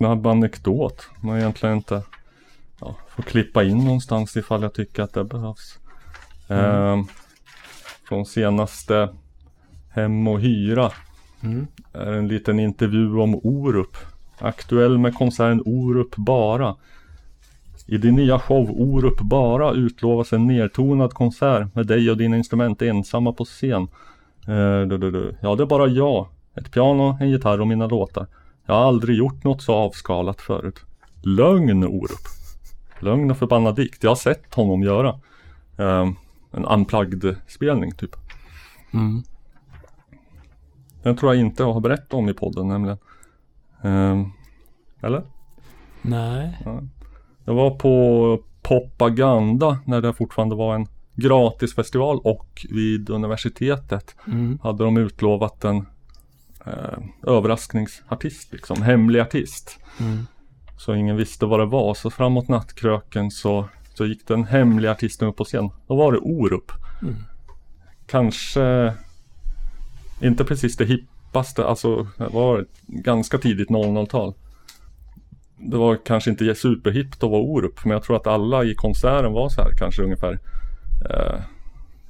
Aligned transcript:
snabb 0.00 0.26
anekdot. 0.26 1.08
Man 1.20 1.38
egentligen 1.38 1.76
inte 1.76 2.02
ja, 2.80 2.96
får 3.08 3.22
klippa 3.22 3.64
in 3.64 3.84
någonstans 3.84 4.36
ifall 4.36 4.62
jag 4.62 4.74
tycker 4.74 5.02
att 5.02 5.12
det 5.12 5.24
behövs. 5.24 5.78
Mm. 6.48 6.64
Eh, 6.64 7.04
från 8.08 8.26
senaste 8.26 9.08
Hem 9.90 10.28
och 10.28 10.40
hyra. 10.40 10.90
Mm. 11.42 11.66
är 11.92 12.12
en 12.12 12.28
liten 12.28 12.60
intervju 12.60 13.18
om 13.18 13.34
Orup. 13.34 13.96
Aktuell 14.38 14.98
med 14.98 15.14
konserten 15.14 15.62
Orup 15.64 16.16
bara. 16.16 16.76
I 17.86 17.98
din 17.98 18.14
nya 18.14 18.38
show 18.38 18.70
Orup 18.70 19.20
bara 19.20 19.72
utlovas 19.72 20.32
en 20.32 20.46
nertonad 20.46 21.12
konsert 21.12 21.74
med 21.74 21.86
dig 21.86 22.10
och 22.10 22.16
dina 22.16 22.36
instrument 22.36 22.82
ensamma 22.82 23.32
på 23.32 23.44
scen. 23.44 23.88
Eh, 24.48 24.80
du, 24.88 24.98
du, 24.98 25.10
du. 25.10 25.36
Ja, 25.40 25.54
det 25.54 25.62
är 25.62 25.66
bara 25.66 25.86
jag. 25.86 26.26
Ett 26.54 26.72
piano, 26.72 27.18
en 27.20 27.30
gitarr 27.30 27.60
och 27.60 27.68
mina 27.68 27.86
låtar. 27.86 28.26
Jag 28.70 28.74
har 28.74 28.84
aldrig 28.88 29.16
gjort 29.16 29.44
något 29.44 29.62
så 29.62 29.74
avskalat 29.74 30.40
förut. 30.40 30.84
Lögn 31.22 31.84
Orup. 31.84 32.26
Lögn 32.98 33.30
och 33.30 33.36
förbannad 33.36 33.76
dikt. 33.76 34.02
Jag 34.02 34.10
har 34.10 34.16
sett 34.16 34.54
honom 34.54 34.82
göra 34.82 35.08
eh, 35.78 36.10
en 36.50 36.64
unplugged 36.64 37.36
spelning 37.46 37.92
typ. 37.92 38.16
Mm. 38.92 39.22
Den 41.02 41.16
tror 41.16 41.34
jag 41.34 41.40
inte 41.40 41.62
jag 41.62 41.72
har 41.72 41.80
berättat 41.80 42.14
om 42.14 42.28
i 42.28 42.34
podden 42.34 42.68
nämligen. 42.68 42.98
Eh, 43.82 44.26
eller? 45.00 45.22
Nej. 46.02 46.58
Ja. 46.64 46.80
Jag 47.44 47.54
var 47.54 47.70
på 47.70 48.42
Propaganda 48.62 49.78
när 49.84 50.00
det 50.00 50.12
fortfarande 50.12 50.54
var 50.54 50.74
en 50.74 50.86
gratisfestival 51.14 52.20
och 52.24 52.66
vid 52.70 53.10
universitetet 53.10 54.16
mm. 54.26 54.58
hade 54.62 54.84
de 54.84 54.96
utlovat 54.96 55.64
en 55.64 55.86
eh, 56.66 56.98
överraskningsartist, 57.26 58.52
liksom, 58.52 58.82
hemlig 58.82 59.20
artist. 59.20 59.78
Mm. 60.00 60.26
Så 60.76 60.94
ingen 60.94 61.16
visste 61.16 61.46
vad 61.46 61.60
det 61.60 61.66
var. 61.66 61.94
Så 61.94 62.10
framåt 62.10 62.48
nattkröken 62.48 63.30
så, 63.30 63.68
så 63.94 64.06
gick 64.06 64.26
den 64.26 64.44
hemliga 64.44 64.90
artisten 64.90 65.28
upp 65.28 65.36
på 65.36 65.44
scen. 65.44 65.70
Då 65.86 65.96
var 65.96 66.12
det 66.12 66.18
Orup. 66.18 66.72
Mm. 67.02 67.14
Kanske 68.06 68.94
inte 70.20 70.44
precis 70.44 70.76
det 70.76 70.84
hippaste, 70.84 71.64
alltså 71.64 72.06
det 72.16 72.28
var 72.28 72.66
ganska 72.86 73.38
tidigt 73.38 73.68
00-tal. 73.68 74.34
Det 75.56 75.76
var 75.76 75.96
kanske 76.04 76.30
inte 76.30 76.54
superhippt 76.54 77.24
att 77.24 77.30
vara 77.30 77.42
Orup, 77.42 77.84
men 77.84 77.92
jag 77.92 78.02
tror 78.02 78.16
att 78.16 78.26
alla 78.26 78.64
i 78.64 78.74
konserten 78.74 79.32
var 79.32 79.48
så 79.48 79.62
här 79.62 79.70
kanske 79.78 80.02
ungefär 80.02 80.38
eh, 81.10 81.40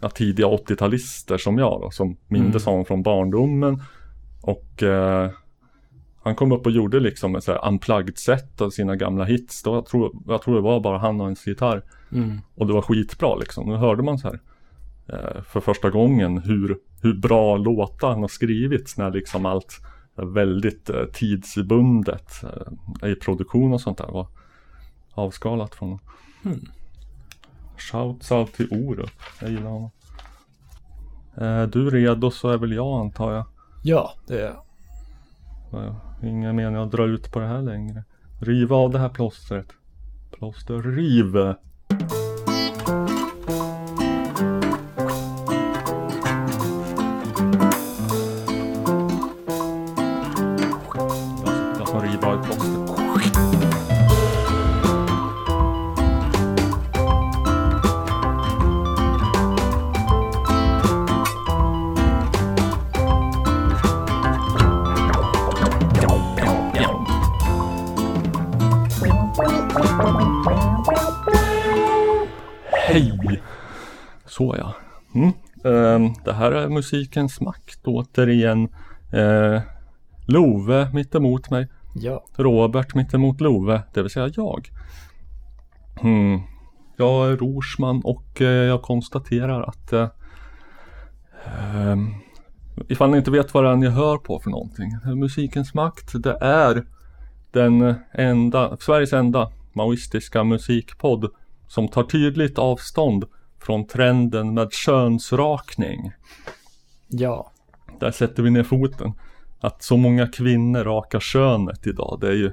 tidiga 0.08 0.46
80-talister 0.46 1.38
som 1.38 1.58
jag 1.58 1.80
då, 1.80 1.90
som 1.90 2.16
mindes 2.28 2.62
mm. 2.62 2.72
honom 2.72 2.84
från 2.84 3.02
barndomen. 3.02 3.82
Och 4.42 4.82
eh, 4.82 5.30
han 6.22 6.34
kom 6.34 6.52
upp 6.52 6.66
och 6.66 6.72
gjorde 6.72 7.00
liksom 7.00 7.36
ett 7.36 7.44
så 7.44 7.52
här 7.52 7.68
unplugged 7.68 8.18
set 8.18 8.60
av 8.60 8.70
sina 8.70 8.96
gamla 8.96 9.24
hits. 9.24 9.62
Då 9.62 9.74
jag, 9.74 9.86
tror, 9.86 10.12
jag 10.26 10.42
tror 10.42 10.54
det 10.54 10.60
var 10.60 10.80
bara 10.80 10.98
han 10.98 11.20
och 11.20 11.28
en 11.28 11.36
gitarr. 11.46 11.82
Mm. 12.12 12.38
Och 12.54 12.66
det 12.66 12.72
var 12.72 12.82
skitbra 12.82 13.36
liksom. 13.36 13.68
Nu 13.68 13.76
hörde 13.76 14.02
man 14.02 14.18
så 14.18 14.28
här 14.28 14.40
eh, 15.08 15.42
för 15.42 15.60
första 15.60 15.90
gången 15.90 16.38
hur, 16.38 16.78
hur 17.02 17.14
bra 17.14 17.56
låtar 17.56 18.08
han 18.08 18.20
har 18.20 18.28
skrivit 18.28 18.94
när 18.96 19.10
liksom 19.10 19.46
allt 19.46 19.80
väldigt 20.16 20.90
eh, 20.90 21.04
tidsbundet 21.12 22.44
eh, 23.02 23.10
i 23.10 23.14
produktion 23.14 23.72
och 23.72 23.80
sånt 23.80 23.98
där 23.98 24.06
var 24.06 24.26
avskalat 25.12 25.74
från 25.74 25.88
honom. 25.88 26.04
Mm. 26.44 26.60
Shouts 27.76 28.32
out 28.32 28.52
till 28.52 28.68
Orup. 28.70 29.10
Jag 29.40 29.50
gillar 29.50 29.70
honom. 29.70 29.90
Är 31.34 31.66
du 31.66 31.90
redo 31.90 32.30
så 32.30 32.48
är 32.48 32.58
väl 32.58 32.72
jag 32.72 33.00
antar 33.00 33.32
jag. 33.32 33.44
Ja, 33.82 34.12
det 34.26 34.40
är 34.40 34.54
jag. 35.72 35.94
Ingen 36.22 36.56
mening 36.56 36.76
att 36.76 36.90
dra 36.90 37.06
ut 37.06 37.32
på 37.32 37.38
det 37.38 37.46
här 37.46 37.62
längre. 37.62 38.04
Riva 38.40 38.76
av 38.76 38.90
det 38.90 38.98
här 38.98 39.08
plåstret. 39.08 39.66
Plåster, 40.30 40.82
riv! 40.82 41.54
Musikens 76.70 77.40
makt 77.40 77.86
återigen. 77.86 78.68
Uh, 79.14 79.60
Love 80.26 80.90
mittemot 80.92 81.50
mig. 81.50 81.68
Ja. 81.94 82.24
Robert 82.36 82.94
mittemot 82.94 83.40
Love, 83.40 83.82
det 83.94 84.02
vill 84.02 84.10
säga 84.10 84.30
jag. 84.36 84.70
Mm. 86.02 86.40
Jag 86.96 87.32
är 87.32 87.36
Rorsman 87.36 88.00
och 88.04 88.40
uh, 88.40 88.48
jag 88.48 88.82
konstaterar 88.82 89.62
att 89.62 89.92
uh, 89.92 90.08
um, 91.92 92.14
ifall 92.88 93.10
ni 93.10 93.18
inte 93.18 93.30
vet 93.30 93.54
vad 93.54 93.64
det 93.64 93.70
är 93.70 93.76
ni 93.76 93.88
hör 93.88 94.16
på 94.16 94.40
för 94.40 94.50
någonting. 94.50 94.90
Musikens 95.04 95.74
makt, 95.74 96.22
det 96.22 96.38
är 96.40 96.84
den 97.50 97.94
enda, 98.12 98.76
Sveriges 98.76 99.12
enda 99.12 99.52
maoistiska 99.72 100.44
musikpodd 100.44 101.30
som 101.68 101.88
tar 101.88 102.02
tydligt 102.02 102.58
avstånd 102.58 103.24
från 103.60 103.86
trenden 103.86 104.54
med 104.54 104.72
könsrakning. 104.72 106.12
Ja. 107.10 107.52
Där 108.00 108.10
sätter 108.10 108.42
vi 108.42 108.50
ner 108.50 108.62
foten. 108.62 109.12
Att 109.60 109.82
så 109.82 109.96
många 109.96 110.26
kvinnor 110.26 110.84
rakar 110.84 111.20
könet 111.20 111.86
idag, 111.86 112.18
det 112.20 112.28
är 112.28 112.32
ju 112.32 112.52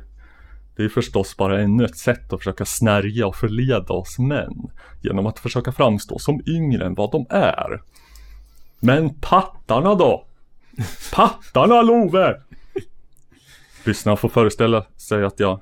det 0.76 0.84
är 0.84 0.90
förstås 0.90 1.38
bara 1.38 1.62
ännu 1.62 1.86
ett 1.86 1.98
sätt 1.98 2.34
att 2.34 2.40
försöka 2.40 2.66
snärja 2.66 3.28
och 3.28 3.36
förleda 3.36 3.94
oss 3.94 4.20
män. 4.20 4.72
Genom 5.02 5.26
att 5.26 5.40
försöka 5.40 5.72
framstå 5.72 6.20
som 6.20 6.42
yngre 6.48 6.86
än 6.86 6.94
vad 6.94 7.12
de 7.12 7.26
är. 7.30 7.82
Men 8.80 9.14
pattarna 9.14 9.96
då? 9.96 10.26
Pattarna 11.14 11.82
Love! 11.82 12.42
Lyssnarna 13.84 14.16
får 14.16 14.30
föreställa 14.30 14.86
sig 14.98 15.24
att 15.24 15.40
jag 15.40 15.60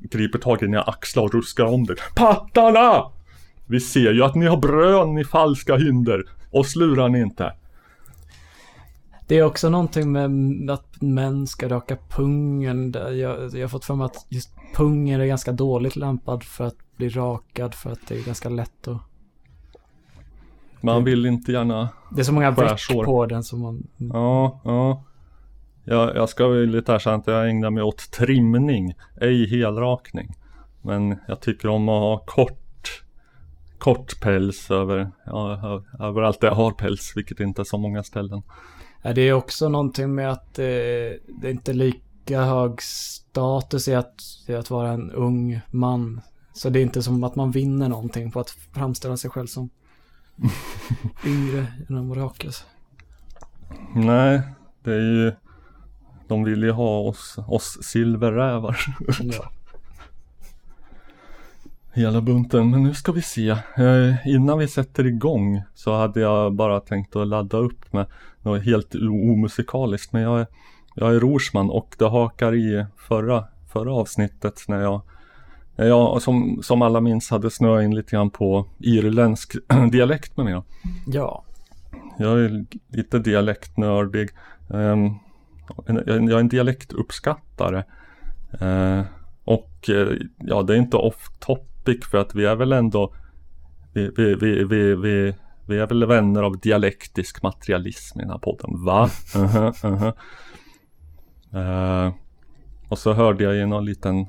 griper 0.00 0.38
tag 0.38 0.62
i 0.62 0.66
dina 0.66 0.82
axlar 0.82 1.22
och 1.22 1.34
ruskar 1.34 1.64
om 1.64 1.84
dig. 1.84 1.96
Pattarna! 2.14 3.10
Vi 3.66 3.80
ser 3.80 4.12
ju 4.12 4.24
att 4.24 4.34
ni 4.34 4.46
har 4.46 4.56
brön 4.56 5.18
i 5.18 5.24
falska 5.24 5.76
hinder. 5.76 6.24
Och 6.50 6.66
slurar 6.66 7.08
ni 7.08 7.20
inte. 7.20 7.52
Det 9.26 9.38
är 9.38 9.42
också 9.42 9.68
någonting 9.68 10.12
med 10.12 10.70
att 10.70 11.02
män 11.02 11.46
ska 11.46 11.68
raka 11.68 11.96
pungen. 12.10 12.94
Jag, 12.94 13.54
jag 13.54 13.60
har 13.60 13.68
fått 13.68 13.84
för 13.84 13.94
mig 13.94 14.04
att 14.04 14.26
just 14.28 14.50
pungen 14.74 15.20
är 15.20 15.26
ganska 15.26 15.52
dåligt 15.52 15.96
lämpad 15.96 16.44
för 16.44 16.64
att 16.64 16.76
bli 16.96 17.08
rakad 17.08 17.74
för 17.74 17.90
att 17.90 18.08
det 18.08 18.18
är 18.18 18.24
ganska 18.24 18.48
lätt 18.48 18.88
att... 18.88 19.00
Man 20.80 21.04
vill 21.04 21.26
inte 21.26 21.52
gärna 21.52 21.88
Det 22.10 22.20
är 22.20 22.24
så 22.24 22.32
många 22.32 22.50
veck 22.50 22.88
på 23.04 23.26
den 23.26 23.44
som 23.44 23.60
man... 23.60 23.86
Ja, 23.96 24.60
ja. 24.64 25.04
Jag, 25.84 26.16
jag 26.16 26.28
ska 26.28 26.48
väl 26.48 26.66
lite 26.66 26.92
erkänna 26.92 27.16
att 27.16 27.26
jag 27.26 27.50
ägnar 27.50 27.70
mig 27.70 27.82
åt 27.82 28.10
trimning, 28.10 28.94
ej 29.20 29.46
helrakning. 29.46 30.34
Men 30.82 31.16
jag 31.28 31.40
tycker 31.40 31.68
om 31.68 31.88
att 31.88 32.00
ha 32.00 32.18
kort 32.26 32.66
kort 33.78 34.20
päls 34.20 34.70
över, 34.70 35.10
ja, 35.26 35.82
överallt 36.00 36.40
där 36.40 36.48
jag 36.48 36.54
har 36.54 36.70
päls, 36.70 37.12
vilket 37.16 37.40
inte 37.40 37.62
är 37.62 37.64
så 37.64 37.78
många 37.78 38.02
ställen. 38.02 38.42
Det 39.02 39.20
är 39.20 39.32
också 39.32 39.68
någonting 39.68 40.14
med 40.14 40.32
att 40.32 40.58
eh, 40.58 40.64
det 41.28 41.42
är 41.42 41.50
inte 41.50 41.72
lika 41.72 42.42
hög 42.42 42.82
status 42.82 43.88
i 43.88 43.94
att, 43.94 44.22
i 44.46 44.54
att 44.54 44.70
vara 44.70 44.90
en 44.90 45.10
ung 45.10 45.60
man. 45.70 46.20
Så 46.52 46.68
det 46.68 46.78
är 46.78 46.82
inte 46.82 47.02
som 47.02 47.24
att 47.24 47.36
man 47.36 47.50
vinner 47.50 47.88
någonting 47.88 48.30
på 48.30 48.40
att 48.40 48.50
framställa 48.50 49.16
sig 49.16 49.30
själv 49.30 49.46
som 49.46 49.70
yngre 51.26 51.66
genom 51.88 52.10
att 52.10 52.18
rakas. 52.18 52.64
Nej, 53.94 54.40
det 54.82 54.92
är 54.92 55.00
ju 55.00 55.32
de 56.28 56.44
vill 56.44 56.62
ju 56.62 56.70
ha 56.70 56.98
oss, 56.98 57.38
oss 57.46 57.78
silverrävar. 57.82 58.76
ja 59.20 59.50
hela 61.96 62.20
bunten. 62.20 62.70
Men 62.70 62.82
nu 62.82 62.94
ska 62.94 63.12
vi 63.12 63.22
se. 63.22 63.48
Eh, 63.50 64.26
innan 64.26 64.58
vi 64.58 64.68
sätter 64.68 65.06
igång 65.06 65.62
så 65.74 65.96
hade 65.96 66.20
jag 66.20 66.54
bara 66.54 66.80
tänkt 66.80 67.16
att 67.16 67.28
ladda 67.28 67.56
upp 67.56 67.92
med 67.92 68.06
något 68.46 68.64
helt 68.64 68.94
omusikaliskt. 68.94 70.12
Men 70.12 70.22
jag 70.22 70.40
är, 70.40 70.46
jag 70.94 71.14
är 71.14 71.20
Rorsman 71.20 71.70
och 71.70 71.94
det 71.98 72.08
hakar 72.08 72.54
i 72.54 72.86
förra, 72.96 73.44
förra 73.72 73.94
avsnittet 73.94 74.64
när 74.68 74.80
jag 74.80 75.00
jag 75.78 76.22
som, 76.22 76.60
som 76.62 76.82
alla 76.82 77.00
minns 77.00 77.30
hade 77.30 77.50
snöat 77.50 77.84
in 77.84 77.94
lite 77.94 78.10
grann 78.10 78.30
på 78.30 78.66
irländsk 78.78 79.56
dialekt 79.92 80.36
med 80.36 80.46
mig. 80.46 80.62
Ja. 81.06 81.44
Jag 82.18 82.40
är 82.40 82.66
lite 82.88 83.18
dialektnördig. 83.18 84.28
Um, 84.68 85.18
jag 85.86 86.08
är 86.08 86.38
en 86.38 86.48
dialektuppskattare. 86.48 87.84
Uh, 88.62 89.02
Och 89.46 89.90
eh, 89.90 90.08
ja, 90.38 90.62
det 90.62 90.74
är 90.74 90.78
inte 90.78 90.96
off 90.96 91.30
topic 91.38 92.06
för 92.10 92.18
att 92.18 92.34
vi 92.34 92.44
är 92.44 92.56
väl 92.56 92.72
ändå 92.72 93.14
vi, 93.92 94.10
vi, 94.16 94.34
vi, 94.34 94.64
vi, 94.64 94.94
vi, 94.94 95.34
vi 95.66 95.78
är 95.78 95.86
väl 95.86 96.06
vänner 96.06 96.42
av 96.42 96.58
dialektisk 96.58 97.42
materialism 97.42 98.20
i 98.20 98.22
den 98.22 98.30
här 98.30 98.38
podden, 98.38 98.84
va? 98.84 99.10
Uh 99.36 99.44
-huh, 99.44 99.86
uh 99.86 100.02
-huh. 100.02 100.12
Uh, 101.54 102.12
och 102.88 102.98
så 102.98 103.12
hörde 103.12 103.44
jag 103.44 103.56
i 103.56 103.66
någon 103.66 103.84
liten 103.84 104.26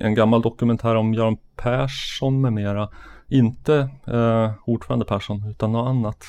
en 0.00 0.14
gammal 0.14 0.42
dokumentär 0.42 0.94
om 0.94 1.14
Göran 1.14 1.36
Persson 1.56 2.40
med 2.40 2.52
mera. 2.52 2.88
Inte 3.28 3.88
uh, 4.08 4.50
ordförande 4.64 5.04
Persson 5.04 5.48
utan 5.50 5.72
något 5.72 5.88
annat. 5.88 6.24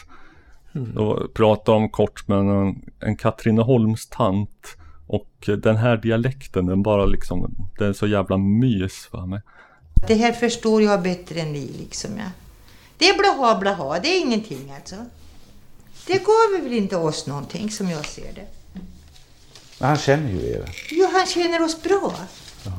Mm. 0.76 0.96
Då 0.96 1.28
pratade 1.34 1.78
de 1.78 1.90
kort 1.90 2.28
med 2.28 2.38
en, 2.38 2.82
en 3.00 3.16
Katrineholmstant. 3.16 4.78
Och 5.08 5.50
den 5.58 5.76
här 5.76 5.98
dialekten 5.98 6.66
den 6.66 6.84
bara 6.84 7.06
liksom, 7.06 7.56
den 7.78 7.90
är 7.90 7.94
så 7.94 8.08
jävla 8.08 8.38
mys 8.38 9.08
för 9.12 9.26
mig. 9.26 9.42
Det 10.08 10.14
här 10.14 10.32
förstår 10.32 10.82
jag 10.82 11.02
bättre 11.02 11.40
än 11.40 11.54
ni 11.54 11.72
liksom 11.80 12.12
ja. 12.18 12.47
Det 12.98 13.10
är 13.10 13.18
blaha 13.18 13.60
blaha, 13.60 14.00
det 14.00 14.08
är 14.08 14.20
ingenting 14.20 14.72
alltså. 14.76 14.96
Det 16.08 16.24
gav 16.24 16.64
väl 16.64 16.74
inte 16.74 16.98
oss 16.98 17.28
någonting 17.28 17.72
som 17.72 17.90
jag 17.90 18.06
ser 18.06 18.34
det. 18.34 18.48
Men 19.80 19.90
han 19.90 19.98
känner 19.98 20.32
ju 20.32 20.50
er. 20.50 20.70
Jo, 20.92 21.08
han 21.14 21.26
känner 21.26 21.62
oss 21.62 21.82
bra. 21.82 22.14
Ja. 22.66 22.72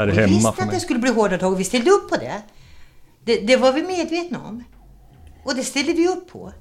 Är 0.00 0.06
det 0.06 0.12
vi 0.12 0.20
hemma 0.20 0.32
visste 0.32 0.52
för 0.52 0.62
att 0.62 0.70
det 0.70 0.80
skulle 0.80 0.98
bli 0.98 1.10
hårda 1.10 1.38
tag 1.38 1.52
och 1.52 1.60
vi 1.60 1.64
ställde 1.64 1.90
upp 1.90 2.08
på 2.10 2.16
det. 2.16 2.42
det. 3.24 3.36
Det 3.36 3.56
var 3.56 3.72
vi 3.72 3.82
medvetna 3.82 4.46
om. 4.46 4.64
Och 5.44 5.54
det 5.54 5.64
ställde 5.64 5.92
vi 5.92 6.08
upp 6.08 6.28
på. 6.32 6.52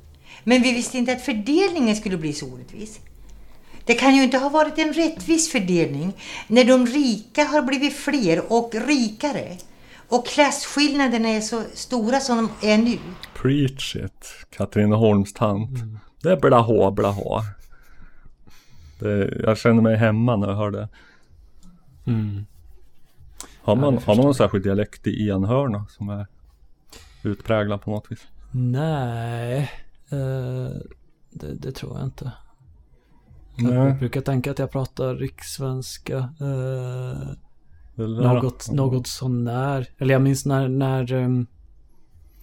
Men 0.43 0.61
vi 0.61 0.71
visste 0.71 0.97
inte 0.97 1.13
att 1.13 1.21
fördelningen 1.21 1.95
skulle 1.95 2.17
bli 2.17 2.33
så 2.33 2.45
orättvis. 2.45 2.99
Det 3.85 3.93
kan 3.93 4.15
ju 4.15 4.23
inte 4.23 4.37
ha 4.37 4.49
varit 4.49 4.77
en 4.77 4.93
rättvis 4.93 5.51
fördelning 5.51 6.13
när 6.47 6.63
de 6.63 6.87
rika 6.87 7.43
har 7.43 7.61
blivit 7.61 7.95
fler 7.95 8.51
och 8.51 8.75
rikare. 8.87 9.57
Och 10.09 10.27
klasskillnaderna 10.27 11.29
är 11.29 11.41
så 11.41 11.63
stora 11.73 12.19
som 12.19 12.37
de 12.37 12.67
är 12.67 12.77
nu. 12.77 12.97
Preach 13.33 13.95
it, 13.95 14.45
Katrineholmstant. 14.49 15.79
Mm. 15.79 15.99
Det 16.21 16.31
är 16.31 16.39
blaha 16.39 16.91
blaha. 16.91 17.43
Det, 18.99 19.39
jag 19.43 19.57
känner 19.57 19.81
mig 19.81 19.95
hemma 19.95 20.35
när 20.35 20.47
jag 20.47 20.55
hör 20.55 20.71
det. 20.71 20.89
Mm. 22.05 22.45
Har 23.61 23.75
man, 23.75 23.93
Ja, 23.93 24.01
har 24.05 24.15
man 24.15 24.25
någon 24.25 24.35
särskild 24.35 24.63
dialekt 24.63 25.07
i 25.07 25.29
enhörna 25.29 25.85
som 25.89 26.09
är 26.09 26.27
utpräglad 27.23 27.81
på 27.81 27.91
något 27.91 28.11
vis? 28.11 28.27
Nej, 28.51 29.71
eh, 30.09 30.81
det, 31.29 31.53
det 31.53 31.71
tror 31.71 31.97
jag 31.97 32.07
inte. 32.07 32.31
Jag, 33.55 33.73
Nej. 33.73 33.87
jag 33.87 33.99
brukar 33.99 34.21
tänka 34.21 34.51
att 34.51 34.59
jag 34.59 34.71
pratar 34.71 35.15
rikssvenska. 35.15 36.17
Eh, 36.17 37.29
något, 37.97 38.71
något 38.71 39.07
sånär. 39.07 39.87
Eller 39.97 40.13
jag 40.13 40.21
minns 40.21 40.45
när, 40.45 40.67
när 40.67 41.13
ehm, 41.13 41.47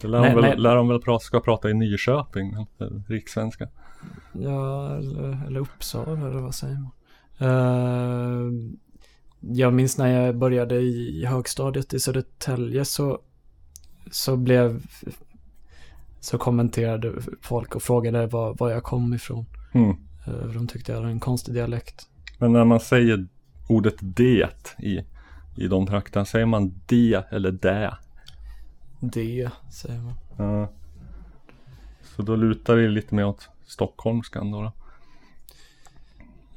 det 0.01 0.07
lär, 0.07 0.19
Nej, 0.19 0.29
de 0.29 0.35
väl, 0.35 0.43
nej. 0.43 0.57
lär 0.57 0.75
de 0.75 0.87
väl 0.87 1.01
prata, 1.01 1.23
ska 1.23 1.39
prata 1.39 1.69
i 1.69 1.73
Nyköping, 1.73 2.67
rikssvenska. 3.07 3.67
Ja, 4.33 4.95
eller, 4.97 5.45
eller 5.47 5.59
Uppsala 5.59 6.27
eller 6.27 6.39
vad 6.41 6.55
säger 6.55 6.77
man? 6.77 6.91
Eh, 7.39 8.51
jag 9.39 9.73
minns 9.73 9.97
när 9.97 10.07
jag 10.07 10.37
började 10.37 10.75
i 10.75 11.25
högstadiet 11.25 11.93
i 11.93 11.99
Södertälje 11.99 12.85
så, 12.85 13.19
så 14.11 14.37
blev 14.37 14.83
så 16.19 16.37
kommenterade 16.37 17.13
folk 17.41 17.75
och 17.75 17.83
frågade 17.83 18.27
var, 18.27 18.53
var 18.53 18.71
jag 18.71 18.83
kom 18.83 19.13
ifrån. 19.13 19.45
Mm. 19.73 19.89
Eh, 20.27 20.47
De 20.53 20.67
tyckte 20.67 20.91
jag 20.91 20.99
hade 20.99 21.11
en 21.11 21.19
konstig 21.19 21.53
dialekt. 21.53 22.07
Men 22.39 22.53
när 22.53 22.65
man 22.65 22.79
säger 22.79 23.27
ordet 23.67 23.95
det 23.99 24.49
i, 24.79 25.01
i 25.55 25.67
de 25.67 25.87
trakterna, 25.87 26.25
säger 26.25 26.45
man 26.45 26.73
det 26.85 27.23
eller 27.31 27.51
det? 27.51 27.97
Det, 28.99 29.49
säger 29.71 29.99
man. 30.01 30.13
Ja. 30.37 30.69
Så 32.03 32.21
då 32.21 32.35
lutar 32.35 32.75
det 32.75 32.87
lite 32.87 33.15
mer 33.15 33.25
åt 33.25 33.49
stockholmskan 33.65 34.51
då. 34.51 34.61
då. 34.61 34.71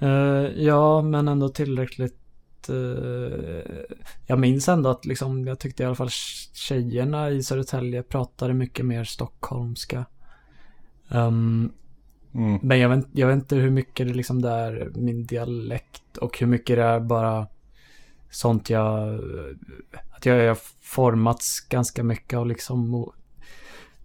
Eh, 0.06 0.52
ja, 0.64 1.02
men 1.02 1.28
ändå 1.28 1.48
tillräckligt. 1.48 2.14
eh, 2.68 3.72
jag 4.26 4.38
minns 4.38 4.68
ändå 4.68 4.90
att 4.90 5.04
liksom, 5.06 5.46
jag 5.46 5.58
tyckte 5.58 5.82
i 5.82 5.86
alla 5.86 5.94
fall 5.94 6.10
tjejerna 6.52 7.30
i 7.30 7.42
Södertälje 7.42 8.02
pratade 8.02 8.54
mycket 8.54 8.86
mer 8.86 9.04
stockholmska. 9.04 10.04
Ehm, 11.08 11.72
Mm. 12.34 12.58
men 12.62 12.78
jag 12.78 12.88
vet, 12.88 13.06
jag 13.12 13.26
vet 13.26 13.34
inte 13.34 13.56
hur 13.56 13.70
mycket 13.70 14.06
det 14.08 14.14
liksom 14.14 14.42
det 14.42 14.50
är 14.50 14.90
min 14.94 15.26
dialekt 15.26 16.16
och 16.16 16.38
hur 16.38 16.46
mycket 16.46 16.76
det 16.76 16.82
är 16.82 17.00
bara 17.00 17.46
sånt 18.30 18.70
jag, 18.70 19.20
att 20.10 20.26
jag 20.26 20.48
har 20.48 20.58
formats 20.80 21.60
ganska 21.60 22.02
mycket 22.02 22.38
av 22.38 22.46
liksom 22.46 22.94
och 22.94 23.14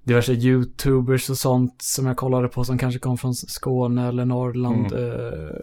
diverse 0.04 0.34
youtubers 0.34 1.30
och 1.30 1.38
sånt 1.38 1.82
som 1.82 2.06
jag 2.06 2.18
kollade 2.18 2.48
på 2.48 2.64
som 2.64 2.78
kanske 2.78 3.00
kom 3.00 3.18
från 3.18 3.34
Skåne 3.36 4.08
eller 4.08 4.26
Norrland. 4.26 4.94
Eh, 4.94 5.56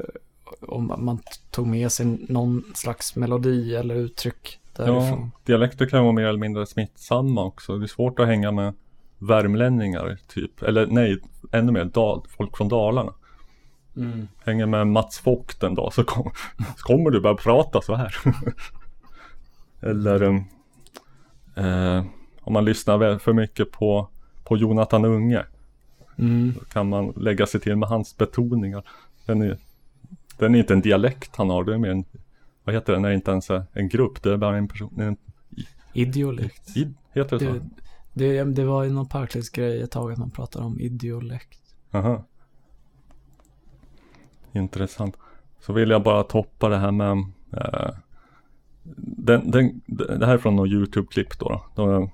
om 0.60 0.94
man 0.98 1.18
tog 1.50 1.66
med 1.66 1.92
sig 1.92 2.06
någon 2.28 2.64
slags 2.74 3.16
melodi 3.16 3.74
eller 3.74 3.94
uttryck 3.94 4.58
därifrån. 4.76 5.30
Ja, 5.34 5.40
dialekter 5.44 5.86
kan 5.86 6.02
vara 6.02 6.12
mer 6.12 6.26
eller 6.26 6.38
mindre 6.38 6.66
smittsamma 6.66 7.44
också. 7.44 7.78
Det 7.78 7.84
är 7.84 7.86
svårt 7.88 8.20
att 8.20 8.26
hänga 8.26 8.52
med 8.52 8.74
värmlänningar 9.18 10.18
typ. 10.28 10.62
Eller 10.62 10.86
nej, 10.86 11.18
ännu 11.52 11.72
mer 11.72 11.84
dal, 11.84 12.22
folk 12.28 12.56
från 12.56 12.68
Dalarna. 12.68 13.12
Mm. 14.00 14.28
Hänger 14.44 14.66
med 14.66 14.86
Mats 14.86 15.26
Vogt 15.26 15.62
en 15.62 15.74
dag 15.74 15.92
så, 15.92 16.04
kom, 16.04 16.30
så 16.76 16.82
kommer 16.82 17.10
du 17.10 17.20
börja 17.20 17.36
prata 17.36 17.82
så 17.82 17.94
här. 17.94 18.14
eller 19.80 20.22
um, 20.22 20.44
eh, 21.54 22.04
om 22.40 22.52
man 22.52 22.64
lyssnar 22.64 23.18
för 23.18 23.32
mycket 23.32 23.70
på, 23.72 24.08
på 24.44 24.56
Jonathan 24.56 25.04
Unge. 25.04 25.44
Mm. 26.18 26.52
Då 26.58 26.64
kan 26.64 26.88
man 26.88 27.12
lägga 27.16 27.46
sig 27.46 27.60
till 27.60 27.76
med 27.76 27.88
hans 27.88 28.16
betoningar. 28.16 28.82
Den 29.26 29.42
är, 29.42 29.58
den 30.38 30.54
är 30.54 30.58
inte 30.58 30.72
en 30.72 30.80
dialekt 30.80 31.36
han 31.36 31.50
har, 31.50 31.64
det 31.64 31.74
är 31.74 31.78
mer 31.78 31.90
en, 31.90 32.04
vad 32.64 32.74
heter 32.74 32.92
det, 32.92 32.98
när 32.98 33.08
det 33.08 33.14
inte 33.14 33.30
ens 33.30 33.50
är 33.50 33.64
en 33.72 33.88
grupp, 33.88 34.22
det 34.22 34.32
är 34.32 34.36
bara 34.36 34.56
en 34.56 34.68
person, 34.68 35.00
en, 35.00 35.16
Idiolekt. 35.92 36.76
id, 36.76 36.94
heter 37.12 37.38
det 37.38 37.44
så? 37.44 37.52
Det, 37.52 37.62
det, 38.12 38.44
det 38.44 38.64
var 38.64 38.84
ju 38.84 38.90
någon 38.90 39.08
Parklivs-grej 39.08 39.82
ett 39.82 39.90
tag 39.90 40.12
att 40.12 40.18
man 40.18 40.30
pratade 40.30 40.64
om 40.64 40.80
idiolekt. 40.80 41.60
Aha. 41.90 42.24
Intressant. 44.52 45.16
Så 45.60 45.72
vill 45.72 45.90
jag 45.90 46.02
bara 46.02 46.22
toppa 46.22 46.68
det 46.68 46.76
här 46.76 46.90
med 46.90 47.24
eh, 47.52 47.90
den, 48.96 49.50
den, 49.50 49.80
Det 50.18 50.26
här 50.26 50.34
är 50.34 50.38
från 50.38 50.56
något 50.56 50.68
YouTube-klipp 50.68 51.38
då. 51.38 51.64
då. 51.74 52.10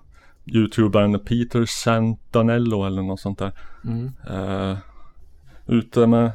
Youtubern 0.47 1.19
Peter 1.19 1.65
Santanello 1.65 2.85
eller 2.85 3.03
något 3.03 3.21
sånt 3.21 3.39
där. 3.39 3.53
Mm. 3.85 4.13
Eh, 4.31 4.79
ute 5.67 6.07
med 6.07 6.31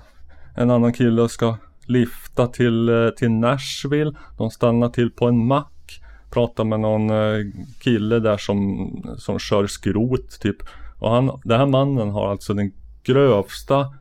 en 0.56 0.72
annan 0.72 0.94
kille 0.94 1.22
och 1.22 1.32
ska 1.32 1.58
lifta 1.86 2.48
till, 2.48 2.90
eh, 2.90 3.10
till 3.10 3.32
Nashville. 3.32 4.14
De 4.38 4.52
stannar 4.52 4.90
till 4.90 5.12
på 5.12 5.28
en 5.28 5.48
mack. 5.48 6.02
Pratar 6.32 6.64
med 6.64 6.80
någon 6.80 7.10
eh, 7.10 7.46
kille 7.80 8.20
där 8.20 8.38
som, 8.38 8.90
som 9.18 9.40
kör 9.40 9.68
skrot 9.68 10.40
typ. 10.42 10.58
Och 11.00 11.12
han, 11.12 11.40
den 11.44 11.60
här 11.60 11.68
mannen 11.68 12.10
har 12.10 12.32
alltså 12.32 12.54
den 12.54 12.72
grövsta 13.04 13.94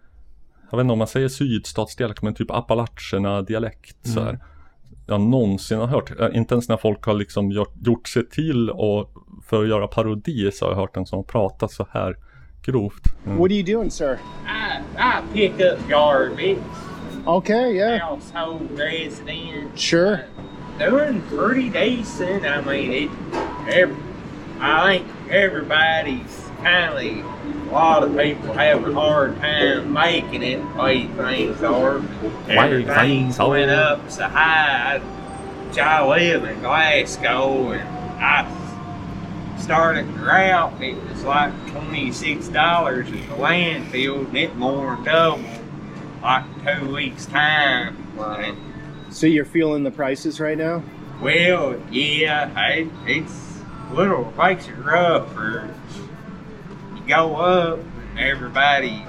jag 0.71 0.77
vet 0.79 0.85
inte 0.85 0.93
om 0.93 0.99
man 0.99 1.07
säger 1.09 1.29
sydstatsdialekt 1.29 2.23
men 2.23 2.35
typ 2.35 2.51
Appalacherna 2.51 3.43
dialekt 3.43 3.97
så 4.03 4.21
här. 4.21 4.39
Jag 5.07 5.21
någonsin 5.21 5.79
har 5.79 5.87
hört. 5.87 6.21
Eh, 6.21 6.29
Inte 6.37 6.55
ens 6.55 6.69
när 6.69 6.77
folk 6.77 7.05
har 7.05 7.15
liksom 7.15 7.51
gjort, 7.51 7.75
gjort 7.83 8.09
sig 8.09 8.29
till 8.29 8.71
och 8.71 9.11
för 9.47 9.63
att 9.63 9.69
göra 9.69 9.87
parodi 9.87 10.51
så 10.53 10.65
har 10.65 10.73
jag 10.73 10.77
hört 10.79 10.97
en 10.97 11.07
som 11.07 11.25
pratat 11.25 11.73
så 11.73 11.87
här 11.91 12.17
grovt. 12.63 13.03
Mm. 13.27 13.39
What 13.39 13.45
are 13.51 13.55
you 13.55 13.75
doing, 13.77 13.91
sir? 13.91 14.19
I, 14.47 14.99
I 14.99 15.13
pick 15.33 15.53
up 15.61 15.89
garbage, 15.89 16.59
Okay, 17.27 17.73
yeah. 17.77 18.09
household 18.11 18.71
residents. 18.79 19.81
Sure. 19.81 20.19
Doing 20.79 21.23
pretty 21.39 21.69
decent. 21.69 22.45
I 22.45 22.63
mean, 22.67 22.93
it. 22.93 23.11
Every, 23.69 23.95
I 24.61 24.87
think 24.99 25.07
everybody's 25.31 26.51
kind 26.63 26.95
of. 26.95 27.25
A 27.71 27.73
lot 27.73 28.03
of 28.03 28.17
people 28.17 28.53
have 28.55 28.85
a 28.87 28.93
hard 28.93 29.37
time 29.41 29.93
making 29.93 30.43
it. 30.43 30.57
the 30.75 30.79
Way 30.83 31.07
things 31.07 31.63
are. 31.63 31.99
Everything 32.49 32.95
things 32.95 33.39
are. 33.39 33.49
went 33.51 33.71
up 33.71 34.11
so 34.11 34.25
high. 34.27 35.01
I 35.79 36.05
live 36.05 36.43
in 36.45 36.59
Glasgow, 36.61 37.71
and 37.71 37.89
I 38.21 39.57
started 39.59 40.13
drought. 40.17 40.83
It 40.83 41.01
was 41.09 41.23
like 41.23 41.53
twenty 41.71 42.11
six 42.11 42.49
dollars 42.49 43.07
at 43.07 43.13
the 43.13 43.35
landfill, 43.37 44.27
and 44.27 44.37
it 44.37 44.57
more 44.57 44.97
than 44.97 45.05
doubled 45.05 45.45
like 46.23 46.45
two 46.81 46.93
weeks 46.93 47.27
time. 47.27 47.97
And, 48.19 49.15
So 49.15 49.29
you're 49.29 49.45
feeling 49.45 49.85
the 49.85 49.93
prices 49.93 50.41
right 50.41 50.59
now? 50.59 50.83
well, 51.23 51.81
yeah, 51.93 52.51
it, 52.71 52.89
it's 53.07 53.61
a 53.91 53.95
little 53.95 54.33
makes 54.37 54.67
it 54.67 54.73
rough. 54.73 55.33
For 55.35 55.73
you 55.97 56.00
go 57.11 57.37
up, 57.37 57.79
and 58.11 58.19
everybody 58.21 59.05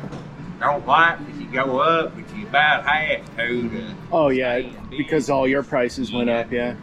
don't 0.60 0.86
like 0.86 1.20
it. 1.22 1.36
You 1.42 1.48
go 1.52 1.80
up, 1.80 2.14
but 2.16 2.36
you 2.38 2.48
about 2.48 2.86
have 2.86 3.36
to. 3.38 3.70
to 3.70 3.94
Oh 4.12 4.30
yeah, 4.30 4.62
because 4.90 5.30
all 5.30 5.48
your 5.48 5.64
prices 5.64 6.12
went 6.12 6.28
Yeah. 6.30 6.40
up, 6.40 6.52
yeah. 6.52 6.76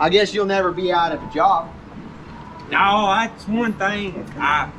I 0.00 0.08
guess 0.10 0.34
you'll 0.34 0.46
never 0.46 0.72
be 0.72 0.92
out 0.92 1.12
of 1.12 1.22
a 1.22 1.30
job. 1.34 1.68
No, 2.70 3.06
that's 3.14 3.46
one 3.46 3.72
thing. 3.74 4.24
I, 4.38 4.70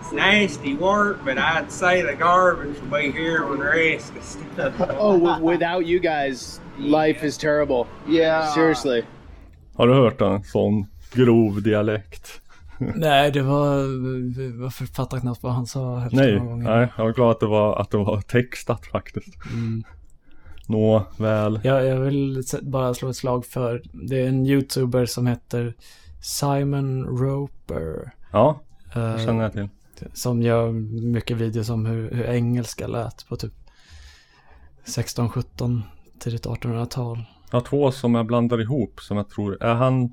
it's 0.00 0.12
nasty 0.12 0.74
work, 0.74 1.24
but 1.24 1.38
I'd 1.38 1.70
say 1.70 2.02
the 2.02 2.14
garbage 2.14 2.78
will 2.80 2.98
be 3.00 3.10
here 3.12 3.46
when 3.46 3.58
the 3.58 3.64
rest 3.66 4.14
of 4.16 4.24
stuff. 4.24 4.74
Oh, 4.98 5.18
w- 5.18 5.44
without 5.44 5.86
you 5.86 6.00
guys, 6.00 6.60
life 6.78 7.22
is 7.22 7.36
terrible. 7.36 7.86
Yeah. 8.08 8.52
Seriously. 8.54 9.04
Har 9.76 9.86
du 9.86 9.92
hört 9.94 10.20
en 10.20 10.42
sån 10.44 10.86
grov 11.14 11.62
dialekt? 11.62 12.40
Nej, 12.96 13.30
det 13.30 13.42
var... 13.42 13.76
Jag 14.62 14.74
fattar 14.74 15.20
knappt 15.20 15.42
vad 15.42 15.52
han 15.52 15.66
sa 15.66 15.98
hälften 15.98 16.20
Nej, 16.20 16.38
av 16.38 16.44
gången. 16.44 16.64
nej, 16.64 16.88
jag 16.96 17.04
var 17.04 17.12
glad 17.12 17.30
att 17.30 17.40
det 17.40 17.46
var, 17.46 17.80
att 17.80 17.90
det 17.90 17.96
var 17.96 18.20
textat 18.20 18.86
faktiskt. 18.86 19.34
Mm. 19.52 19.84
Nå, 20.66 21.06
väl. 21.16 21.60
Jag, 21.64 21.86
jag 21.86 22.00
vill 22.00 22.42
bara 22.62 22.94
slå 22.94 23.08
ett 23.08 23.16
slag 23.16 23.46
för, 23.46 23.82
det 23.92 24.22
är 24.22 24.28
en 24.28 24.46
youtuber 24.46 25.06
som 25.06 25.26
heter 25.26 25.74
Simon 26.22 27.04
Roper. 27.04 28.12
Ja, 28.32 28.60
eh, 28.94 29.12
det 29.12 29.24
känner 29.24 29.42
jag 29.42 29.52
till. 29.52 29.68
Som 30.12 30.42
gör 30.42 30.72
mycket 31.12 31.36
videos 31.36 31.70
om 31.70 31.86
hur, 31.86 32.10
hur 32.10 32.24
engelska 32.24 32.86
lät 32.86 33.28
på 33.28 33.36
typ 33.36 33.52
16, 34.84 35.28
17, 35.30 35.82
tidigt 36.18 36.46
1800-tal. 36.46 37.24
Jag 37.50 37.56
har 37.60 37.64
två 37.66 37.92
som 37.92 38.14
jag 38.14 38.26
blandar 38.26 38.60
ihop 38.60 39.00
som 39.00 39.16
jag 39.16 39.28
tror, 39.28 39.62
är 39.62 39.74
han 39.74 40.12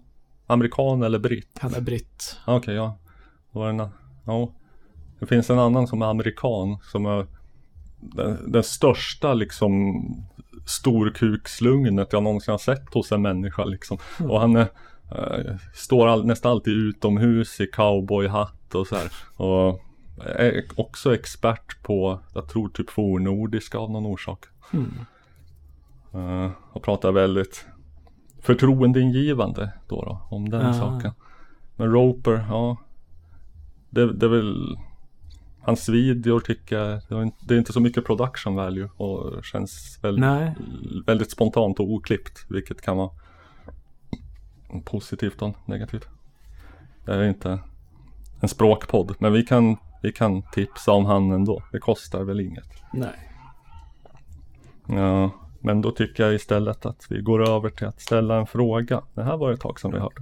amerikan 0.50 1.03
eller 1.03 1.20
britt? 1.20 1.60
Han 1.60 1.74
är 1.74 1.82
britt. 1.82 2.38
Ja, 2.48 2.56
Okej, 2.56 2.75
ja. 2.75 2.98
Då 3.51 3.60
var 3.60 3.74
det 3.74 3.84
en, 3.84 3.89
ja. 4.25 4.51
Det 5.20 5.25
finns 5.25 5.50
en 5.50 5.60
annan 5.60 5.88
som 5.88 6.01
är 6.01 6.06
amerikan 6.06 6.77
som 6.84 7.06
är 7.06 7.27
den, 8.00 8.51
den 8.51 8.63
största 8.63 9.34
liksom 9.34 10.03
storkukslugnet 10.65 12.13
jag 12.13 12.24
någonsin 12.24 12.51
har 12.51 12.58
sett 12.58 12.94
hos 12.94 13.12
en 13.12 13.22
människa 13.22 13.65
liksom. 13.65 13.98
Och 14.29 14.39
han 14.39 14.56
är, 14.56 14.68
eh, 15.12 15.56
står 15.74 16.08
all, 16.08 16.25
nästan 16.25 16.51
alltid 16.51 16.74
utomhus 16.74 17.60
i 17.60 17.68
cowboyhatt 17.68 18.75
och 18.75 18.88
så 18.88 18.96
här. 18.96 19.12
Och 19.36 19.82
är 20.25 20.63
också 20.75 21.13
expert 21.13 21.84
på, 21.84 22.20
jag 22.34 22.50
tror 22.50 22.70
typ 22.70 22.89
fornnordiska 22.89 23.77
av 23.77 23.91
någon 23.91 24.06
orsak. 24.06 24.46
Eh, 26.13 26.51
och 26.72 26.84
pratar 26.84 27.12
väldigt 27.12 27.65
förtroendeingivande 28.41 29.74
då, 29.88 30.01
då 30.05 30.22
om 30.29 30.50
den 30.50 30.65
Ah. 30.65 30.74
saken. 30.74 31.12
Men 31.75 31.91
Roper, 31.91 32.46
ja. 32.50 32.77
Det, 33.89 34.13
det 34.13 34.25
är 34.25 34.29
väl 34.29 34.77
Hans 35.62 35.89
videor 35.89 36.39
tycker 36.39 36.77
jag, 36.79 37.01
det 37.48 37.53
är 37.53 37.58
inte- 37.58 37.74
så 37.74 37.79
mycket 37.79 38.05
production 38.05 38.55
value 38.55 38.89
och 38.98 39.46
känns 39.46 40.00
väldigt, 40.01 40.22
Nej. 40.25 40.55
väldigt 41.05 41.31
spontant 41.31 41.79
och 41.79 41.91
oklippt. 41.91 42.46
Vilket 42.50 42.81
kan 42.81 42.98
vara 42.98 43.10
positivt 44.86 45.41
och 45.41 45.55
negativt. 45.65 46.08
Det 47.05 47.13
är 47.13 47.24
inte 47.24 47.60
en 48.41 48.50
språkpodd, 48.50 49.15
men 49.19 49.34
vi 49.34 49.43
kan, 49.46 49.77
vi 50.01 50.12
kan 50.12 50.41
tipsa 50.51 50.91
om 50.91 51.05
han 51.05 51.31
ändå. 51.31 51.63
Det 51.72 51.79
kostar 51.79 52.24
väl 52.24 52.39
inget. 52.39 52.84
Nej. 52.93 53.29
Ja, 54.88 55.31
men 55.60 55.82
då 55.82 55.92
tycker 55.92 56.24
jag 56.24 56.36
istället 56.36 56.86
att 56.86 57.06
vi 57.10 57.22
går 57.22 57.50
över 57.50 57.70
till 57.70 57.88
att 57.88 58.01
ställa 58.01 58.36
en 58.36 58.48
fråga. 58.48 59.01
Det 59.13 59.24
här 59.24 59.38
var 59.38 59.51
ett 59.51 59.62
tag 59.62 59.80
sedan 59.80 59.92
vi 59.92 60.00
hörde. 60.00 60.22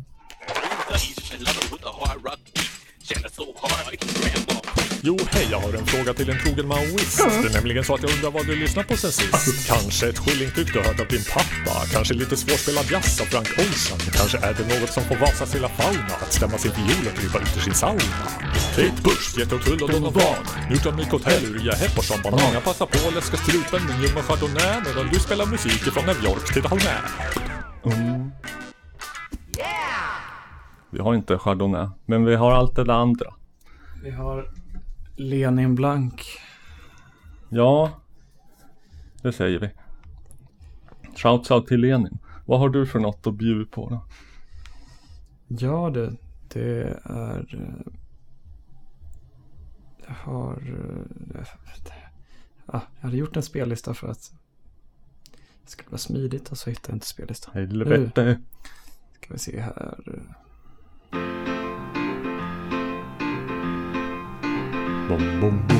Jo, 5.01 5.17
hej, 5.31 5.47
jag 5.51 5.59
har 5.59 5.73
en 5.73 5.85
fråga 5.85 6.13
till 6.13 6.29
en 6.29 6.39
trogen 6.39 6.67
maoist. 6.67 7.17
Det 7.41 7.49
är 7.49 7.53
nämligen 7.53 7.83
så 7.83 7.93
att 7.95 8.01
jag 8.03 8.11
undrar 8.15 8.31
vad 8.31 8.45
du 8.45 8.55
lyssnar 8.55 8.83
på 8.83 8.97
sen 8.97 9.11
sist. 9.11 9.67
Kanske 9.67 10.09
ett 10.09 10.19
skillingtyck 10.19 10.73
du 10.73 10.79
hört 10.79 10.99
av 10.99 11.07
din 11.07 11.25
pappa. 11.35 11.75
Kanske 11.93 12.13
lite 12.13 12.37
svårspelad 12.37 12.85
jazz 12.91 13.21
av 13.21 13.25
Frank 13.25 13.47
Ocean. 13.47 13.99
Kanske 14.17 14.37
är 14.37 14.53
det 14.57 14.79
något 14.79 14.93
som 14.93 15.03
får 15.03 15.15
Vasas 15.15 15.55
hela 15.55 15.69
fauna 15.69 16.15
att 16.23 16.33
stämma 16.33 16.57
sin 16.57 16.71
fiol 16.71 17.05
och 17.09 17.15
krypa 17.19 17.37
ut 17.43 17.57
ur 17.57 17.61
sin 17.61 17.73
sauna. 17.73 18.15
Kate 18.75 19.01
Bush, 19.03 19.39
Jethro 19.39 19.59
Tull 19.59 19.83
och 19.83 19.91
Donovan. 19.91 20.41
Njut 20.69 20.85
av 20.85 20.95
Nick 20.95 21.11
Hotel, 21.11 21.45
Uria 21.45 21.73
Hepperson, 21.75 22.19
Banan. 22.23 22.53
Jag 22.53 22.63
passar 22.63 22.85
på 22.85 23.07
att 23.07 23.15
läska 23.15 23.37
strupen 23.37 23.81
med 23.87 23.95
ljumma 24.01 24.21
chardonnay 24.27 24.77
medan 24.87 25.05
du 25.13 25.19
spelar 25.19 25.45
musik 25.45 25.87
ifrån 25.87 26.05
New 26.05 26.23
York 26.25 26.53
till 26.53 26.65
Holmé. 26.65 26.97
Mm. 27.85 28.31
Vi 30.91 30.99
har 30.99 31.15
inte 31.15 31.37
Chardonnay, 31.37 31.87
men 32.05 32.25
vi 32.25 32.35
har 32.35 32.51
allt 32.51 32.75
det 32.75 32.83
där 32.83 32.93
andra. 32.93 33.33
Vi 34.03 34.11
har 34.11 34.45
Lenin 35.17 35.75
Blank. 35.75 36.23
Ja, 37.49 37.91
det 39.21 39.31
säger 39.33 39.59
vi. 39.59 39.69
Shouts 41.15 41.51
out 41.51 41.67
till 41.67 41.79
Lenin. 41.81 42.17
Vad 42.45 42.59
har 42.59 42.69
du 42.69 42.85
för 42.85 42.99
något 42.99 43.27
att 43.27 43.33
bjuda 43.33 43.71
på 43.71 43.89
då? 43.89 44.05
Ja 45.47 45.89
det, 45.89 46.13
det 46.53 46.99
är... 47.03 47.55
eh, 47.55 47.93
Jag 50.07 50.13
har... 50.13 50.53
eh, 51.35 51.45
Ja, 52.73 52.81
jag 52.95 53.03
hade 53.03 53.17
gjort 53.17 53.35
en 53.35 53.43
spellista 53.43 53.93
för 53.93 54.07
att 54.07 54.33
det 55.63 55.69
skulle 55.71 55.89
vara 55.89 55.97
smidigt 55.97 56.49
och 56.51 56.57
så 56.57 56.69
hittade 56.69 56.89
jag 56.91 56.95
inte 56.95 57.07
spellistan. 57.07 57.53
Helvete. 57.53 58.39
Ska 59.13 59.33
vi 59.33 59.39
se 59.39 59.61
här. 59.61 59.97
Bom, 65.07 65.17
bom, 65.39 65.57
bom. 65.67 65.77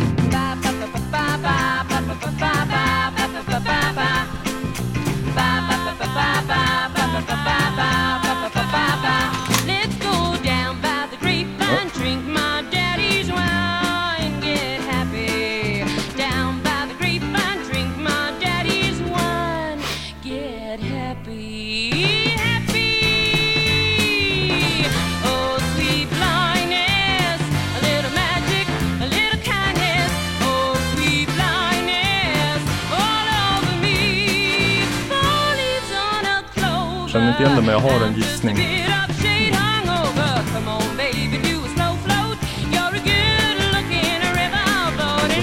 Inte 37.38 37.50
igen 37.52 37.56
det 37.56 37.62
men 37.62 37.72
jag 37.72 37.80
har 37.80 38.06
en 38.06 38.14
gissning. 38.14 38.58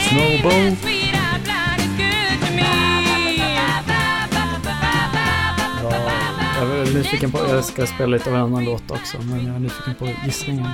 Snowboat. 0.08 0.78
Ja, 5.82 6.66
jag 6.68 6.88
är 6.88 6.94
nyfiken 6.94 7.30
på, 7.30 7.38
jag 7.38 7.64
ska 7.64 7.86
spela 7.86 8.06
lite 8.06 8.30
av 8.30 8.36
en 8.36 8.42
annan 8.42 8.64
låt 8.64 8.90
också, 8.90 9.16
men 9.22 9.46
jag 9.46 9.54
är 9.54 9.58
nyfiken 9.58 9.94
på 9.94 10.08
gissningen. 10.24 10.68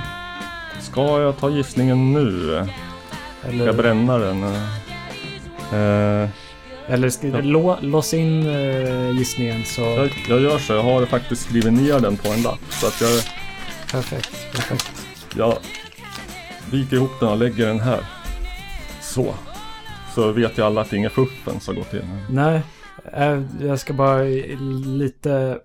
Ska 0.79 1.21
jag 1.21 1.37
ta 1.37 1.49
gissningen 1.49 2.13
nu? 2.13 2.47
Ska 3.39 3.47
jag 3.47 3.53
Eller, 3.53 3.73
bränna 3.73 4.17
den? 4.17 4.43
Eh, 5.73 6.29
eller 6.87 7.09
ska, 7.09 7.27
lå, 7.27 7.77
lås 7.81 8.13
in 8.13 8.47
eh, 8.47 9.11
gissningen 9.17 9.65
så... 9.65 9.81
jag, 9.81 10.09
jag 10.29 10.41
gör 10.41 10.57
så, 10.57 10.73
jag 10.73 10.83
har 10.83 11.05
faktiskt 11.05 11.41
skrivit 11.41 11.73
ner 11.73 11.99
den 11.99 12.17
på 12.17 12.27
en 12.27 12.41
lapp. 12.41 12.59
Så 12.69 12.87
att 12.87 13.01
jag, 13.01 13.09
Perfekt, 13.91 14.53
perfekt. 14.53 14.91
jag 15.35 15.57
viker 16.71 16.95
ihop 16.95 17.19
den 17.19 17.29
och 17.29 17.37
lägger 17.37 17.67
den 17.67 17.79
här. 17.79 18.05
Så. 19.01 19.33
Så 20.15 20.31
vet 20.31 20.57
ju 20.57 20.61
alla 20.61 20.81
att 20.81 20.89
det 20.89 20.95
är 20.95 20.97
inget 20.97 21.11
fuffen 21.11 21.59
som 21.59 21.75
går 21.75 21.83
till. 21.83 22.05
Nej, 22.29 22.61
eh, 23.13 23.43
jag 23.61 23.79
ska 23.79 23.93
bara 23.93 24.23
lite... 24.85 25.59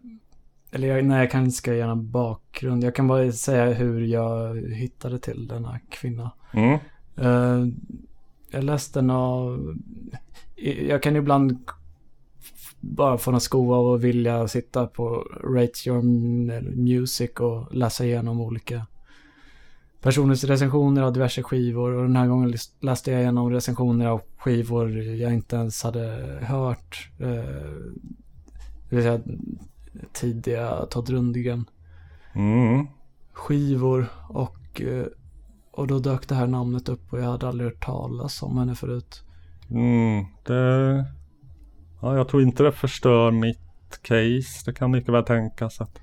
Eller 0.73 0.89
jag, 0.89 1.05
nej, 1.05 1.19
jag 1.19 1.31
kanske 1.31 1.59
ska 1.59 1.75
göra 1.75 1.91
en 1.91 2.11
bakgrund. 2.11 2.85
Jag 2.85 2.95
kan 2.95 3.09
bara 3.09 3.33
säga 3.33 3.65
hur 3.65 4.01
jag 4.01 4.57
hittade 4.73 5.19
till 5.19 5.49
denna 5.49 5.79
kvinna. 5.91 6.31
Mm. 6.53 6.79
Eh, 7.17 7.73
jag 8.51 8.65
läste 8.65 8.99
den 8.99 9.11
av... 9.11 9.75
Jag 10.89 11.03
kan 11.03 11.17
ibland 11.17 11.59
bara 12.81 13.19
få 13.19 13.31
några 13.31 13.41
sko 13.41 13.75
av 13.75 13.95
att 13.95 14.01
vilja 14.01 14.49
sitta 14.49 14.87
på 14.87 15.27
Rate 15.45 15.89
Your 15.89 16.03
Music 16.77 17.31
och 17.31 17.75
läsa 17.75 18.05
igenom 18.05 18.41
olika 18.41 18.87
personers 20.01 20.45
recensioner 20.45 21.03
av 21.03 21.13
diverse 21.13 21.43
skivor. 21.43 21.93
Och 21.93 22.03
den 22.03 22.17
här 22.17 22.27
gången 22.27 22.55
läste 22.81 23.11
jag 23.11 23.21
igenom 23.21 23.51
recensioner 23.51 24.07
av 24.07 24.21
skivor 24.39 24.99
jag 24.99 25.35
inte 25.35 25.57
ens 25.57 25.83
hade 25.83 26.39
hört. 26.43 27.11
Eh, 27.19 27.73
det 28.89 28.97
vill 28.97 29.03
säga 29.03 29.21
tidiga 30.13 30.87
Todd 30.91 31.11
Rundgren 31.11 31.65
Mm. 32.35 32.87
skivor 33.33 34.07
och, 34.29 34.81
eh, 34.81 35.07
och 35.71 35.87
då 35.87 35.99
dök 35.99 36.29
det 36.29 36.35
här 36.35 36.47
namnet 36.47 36.89
upp 36.89 37.13
och 37.13 37.19
jag 37.19 37.25
hade 37.25 37.49
aldrig 37.49 37.71
hört 37.71 37.85
talas 37.85 38.43
om 38.43 38.59
henne 38.59 38.75
förut. 38.75 39.23
Mm. 39.71 40.25
Det... 40.47 41.05
Ja, 42.01 42.17
jag 42.17 42.29
tror 42.29 42.43
inte 42.43 42.63
det 42.63 42.73
förstör 42.73 43.31
mitt 43.31 44.03
case. 44.03 44.63
Det 44.65 44.73
kan 44.73 44.91
mycket 44.91 45.15
väl 45.15 45.25
tänkas 45.25 45.81
att 45.81 45.99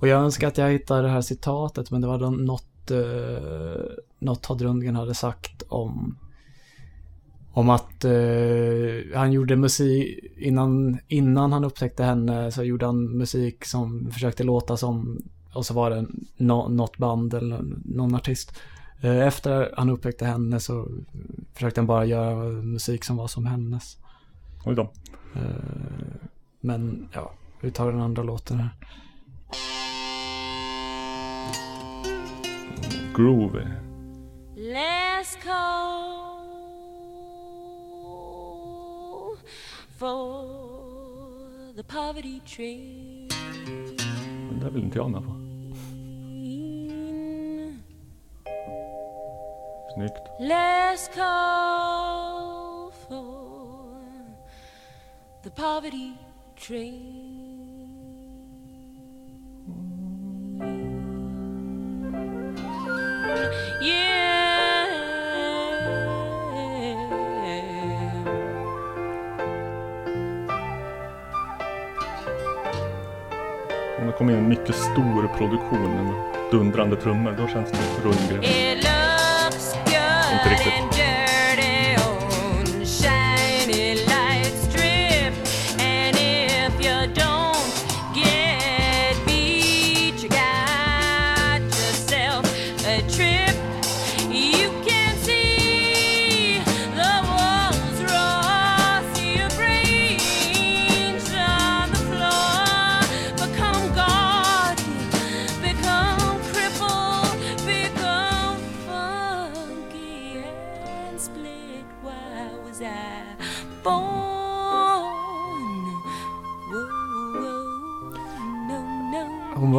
Och 0.00 0.08
jag 0.08 0.22
önskar 0.22 0.48
att 0.48 0.58
jag 0.58 0.70
hittade 0.70 1.02
det 1.02 1.08
här 1.08 1.20
citatet 1.20 1.90
men 1.90 2.00
det 2.00 2.06
var 2.06 2.30
något, 2.30 2.90
eh, 2.90 3.82
något 4.18 4.42
Todd 4.42 4.62
Rundgren 4.62 4.96
hade 4.96 5.14
sagt 5.14 5.62
om 5.68 6.18
om 7.54 7.70
att 7.70 8.04
eh, 8.04 9.14
han 9.14 9.32
gjorde 9.32 9.56
musik 9.56 10.18
innan, 10.36 10.98
innan 11.08 11.52
han 11.52 11.64
upptäckte 11.64 12.04
henne 12.04 12.52
så 12.52 12.62
gjorde 12.62 12.86
han 12.86 13.18
musik 13.18 13.64
som 13.64 14.10
försökte 14.10 14.44
låta 14.44 14.76
som 14.76 15.22
och 15.52 15.66
så 15.66 15.74
var 15.74 15.90
det 15.90 16.06
något 16.68 16.96
band 16.96 17.34
eller 17.34 17.64
någon 17.84 18.14
artist. 18.14 18.60
Eh, 19.00 19.26
efter 19.26 19.74
han 19.76 19.90
upptäckte 19.90 20.26
henne 20.26 20.60
så 20.60 20.88
försökte 21.54 21.80
han 21.80 21.86
bara 21.86 22.04
göra 22.04 22.44
musik 22.62 23.04
som 23.04 23.16
var 23.16 23.28
som 23.28 23.46
hennes. 23.46 23.96
Oj 24.64 24.74
då. 24.74 24.82
Eh, 25.34 25.40
men 26.60 27.08
ja, 27.12 27.32
vi 27.60 27.70
tar 27.70 27.92
den 27.92 28.00
andra 28.00 28.22
låten 28.22 28.60
här. 28.60 28.70
Groovy. 33.14 33.64
Let's 34.56 35.36
go 35.44 36.34
for 39.98 41.74
the 41.76 41.82
poverty 41.82 42.40
train. 42.40 43.28
Men 44.50 44.60
det 44.60 44.70
vill 44.70 44.84
inte 44.84 44.98
jag 44.98 45.10
med 45.10 45.24
på. 45.24 45.43
Snyggt. 49.94 50.28
Let's 50.40 51.08
go 51.14 52.90
for 53.08 53.94
the 55.42 55.50
poverty 55.50 56.18
train. 56.56 57.94
Yeah. 63.82 64.24
Om 74.00 74.06
det 74.06 74.12
kommer 74.12 74.32
in 74.38 74.48
mycket 74.48 74.74
stor 74.74 75.36
produktion 75.38 75.82
med 75.82 76.14
dundrande 76.50 76.96
trummor, 76.96 77.32
då 77.38 77.48
känns 77.48 77.70
det 77.70 77.78
Rundgren. 78.02 78.63
It 80.46 80.50
looks 80.50 80.64
good 80.64 80.74
Inte 80.74 80.74
riktigt. 80.74 80.93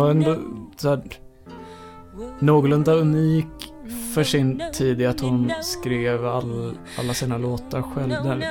Var 0.05 0.12
ändå 0.12 0.38
så 0.77 0.89
här, 0.89 1.01
någorlunda 2.39 2.94
unik 2.94 3.46
för 4.13 4.24
sin 4.24 4.63
tid 4.74 5.01
i 5.01 5.05
att 5.05 5.20
hon 5.20 5.51
skrev 5.61 6.25
all, 6.25 6.77
alla 7.00 7.13
sina 7.13 7.37
låtar 7.37 7.81
själv. 7.81 8.09
Där. 8.09 8.50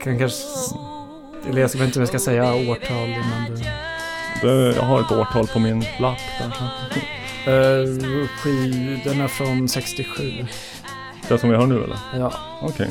Kan 0.00 0.18
kanske... 0.18 0.46
Eller 1.48 1.60
jag 1.60 1.68
vet 1.68 1.80
inte 1.80 1.98
om 1.98 2.00
jag 2.00 2.08
ska 2.08 2.18
säga 2.18 2.54
årtal 2.54 3.08
innan 3.08 3.44
du... 3.48 3.64
Det, 4.42 4.76
jag 4.76 4.82
har 4.82 5.00
ett 5.00 5.12
årtal 5.12 5.46
på 5.46 5.58
min 5.58 5.84
lapp 6.00 6.18
där. 6.38 6.46
Uh, 7.48 8.26
skiv, 8.26 9.00
den 9.04 9.20
är 9.20 9.28
från 9.28 9.68
67. 9.68 10.46
Det 11.28 11.38
som 11.38 11.50
vi 11.50 11.56
hör 11.56 11.66
nu 11.66 11.84
eller? 11.84 11.98
Ja. 12.18 12.32
Okej. 12.62 12.90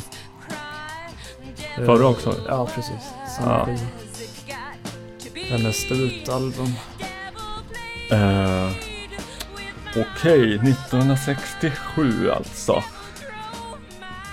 Eh, 1.78 1.86
Förra 1.86 2.08
också? 2.08 2.36
Ja, 2.48 2.68
precis. 2.76 3.14
Samma 3.38 3.68
Ja. 3.68 3.76
Hennes 5.50 5.90
debutalbum. 5.90 6.68
Eh, 8.12 8.72
Okej, 9.98 10.56
1967 10.60 12.32
alltså. 12.32 12.84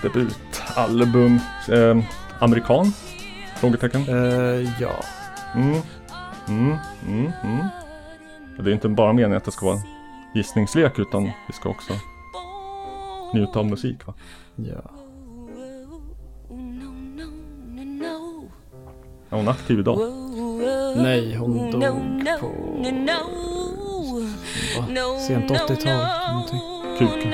Debutalbum. 0.01 1.39
Eh, 1.69 2.03
amerikan? 2.39 2.93
Frågetecken. 3.55 4.01
Eh, 4.01 4.81
ja. 4.81 5.03
Mm. 5.55 5.81
Mm, 6.47 6.75
mm, 7.07 7.31
mm. 7.43 7.65
Det 8.59 8.69
är 8.69 8.73
inte 8.73 8.89
bara 8.89 9.13
meningen 9.13 9.37
att 9.37 9.45
det 9.45 9.51
ska 9.51 9.65
vara 9.65 9.75
en 9.75 9.83
gissningslek 10.35 10.99
utan 10.99 11.23
vi 11.23 11.53
ska 11.53 11.69
också 11.69 11.93
njuta 13.33 13.59
av 13.59 13.65
musik 13.65 14.07
va? 14.07 14.13
Ja. 14.55 14.91
Är 19.29 19.35
hon 19.37 19.47
aktiv 19.47 19.79
idag? 19.79 19.99
Nej, 20.95 21.35
hon 21.35 21.71
dog 21.71 21.81
på 22.39 22.51
sent 25.27 25.51
80-tal. 25.51 26.07
Någonting. 26.33 26.61
Kuken. 26.97 27.33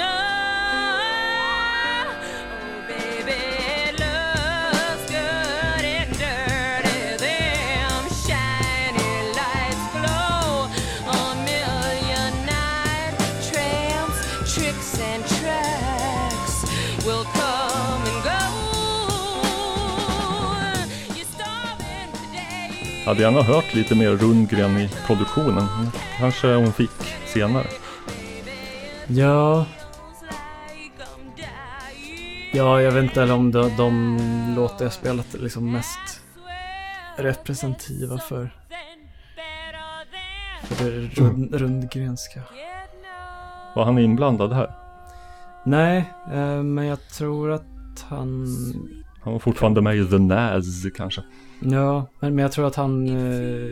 Hade 23.06 23.22
gärna 23.22 23.42
hört 23.42 23.74
lite 23.74 23.96
mer 23.96 24.10
Rundgren 24.10 24.78
i 24.78 24.90
produktionen. 25.08 25.68
Mm, 25.80 25.92
Kanske 26.18 26.56
hon 26.56 26.74
fick 26.74 26.92
senare. 27.26 27.68
Ja. 29.08 29.66
Ja, 32.54 32.82
jag 32.82 32.92
vet 32.92 33.04
inte 33.04 33.34
om 33.34 33.52
de, 33.52 33.76
de 33.78 34.20
låtar 34.56 34.86
jag 34.86 34.94
spelat 34.94 35.34
är 35.34 35.40
liksom 35.40 35.72
mest 35.72 36.22
representativa 37.18 38.18
för, 38.18 38.50
för 40.64 40.86
det 40.86 40.92
rund, 40.92 41.56
rundgrenska. 41.56 42.42
Var 43.76 43.86
han 43.86 44.00
inblandad 44.00 44.54
här? 44.54 44.76
Nej, 45.66 46.14
eh, 46.32 46.64
men 46.64 46.86
jag 46.86 47.10
tror 47.10 47.52
att 47.52 48.06
han... 48.10 48.48
Han 49.24 49.34
var 49.34 49.40
fortfarande 49.40 49.82
med 49.82 49.96
i 49.98 50.06
The 50.06 50.18
Naz 50.18 50.86
kanske. 50.96 51.22
Ja, 51.72 52.08
men, 52.20 52.36
men 52.36 52.44
jag 52.44 52.52
tror 52.52 52.68
att 52.68 52.76
han 52.76 53.08
eh, 53.08 53.72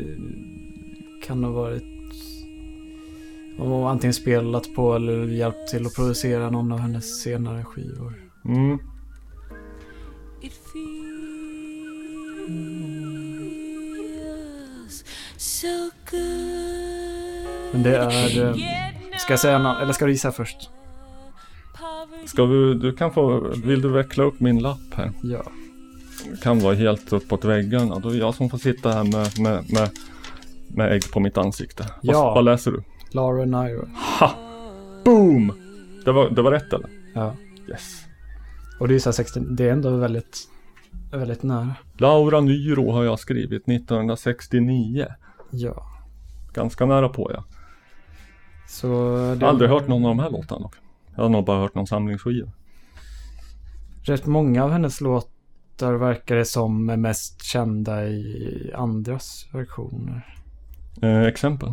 kan 1.24 1.44
ha 1.44 1.52
varit... 1.52 1.84
Och 3.60 3.90
antingen 3.90 4.14
spelat 4.14 4.74
på 4.76 4.96
eller 4.96 5.28
hjälpt 5.28 5.68
till 5.68 5.86
att 5.86 5.96
producera 5.96 6.50
någon 6.50 6.72
av 6.72 6.80
hennes 6.80 7.22
senare 7.22 7.64
skivor. 7.66 8.14
Mm. 8.46 8.80
It 10.42 10.54
feels 10.74 11.02
so 15.38 15.68
good. 16.12 16.22
Men 17.72 17.84
det 17.84 17.98
är... 17.98 18.46
Eh, 18.46 18.56
ska 19.20 19.34
jag 19.34 19.40
säga 19.40 19.60
något? 19.60 19.82
Eller 19.82 19.94
ska 19.94 20.06
du 20.06 20.12
gissa 20.12 20.32
först? 20.32 20.70
Ska 22.26 22.46
vi, 22.46 22.74
du 22.74 22.94
kan 22.94 23.14
få, 23.14 23.40
vill 23.66 23.82
du 23.82 23.90
veckla 23.90 24.24
upp 24.24 24.40
min 24.40 24.60
lapp 24.60 24.94
här? 24.96 25.12
Ja. 25.24 25.44
Det 26.30 26.42
kan 26.42 26.60
vara 26.60 26.76
helt 26.76 27.14
uppåt 27.14 27.46
väggarna. 27.46 28.00
Då 28.00 28.10
är 28.10 28.14
det 28.14 28.20
jag 28.20 28.36
som 28.36 28.50
får 28.50 28.58
sitta 28.58 28.92
här 28.92 29.04
med, 29.04 29.40
med, 29.40 29.74
med, 29.74 29.90
med 30.68 30.92
ägg 30.92 31.12
på 31.12 31.20
mitt 31.20 31.38
ansikte. 31.38 31.86
Ja. 32.02 32.24
Vad, 32.24 32.36
vad 32.36 32.46
läser 32.46 32.72
du? 32.72 32.84
Laura 33.12 33.46
Nyro. 33.46 33.88
Ha! 34.20 34.32
Boom! 35.06 35.54
Det 36.06 36.12
var, 36.12 36.30
det 36.30 36.42
var 36.42 36.52
rätt 36.52 36.74
eller? 36.74 36.90
Ja. 37.14 37.36
Yes. 37.70 38.06
Och 38.80 38.88
det 38.88 38.96
är 38.96 39.00
så 39.00 39.10
här 39.10 39.14
60, 39.14 39.40
det 39.40 39.68
är 39.68 39.72
ändå 39.72 39.98
väldigt, 39.98 40.38
väldigt 41.12 41.44
nära. 41.44 41.76
Laura 41.98 42.42
Nyro 42.42 42.92
har 42.92 43.04
jag 43.04 43.20
skrivit 43.20 43.68
1969. 43.68 45.08
Ja. 45.50 45.86
Ganska 46.54 46.86
nära 46.86 47.10
på 47.10 47.32
ja. 47.34 47.44
Så 48.68 48.88
har 49.16 49.44
aldrig 49.44 49.70
hört 49.70 49.88
någon 49.88 50.06
av 50.06 50.10
de 50.10 50.20
här 50.20 50.30
låtarna 50.30 50.62
dock. 50.62 50.76
Jag 51.16 51.24
har 51.24 51.30
nog 51.30 51.46
bara 51.46 51.60
hört 51.60 51.76
någon 51.76 51.88
samlingsskiva. 51.88 52.52
Rätt 54.04 54.26
många 54.26 54.64
av 54.64 54.72
hennes 54.72 55.02
låtar 55.02 55.41
låtar 55.82 55.94
verkar 55.98 56.36
det 56.36 56.46
som 56.46 56.90
är 56.90 56.98
mest 56.98 57.44
kända 57.44 58.08
i 58.08 58.72
andras 58.76 59.48
versioner. 59.52 60.36
Eh, 61.02 61.22
exempel? 61.24 61.70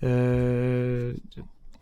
Eh, 0.00 1.14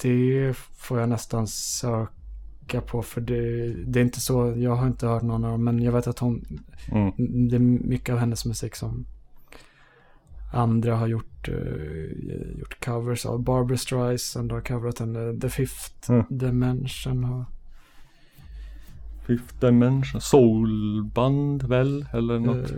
det 0.03 0.53
får 0.77 1.01
jag 1.01 1.09
nästan 1.09 1.47
söka 1.47 2.81
på 2.87 3.03
för 3.03 3.21
det, 3.21 3.73
det 3.85 4.01
är 4.01 4.05
inte 4.05 4.21
så, 4.21 4.55
jag 4.57 4.77
har 4.77 4.87
inte 4.87 5.07
hört 5.07 5.23
någon 5.23 5.45
av 5.45 5.51
dem 5.51 5.65
men 5.65 5.83
jag 5.83 5.93
vet 5.93 6.07
att 6.07 6.19
hon, 6.19 6.45
Mm. 6.93 7.49
det 7.49 7.57
är 7.57 7.61
mycket 7.89 8.13
av 8.13 8.19
hennes 8.19 8.45
musik 8.45 8.75
som 8.77 9.07
andra 10.53 10.97
har 10.97 11.07
gjort, 11.07 11.49
eh, 11.49 12.59
gjort 12.59 12.85
covers 12.85 13.27
av. 13.27 13.43
Barbra 13.43 13.77
Streisand 13.77 14.53
har 14.53 14.61
coverat 14.61 14.99
henne, 14.99 15.41
The 15.41 15.49
Fifth 15.49 16.11
Mm. 16.11 16.25
Dimension 16.31 17.25
har 17.25 17.45
Fifth 19.27 19.61
Dimension? 19.61 20.21
Soulband 20.21 21.63
väl? 21.63 22.07
Eller 22.13 22.39
något? 22.39 22.71
eh, 22.71 22.77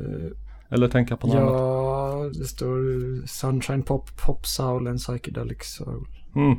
Eller 0.69 0.89
tänka 0.89 1.17
på 1.17 1.27
något 1.27 1.37
annat? 1.37 1.53
Ja, 1.53 2.31
det 2.39 2.45
står 2.45 3.27
Sunshine 3.27 3.83
Pop, 3.83 4.17
Pop 4.27 4.47
Soul 4.47 4.87
and 4.89 4.99
Psychedelic 4.99 5.59
Soul. 5.63 6.07
Mm. 6.37 6.57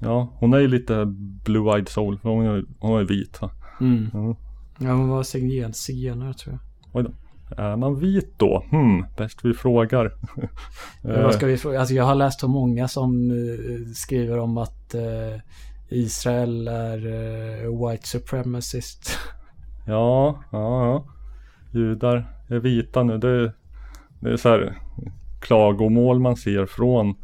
Ja, 0.00 0.32
hon 0.34 0.54
är 0.54 0.58
ju 0.58 0.68
lite 0.68 1.04
blue-eyed 1.44 1.88
soul. 1.88 2.18
för 2.18 2.28
Hon 2.28 2.46
är, 2.46 2.64
hon 2.78 3.00
är 3.00 3.04
vit 3.04 3.42
va? 3.42 3.50
Mm. 3.80 4.10
Mm. 4.14 4.34
Ja, 4.78 4.92
hon 4.92 5.08
var 5.08 5.22
signer, 5.22 5.72
zigenare 5.72 6.34
tror 6.34 6.54
jag. 6.54 6.60
Oj 6.92 7.02
då. 7.04 7.10
Är 7.62 7.76
man 7.76 8.00
vit 8.00 8.34
då? 8.38 8.64
Hmm, 8.70 9.04
bäst 9.16 9.38
vi 9.44 9.54
frågar. 9.54 10.12
Vad 11.02 11.34
ska 11.34 11.46
vi 11.46 11.56
fråga? 11.56 11.80
Alltså 11.80 11.94
jag 11.94 12.04
har 12.04 12.14
läst 12.14 12.40
så 12.40 12.48
många 12.48 12.88
som 12.88 13.30
eh, 13.30 13.92
skriver 13.94 14.38
om 14.38 14.58
att 14.58 14.94
eh, 14.94 15.40
Israel 15.88 16.68
är 16.68 17.06
eh, 17.06 17.88
white 17.88 18.08
supremacist. 18.08 19.18
Ja, 19.88 20.42
ja, 20.52 20.86
ja. 20.86 21.04
Judar 21.72 22.26
är 22.48 22.58
vita 22.58 23.02
nu. 23.02 23.18
Det, 23.18 23.52
det 24.20 24.30
är 24.30 24.36
så 24.36 24.48
här 24.48 24.78
klagomål 25.40 26.20
man 26.20 26.36
ser 26.36 26.66
från 26.66 27.14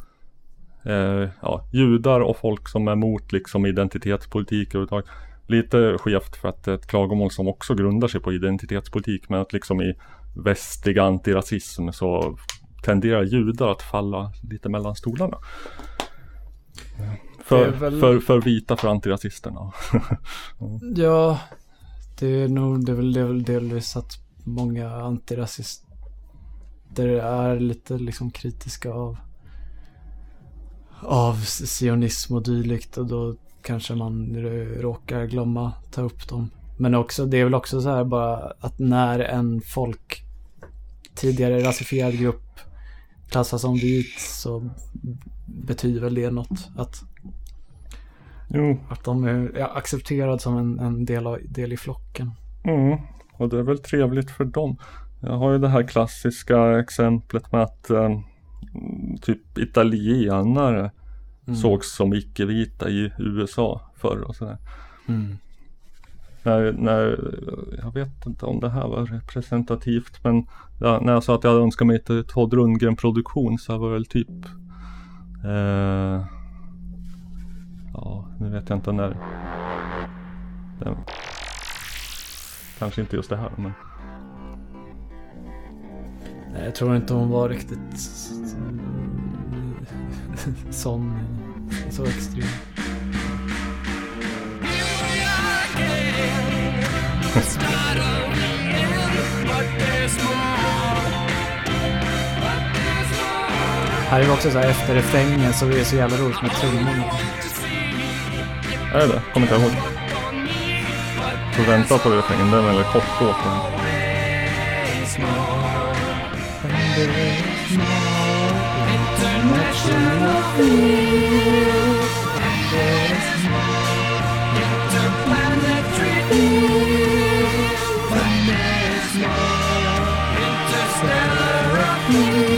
eh, 0.84 1.28
ja, 1.42 1.68
judar 1.72 2.20
och 2.20 2.36
folk 2.36 2.68
som 2.68 2.88
är 2.88 2.92
emot 2.92 3.32
liksom 3.32 3.66
identitetspolitik 3.66 4.68
överhuvudtaget. 4.68 5.10
Lite 5.46 5.98
skevt 5.98 6.36
för 6.36 6.48
att 6.48 6.64
det 6.64 6.70
är 6.70 6.74
ett 6.74 6.86
klagomål 6.86 7.30
som 7.30 7.48
också 7.48 7.74
grundar 7.74 8.08
sig 8.08 8.20
på 8.20 8.32
identitetspolitik 8.32 9.28
men 9.28 9.40
att 9.40 9.52
liksom 9.52 9.80
i 9.80 9.94
västlig 10.36 10.98
antirasism 10.98 11.88
så 11.88 12.38
tenderar 12.82 13.22
judar 13.22 13.68
att 13.68 13.82
falla 13.82 14.32
lite 14.50 14.68
mellan 14.68 14.94
stolarna. 14.94 15.38
För, 17.44 17.70
väl- 17.70 18.00
för, 18.00 18.20
för 18.20 18.40
vita 18.40 18.76
för 18.76 18.88
antirasisterna. 18.88 19.72
ja, 20.96 21.40
det 22.18 22.42
är 22.42 22.48
nog 22.48 22.86
det 22.86 22.92
är 22.92 22.96
väl, 22.96 23.12
det 23.12 23.20
är 23.20 23.24
väl 23.24 23.42
delvis 23.42 23.96
att 23.96 24.18
många 24.44 24.90
antirasister 24.90 25.88
är 27.08 27.60
lite 27.60 27.98
liksom 27.98 28.30
kritiska 28.30 28.92
av 28.92 29.16
av 31.02 31.44
sionism 31.44 32.34
och 32.34 32.42
dylikt 32.42 32.98
och 32.98 33.06
då 33.06 33.34
kanske 33.62 33.94
man 33.94 34.36
råkar 34.80 35.24
glömma 35.24 35.72
ta 35.90 36.02
upp 36.02 36.28
dem. 36.28 36.50
Men 36.78 36.94
också, 36.94 37.26
det 37.26 37.40
är 37.40 37.44
väl 37.44 37.54
också 37.54 37.80
så 37.80 37.90
här 37.90 38.04
bara 38.04 38.52
att 38.60 38.78
när 38.78 39.18
en 39.18 39.60
folk 39.60 40.22
tidigare 41.14 41.64
rasifierad 41.64 42.18
grupp 42.18 42.60
klassas 43.32 43.60
som 43.60 43.74
vit 43.74 44.20
så 44.20 44.70
betyder 45.46 46.00
väl 46.00 46.14
det 46.14 46.30
något. 46.30 46.70
Att, 46.76 47.02
Jo, 48.54 48.78
att 48.88 49.04
de 49.04 49.24
är 49.24 49.76
accepterad 49.76 50.40
som 50.40 50.58
en, 50.58 50.78
en 50.78 51.04
del, 51.04 51.26
av, 51.26 51.38
del 51.44 51.72
i 51.72 51.76
flocken. 51.76 52.30
Mm, 52.64 52.98
och 53.32 53.48
det 53.48 53.58
är 53.58 53.62
väl 53.62 53.78
trevligt 53.78 54.30
för 54.30 54.44
dem. 54.44 54.76
Jag 55.20 55.38
har 55.38 55.52
ju 55.52 55.58
det 55.58 55.68
här 55.68 55.82
klassiska 55.82 56.80
exemplet 56.80 57.52
med 57.52 57.62
att 57.62 57.90
eh, 57.90 58.20
typ 59.22 59.58
italienare 59.58 60.90
sågs 61.62 61.96
som 61.96 62.14
icke-vita 62.14 62.90
i 62.90 63.12
USA 63.18 63.80
förr 63.96 64.24
och 64.28 64.36
sådär. 64.36 64.58
Mm. 65.08 65.36
När, 66.42 66.72
när, 66.72 67.30
jag 67.82 67.94
vet 67.94 68.26
inte 68.26 68.46
om 68.46 68.60
det 68.60 68.70
här 68.70 68.88
var 68.88 69.06
representativt 69.06 70.24
men 70.24 70.46
ja, 70.80 71.00
när 71.02 71.12
jag 71.12 71.24
sa 71.24 71.34
att 71.34 71.44
jag 71.44 71.62
önskar 71.62 71.84
mig 71.84 71.96
ett 71.96 72.28
Todd 72.28 72.54
Rundgren 72.54 72.96
produktion 72.96 73.58
så 73.58 73.78
var 73.78 73.88
det 73.88 73.92
väl 73.92 74.06
typ 74.06 74.44
eh, 75.44 76.26
Ja, 77.94 78.26
nu 78.40 78.50
vet 78.50 78.68
jag 78.68 78.78
inte 78.78 78.92
när 78.92 79.16
den, 80.80 80.96
Kanske 82.78 83.00
inte 83.00 83.16
just 83.16 83.30
det 83.30 83.36
här 83.36 83.50
men 83.56 83.72
Nej, 86.52 86.64
jag 86.64 86.74
tror 86.74 86.96
inte 86.96 87.14
hon 87.14 87.30
var 87.30 87.48
riktigt 87.48 88.00
sån, 90.70 91.12
så 91.90 92.04
extrem. 92.04 92.71
Här 104.08 104.20
är 104.20 104.24
det 104.24 104.32
också 104.32 104.50
så 104.50 104.58
här 104.58 104.70
efter 104.70 104.94
refrängen 104.94 105.52
så 105.52 105.66
är 105.66 105.70
det 105.70 105.84
så 105.84 105.96
jävla 105.96 106.16
roligt 106.16 106.42
med 106.42 106.50
trummorna. 106.50 107.04
Är 108.94 108.98
det 108.98 109.06
det? 109.06 109.22
Kommer 109.32 109.46
inte 109.46 109.62
ihåg. 109.62 109.72
Får 111.52 111.62
vänta 111.62 111.98
på 111.98 112.10
refrängen, 112.10 112.50
den 112.50 112.60
är 112.60 112.66
väldigt 112.66 112.86
kort 112.86 113.02
låt 113.20 113.36
men 113.44 113.82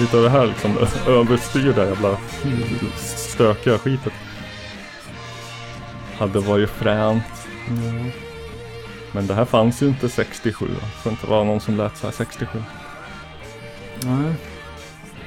Lite 0.00 0.16
av 0.16 0.22
det 0.22 0.30
här 0.30 0.46
liksom 0.46 0.78
överstyrda 1.06 1.84
jävla 1.84 2.18
stökiga 2.96 3.78
skitet. 3.78 4.12
Hade 6.18 6.38
varit 6.40 6.70
fränt. 6.70 7.24
Men 9.12 9.26
det 9.26 9.34
här 9.34 9.44
fanns 9.44 9.82
ju 9.82 9.86
inte 9.88 10.08
67. 10.08 10.66
va? 10.66 10.88
Så 11.02 11.08
det 11.08 11.10
inte 11.10 11.26
var 11.26 11.44
någon 11.44 11.60
som 11.60 11.76
lät 11.76 11.96
så 11.96 12.06
här 12.06 12.12
67. 12.12 12.62
Nej. 14.04 14.34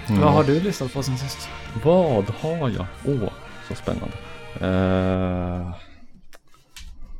Mm. 0.08 0.22
Vad 0.22 0.34
har 0.34 0.44
du 0.44 0.60
lyssnat 0.60 0.94
på 0.94 1.04
sen 1.04 1.18
sist? 1.18 1.50
Vad 1.84 2.30
har 2.30 2.70
jag? 2.70 2.86
Åh, 3.06 3.30
så 3.68 3.76
spännande. 3.76 4.18
Eh, 4.62 5.72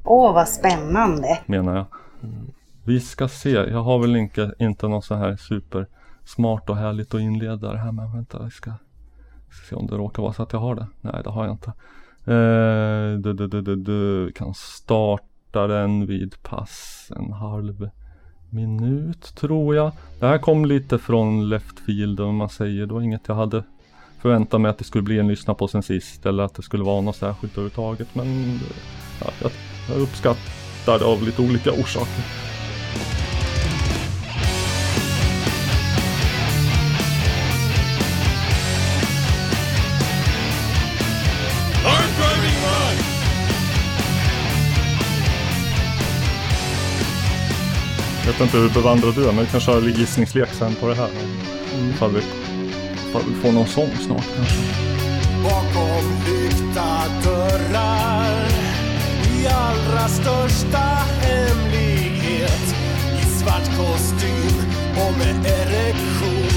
Åh, 0.04 0.34
vad 0.34 0.48
spännande. 0.48 1.40
menar 1.46 1.76
jag. 1.76 1.86
Vi 2.84 3.00
ska 3.00 3.28
se. 3.28 3.50
Jag 3.50 3.84
har 3.84 4.00
väl 4.00 4.16
inte, 4.16 4.54
inte 4.60 4.88
något 4.88 5.06
så 5.06 5.16
här 5.16 5.36
super 5.36 5.88
smart 6.28 6.70
och 6.70 6.78
härligt 6.78 7.14
att 7.14 7.22
inleda 7.22 7.72
det 7.72 7.78
här 7.78 7.92
med. 7.92 8.12
Vänta, 8.12 8.44
vi 8.44 8.52
ska 8.52 8.72
se 9.70 9.76
om 9.76 9.88
det 9.88 9.96
råkar 9.96 10.24
vara 10.24 10.34
så 10.34 10.44
att 10.44 10.54
jag 10.54 10.60
har 10.60 10.76
det. 10.76 10.88
Nej, 11.02 11.22
det 11.24 11.30
har 11.30 11.46
jag 11.46 11.54
inte. 11.54 11.74
Eh, 12.32 13.20
du, 13.20 13.34
du, 13.34 13.48
du, 13.48 13.62
du, 13.62 13.76
du. 13.76 14.26
Vi 14.26 14.32
kan 14.32 14.54
starta 14.54 15.68
den 15.68 16.06
vid 16.06 16.44
pass 16.44 17.08
en 17.16 17.34
halv 17.34 17.90
minut 18.50 19.36
tror 19.36 19.76
jag. 19.76 19.92
Det 20.20 20.28
här 20.28 20.38
kom 20.38 20.66
lite 20.66 21.00
från 21.00 21.50
left 21.50 21.80
field 21.80 22.20
om 22.20 22.36
man 22.36 22.50
säger. 22.50 22.86
Det 22.86 22.94
var 22.94 23.02
inget 23.02 23.28
jag 23.28 23.36
hade 23.36 23.64
förväntat 24.22 24.62
mig 24.62 24.72
att 24.72 24.78
det 24.78 24.84
skulle 24.84 25.04
bli 25.04 25.20
en 25.20 25.28
lyssna 25.28 25.54
på 25.54 25.68
sen 25.68 25.84
sist. 25.84 26.26
Eller 26.26 26.44
att 26.44 26.56
det 26.56 26.62
skulle 26.62 26.84
vara 26.84 27.02
något 27.02 27.16
särskilt 27.16 27.54
överhuvudtaget. 27.54 28.16
Men 28.16 28.60
ja, 29.22 29.32
jag, 29.42 29.52
jag 29.90 30.02
uppskattar 30.02 31.00
det 31.00 31.06
av 31.06 31.24
lite 31.24 31.42
olika 31.42 31.72
orsaker. 31.72 32.47
Vet 48.28 48.42
inte 48.42 48.58
hur 48.58 48.70
bevandrad 48.70 49.16
du 49.16 49.30
är, 49.30 49.34
men 49.34 49.46
vi 49.46 49.52
kanske 49.52 49.72
har 49.72 49.82
gissningslek 49.82 50.50
sen 50.54 50.76
på 50.76 50.88
det 50.88 50.96
här. 50.96 51.10
Ifall 51.90 52.12
vi, 52.12 52.22
ifall 53.10 53.22
vi 53.28 53.42
får 53.42 53.52
någon 53.52 53.68
sång 53.68 53.90
snart 54.06 54.26
kanske. 54.36 54.56
Bakom 55.44 56.06
lyckta 56.26 57.04
dörrar 57.24 58.48
i 59.34 59.48
allra 59.48 60.08
största 60.08 60.88
hemlighet 61.22 62.76
i 63.22 63.26
svart 63.26 63.78
kostym 63.78 64.58
och 64.96 65.18
med 65.18 65.46
erektion. 65.46 66.48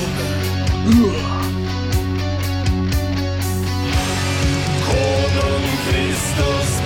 Konung 4.87 5.67
Kristus 5.87 6.81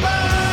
fall 0.00 0.49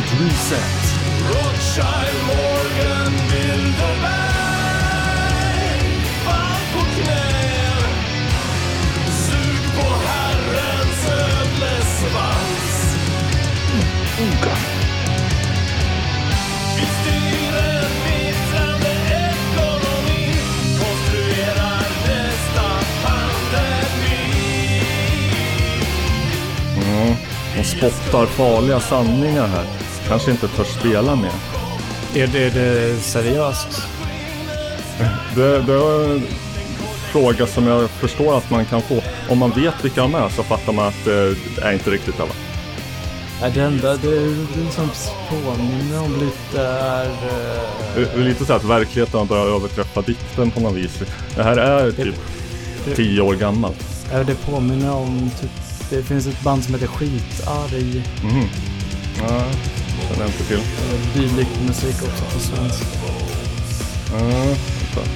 Great 0.00 0.20
Reset. 0.20 0.80
Rothschild, 1.28 2.20
Morgan, 2.26 3.12
Bilderberg 3.30 4.00
Fall 6.24 6.62
på 6.72 6.82
knä 7.02 7.26
Sug 9.06 9.62
på 9.76 9.86
Herrens 10.06 11.02
ödlesvans 11.08 12.70
Mm. 26.76 27.14
De 27.56 27.64
spottar 27.64 28.26
farliga 28.26 28.80
sanningar 28.80 29.46
här. 29.46 29.79
Kanske 30.10 30.30
inte 30.30 30.48
törs 30.48 30.66
spela 30.66 31.16
med. 31.16 31.30
Är 32.14 32.26
det, 32.26 32.38
är 32.44 32.50
det 32.50 32.96
seriöst? 33.00 33.82
Det, 35.36 35.62
det 35.62 35.72
är 35.72 36.10
en 36.14 36.22
fråga 37.12 37.46
som 37.46 37.66
jag 37.66 37.90
förstår 37.90 38.38
att 38.38 38.50
man 38.50 38.64
kan 38.64 38.82
få. 38.82 39.02
Om 39.28 39.38
man 39.38 39.50
vet 39.50 39.84
vilka 39.84 40.00
de 40.02 40.14
är 40.14 40.28
så 40.28 40.42
fattar 40.42 40.72
man 40.72 40.86
att 40.86 41.04
det 41.04 41.36
är 41.62 41.72
inte 41.72 41.90
riktigt 41.90 42.20
alla. 42.20 43.50
Det 43.54 43.60
enda 43.60 43.96
det, 43.96 44.20
det 44.34 44.70
som 44.72 44.90
påminner 45.30 46.02
om 46.02 46.12
lite 46.20 46.62
är... 46.62 47.10
är 47.96 48.24
lite 48.24 48.44
så 48.46 48.52
att 48.52 48.64
verkligheten 48.64 49.18
har 49.18 49.26
börjat 49.26 49.46
överträffa 49.46 50.02
dikten 50.02 50.50
på 50.50 50.60
något 50.60 50.74
vis. 50.76 51.02
Det 51.36 51.42
här 51.42 51.56
är 51.56 51.92
typ 51.92 52.14
det- 52.84 52.94
tio 52.96 53.20
år 53.20 53.34
gammalt. 53.34 53.84
Ja, 54.12 54.24
det 54.24 54.34
påminner 54.34 54.92
om 54.94 55.30
typ, 55.40 55.50
det 55.90 56.02
finns 56.02 56.26
ett 56.26 56.40
band 56.42 56.64
som 56.64 56.74
heter 56.74 56.86
Skitarg. 56.86 58.04
Mhm. 58.22 58.48
Ja, 59.28 59.42
känner 60.08 60.20
jag 60.20 60.28
inte 60.28 60.44
till. 60.44 60.56
Eh, 60.58 61.14
Dylik 61.14 61.48
musik 61.66 62.02
också 62.02 62.24
på 62.24 62.40
svenska. 62.40 62.86
Vänta. 64.12 65.10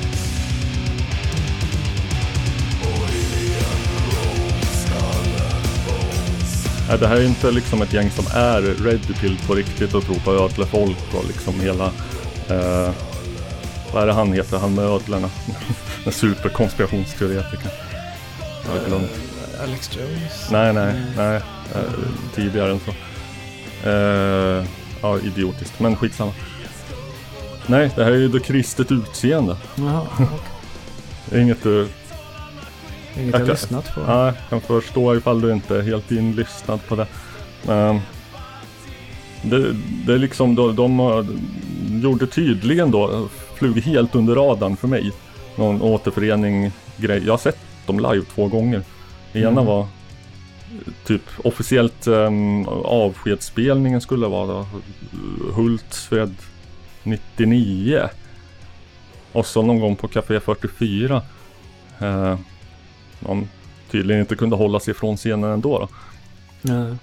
Nej, 6.88 6.98
det 6.98 7.06
här 7.08 7.16
är 7.16 7.24
inte 7.24 7.50
liksom 7.50 7.82
ett 7.82 7.92
gäng 7.92 8.10
som 8.10 8.24
är 8.34 8.62
ready 8.62 9.14
pill 9.20 9.38
på 9.46 9.54
riktigt 9.54 9.94
och 9.94 10.04
tror 10.04 10.16
på 10.16 10.32
ödlefolk 10.32 11.14
och 11.14 11.24
liksom 11.26 11.60
hela... 11.60 11.84
Eh, 12.48 12.90
vad 13.92 14.02
är 14.02 14.06
det 14.06 14.12
han 14.12 14.32
heter, 14.32 14.58
han 14.58 14.74
med 14.74 14.84
ödlorna? 14.84 15.30
Den 16.04 16.12
superkonspirationsteoretikern. 16.12 17.70
Jag 18.64 18.80
har 18.80 18.86
glömt. 18.88 19.10
Alex 19.62 19.90
Jones? 19.96 20.50
Nej, 20.50 20.72
nej, 20.72 20.94
nej. 21.16 21.36
Eh, 21.74 21.80
tidigare 22.34 22.70
än 22.72 22.80
så. 22.80 22.92
Eh, 23.84 24.64
ja, 25.02 25.18
idiotiskt, 25.18 25.80
men 25.80 25.96
skitsamma. 25.96 26.32
Nej, 27.66 27.90
det 27.96 28.04
här 28.04 28.12
är 28.12 28.16
ju 28.16 28.28
det 28.28 28.40
kristet 28.40 28.92
utseende. 28.92 29.56
Jaha, 29.76 30.06
är 31.30 31.38
inget 31.40 31.62
du... 31.62 31.88
Inget 33.18 33.32
Jag 33.32 33.40
jag 33.40 33.48
lyssnat 33.48 33.94
på. 33.94 34.00
Nej, 34.00 34.32
kan 34.50 34.60
förstå 34.60 35.16
ifall 35.16 35.40
du 35.40 35.52
inte 35.52 35.76
är 35.76 35.82
helt 35.82 36.12
inlyssnad 36.12 36.80
på 36.88 36.96
det. 36.96 37.06
Men 37.62 38.00
det, 39.42 39.72
det 40.06 40.12
är 40.14 40.18
liksom, 40.18 40.54
de, 40.54 40.76
de 40.76 41.24
gjorde 42.02 42.26
tydligen 42.26 42.90
då, 42.90 43.28
flug 43.54 43.82
helt 43.82 44.14
under 44.14 44.34
radarn 44.34 44.76
för 44.76 44.88
mig. 44.88 45.12
Någon 45.56 45.82
återförening 45.82 46.72
grej. 46.96 47.22
Jag 47.26 47.32
har 47.32 47.38
sett 47.38 47.58
dem 47.86 47.98
live 47.98 48.24
två 48.34 48.48
gånger. 48.48 48.82
Ena 49.32 49.48
Mm. 49.48 49.66
var 49.66 49.86
typ 51.06 51.22
officiellt 51.44 52.06
um, 52.06 52.68
avskedsspelningen 52.68 54.00
skulle 54.00 54.26
vara 54.26 54.66
Hultsfred 55.54 56.34
99. 57.02 58.08
Och 59.32 59.46
så 59.46 59.62
någon 59.62 59.80
gång 59.80 59.96
på 59.96 60.08
Café 60.08 60.40
44. 60.40 61.22
Eh, 62.00 62.38
de 63.20 63.48
tydligen 63.90 64.20
inte 64.20 64.36
kunde 64.36 64.56
hålla 64.56 64.80
sig 64.80 64.94
från 64.94 65.16
scenen 65.16 65.50
ändå. 65.50 65.78
Då. 65.78 65.88
Nej. 66.62 66.94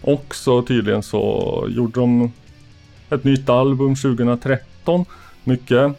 Och 0.00 0.34
så 0.34 0.62
tydligen 0.62 1.02
så 1.02 1.66
gjorde 1.68 2.00
de 2.00 2.32
ett 3.10 3.24
nytt 3.24 3.48
album 3.48 3.96
2013. 3.96 5.04
Mycket 5.44 5.92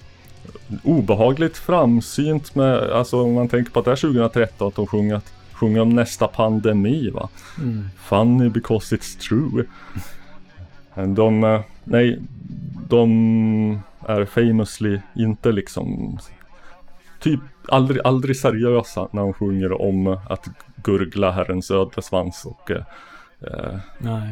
obehagligt 0.84 1.58
framsynt 1.58 2.56
med, 2.56 2.78
alltså 2.91 3.22
om 3.22 3.34
man 3.34 3.48
tänker 3.50 3.72
på 3.72 3.80
att 3.80 3.86
det 3.86 3.91
är 3.91 3.95
2013 3.95 4.67
att 4.67 4.76
de 4.76 4.88
sjunger, 4.88 5.15
att- 5.15 5.34
sjunger 5.60 5.82
om 5.82 5.89
nästa 5.89 6.28
pandemi 6.28 7.10
va. 7.10 7.30
Mm. 7.58 7.89
Funny 7.98 8.50
because 8.50 8.95
it's 8.95 9.19
true. 9.19 9.65
De, 11.15 11.43
eh, 11.43 11.62
nej, 11.84 12.19
de 12.89 13.82
är 14.08 14.26
famously 14.26 15.00
inte 15.15 15.52
liksom 15.52 16.19
typ 17.19 17.39
aldrig, 17.67 18.02
aldrig 18.04 18.38
seriösa 18.38 19.08
när 19.12 19.22
de 19.22 19.34
sjunger 19.34 19.82
om 19.82 20.08
att 20.08 20.48
gurgla 20.76 21.32
herrens 21.32 21.72
ödlesvans 21.72 22.45
och 22.45 22.72
eh, 22.72 22.84
eh, 23.39 24.32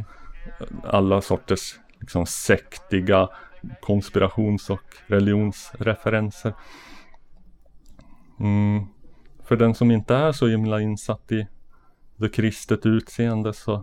alla 0.83 1.21
sorters 1.21 1.75
liksom 1.99 2.25
sektiga 2.25 3.29
konspirations 3.81 4.69
och 4.69 4.83
religionsreferenser. 5.07 6.53
Mm. 8.39 8.85
För 9.47 9.55
den 9.55 9.75
som 9.75 9.91
inte 9.91 10.15
är 10.15 10.31
så 10.31 10.47
himla 10.47 10.81
insatt 10.81 11.31
i 11.31 11.47
det 12.17 12.29
kristet 12.29 12.85
utseende 12.85 13.53
så 13.53 13.73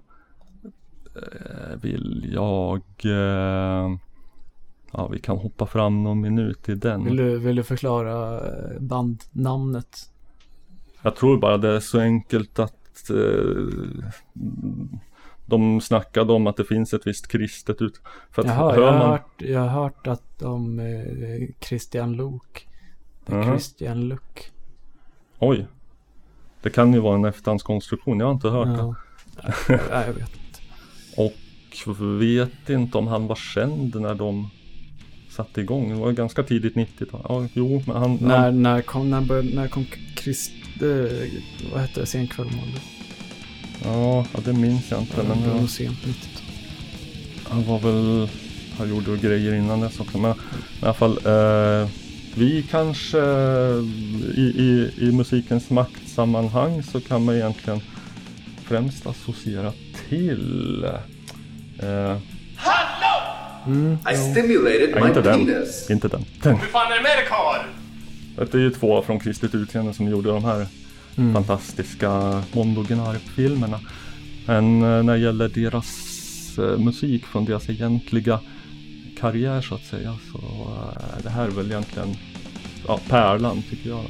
eh, 1.15 1.77
vill 1.83 2.31
jag 2.33 2.83
eh, 3.05 3.97
Ja, 4.97 5.09
vi 5.09 5.19
kan 5.19 5.37
hoppa 5.39 5.67
fram 5.67 6.03
någon 6.03 6.21
minut 6.21 6.69
i 6.69 6.75
den. 6.75 7.05
Vill 7.05 7.17
du, 7.17 7.39
vill 7.39 7.57
du 7.57 7.63
förklara 7.63 8.37
eh, 8.37 8.81
bandnamnet? 8.81 10.11
Jag 11.03 11.17
tror 11.17 11.39
bara 11.39 11.57
det 11.57 11.69
är 11.69 11.81
så 11.81 12.01
enkelt 12.01 12.59
att 12.59 13.11
eh, 13.11 13.97
de 15.47 15.81
snackade 15.81 16.33
om 16.33 16.47
att 16.47 16.57
det 16.57 16.65
finns 16.65 16.95
ett 16.95 17.07
visst 17.07 17.29
kristet 17.29 17.83
ut. 17.83 18.01
För 18.31 18.43
att 18.43 18.49
Jaha, 18.49 18.77
jag 18.77 18.93
har, 18.93 18.99
man, 18.99 19.11
hört, 19.11 19.31
jag 19.39 19.61
har 19.61 19.83
hört 19.83 20.07
att 20.07 20.39
de 20.39 20.81
eh, 20.81 21.49
Christian 21.61 22.41
Jaha. 23.27 23.45
Christian 23.45 24.09
Luuk. 24.09 24.54
Oj. 25.49 25.67
Det 26.63 26.71
kan 26.71 26.93
ju 26.93 27.01
vara 27.01 27.15
en 27.15 27.25
efterhandskonstruktion, 27.25 28.21
jag 28.21 28.27
har 28.27 28.33
inte 28.33 28.49
hört 28.49 28.69
Ja. 28.79 28.95
Nej, 29.69 30.05
jag 30.07 30.13
vet 30.13 30.19
inte. 30.19 30.61
Och 31.17 31.35
vet 32.19 32.71
inte 32.71 32.99
om 32.99 33.07
han 33.07 33.27
var 33.27 33.37
känd 33.37 34.01
när 34.01 34.15
de 34.15 34.51
satte 35.31 35.61
igång. 35.61 35.89
Det 35.89 35.95
var 35.95 36.13
ganska 36.13 36.43
tidigt 36.43 36.75
90-tal. 36.75 37.21
Ja, 37.29 37.47
jo, 37.53 37.83
men 37.87 37.97
han... 37.97 38.19
När, 38.21 38.39
han 38.39 38.63
när 38.63 38.83
kom, 38.83 39.11
när 39.11 39.21
började, 39.21 39.55
när 39.55 39.69
kom 39.69 39.87
Christ, 40.17 40.53
eh, 40.83 41.29
vad 41.73 41.81
hette 41.81 42.01
det, 42.01 42.07
sen 42.07 42.27
kväll 42.27 42.47
måndag? 42.47 42.81
ja, 43.85 44.27
ja, 44.35 44.41
det 44.45 44.53
minns 44.53 44.91
jag 44.91 45.01
inte. 45.01 45.17
Det 45.23 45.29
Men 45.29 45.41
var 45.41 45.49
ja, 45.49 45.61
nog 45.61 45.71
sent 45.71 45.99
90-tal. 45.99 46.43
han 47.49 47.65
var 47.65 47.79
väl 47.79 48.29
han 48.79 48.89
gjorde 48.89 49.17
grejer 49.17 49.55
innan 49.55 49.81
dess 49.81 50.01
också. 50.01 50.19
Men, 50.19 50.35
men 50.81 50.81
i 50.81 50.85
alla 50.85 50.95
fall, 50.95 51.13
eh, 51.13 51.89
vi 52.37 52.63
kanske 52.71 53.19
i, 54.37 54.53
i, 54.57 54.91
i 54.99 55.13
musikens 55.13 55.71
maktsammanhang 55.71 56.83
så 56.83 57.01
kan 57.01 57.25
man 57.25 57.35
egentligen 57.35 57.81
främst 58.65 59.07
associera 59.07 59.73
till 60.09 60.85
eh, 61.83 62.17
I 64.13 64.17
stimulated 64.33 64.91
nej, 64.95 65.03
my 65.03 65.09
inte 65.09 65.23
den. 65.23 65.47
penis. 65.47 65.91
Inte 65.91 66.09
den. 66.09 66.25
den. 66.43 66.57
Hur 66.57 66.67
fan 66.67 66.93
är 66.93 66.97
det 66.97 67.03
med 67.03 67.17
dig 67.19 67.27
karl? 67.29 67.67
Det 68.51 68.55
är 68.59 68.61
ju 68.63 68.71
två 68.71 69.03
från 69.03 69.21
Kristet 69.21 69.55
utseende 69.55 69.95
som 69.95 70.09
gjorde 70.09 70.29
de 70.29 70.45
här 70.45 70.67
Mm. 71.19 71.35
fantastiska 71.35 72.43
Mondo 72.53 72.83
Gnarp-filmerna. 72.83 73.81
Men 74.47 74.83
eh, 74.83 75.03
när 75.03 75.13
det 75.13 75.19
gäller 75.19 75.49
deras 75.49 75.89
eh, 76.59 76.79
musik 76.79 77.27
från 77.27 77.45
deras 77.45 77.71
egentliga 77.71 78.41
karriär 79.21 79.61
så 79.61 79.75
att 79.75 79.85
säga 79.85 80.19
så 80.33 80.39
eh, 80.39 81.23
det 81.23 81.31
här 81.31 81.45
är 81.45 81.51
väl 81.51 81.67
egentligen 81.67 82.17
ja, 82.87 83.01
pärlan 83.09 83.63
tycker 83.71 83.91
jag. 83.91 84.05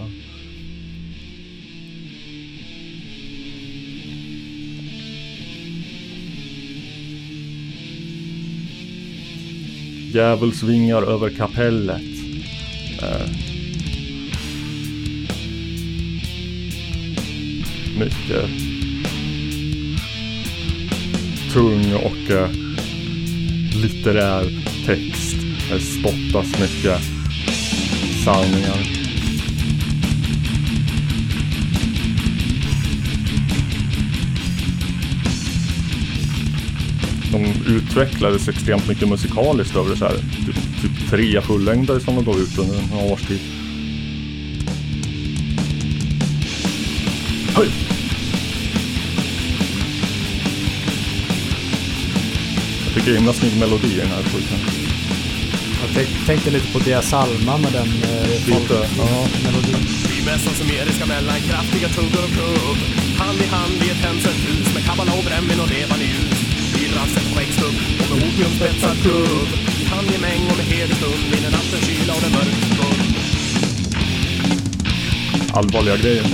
Djävulsvingar 10.15 11.03
över 11.03 11.31
kapellet. 11.31 12.03
Eh, 13.03 13.29
mycket 17.99 18.51
tung 21.53 21.95
och 21.95 22.31
eh, 22.31 22.51
litterär 23.83 24.74
text. 24.87 25.37
Det 25.71 25.81
spottas 25.81 26.61
mycket 26.61 27.01
sanningar. 28.25 28.79
De 37.33 37.45
utvecklades 37.67 38.49
extremt 38.49 38.89
mycket 38.89 39.09
musikaliskt 39.09 39.77
över 39.77 39.97
så 39.97 40.05
här, 40.05 40.17
typ, 40.47 40.57
typ 40.83 41.11
tre 41.11 41.41
fullängdare 41.41 42.01
som 42.01 42.15
de 42.15 42.25
gav 42.25 42.39
ut 42.39 42.59
under 42.59 42.81
några 42.91 43.13
års 43.13 43.23
tid. 43.23 43.41
Höj! 47.57 47.84
Är 53.07 53.15
himla 53.15 53.33
snygg 53.33 53.57
melodi 53.59 53.91
i 53.95 53.97
den 53.97 54.09
här 54.09 54.23
skiten. 54.23 54.59
Jag 55.81 55.91
tänk- 55.95 56.27
tänkte 56.27 56.51
lite 56.51 56.73
på 56.73 56.79
Dia 56.79 57.03
Salma 57.03 57.59
med 57.59 57.73
den 57.73 57.89
eh, 58.11 58.29
Lite, 58.47 58.79
ja. 58.99 59.27
melodin. 59.45 59.77
Vi 60.11 60.25
mässar 60.31 60.53
sumeriska 60.61 61.07
mellan 61.07 61.41
kraftiga 61.49 61.89
tuggor 61.89 62.25
och 62.29 62.35
kubb. 62.39 62.79
Hand 63.19 63.39
i 63.47 63.47
hand 63.57 63.77
i 63.87 63.91
ett 63.91 64.03
hemsökt 64.07 64.43
hus 64.49 64.75
med 64.75 64.85
kabbala 64.87 65.13
och 65.19 65.25
brännvin 65.25 65.61
och 65.61 65.71
levande 65.71 66.05
ljus. 66.05 66.39
Rasten 66.97 67.23
på 67.33 67.39
växthubb 67.41 67.75
och 68.01 68.17
med 68.19 68.29
opiumspetsad 68.29 68.97
kubb. 69.03 69.49
I 69.83 69.85
handgemäng 69.85 70.41
och 70.51 70.57
med 70.57 70.67
helig 70.67 70.97
stund 70.97 71.23
vinner 71.33 71.51
nattens 71.51 71.85
kyla 71.87 72.13
och 72.15 72.23
den 72.23 72.33
mörk 72.33 72.55
skubb. 72.75 73.01
Allvarliga 75.57 75.97
grejer. 75.97 76.25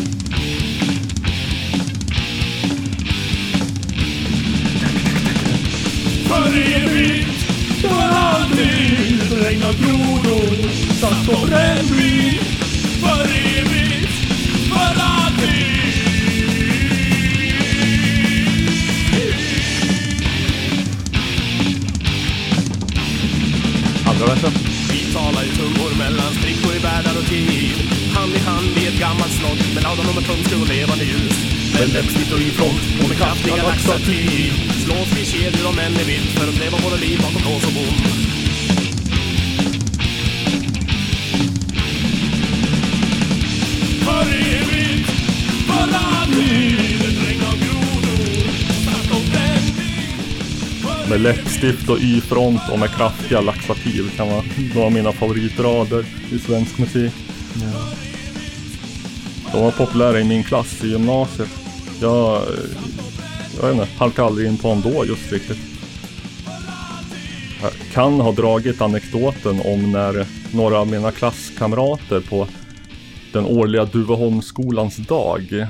För 6.41 6.57
evigt, 6.57 7.29
för 7.81 8.09
alltid, 8.13 9.33
regnar 9.43 9.73
grodor, 9.73 10.69
satt 11.01 11.27
på 11.27 11.47
brännvin. 11.47 12.39
För 13.01 13.25
evigt, 13.25 14.13
för 14.69 14.93
alltid. 15.01 15.67
Andra 24.07 24.27
versen. 24.27 24.53
Vi 24.93 25.13
talar 25.13 25.45
i 25.45 25.49
tungor 25.57 25.99
mellan 25.99 26.35
sprickor 26.35 26.75
i 26.77 26.79
världar 26.79 27.19
och 27.23 27.29
tid. 27.29 27.73
Hand 28.15 28.33
i 28.35 28.39
hand 28.39 28.79
i 28.83 28.87
ett 28.87 29.01
gammalt 29.01 29.33
slott 29.33 29.75
med 29.75 29.83
ladon 29.83 30.09
och 30.09 30.15
med 30.15 30.25
tumskruv 30.25 30.63
och 30.63 30.69
levande 30.69 31.05
ljus. 31.05 31.37
Med 31.75 31.89
läppstift 31.93 32.33
och 32.33 32.41
i 32.41 32.51
front 32.51 33.03
och 33.03 33.09
med 33.09 33.19
kraftiga 33.19 33.57
laxativ. 33.57 34.70
Slås 34.91 35.13
vi 35.19 35.25
kedjor 35.25 35.69
och 35.69 35.75
män 35.75 35.93
i 35.93 36.05
vitt 36.05 36.39
för 36.39 36.49
att 36.49 36.59
leva 36.59 36.79
våra 36.79 36.97
liv 36.97 37.19
bakom 37.19 37.53
lås 37.53 37.67
och 37.67 37.73
bom. 37.73 37.95
För 44.05 44.27
evigt, 44.35 45.11
för 45.67 45.89
alltid, 45.95 47.01
ett 47.01 47.29
regn 47.29 47.43
av 47.43 47.57
grodor, 47.65 48.53
satt 48.85 49.11
och 49.17 49.25
brännvin. 49.33 51.11
Med 51.11 51.21
läppstift 51.21 51.89
och 51.89 51.99
y-front 52.01 52.63
och 52.73 52.79
med 52.79 52.91
kraftiga 52.91 53.41
laxativ 53.41 54.11
kan 54.17 54.29
vara 54.29 54.45
några 54.75 54.87
av 54.87 54.93
mina 54.93 55.13
favoritrader 55.13 56.05
i 56.33 56.39
svensk 56.39 56.79
musik. 56.79 57.13
De 59.53 59.63
var 59.63 59.71
populära 59.71 60.21
i 60.21 60.25
min 60.25 60.45
klass 60.45 60.85
i 60.85 60.89
gymnasiet. 60.89 61.49
Jag, 62.01 62.37
eh, 62.37 62.43
jag 63.63 63.75
vet 63.75 63.81
inte, 63.83 63.99
halkade 63.99 64.29
aldrig 64.29 64.49
in 64.49 64.59
på 64.59 64.69
dem 64.69 64.81
då 64.85 65.05
just 65.05 65.33
riktigt. 65.33 65.59
Jag 67.63 67.73
kan 67.93 68.21
ha 68.21 68.33
dragit 68.33 68.81
anekdoten 68.81 69.61
om 69.65 69.93
när 69.93 70.27
några 70.55 70.79
av 70.79 70.89
mina 70.89 71.13
klasskamrater 71.13 72.21
på 72.21 72.47
den 73.33 73.45
årliga 73.45 73.85
Duveholmsskolans 73.85 74.97
dag 74.97 75.67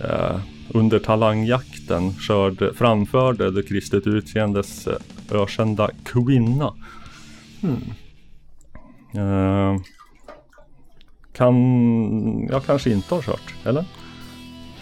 eh, 0.00 0.40
under 0.68 0.98
talangjakten 0.98 2.14
körde, 2.14 2.74
framförde 2.74 3.50
det 3.50 3.62
kristet 3.62 4.06
utseendes 4.06 4.86
eh, 4.86 4.96
ökända 5.30 5.90
kvinna. 6.04 6.74
Eh, 9.14 9.76
kan 11.32 12.48
jag 12.50 12.64
kanske 12.64 12.90
inte 12.90 13.14
ha 13.14 13.22
kört, 13.22 13.54
eller? 13.64 13.84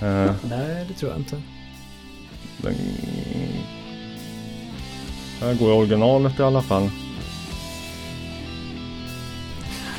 Eh, 0.00 0.35
Nej, 0.50 0.85
det 0.88 0.94
tror 0.94 1.11
jag 1.11 1.20
inte. 1.20 1.42
Den, 2.66 2.76
här 5.40 5.55
går 5.55 5.72
originalet 5.72 6.38
i 6.38 6.42
alla 6.42 6.62
fall. 6.62 6.90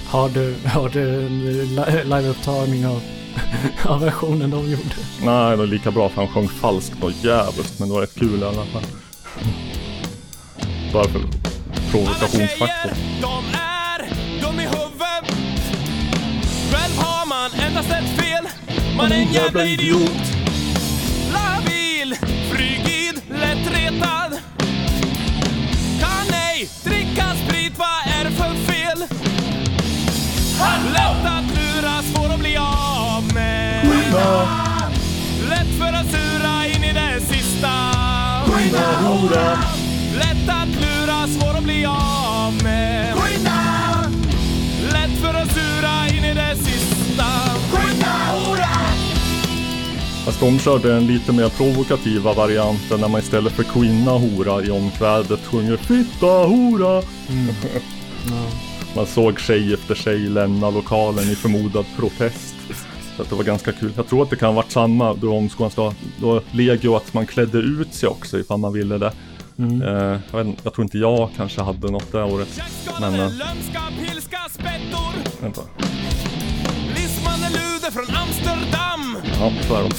Har 0.08 0.30
du, 0.30 0.56
har 0.66 0.90
du 0.90 1.26
en 1.26 1.40
li- 1.76 2.04
liveupptagning 2.04 2.86
av, 2.88 3.02
av 3.86 4.02
versionen 4.02 4.50
de 4.50 4.72
gjorde? 4.72 4.96
Nej, 5.22 5.50
det 5.52 5.56
var 5.56 5.66
lika 5.68 5.92
bra 5.92 6.10
för 6.10 6.16
han 6.22 6.28
sjöng 6.34 6.48
falskt 6.50 7.04
och 7.04 7.12
jävligt, 7.12 7.80
men 7.80 7.88
det 7.88 7.94
var 7.94 8.02
rätt 8.02 8.16
kul 8.20 8.40
i 8.42 8.44
alla 8.46 8.66
fall. 8.66 8.84
Bara 10.94 11.04
för 11.08 11.22
provokationsfaktor. 11.92 12.92
De 13.22 13.44
är 13.54 14.00
dum 14.42 14.60
i 14.60 14.64
huvudet 14.64 15.38
Själv 16.72 16.98
har 16.98 17.26
man 17.28 17.52
endast 17.68 17.90
ett 17.90 18.22
fel 18.22 18.44
Man 18.98 19.12
är 19.12 19.16
en 19.16 19.34
jävla 19.34 19.66
idiot 19.66 20.12
Labil, 21.34 22.16
lättretad 23.78 24.40
Kan 26.00 26.34
ej 26.34 26.70
dricka 26.84 27.26
sprit, 27.46 27.74
vad 27.78 28.20
är 28.20 28.24
det 28.24 28.32
för 28.32 28.54
fel? 28.72 29.00
Lätt 30.94 31.26
att 31.26 31.56
lura, 31.56 32.02
svår 32.04 32.34
att 32.34 32.40
bli 32.40 32.58
av 32.58 33.34
med. 33.34 33.86
Lätt 35.50 35.80
för 35.80 35.94
att 35.94 36.12
sura 36.12 36.68
in 36.68 36.84
i 36.84 36.94
det 36.94 37.22
sista. 37.26 37.72
Lätt 40.14 40.50
att 40.50 40.82
lura, 40.82 41.28
svår 41.28 41.58
att 41.58 41.64
bli 41.64 41.86
av 41.86 42.64
med. 42.64 43.16
Lätt 44.92 45.22
för 45.22 45.34
att 45.34 45.52
sura 45.52 46.08
in 46.18 46.26
i 46.26 46.34
det 46.34 46.56
sista 46.56 46.78
Fast 50.28 50.40
de 50.40 50.60
körde 50.60 50.94
den 50.94 51.08
lite 51.08 51.34
mer 51.34 51.50
provokativa 51.50 52.34
varianten 52.34 53.00
när 53.02 53.08
man 53.08 53.22
istället 53.22 53.54
för 53.54 53.64
kvinna 53.64 54.12
hora 54.12 54.64
i 54.64 54.70
omkvädet 54.72 55.40
sjunger 55.46 55.78
fitta 55.78 56.26
hora. 56.26 57.02
Man 58.96 59.06
såg 59.06 59.40
tjej 59.40 59.74
efter 59.74 59.96
tjej 59.96 60.20
lämna 60.20 60.70
lokalen 60.70 61.24
i 61.24 61.36
förmodad 61.36 61.86
protest. 61.98 62.56
Så 63.18 63.24
det 63.24 63.36
var 63.36 63.44
ganska 63.44 63.72
kul. 63.72 63.94
Jag 63.96 64.08
tror 64.08 64.24
att 64.24 64.30
det 64.30 64.36
kan 64.36 64.48
ha 64.48 64.56
varit 64.56 64.72
samma 64.72 65.14
då 65.14 65.34
omskolans 65.34 65.76
dag. 65.76 65.94
Då 66.22 66.42
legio 66.52 66.96
att 66.96 67.14
man 67.14 67.26
klädde 67.26 67.58
ut 67.58 67.94
sig 67.94 68.10
också 68.10 68.40
ifall 68.40 68.60
man 68.60 68.74
ville 68.74 68.98
det. 68.98 69.12
Eh, 69.60 70.20
jag, 70.32 70.44
vet, 70.44 70.58
jag 70.64 70.74
tror 70.74 70.84
inte 70.86 70.98
jag 70.98 71.30
kanske 71.38 71.62
hade 71.62 71.92
något 71.92 72.12
det 72.12 72.24
året. 72.24 72.62
Men 73.00 73.14
eh, 73.14 73.20
Lömska, 73.20 73.82
pilska, 77.28 77.50
spettor 77.50 77.50
luder 77.50 77.92
från 77.92 78.16
Amsterdam 78.16 79.18
Ja, 79.40 79.52
så 79.68 79.76
är 79.76 79.84
de. 79.84 79.92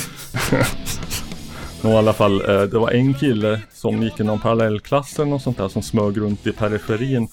Nå, 1.89 1.91
i 1.91 1.97
alla 1.97 2.13
fall, 2.13 2.41
eh, 2.51 2.63
det 2.63 2.79
var 2.79 2.91
en 2.91 3.15
kille 3.15 3.61
som 3.73 4.03
gick 4.03 4.21
i 4.21 4.25
någon 4.25 4.41
parallellklass 4.41 5.19
eller 5.19 5.31
något 5.31 5.43
sånt 5.43 5.57
där 5.57 5.69
som 5.69 5.83
smög 5.83 6.19
runt 6.21 6.47
i 6.47 6.53
periferin 6.53 7.29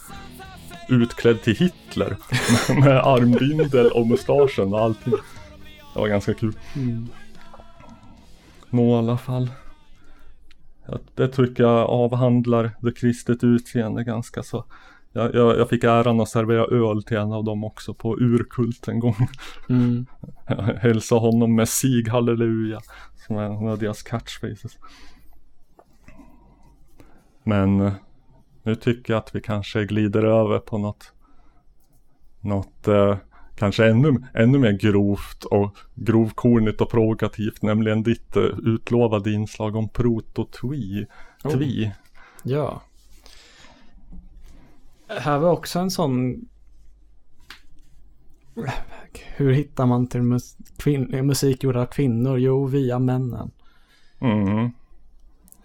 utklädd 0.90 1.42
till 1.42 1.56
Hitler 1.56 2.18
med 2.80 2.98
armbindel 2.98 3.92
och 3.92 4.08
mustaschen 4.08 4.74
och 4.74 4.82
allting. 4.82 5.14
Det 5.94 6.00
var 6.00 6.08
ganska 6.08 6.34
kul. 6.34 6.54
Mm. 6.76 7.08
Nå 8.70 8.96
i 8.96 8.98
alla 8.98 9.18
fall. 9.18 9.50
Det 11.16 11.28
tycker 11.28 11.64
jag 11.64 11.90
avhandlar 11.90 12.72
det 12.80 12.92
kristet 12.92 13.44
utseende 13.44 14.04
ganska 14.04 14.44
så. 14.44 14.66
Jag, 15.16 15.36
jag, 15.36 15.58
jag 15.58 15.70
fick 15.70 15.84
äran 15.84 16.20
att 16.20 16.30
servera 16.30 16.66
öl 16.66 17.04
till 17.04 17.18
en 17.18 17.32
av 17.32 17.44
dem 17.44 17.64
också 17.64 17.94
på 17.94 18.18
urkult 18.18 18.88
en 18.88 19.00
gång. 19.00 19.16
Mm. 19.70 20.06
Jag 20.48 20.64
hälsade 20.64 21.22
honom 21.22 21.56
med 21.56 21.70
sig 21.70 22.10
halleluja. 22.10 22.80
Som 23.28 23.38
är 23.38 23.44
en 23.44 23.68
av 23.68 23.80
deras 23.80 24.04
catchphrases. 24.04 24.78
Men 27.44 27.82
eh, 27.82 27.94
nu 28.64 28.76
tycker 28.76 29.14
jag 29.14 29.18
att 29.18 29.36
vi 29.36 29.42
kanske 29.42 29.86
glider 29.86 30.24
över 30.24 30.60
på 30.60 30.78
något 30.78 31.14
Något 32.42 32.88
eh, 32.88 33.18
kanske 33.56 33.86
ännu, 33.90 34.24
ännu 34.34 34.60
mer 34.60 34.72
grovt 34.72 35.44
och 35.44 35.78
grovkornigt 35.96 36.82
och 36.82 36.90
provokativt. 36.90 37.62
Nämligen 37.62 38.04
ditt 38.04 38.36
eh, 38.36 38.44
utlovade 38.44 39.32
inslag 39.32 39.76
om 39.76 39.90
proto-twi. 39.90 41.06
Oh. 41.44 41.90
Ja. 42.44 42.82
Här 45.08 45.40
var 45.40 45.52
också 45.52 45.80
en 45.80 45.92
sån... 45.92 46.46
Hur 49.36 49.52
hittar 49.54 49.86
man 49.86 50.08
till 50.08 50.22
mus 50.22 50.58
kvin- 50.78 51.22
musik 51.22 51.64
gjord 51.64 51.76
av 51.76 51.86
kvinnor? 51.86 52.38
Jo, 52.38 52.66
via 52.66 53.00
männen. 53.00 53.52
Mm. 54.20 54.72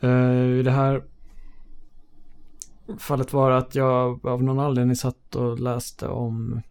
Eh, 0.00 0.58
I 0.58 0.62
det 0.62 0.70
här 0.70 1.02
fallet 2.98 3.32
var 3.32 3.50
att 3.50 3.74
jag 3.74 4.26
av 4.26 4.42
någon 4.42 4.58
anledning 4.60 4.96
satt 4.96 5.36
och 5.36 5.60
läste 5.60 6.08
om 6.08 6.62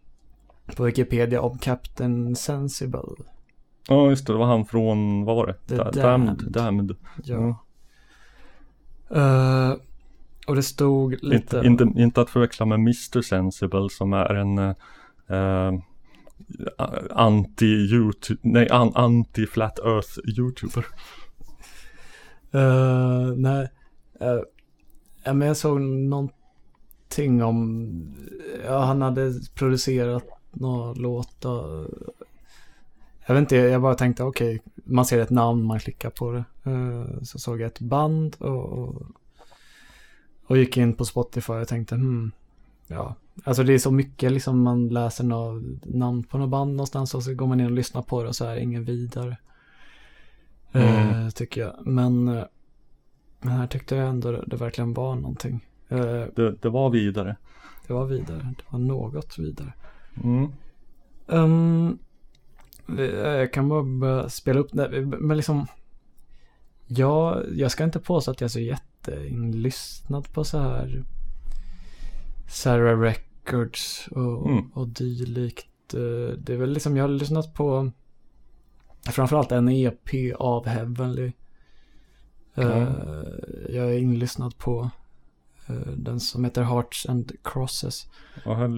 på 0.76 0.82
Wikipedia 0.84 1.40
om 1.40 1.58
Captain 1.58 2.36
Sensible. 2.36 3.00
Ja 3.88 4.10
just 4.10 4.26
det, 4.26 4.32
det 4.32 4.38
var 4.38 4.46
han 4.46 4.64
från, 4.66 5.24
vad 5.24 5.36
var 5.36 5.46
det? 5.46 5.54
The 5.66 5.76
Da- 5.76 5.90
Damned. 5.90 6.44
Damned. 6.50 6.96
Ja. 7.24 7.36
Mm. 9.10 9.80
Och 10.46 10.56
det 10.56 10.62
stod 10.62 11.24
lite... 11.24 11.62
Inte, 11.64 11.84
inte, 11.84 12.00
inte 12.02 12.20
att 12.20 12.30
förväxla 12.30 12.66
med 12.66 12.78
Mr 12.78 13.22
Sensible 13.22 13.90
som 13.90 14.12
är 14.12 14.34
en 14.34 14.58
eh, 14.58 14.74
eh, 15.28 15.72
anti-youtube, 17.10 18.40
nej 18.42 18.68
an, 18.70 18.92
anti-flat 18.94 19.78
earth 19.78 20.18
youtuber. 20.38 20.86
Eh, 22.52 23.32
nej. 23.36 23.68
Uh, 24.22 24.42
ja, 25.24 25.32
men 25.32 25.48
jag 25.48 25.56
såg 25.56 25.80
någonting 25.80 27.42
om, 27.42 27.90
ja 28.66 28.78
han 28.78 29.02
hade 29.02 29.32
producerat 29.54 30.24
några 30.50 30.92
låtar. 30.92 31.88
Jag 33.26 33.34
vet 33.34 33.40
inte, 33.40 33.56
jag 33.56 33.82
bara 33.82 33.94
tänkte 33.94 34.24
okej, 34.24 34.62
man 34.74 35.04
ser 35.04 35.18
ett 35.18 35.30
namn, 35.30 35.64
man 35.64 35.80
klickar 35.80 36.10
på 36.10 36.32
det. 36.32 36.44
Eh, 36.70 37.22
så 37.22 37.38
såg 37.38 37.60
jag 37.60 37.66
ett 37.66 37.80
band 37.80 38.36
och, 38.38 38.64
och, 38.64 39.02
och 40.50 40.58
gick 40.58 40.76
in 40.76 40.94
på 40.94 41.04
Spotify 41.04 41.52
och 41.52 41.68
tänkte 41.68 41.94
hmm, 41.94 42.32
ja. 42.86 43.14
Alltså 43.44 43.62
det 43.62 43.74
är 43.74 43.78
så 43.78 43.90
mycket 43.90 44.32
liksom 44.32 44.62
man 44.62 44.88
läser 44.88 45.24
namn 45.98 46.22
på 46.22 46.38
något 46.38 46.50
band 46.50 46.70
någonstans 46.70 47.14
och 47.14 47.22
så 47.22 47.34
går 47.34 47.46
man 47.46 47.60
in 47.60 47.66
och 47.66 47.72
lyssnar 47.72 48.02
på 48.02 48.22
det 48.22 48.28
och 48.28 48.36
så 48.36 48.44
är 48.44 48.54
det 48.54 48.60
ingen 48.62 48.84
vidare. 48.84 49.36
Eh, 50.72 51.12
Mm. 51.12 51.30
tycker 51.30 51.60
jag. 51.60 51.76
Men, 51.86 52.28
eh, 52.28 52.44
men 53.40 53.52
här 53.52 53.66
tyckte 53.66 53.96
jag 53.96 54.08
ändå 54.08 54.32
det, 54.32 54.44
det 54.46 54.56
verkligen 54.56 54.94
var 54.94 55.14
någonting. 55.14 55.66
Eh, 55.88 56.24
Det, 56.36 56.54
det 56.62 56.68
var 56.68 56.90
vidare. 56.90 57.36
det 57.86 57.92
var 57.92 58.06
vidare. 58.06 58.54
Det 58.56 58.64
var 58.72 58.78
något 58.78 59.38
vidare. 59.38 59.72
Mm. 60.24 60.52
Um, 61.26 61.98
jag 62.96 63.52
kan 63.52 63.68
bara 64.00 64.28
spela 64.28 64.60
upp 64.60 64.70
det. 64.72 65.00
Men 65.20 65.36
liksom. 65.36 65.66
Ja, 66.86 67.42
jag 67.52 67.70
ska 67.70 67.84
inte 67.84 68.00
påstå 68.00 68.30
att 68.30 68.40
jag 68.40 68.46
är 68.48 68.50
så 68.50 68.60
jätteinlyssnad 69.08 70.32
på 70.32 70.44
så 70.44 70.58
här. 70.58 71.04
Sarah 72.48 73.00
Records 73.00 74.08
och, 74.10 74.50
Mm. 74.50 74.70
och 74.74 74.88
dylikt. 74.88 75.94
Eh, 75.94 76.36
Det 76.38 76.52
är 76.52 76.56
väl 76.56 76.72
liksom, 76.72 76.96
jag 76.96 77.04
har 77.04 77.08
lyssnat 77.08 77.54
på 77.54 77.90
framförallt 79.10 79.52
en 79.52 79.68
EP 79.68 80.32
av 80.38 80.66
Heavenly. 80.66 81.32
Ja. 82.54 82.86
Jag 83.68 83.94
är 83.94 83.98
inlyssnad 83.98 84.58
på 84.58 84.90
eh, 85.68 85.74
den 85.96 86.20
som 86.20 86.44
heter 86.44 86.62
Hearts 86.62 87.06
and 87.06 87.32
Crosses. 87.44 88.06
Och 88.44 88.56
här 88.56 88.68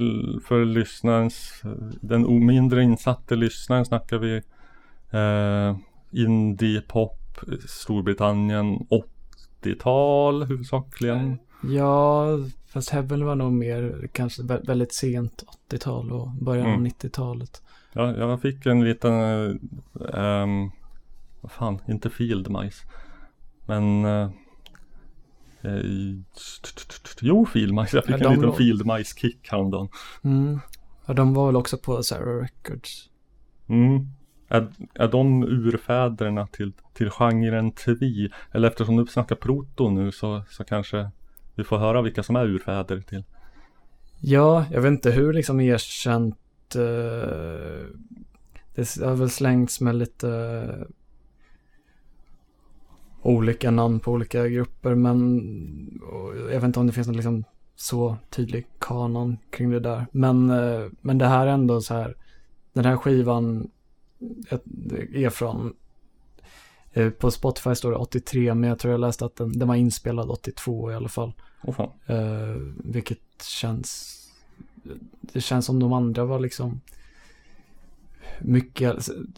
för 0.41 0.65
lyssnarens, 0.65 1.63
den 2.01 2.47
mindre 2.47 2.83
insatte 2.83 3.37
lyssnaren 3.37 3.85
snackar 3.85 4.19
vi 4.19 4.37
eh, 5.11 5.77
indie, 6.11 6.81
pop, 6.81 7.19
Storbritannien, 7.69 8.87
80-tal 9.63 10.45
huvudsakligen. 10.45 11.39
Ja, 11.63 12.27
fast 12.67 12.91
Heaven 12.91 13.25
var 13.25 13.35
nog 13.35 13.53
mer 13.53 14.09
kanske 14.13 14.43
vä- 14.43 14.67
väldigt 14.67 14.93
sent 14.93 15.45
80-tal 15.71 16.13
och 16.13 16.29
början 16.31 16.67
av 16.67 16.73
Mm. 16.73 16.85
90-talet. 16.87 17.63
Ja, 17.93 18.17
jag 18.17 18.41
fick 18.43 18.67
en 18.67 18.85
liten, 18.85 19.13
ehm, 20.15 20.71
vad 21.41 21.53
fan, 21.53 21.79
inte 21.89 22.11
field 22.11 22.51
mice. 22.51 22.85
Men 23.67 24.05
eh, 24.05 24.31
Jo, 27.21 27.47
field 27.47 27.75
mice. 27.75 27.97
Jag 27.97 28.05
fick 28.05 28.11
Ja, 28.21 28.27
en 28.27 28.31
liten 28.33 28.45
låg- 28.49 28.57
field 28.57 28.87
mice 28.87 29.15
kick 29.19 29.49
häromdagen. 29.51 29.89
Mm. 30.25 30.61
Ja, 31.07 31.15
de 31.15 31.35
var 31.35 31.47
väl 31.47 31.57
också 31.57 31.79
på 31.79 32.03
Sarah 32.03 32.41
Records. 32.43 33.09
Mm. 33.69 34.09
Är, 34.53 34.69
är 34.95 35.09
de 35.09 35.45
urfäderna 35.45 36.47
till, 36.47 36.73
till 36.93 37.11
genren 37.11 37.73
tri? 37.73 38.31
Eller 38.53 38.69
eftersom 38.69 38.97
du 38.97 39.07
snackar 39.07 39.37
proto 39.37 39.91
nu 39.91 40.13
så, 40.13 40.43
så 40.49 40.65
kanske 40.65 41.11
vi 41.55 41.65
får 41.65 41.79
höra 41.79 42.03
vilka 42.03 42.23
som 42.23 42.37
är 42.37 42.45
urfäder 42.45 43.01
till. 43.01 43.25
Ja, 44.21 44.65
jag 44.71 44.81
vet 44.81 44.91
inte 44.91 45.11
hur 45.11 45.33
liksom 45.33 45.61
erkänt 45.61 46.37
eh, 46.75 47.87
det 48.75 48.97
har 49.05 49.15
väl 49.15 49.31
slängts 49.31 49.81
med 49.81 49.95
lite 49.95 50.29
eh, 50.31 50.87
olika 53.23 53.71
namn 53.71 54.01
på 54.01 54.13
olika 54.13 54.49
grupper 54.49 54.95
men 54.95 56.01
jag 56.37 56.55
vet 56.55 56.65
inte 56.65 56.81
om 56.81 56.87
det 56.87 56.93
finns 56.93 57.07
någon 57.07 57.17
liksom 57.17 57.45
så 57.75 58.17
tydlig 58.31 58.67
kanon 58.79 59.39
kring 59.51 59.71
det 59.71 59.81
där. 59.81 60.07
Men, 60.13 60.51
eh, 60.51 60.87
men 61.01 61.19
det 61.19 61.27
här 61.27 61.47
är 61.47 61.51
ändå 61.51 61.81
så 61.81 61.95
här, 61.95 62.17
den 62.73 62.85
här 62.85 62.97
skivan 62.97 63.71
är 65.13 65.31
från 65.31 65.75
eh, 66.93 67.11
på 67.11 67.31
Spotify 67.31 67.75
står 67.75 67.91
det 67.91 67.97
83 67.97 68.55
men 68.55 68.69
jag 68.69 68.79
tror 68.79 68.93
jag 68.93 69.01
läste 69.01 69.25
att 69.25 69.37
den, 69.37 69.59
den 69.59 69.69
var 69.69 69.75
inspelad 69.75 70.31
82 70.31 70.93
i 70.93 70.95
alla 70.95 71.09
fall. 71.09 71.33
Åh 71.63 71.75
fan. 71.75 71.91
Eh, 72.07 72.57
vilket 72.85 73.43
känns 73.43 74.19
Det 75.21 75.41
känns 75.41 75.67
som 75.67 75.79
de 75.79 75.93
andra 75.93 76.25
var 76.25 76.41
liksom 76.41 76.81
Mycket, 78.41 78.91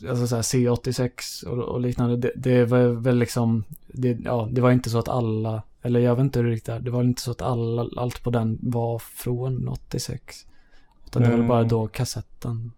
alltså 0.09 0.27
så 0.27 0.35
här 0.37 0.43
C86 0.43 1.45
och, 1.47 1.59
och 1.59 1.81
liknande. 1.81 2.17
Det, 2.17 2.33
det 2.37 2.65
var 2.65 2.89
väl 2.89 3.19
liksom 3.19 3.65
det, 3.87 4.19
Ja, 4.25 4.49
det 4.53 4.61
var 4.61 4.71
inte 4.73 4.91
så 4.91 4.99
att 4.99 5.09
alla 5.09 5.63
Eller 5.83 6.01
jag 6.01 6.17
vet 6.17 6.23
inte 6.23 6.39
hur 6.39 6.47
det 6.47 6.53
riktigt 6.53 6.69
är. 6.69 6.81
Det 6.81 6.91
var 6.91 7.03
inte 7.03 7.23
så 7.23 7.31
att 7.31 7.43
alla, 7.43 7.89
allt 7.97 8.23
på 8.23 8.31
den 8.31 8.59
var 8.63 8.99
från 8.99 9.69
86. 9.69 10.47
Utan 11.07 11.23
det 11.23 11.31
var 11.31 11.37
väl 11.37 11.49
bara 11.49 11.59
Mm. 11.59 11.69
då 11.69 11.87
kassetten. 11.89 12.73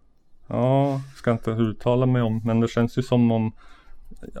Ja, 0.47 1.01
ska 1.15 1.31
inte 1.31 1.51
uttala 1.51 2.05
mig 2.05 2.21
om, 2.21 2.41
men 2.45 2.59
det 2.59 2.67
känns 2.67 2.97
ju 2.97 3.01
som 3.01 3.31
om 3.31 3.51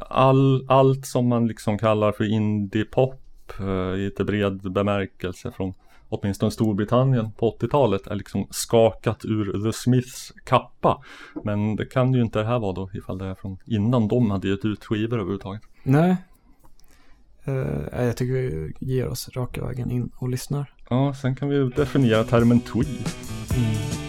all, 0.09 0.65
allt 0.69 1.05
som 1.05 1.27
man 1.27 1.47
liksom 1.47 1.77
kallar 1.77 2.11
för 2.11 2.23
indie-pop 2.23 3.53
eh, 3.59 3.95
i 3.95 4.05
lite 4.05 4.23
bred 4.23 4.71
bemärkelse 4.71 5.51
från 5.51 5.73
åtminstone 6.09 6.51
Storbritannien 6.51 7.31
på 7.31 7.57
80-talet 7.59 8.07
är 8.07 8.15
liksom 8.15 8.47
skakat 8.49 9.25
ur 9.25 9.63
The 9.63 9.73
Smiths 9.73 10.33
kappa. 10.43 11.03
Men 11.43 11.75
det 11.75 11.85
kan 11.85 12.13
ju 12.13 12.21
inte 12.21 12.39
det 12.39 12.45
här 12.45 12.59
vara 12.59 12.73
då 12.73 12.89
ifall 12.93 13.17
det 13.17 13.25
är 13.25 13.35
från 13.35 13.57
innan 13.65 14.07
de 14.07 14.31
hade 14.31 14.47
gett 14.47 14.65
ut 14.65 14.85
skivor 14.85 15.17
överhuvudtaget. 15.17 15.61
Nej. 15.83 16.15
Eh, 17.43 18.05
jag 18.05 18.17
tycker 18.17 18.33
vi 18.33 18.73
ger 18.79 19.07
oss 19.07 19.29
raka 19.29 19.65
vägen 19.65 19.91
in 19.91 20.11
och 20.15 20.29
lyssnar. 20.29 20.73
Ja, 20.89 21.13
sen 21.13 21.35
kan 21.35 21.49
vi 21.49 21.69
definiera 21.69 22.23
termen 22.23 22.59
twee. 22.59 23.03
So 23.47 24.06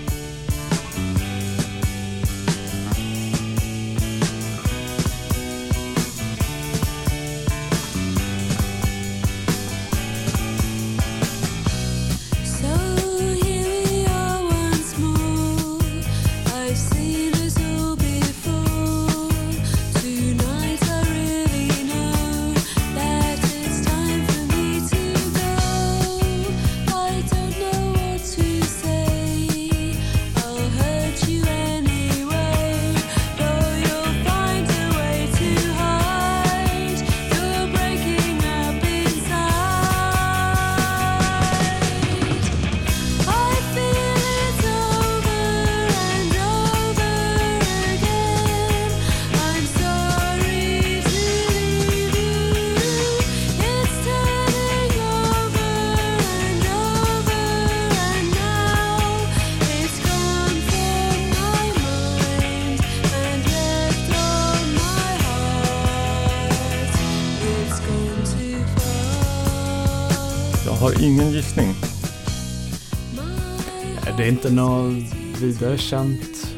inte 74.49 74.61
något 74.63 75.43
vidare 75.43 75.79
känt 75.79 76.55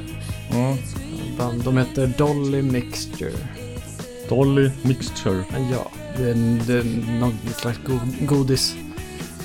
Mm. 0.52 0.76
band. 1.38 1.62
De 1.64 1.78
heter 1.78 2.12
Dolly 2.18 2.62
Mixture. 2.62 3.32
Dolly 4.28 4.70
Mixture. 4.82 5.44
Ja, 5.72 5.90
det 6.16 6.30
är, 6.30 6.34
det 6.66 6.72
är 6.74 7.18
någon 7.20 7.34
slags 7.56 7.78
go- 7.86 8.26
godis. 8.26 8.74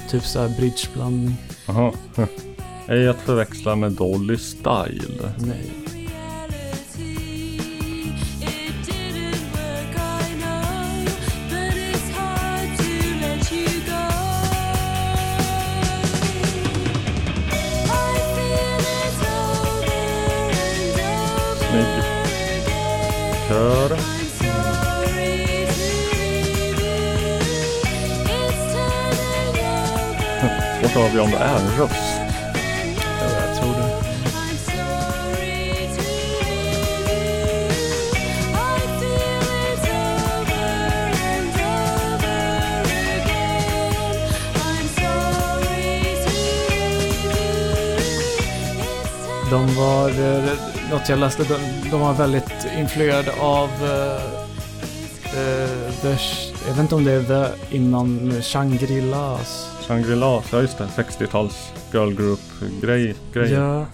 Typ 0.10 0.24
såhär 0.24 0.50
bridgeblandning. 0.58 1.36
Jaha. 1.68 1.94
Ej 2.88 3.08
att 3.08 3.20
förväxla 3.22 3.76
med 3.76 3.92
Dolly 3.92 4.38
Style. 4.38 5.34
Nej. 5.38 5.72
Röst. 31.78 32.22
Ja, 32.98 33.48
jag 33.48 33.58
tror 33.58 33.74
det. 33.74 34.06
De 49.52 49.76
var, 49.76 50.10
eh, 50.10 50.44
något 50.92 51.10
jag 51.10 51.20
läste, 51.20 51.44
de, 51.44 51.90
de 51.92 52.00
var 52.00 52.14
väldigt 52.14 52.66
influerade 52.78 53.32
av 53.42 53.70
eh, 53.70 54.46
the, 56.02 56.18
jag 56.68 56.74
vet 56.74 56.80
inte 56.80 56.96
om 56.96 57.04
det 57.04 57.12
är 57.12 57.24
the 57.24 57.76
innan 57.76 58.32
Shangri-Las. 58.42 59.70
Shangri-La, 59.88 60.44
ja 60.52 60.62
just 60.62 60.78
det. 60.78 60.88
60-tals 60.96 61.65
girl 61.96 62.14
group 62.14 62.40
grej, 62.82 63.16
grej. 63.34 63.52
Ja, 63.52 63.86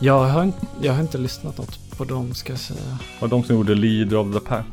jag 0.00 0.24
har, 0.24 0.42
inte, 0.42 0.66
jag 0.82 0.92
har 0.92 1.00
inte 1.00 1.18
lyssnat 1.18 1.58
något 1.58 1.96
på 1.98 2.04
dem 2.04 2.34
ska 2.34 2.52
jag 2.52 2.60
säga. 2.60 2.98
Och 3.20 3.28
de 3.28 3.42
som 3.44 3.56
gjorde 3.56 3.74
Leader 3.74 4.16
of 4.16 4.32
the 4.34 4.40
Pack. 4.40 4.66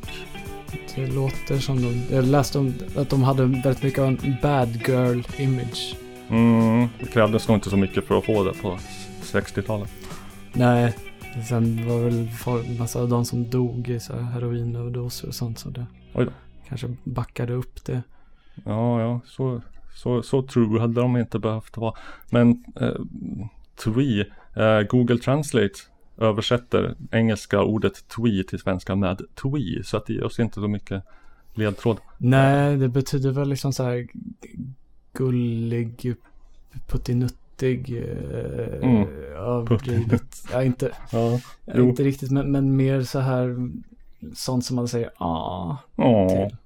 Det 0.95 1.07
låter 1.07 1.59
som 1.59 1.81
de, 1.81 2.15
jag 2.15 2.25
läste 2.25 2.59
om 2.59 2.73
att 2.97 3.09
de 3.09 3.23
hade 3.23 3.45
väldigt 3.45 3.83
mycket 3.83 3.99
av 3.99 4.05
en 4.07 4.35
bad 4.41 4.69
girl 4.87 5.21
image. 5.37 5.95
Mm, 6.29 6.87
det 6.99 7.05
krävdes 7.05 7.47
nog 7.47 7.57
inte 7.57 7.69
så 7.69 7.77
mycket 7.77 8.07
för 8.07 8.17
att 8.17 8.25
få 8.25 8.43
det 8.43 8.53
på 8.53 8.77
60-talet. 9.23 9.89
Nej, 10.53 10.93
sen 11.49 11.87
var 11.89 11.99
väl 11.99 12.29
folk- 12.39 12.79
massa 12.79 12.99
av 13.01 13.09
de 13.09 13.25
som 13.25 13.49
dog 13.49 13.89
i 13.89 13.99
så 13.99 14.13
här 14.13 14.21
heroinöverdoser 14.21 15.27
och 15.27 15.35
sånt 15.35 15.59
så 15.59 15.69
det 15.69 15.85
Oj 16.13 16.25
då. 16.25 16.31
kanske 16.67 16.95
backade 17.03 17.53
upp 17.53 17.85
det. 17.85 18.01
Ja, 18.65 19.01
ja, 19.01 19.19
så, 19.25 19.61
så, 19.95 20.23
så 20.23 20.41
true 20.41 20.79
hade 20.79 21.01
de 21.01 21.17
inte 21.17 21.39
behövt 21.39 21.77
vara. 21.77 21.93
Men 22.29 22.63
eh, 22.81 22.95
twee, 23.75 24.25
eh, 24.55 24.81
Google 24.89 25.17
Translate 25.17 25.73
översätter 26.17 26.95
engelska 27.11 27.61
ordet 27.61 28.07
twee 28.07 28.43
till 28.43 28.59
svenska 28.59 28.95
med 28.95 29.21
twee. 29.35 29.83
Så 29.83 29.97
att 29.97 30.05
det 30.05 30.13
ger 30.13 30.23
oss 30.23 30.39
inte 30.39 30.55
så 30.55 30.67
mycket 30.67 31.03
ledtråd. 31.53 31.97
Nej, 32.17 32.77
det 32.77 32.87
betyder 32.89 33.31
väl 33.31 33.49
liksom 33.49 33.73
så 33.73 33.83
här 33.83 34.07
gullig, 35.13 36.15
puttinuttig, 36.87 37.97
eh, 37.97 38.89
Mm. 38.89 39.07
överdrivet. 39.35 40.43
ja, 40.51 40.63
inte, 40.63 40.91
Ja, 41.11 41.39
inte 41.75 42.03
riktigt, 42.03 42.31
men, 42.31 42.51
men 42.51 42.75
mer 42.75 43.01
så 43.01 43.19
här 43.19 43.69
sånt 44.33 44.65
som 44.65 44.75
man 44.75 44.87
säger 44.87 45.09
ah. 45.17 45.77
Till. 46.29 46.57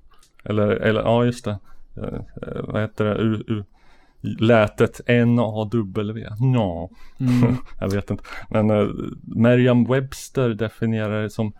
Eller, 0.44 0.68
eller 0.68 1.02
ja 1.02 1.26
just 1.26 1.46
det. 1.46 1.60
Eh, 1.98 2.20
eh, 2.42 2.64
vad 2.64 2.82
heter 2.82 3.06
det? 3.06 3.16
U, 3.16 3.44
U, 3.48 3.64
lätet 4.22 5.02
N-A-W. 5.06 6.28
Ja. 6.40 6.90
Mm. 7.20 7.56
Jag 7.80 7.92
vet 7.92 8.10
inte. 8.12 8.24
Men 8.50 8.72
uh, 8.72 8.90
Merriam 9.22 9.86
Webster 9.86 10.50
definierar 10.50 11.22
det 11.22 11.30
som 11.30 11.54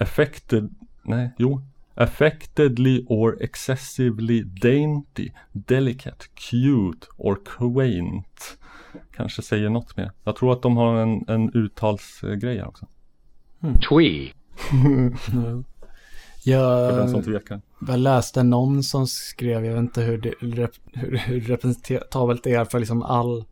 affected, 0.00 0.74
nej, 1.02 1.30
jo. 1.38 1.62
Affectedly 1.94 3.04
or 3.08 3.42
excessively 3.42 4.42
dainty, 4.42 5.30
delicate, 5.52 6.26
cute 6.34 7.06
or 7.16 7.38
quaint. 7.44 8.58
Kanske 9.16 9.42
säger 9.42 9.70
något 9.70 9.96
mer. 9.96 10.12
Jag 10.24 10.36
tror 10.36 10.52
att 10.52 10.62
de 10.62 10.76
har 10.76 10.96
en, 10.96 11.24
en 11.28 11.54
uttalsgrej 11.54 12.58
här 12.58 12.68
också. 12.68 12.86
Twee. 13.88 14.32
För 16.90 16.98
den 16.98 17.08
som 17.08 17.16
Jag, 17.16 17.24
tvekar. 17.24 17.60
jag 17.88 17.98
läste 17.98 18.42
någon 18.42 18.82
som 18.82 19.06
skrev, 19.06 19.64
jag 19.64 19.72
vet 19.72 19.80
inte 19.80 20.02
hur, 20.02 20.18
det, 20.18 20.34
rep, 20.40 20.70
hur, 20.92 21.16
hur 21.16 21.40
representabelt 21.40 22.44
det 22.44 22.54
är 22.54 22.64
för 22.64 22.78
liksom 22.78 23.02
all, 23.02 23.44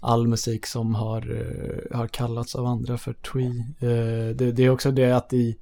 all 0.00 0.26
musik 0.28 0.66
som 0.66 0.94
har, 0.94 1.20
eh, 1.20 1.98
har 1.98 2.06
kallats 2.06 2.54
av 2.54 2.66
andra 2.66 2.98
för 2.98 3.12
twee. 3.12 3.64
Eh, 3.80 4.36
det, 4.36 4.52
det 4.52 4.62
är 4.62 4.70
också 4.70 4.90
det 4.90 5.12
att 5.12 5.32
i, 5.32 5.56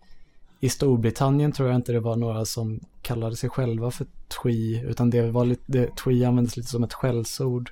i 0.61 0.69
Storbritannien 0.69 1.53
tror 1.53 1.69
jag 1.69 1.77
inte 1.77 1.93
det 1.93 2.01
var 2.01 2.17
några 2.17 2.45
som 2.45 2.81
kallade 3.03 3.37
sig 3.37 3.51
själva 3.51 3.91
för 3.91 4.07
twee, 4.43 4.85
utan 4.85 5.11
det 5.11 5.31
var 5.31 5.45
lite, 5.45 5.63
det, 5.67 5.97
twee 5.97 6.25
användes 6.25 6.57
lite 6.57 6.69
som 6.69 6.85
ett 6.85 6.93
skällsord. 6.93 7.71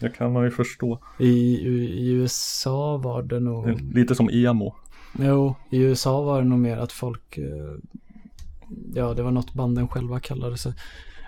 Det 0.00 0.08
kan 0.08 0.32
man 0.32 0.44
ju 0.44 0.50
förstå. 0.50 0.98
I, 1.18 1.28
i, 1.28 1.68
I 1.98 2.08
USA 2.08 2.96
var 2.96 3.22
det 3.22 3.40
nog... 3.40 3.94
Lite 3.94 4.14
som 4.14 4.30
emo. 4.30 4.74
Jo, 5.18 5.54
i 5.70 5.78
USA 5.78 6.22
var 6.22 6.42
det 6.42 6.48
nog 6.48 6.58
mer 6.58 6.76
att 6.76 6.92
folk, 6.92 7.38
eh, 7.38 7.44
ja 8.94 9.14
det 9.14 9.22
var 9.22 9.30
något 9.30 9.54
banden 9.54 9.88
själva 9.88 10.20
kallade 10.20 10.58
sig. 10.58 10.72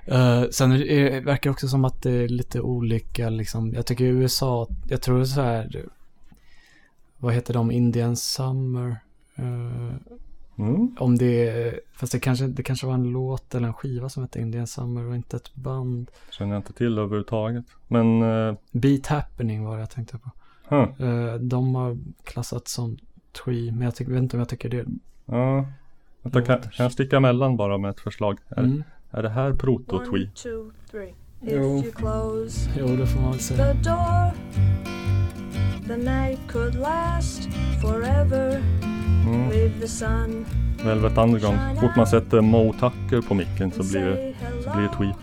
Eh, 0.06 0.44
sen 0.50 0.72
är, 0.72 1.10
det 1.10 1.20
verkar 1.20 1.50
det 1.50 1.52
också 1.52 1.68
som 1.68 1.84
att 1.84 2.02
det 2.02 2.10
är 2.10 2.28
lite 2.28 2.60
olika 2.60 3.30
liksom, 3.30 3.74
jag 3.74 3.86
tycker 3.86 4.04
USA, 4.04 4.68
jag 4.88 5.02
tror 5.02 5.16
det 5.16 5.22
är 5.22 5.24
så 5.24 5.40
här, 5.40 5.84
vad 7.18 7.34
heter 7.34 7.54
de, 7.54 7.70
Indian 7.70 8.16
Summer. 8.16 8.96
Eh, 9.36 10.14
Mm. 10.60 10.96
Om 10.98 11.18
det 11.18 11.48
är, 11.48 11.80
fast 11.92 12.12
det 12.12 12.20
kanske, 12.20 12.46
det 12.46 12.62
kanske 12.62 12.86
var 12.86 12.94
en 12.94 13.10
låt 13.10 13.54
eller 13.54 13.68
en 13.68 13.74
skiva 13.74 14.08
som 14.08 14.22
hette 14.22 14.40
Indian 14.40 14.66
Summer 14.66 15.04
och 15.04 15.14
inte 15.14 15.36
ett 15.36 15.54
band. 15.54 16.10
Känner 16.30 16.52
jag 16.52 16.58
inte 16.58 16.72
till 16.72 16.98
överhuvudtaget. 16.98 17.64
Men 17.88 18.22
uh, 18.22 18.56
Beat 18.72 19.06
Happening 19.06 19.64
var 19.64 19.74
det 19.74 19.80
jag 19.80 19.90
tänkte 19.90 20.18
på. 20.18 20.30
Huh. 20.68 21.34
De 21.34 21.74
har 21.74 21.98
klassats 22.24 22.72
som 22.72 22.98
twee, 23.44 23.72
men 23.72 23.80
jag 23.80 23.94
tycker, 23.94 24.12
vet 24.12 24.22
inte 24.22 24.36
om 24.36 24.40
jag 24.40 24.48
tycker 24.48 24.68
det. 24.68 24.84
ja. 25.26 25.66
Vänta, 26.22 26.42
kan, 26.42 26.60
kan 26.62 26.84
jag 26.84 26.92
sticka 26.92 27.16
emellan 27.16 27.56
bara 27.56 27.78
med 27.78 27.90
ett 27.90 28.00
förslag? 28.00 28.38
Är, 28.48 28.58
Mm. 28.62 28.82
är 29.10 29.22
det 29.22 29.28
här 29.28 29.52
proto-twee? 29.52 30.22
One, 30.22 30.30
two, 30.34 30.70
three. 30.90 31.08
If 31.42 31.52
Jo. 31.52 31.62
you 31.62 31.92
close 31.92 32.70
Jo, 32.78 32.86
det 32.96 33.06
får 33.06 33.20
man 33.20 33.30
väl 33.30 33.40
säga. 33.40 33.72
the 33.74 33.78
door, 33.90 34.30
the 35.88 35.96
night 35.96 36.38
could 36.48 36.74
last 36.74 37.48
forever. 37.82 38.62
Mm. 39.26 39.48
Leave 39.50 39.80
the 39.80 39.88
sun. 39.88 40.46
Velvet 40.84 41.18
Underground. 41.18 41.58
Så 41.74 41.80
fort 41.80 41.96
man 41.96 42.06
sätter 42.06 42.40
Mo 42.40 42.72
Tucker 42.72 43.28
på 43.28 43.34
micken 43.34 43.70
så 43.72 43.82
blir 43.82 44.04
det, 44.04 44.34
så 44.64 44.70
blir 44.70 44.82
det 44.88 44.94
twee. 44.96 45.14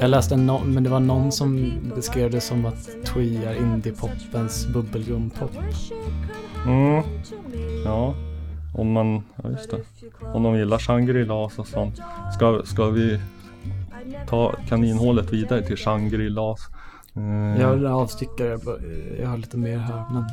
Jag 0.00 0.10
läste 0.10 0.34
en 0.34 0.50
no- 0.50 0.64
men 0.66 0.84
det 0.84 0.90
var 0.90 1.00
någon 1.00 1.32
som 1.32 1.72
beskrev 1.96 2.30
det 2.30 2.40
som 2.40 2.66
att 2.66 2.88
twee 3.04 3.44
är 3.44 3.54
indie-popens 3.54 4.66
bubbelgum-pop. 4.72 5.50
Mm. 6.66 7.02
Ja. 7.84 8.14
Om 8.74 8.92
man, 8.92 9.22
ja 9.42 9.50
just 9.50 9.70
det. 9.70 9.80
Om 10.34 10.42
de 10.42 10.56
gillar 10.56 10.78
Shangri-La 10.78 11.44
och 11.44 11.66
sånt. 11.66 12.00
Ska, 12.34 12.62
ska 12.64 12.90
vi 12.90 13.20
ta 14.28 14.52
kaninhålet 14.68 15.32
vidare 15.32 15.62
till 15.62 15.76
Shangri-Las? 15.76 16.58
Eh, 17.16 17.60
Jag 17.60 17.70
är 17.70 17.76
en 17.76 17.86
avstickare, 17.86 18.58
jag 19.20 19.28
har 19.28 19.36
lite 19.36 19.56
mer 19.56 19.78
här, 19.78 20.04
men, 20.12 20.24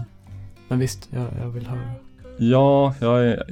men 0.67 0.79
visst, 0.79 1.09
jag, 1.11 1.25
jag 1.41 1.49
vill 1.49 1.67
höra. 1.67 1.79
Ja, 2.37 2.93
jag 2.99 3.25
är 3.25 3.43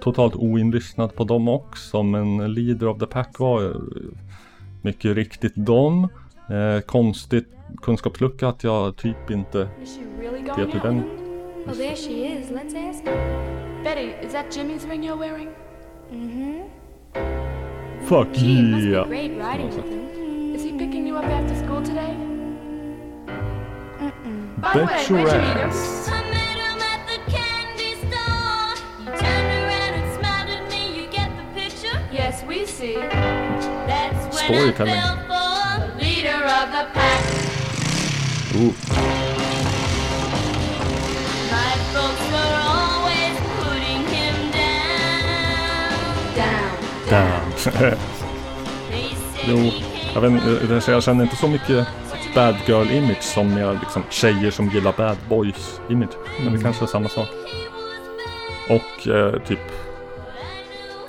totalt 0.00 0.36
oinlyssnad 0.36 1.14
på 1.14 1.24
dem 1.24 1.48
också 1.48 2.02
men 2.02 2.54
Leader 2.54 2.86
of 2.88 2.98
the 2.98 3.06
Pack 3.06 3.38
var 3.38 3.76
mycket 4.82 5.16
riktigt 5.16 5.52
dem. 5.56 6.08
Eh, 6.48 6.80
konstigt 6.80 7.48
kunskapslucka 7.82 8.48
att 8.48 8.64
jag 8.64 8.96
typ 8.96 9.30
inte 9.30 9.68
vet 10.56 10.74
hur 10.74 10.80
den... 10.82 10.94
him? 10.94 11.04
Oh, 11.66 11.72
there 11.72 11.96
she 11.96 12.12
is. 12.12 12.50
Let's 12.50 12.90
ask 12.90 13.04
her. 13.04 13.75
Betty, 13.86 14.08
is 14.20 14.32
that 14.32 14.50
Jimmy's 14.50 14.84
ring 14.84 15.04
you're 15.04 15.16
wearing? 15.16 15.54
Mm-hmm. 16.12 16.62
Fuck 18.08 18.32
Gee, 18.32 18.58
it 18.58 18.62
must 18.64 18.84
yeah! 18.84 19.02
be 19.04 19.08
great 19.08 19.38
riding 19.38 19.68
with 19.68 19.84
him. 19.84 20.52
Is 20.56 20.64
he 20.64 20.72
picking 20.72 21.06
you 21.06 21.16
up 21.16 21.24
after 21.26 21.54
school 21.54 21.80
today? 21.84 22.16
Mm-mm. 23.28 24.60
By 24.60 24.72
the 24.72 24.78
way, 24.80 24.86
Bet 24.86 25.08
where'd 25.08 25.08
your 25.08 25.18
you 25.20 25.24
meet 25.26 25.32
him? 25.34 25.70
ass. 25.70 26.10
Yes, 32.10 32.42
we 32.42 32.66
see. 32.66 32.94
Storytelling. 34.32 34.98
of 34.98 35.22
the 36.72 36.86
pack. 36.92 37.22
Oh. 38.58 39.45
Damn. 47.10 47.52
jo, 49.48 49.70
jag, 50.14 50.20
vet, 50.20 50.42
jag- 50.70 50.94
jag 50.94 51.02
känner 51.02 51.24
inte 51.24 51.36
så 51.36 51.48
mycket 51.48 51.86
bad 52.34 52.56
girl 52.66 52.90
image 52.90 53.22
som 53.22 53.54
med 53.54 53.78
liksom 53.80 54.02
tjejer 54.10 54.50
som 54.50 54.68
gillar 54.68 54.92
bad 54.92 55.16
boys 55.28 55.80
image. 55.90 56.10
Men 56.36 56.44
det 56.44 56.48
Mm. 56.50 56.62
kanske 56.62 56.84
är 56.84 56.86
samma 56.86 57.08
sak. 57.08 57.28
Och 58.70 59.08
eh, 59.08 59.42
typ 59.42 59.58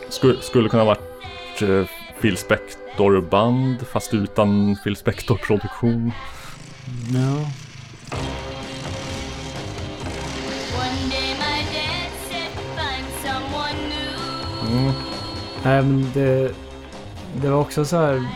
skulle, 0.10 0.42
skulle 0.42 0.70
kunna 0.70 0.84
varit 0.84 1.62
eh, 1.62 1.84
Phil 2.22 2.38
Spector 2.38 3.22
band 3.22 3.88
fast 3.94 4.14
utan 4.14 4.78
Phil 4.84 4.96
Spector 4.96 5.36
produktion. 5.38 6.12
New. 7.12 7.46
Mm. 14.72 14.94
Nej, 15.68 15.84
men 15.84 16.12
det, 16.14 16.56
det 17.42 17.50
var 17.50 17.60
också 17.60 17.86
så 17.86 17.98
här. 17.98 18.28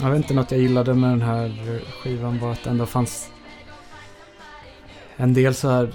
Jag 0.00 0.10
vet 0.10 0.16
inte 0.16 0.34
något 0.34 0.50
jag 0.50 0.60
gillade 0.60 0.94
med 0.94 1.10
den 1.10 1.22
här 1.22 1.80
skivan 2.02 2.38
var 2.38 2.52
att 2.52 2.64
det 2.64 2.70
ändå 2.70 2.86
fanns 2.86 3.30
en 5.16 5.34
del 5.34 5.54
så 5.54 5.68
här. 5.68 5.92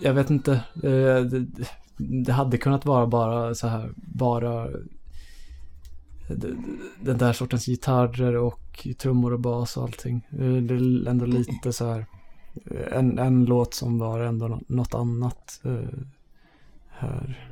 Jag 0.00 0.14
vet 0.14 0.30
inte. 0.30 0.60
Det, 0.74 1.46
det 1.96 2.32
hade 2.32 2.58
kunnat 2.58 2.84
vara 2.84 3.06
bara 3.06 3.54
så 3.54 3.66
här. 3.66 3.92
Bara 3.96 4.68
den 7.00 7.18
där 7.18 7.32
sortens 7.32 7.66
gitarrer 7.66 8.36
och 8.36 8.88
trummor 8.98 9.32
och 9.32 9.40
bas 9.40 9.76
och 9.76 9.82
allting. 9.82 10.26
Det 10.30 10.74
är 10.74 11.08
ändå 11.08 11.26
lite 11.26 11.72
så 11.72 11.92
här. 11.92 12.06
En, 12.92 13.18
en 13.18 13.44
låt 13.44 13.74
som 13.74 13.98
var 13.98 14.20
ändå 14.20 14.60
något 14.66 14.94
annat 14.94 15.60
eh, 15.64 15.98
här. 16.88 17.51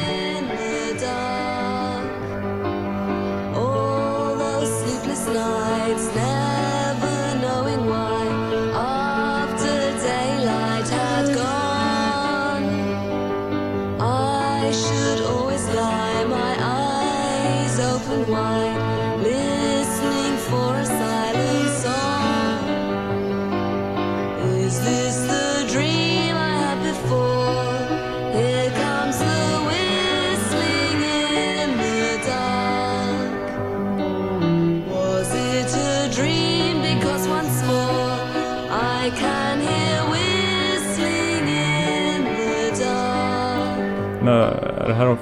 det 44.91 44.97
här 44.97 45.17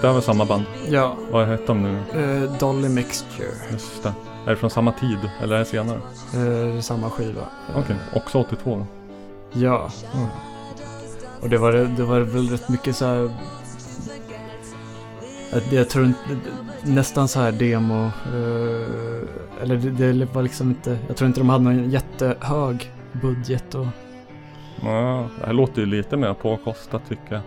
det 0.00 0.06
här 0.06 0.14
var 0.14 0.20
samma 0.20 0.44
band? 0.44 0.64
Ja. 0.88 1.16
Vad 1.30 1.46
hette 1.46 1.66
de 1.66 1.82
nu? 1.82 1.98
Eh, 2.14 2.58
Dolly 2.58 2.88
Mixture. 2.88 3.48
Just 3.72 4.02
det. 4.02 4.12
Är 4.46 4.50
det 4.50 4.56
från 4.56 4.70
samma 4.70 4.92
tid? 4.92 5.18
Eller 5.42 5.54
är 5.54 5.58
det 5.58 5.64
senare? 5.64 6.00
Eh, 6.34 6.80
samma 6.80 7.10
skiva. 7.10 7.42
Okej, 7.76 7.96
också 8.14 8.38
82 8.38 8.76
då? 8.76 8.86
Ja. 9.60 9.90
Mm. 10.14 10.26
Och 11.40 11.48
det 11.48 11.58
var, 11.58 11.72
det 11.72 12.02
var 12.02 12.20
väl 12.20 12.48
rätt 12.48 12.68
mycket 12.68 12.96
så 12.96 13.04
här... 13.06 13.30
Jag 15.70 15.88
tror 15.88 16.06
inte, 16.06 16.20
nästan 16.82 17.28
så 17.28 17.40
här 17.40 17.52
demo. 17.52 18.04
eh, 18.04 19.62
eller 19.62 19.76
det, 19.76 20.12
det 20.12 20.34
var 20.34 20.42
liksom 20.42 20.68
inte, 20.70 20.98
jag 21.08 21.16
tror 21.16 21.28
inte 21.28 21.40
de 21.40 21.48
hade 21.48 21.64
någon 21.64 21.90
jättehög 21.90 22.92
budget 23.12 23.74
och... 23.74 23.86
Ja, 24.82 25.28
det 25.40 25.46
här 25.46 25.52
låter 25.52 25.80
ju 25.80 25.86
lite 25.86 26.16
mer 26.16 26.34
påkostat 26.34 27.02
tycker 27.08 27.34
jag. 27.34 27.42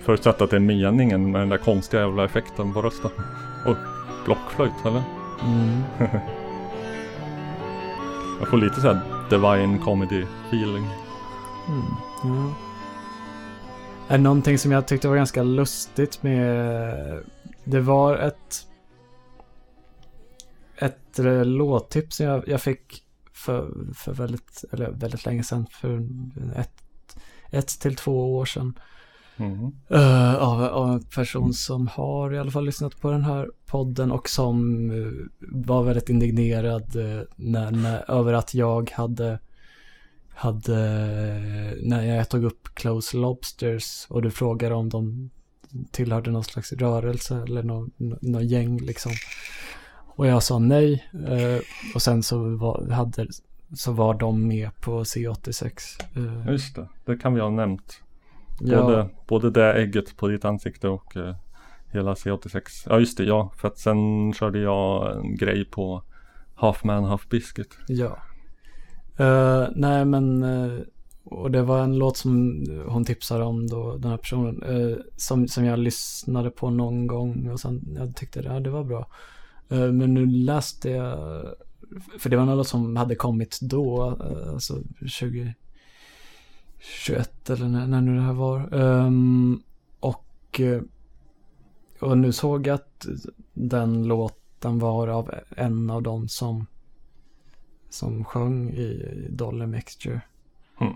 Förutsatt 0.00 0.42
att 0.42 0.50
det 0.50 0.56
är 0.56 0.60
meningen 0.60 1.30
med 1.30 1.40
den 1.40 1.48
där 1.48 1.58
konstiga 1.58 2.02
jävla 2.02 2.24
effekten 2.24 2.72
på 2.72 2.82
rösten. 2.82 3.10
Och 3.66 3.76
blockflöjt 4.24 4.86
eller? 4.86 5.02
Mm. 5.44 5.82
jag 8.40 8.48
får 8.48 8.56
lite 8.56 8.80
såhär 8.80 9.00
divine 9.30 9.78
comedy 9.78 10.24
feeling. 10.48 10.86
Mm, 11.68 11.84
ja. 12.24 12.54
Är 14.08 14.18
någonting 14.18 14.58
som 14.58 14.72
jag 14.72 14.86
tyckte 14.88 15.08
var 15.08 15.16
ganska 15.16 15.42
lustigt 15.42 16.22
med... 16.22 17.24
Det 17.64 17.80
var 17.80 18.16
ett... 18.16 18.66
Ett 20.76 21.18
låttips 21.44 22.16
som 22.16 22.26
jag, 22.26 22.48
jag 22.48 22.60
fick 22.60 23.04
för, 23.32 23.70
för 23.94 24.12
väldigt, 24.12 24.64
eller 24.72 24.90
väldigt 24.90 25.26
länge 25.26 25.42
sedan. 25.42 25.66
För 25.70 26.08
ett, 26.56 26.82
ett 27.50 27.80
till 27.80 27.96
två 27.96 28.36
år 28.36 28.44
sedan. 28.44 28.74
Mhm. 29.36 29.72
Eh, 29.88 30.34
av, 30.34 30.64
av 30.64 30.90
en 30.92 31.02
person 31.02 31.54
som 31.54 31.86
har 31.86 32.34
i 32.34 32.38
alla 32.38 32.50
fall 32.50 32.64
lyssnat 32.64 33.00
på 33.00 33.10
den 33.10 33.24
här 33.24 33.50
podden 33.66 34.12
och 34.12 34.28
som 34.28 34.90
eh, 34.90 35.12
var 35.40 35.82
väldigt 35.82 36.08
indignerad 36.08 36.96
eh, 36.96 37.22
när, 37.36 37.70
när, 37.70 38.10
över 38.10 38.32
att 38.32 38.54
jag 38.54 38.90
hade 38.90 39.38
hade, 40.34 40.76
när 41.82 42.16
jag 42.16 42.28
tog 42.28 42.44
upp 42.44 42.68
Close 42.74 43.16
Lobsters 43.16 44.06
och 44.08 44.22
du 44.22 44.30
frågade 44.30 44.74
om 44.74 44.88
de 44.88 45.30
tillhörde 45.90 46.30
någon 46.30 46.44
slags 46.44 46.72
rörelse 46.72 47.42
eller 47.46 47.62
någon, 47.62 47.90
någon 48.20 48.46
gäng 48.46 48.78
liksom. 48.78 49.12
Och 49.94 50.26
jag 50.26 50.42
sa 50.42 50.58
nej. 50.58 51.04
och 51.94 52.02
sen 52.02 52.22
så 52.22 52.56
var, 52.56 52.90
hade, 52.90 53.26
så 53.74 53.92
var 53.92 54.14
de 54.14 54.48
med 54.48 54.70
på 54.80 55.02
C86. 55.02 55.72
eh. 56.16 56.52
Just 56.52 56.74
det, 56.74 56.88
det 57.04 57.16
kan 57.16 57.34
vi 57.34 57.40
ha 57.40 57.50
nämnt. 57.50 58.02
Ja. 58.64 58.82
Både, 58.82 59.08
både 59.26 59.50
det 59.50 59.72
ägget 59.72 60.16
på 60.16 60.28
ditt 60.28 60.44
ansikte 60.44 60.88
och 60.88 61.16
eh, 61.16 61.34
hela 61.92 62.14
C86. 62.14 62.60
Ja 62.86 62.98
just 62.98 63.18
det, 63.18 63.24
ja. 63.24 63.52
För 63.56 63.68
att 63.68 63.78
sen 63.78 64.32
körde 64.32 64.58
jag 64.58 65.16
en 65.16 65.36
grej 65.36 65.64
på 65.64 66.02
Half 66.54 66.84
Man 66.84 67.04
Half 67.04 67.28
Biscuit. 67.28 67.78
Ja. 67.88 68.18
Uh, 69.20 69.68
nej 69.74 70.04
men, 70.04 70.42
uh, 70.42 70.80
och 71.24 71.50
det 71.50 71.62
var 71.62 71.82
en 71.82 71.98
låt 71.98 72.16
som 72.16 72.64
hon 72.86 73.04
tipsade 73.04 73.44
om 73.44 73.66
då, 73.66 73.96
den 73.96 74.10
här 74.10 74.18
personen. 74.18 74.62
Uh, 74.62 74.96
som, 75.16 75.48
som 75.48 75.64
jag 75.64 75.78
lyssnade 75.78 76.50
på 76.50 76.70
någon 76.70 77.06
gång 77.06 77.50
och 77.50 77.60
sen 77.60 77.96
jag 77.96 78.16
tyckte 78.16 78.40
ja, 78.40 78.60
det 78.60 78.70
var 78.70 78.84
bra. 78.84 79.08
men 79.68 80.14
nu 80.14 80.26
läste 80.26 80.90
jag, 80.90 81.18
för 82.18 82.30
det 82.30 82.36
var 82.36 82.42
en 82.42 82.56
låt 82.56 82.68
som 82.68 82.96
hade 82.96 83.14
kommit 83.14 83.58
då, 83.60 84.02
alltså 84.52 84.78
20 85.06 85.54
21 86.82 87.50
eller 87.50 87.68
när, 87.68 87.86
när 87.86 88.00
nu 88.00 88.16
det 88.16 88.22
här 88.22 88.32
var. 88.32 88.74
Um, 88.74 89.62
och, 90.00 90.60
eh, 90.60 90.82
och 92.00 92.18
nu 92.18 92.32
såg 92.32 92.66
jag 92.66 92.74
att 92.74 93.06
den 93.52 94.04
låten 94.08 94.78
var 94.78 95.08
av 95.08 95.34
en 95.56 95.90
av 95.90 96.02
dem 96.02 96.28
som, 96.28 96.66
som 97.88 98.24
sjöng 98.24 98.70
i, 98.70 99.08
i 99.40 99.66
Mixture. 99.66 100.20
Mm. 100.80 100.94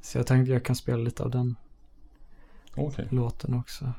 Så 0.00 0.18
jag 0.18 0.26
tänkte 0.26 0.52
jag 0.52 0.64
kan 0.64 0.76
spela 0.76 0.98
lite 0.98 1.22
av 1.22 1.30
den 1.30 1.56
okay. 2.76 3.06
låten 3.10 3.54
också. 3.54 3.92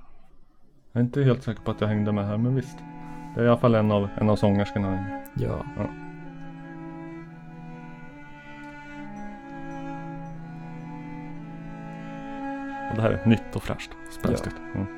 Jag 0.92 1.02
är 1.02 1.06
inte 1.06 1.24
helt 1.24 1.44
säker 1.44 1.62
på 1.62 1.72
att 1.72 1.82
jag 1.82 1.88
hängde 1.88 2.12
med 2.12 2.26
här 2.26 2.38
men 2.38 2.56
visst. 2.56 2.78
Det 3.36 3.42
är 3.42 3.46
i 3.46 3.48
alla 3.48 3.58
fall 3.58 3.76
en 3.76 3.92
av, 3.92 4.10
en 4.18 4.30
av 4.30 4.36
sångerskorna. 4.36 5.22
Ja. 5.36 5.66
ja. 5.78 6.07
det 12.98 13.04
här 13.04 13.12
är 13.12 13.26
nytt 13.26 13.56
och 13.56 13.64
fräscht. 13.64 13.92
Spänstigt. 14.10 14.56
Ja. 14.74 14.80
Mm. 14.80 14.98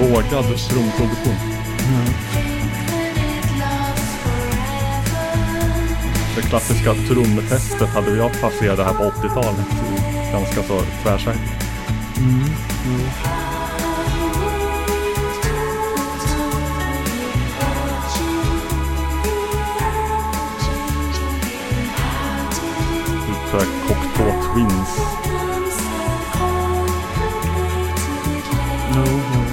vågad 0.00 0.58
strumproduktion. 0.58 1.34
Mm. 1.88 2.29
Klassiska 6.50 6.94
trumtestet 6.94 7.88
hade 7.88 8.16
jag 8.16 8.40
passerat 8.40 8.78
här 8.78 8.94
på 8.94 9.02
80-talet. 9.02 9.66
Ganska 10.32 10.62
så 10.62 10.80
tvärsäkert. 11.02 11.40
Mm. 12.18 12.34
mm. 12.34 13.00
Typ 23.26 23.50
såhär 23.50 23.66
Cocteau 23.88 24.54
Twins. 24.54 24.96
No, 28.94 29.04
no. 29.04 29.44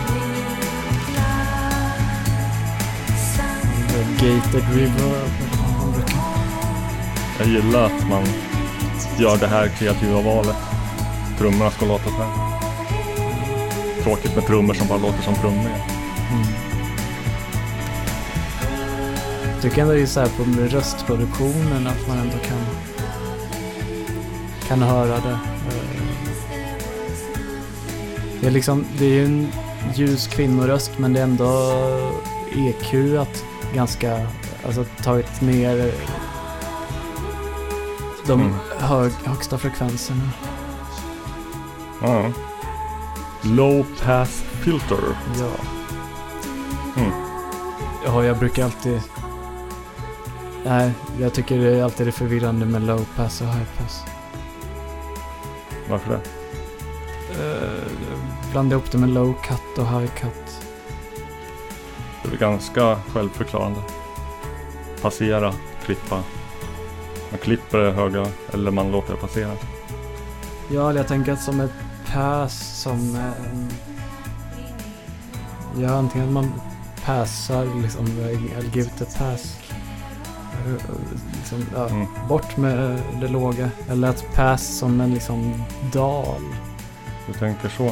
Gated 4.20 4.76
River. 4.76 5.37
Jag 7.40 7.48
gillar 7.48 7.84
att 7.86 8.10
man 8.10 8.24
gör 9.20 9.38
det 9.38 9.48
här 9.48 9.68
kreativa 9.68 10.22
valet. 10.22 10.56
Trummorna 11.38 11.72
ska 11.72 11.86
låta 11.86 12.04
så 12.04 12.24
här. 12.24 12.60
Tråkigt 14.04 14.36
med 14.36 14.46
trummor 14.46 14.74
som 14.74 14.88
bara 14.88 14.98
låter 14.98 15.22
som 15.22 15.36
trummor. 15.36 15.72
Jag 19.54 19.62
tycker 19.62 19.82
ändå 19.82 19.94
det 19.94 20.02
är 20.02 20.06
så 20.06 20.20
här 20.20 20.28
på 20.28 20.44
röstproduktionen 20.62 21.88
att 21.88 22.08
man 22.08 22.18
ändå 22.18 22.38
kan 22.38 22.58
kan 24.68 24.82
höra 24.82 25.20
det. 25.20 25.32
Eh, 25.32 26.02
det 28.42 28.48
är 28.48 28.52
liksom, 28.52 28.86
det 29.00 29.06
är 29.06 29.10
ju 29.10 29.26
en 29.26 29.48
ljus 29.96 30.28
kvinnoröst 30.28 30.92
men 30.98 31.14
det 31.14 31.20
är 31.20 31.24
ändå 31.24 31.72
EQ 32.56 33.20
att 33.20 33.44
ganska, 33.76 34.28
alltså 34.66 34.84
tagit 35.04 35.42
ner 35.42 35.92
de 38.28 38.42
Mm. 38.42 38.54
hög, 38.78 39.12
högsta 39.12 39.58
frekvenserna. 39.58 40.30
Ja. 42.02 42.32
Low 43.42 43.86
pass 44.06 44.44
filter. 44.64 44.98
Ja. 45.40 45.52
Mm. 47.02 47.12
Ja, 48.06 48.24
jag 48.24 48.38
brukar 48.38 48.64
alltid... 48.64 49.02
Nej, 50.66 50.92
jag 51.20 51.34
tycker 51.34 51.58
det 51.58 51.80
är 51.80 51.84
alltid 51.84 52.08
är 52.08 52.12
förvirrande 52.12 52.66
med 52.66 52.82
low 52.82 53.06
pass 53.16 53.42
och 53.42 53.48
high 53.48 53.68
pass. 53.78 54.04
Varför 55.90 56.10
det? 56.10 56.22
Uh, 57.44 57.84
blanda 58.52 58.76
ihop 58.76 58.92
det 58.92 58.98
med 58.98 59.10
low 59.10 59.34
cut 59.34 59.78
och 59.78 59.88
high 59.88 60.12
cut. 60.16 60.62
Det 62.24 62.36
är 62.36 62.40
ganska 62.40 63.00
självförklarande. 63.14 63.80
Passera, 65.02 65.54
klippa. 65.86 66.24
Man 67.38 67.44
klipper 67.44 67.78
det 67.78 67.92
höga 67.92 68.28
eller 68.54 68.72
man 68.72 68.92
låter 68.92 69.14
det 69.14 69.20
passera. 69.20 69.52
Ja, 70.72 70.90
eller 70.90 71.00
jag 71.00 71.08
tänker 71.08 71.32
att 71.32 71.42
som 71.42 71.60
ett 71.60 71.72
pass 72.14 72.82
som... 72.82 73.16
eh, 73.16 73.32
ja, 75.82 75.90
antingen 75.90 76.34
man 76.34 76.54
passar 77.06 77.82
liksom, 77.82 78.06
a 78.60 79.06
pass. 79.18 79.60
Liksom, 81.38 81.66
ja, 81.76 81.88
Mm. 81.90 82.08
Bort 82.30 82.58
med 82.58 83.00
det 83.22 83.28
låga. 83.28 83.70
Eller 83.90 84.10
ett 84.10 84.26
pass 84.36 84.78
som 84.78 85.02
en 85.02 85.14
liksom 85.14 85.64
dal. 85.94 86.42
Du 87.28 87.34
tänker 87.34 87.70
så. 87.70 87.92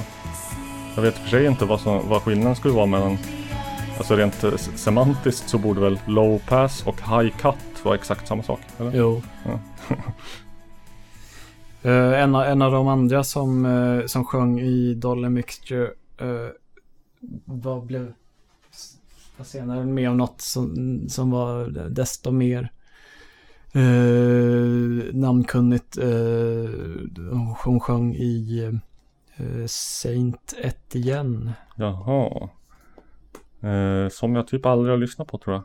Jag 0.96 1.02
vet 1.02 1.16
i 1.16 1.20
för 1.20 1.30
sig 1.30 1.46
inte 1.46 1.66
vad, 1.66 1.80
som, 1.80 2.10
vad 2.10 2.22
skillnaden 2.22 2.56
skulle 2.56 2.74
vara 2.74 2.86
mellan 2.86 3.18
Alltså 3.98 4.16
rent 4.16 4.44
eh, 4.44 4.56
semantiskt 4.56 5.50
så 5.50 5.58
borde 5.58 5.82
väl 5.82 6.00
low 6.06 6.42
pass 6.48 6.84
och 6.86 7.02
high 7.02 7.38
cut 7.38 7.75
vara 7.86 7.96
exakt 7.96 8.28
samma 8.28 8.44
sak? 8.44 8.60
Eller? 8.80 8.92
Jo. 8.96 9.22
Ja. 9.46 9.60
Eh, 11.86 12.22
en, 12.22 12.36
av, 12.36 12.44
en 12.44 12.62
av 12.62 12.72
de 12.72 12.88
andra 12.88 13.24
som, 13.24 13.66
eh, 13.66 14.06
som 14.06 14.26
sjöng 14.26 14.60
i 14.60 14.94
Dolly 14.94 15.30
Mixture 15.30 15.90
uh, 16.22 17.82
blev 17.82 18.14
var 19.38 19.46
senare 19.46 19.86
med 19.86 20.10
om 20.10 20.18
något 20.18 20.42
som, 20.42 21.00
som 21.10 21.32
var 21.32 21.66
desto 21.90 22.32
mer 22.32 22.72
uh, 23.76 25.04
namnkunnigt. 25.14 25.98
Uh, 25.98 26.70
hon, 27.64 27.80
sjöng 27.80 28.16
i 28.16 28.62
uh, 29.40 29.66
Saint 29.68 30.54
Etienne. 30.58 31.54
Jaha. 31.76 32.50
Eh, 33.66 34.10
som 34.10 34.36
jag 34.36 34.48
typ 34.48 34.66
aldrig 34.66 34.94
har 34.94 34.98
lyssnat 34.98 35.28
på 35.28 35.38
tror 35.38 35.56
jag. 35.56 35.64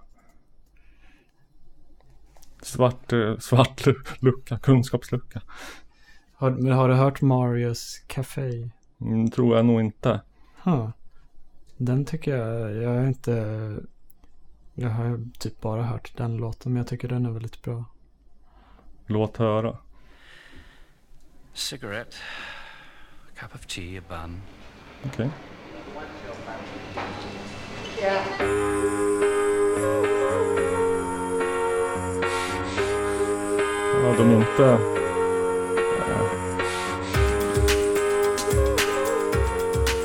Svart, 2.63 3.13
eh, 3.13 3.39
svart 3.39 3.87
lucka, 4.21 4.59
kunskapslucka. 4.59 5.43
Har, 6.35 6.51
men 6.51 6.73
har 6.73 6.89
du 6.89 6.95
hört 6.95 7.21
Marius 7.21 8.03
Café? 8.07 8.71
Mm, 9.01 9.31
tror 9.31 9.57
jag 9.57 9.65
nog 9.67 9.81
inte. 9.81 10.21
Huh. 10.63 10.89
Den 11.77 12.05
tycker 12.05 12.37
jag, 12.37 12.75
jag 12.83 12.91
har 12.91 13.07
inte, 13.07 13.77
jag 14.75 14.91
har 14.91 15.21
typ 15.39 15.61
bara 15.61 15.83
hört 15.83 16.17
den 16.17 16.37
låten 16.37 16.73
men 16.73 16.81
jag 16.81 16.87
tycker 16.87 17.09
den 17.09 17.27
är 17.27 17.31
väldigt 17.31 17.63
bra. 17.63 17.85
Låt 19.07 19.37
höra. 19.37 19.77
Cigarette, 21.53 22.17
cup 23.35 23.55
of 23.55 23.67
tea, 23.67 24.01
a 24.01 24.05
bun. 24.09 24.41
Okej. 25.05 25.31
Ja, 34.03 34.15
de 34.19 34.31
är 34.31 34.37
inte... 34.37 34.65
eh, 34.65 34.79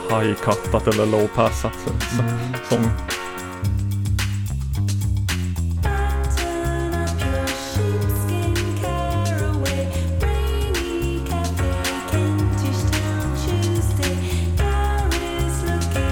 High-cuttat 0.09 0.87
eller 0.87 1.05
low-passat. 1.05 1.73
Mm. 2.19 2.31
Som 2.69 2.89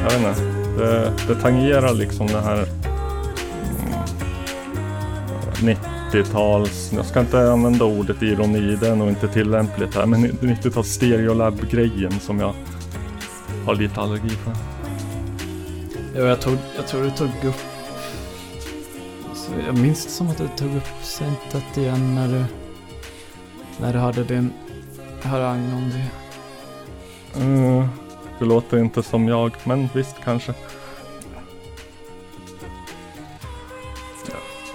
Jag 0.03 0.19
vet 0.19 0.37
inte. 0.37 0.43
Det, 0.77 1.13
det 1.27 1.35
tangerar 1.35 1.93
liksom 1.93 2.27
det 2.27 2.41
här 2.41 2.65
mm, 5.61 5.75
90-tals, 6.13 6.93
jag 6.93 7.05
ska 7.05 7.19
inte 7.19 7.51
använda 7.51 7.85
ordet 7.85 8.21
ironi, 8.21 8.75
det 8.75 8.87
är 8.87 8.95
nog 8.95 9.09
inte 9.09 9.27
tillämpligt 9.27 9.95
här, 9.95 10.05
men 10.05 10.25
90-tals 10.25 10.87
stereolab-grejen 10.87 12.19
som 12.19 12.39
jag 12.39 12.53
har 13.65 13.75
lite 13.75 14.01
allergi 14.01 14.29
för. 14.29 14.53
Ja, 16.15 16.21
jag, 16.21 16.41
tog, 16.41 16.57
jag 16.75 16.87
tror 16.87 17.03
du 17.03 17.11
tog 17.11 17.27
upp, 17.27 17.61
jag 19.65 19.77
minns 19.77 20.05
det 20.05 20.11
som 20.11 20.27
att 20.27 20.37
du 20.37 20.47
tog 20.57 20.75
upp 20.75 20.87
Saintet 21.01 21.77
igen 21.77 22.15
när 22.15 22.27
du, 22.27 22.45
när 23.81 23.93
du 23.93 23.99
hade 23.99 24.23
din 24.23 24.53
harang 25.23 25.73
om 25.73 25.89
det. 25.89 26.09
Mm, 27.39 27.87
det 28.39 28.45
låter 28.45 28.77
inte 28.77 29.03
som 29.03 29.27
jag, 29.27 29.51
men 29.63 29.89
visst 29.93 30.15
kanske. 30.23 30.53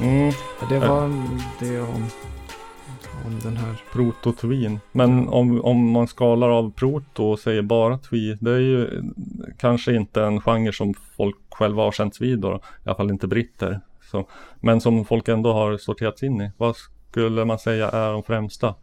Mm. 0.01 0.33
Det 0.69 0.79
var 0.79 1.09
det 1.61 1.81
om, 1.81 2.09
om 3.27 3.41
den 3.43 3.57
här. 3.57 3.83
Prototwin. 3.93 4.81
Men 4.93 5.29
om, 5.29 5.65
om 5.65 5.91
man 5.91 6.09
skalar 6.09 6.49
av 6.49 6.73
proto 6.73 7.25
och 7.25 7.39
säger 7.39 7.63
bara 7.63 7.99
twi, 7.99 8.39
det 8.41 8.51
är 8.51 8.59
ju 8.59 9.03
kanske 9.59 9.95
inte 9.95 10.23
en 10.23 10.41
genre 10.41 10.73
som 10.73 10.95
folk 11.17 11.37
själva 11.51 11.83
har 11.83 11.93
känts 11.93 12.21
vid 12.21 12.39
då, 12.39 12.57
i 12.57 12.89
alla 12.89 12.97
fall 12.97 13.11
inte 13.11 13.27
britter. 13.27 13.81
Så, 14.11 14.29
men 14.61 14.81
som 14.81 15.05
folk 15.05 15.29
ändå 15.29 15.53
har 15.53 15.77
sorterats 15.77 16.23
in 16.23 16.41
i. 16.41 16.51
Vad 16.57 16.77
skulle 17.11 17.45
man 17.45 17.59
säga 17.59 17.91
är 17.91 18.13
de 18.13 18.23
främsta 18.23 18.75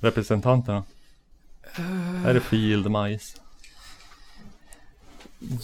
representanterna? 0.00 0.84
Är 2.26 2.34
det 2.34 2.40
field 2.40 2.90
majs? 2.90 3.40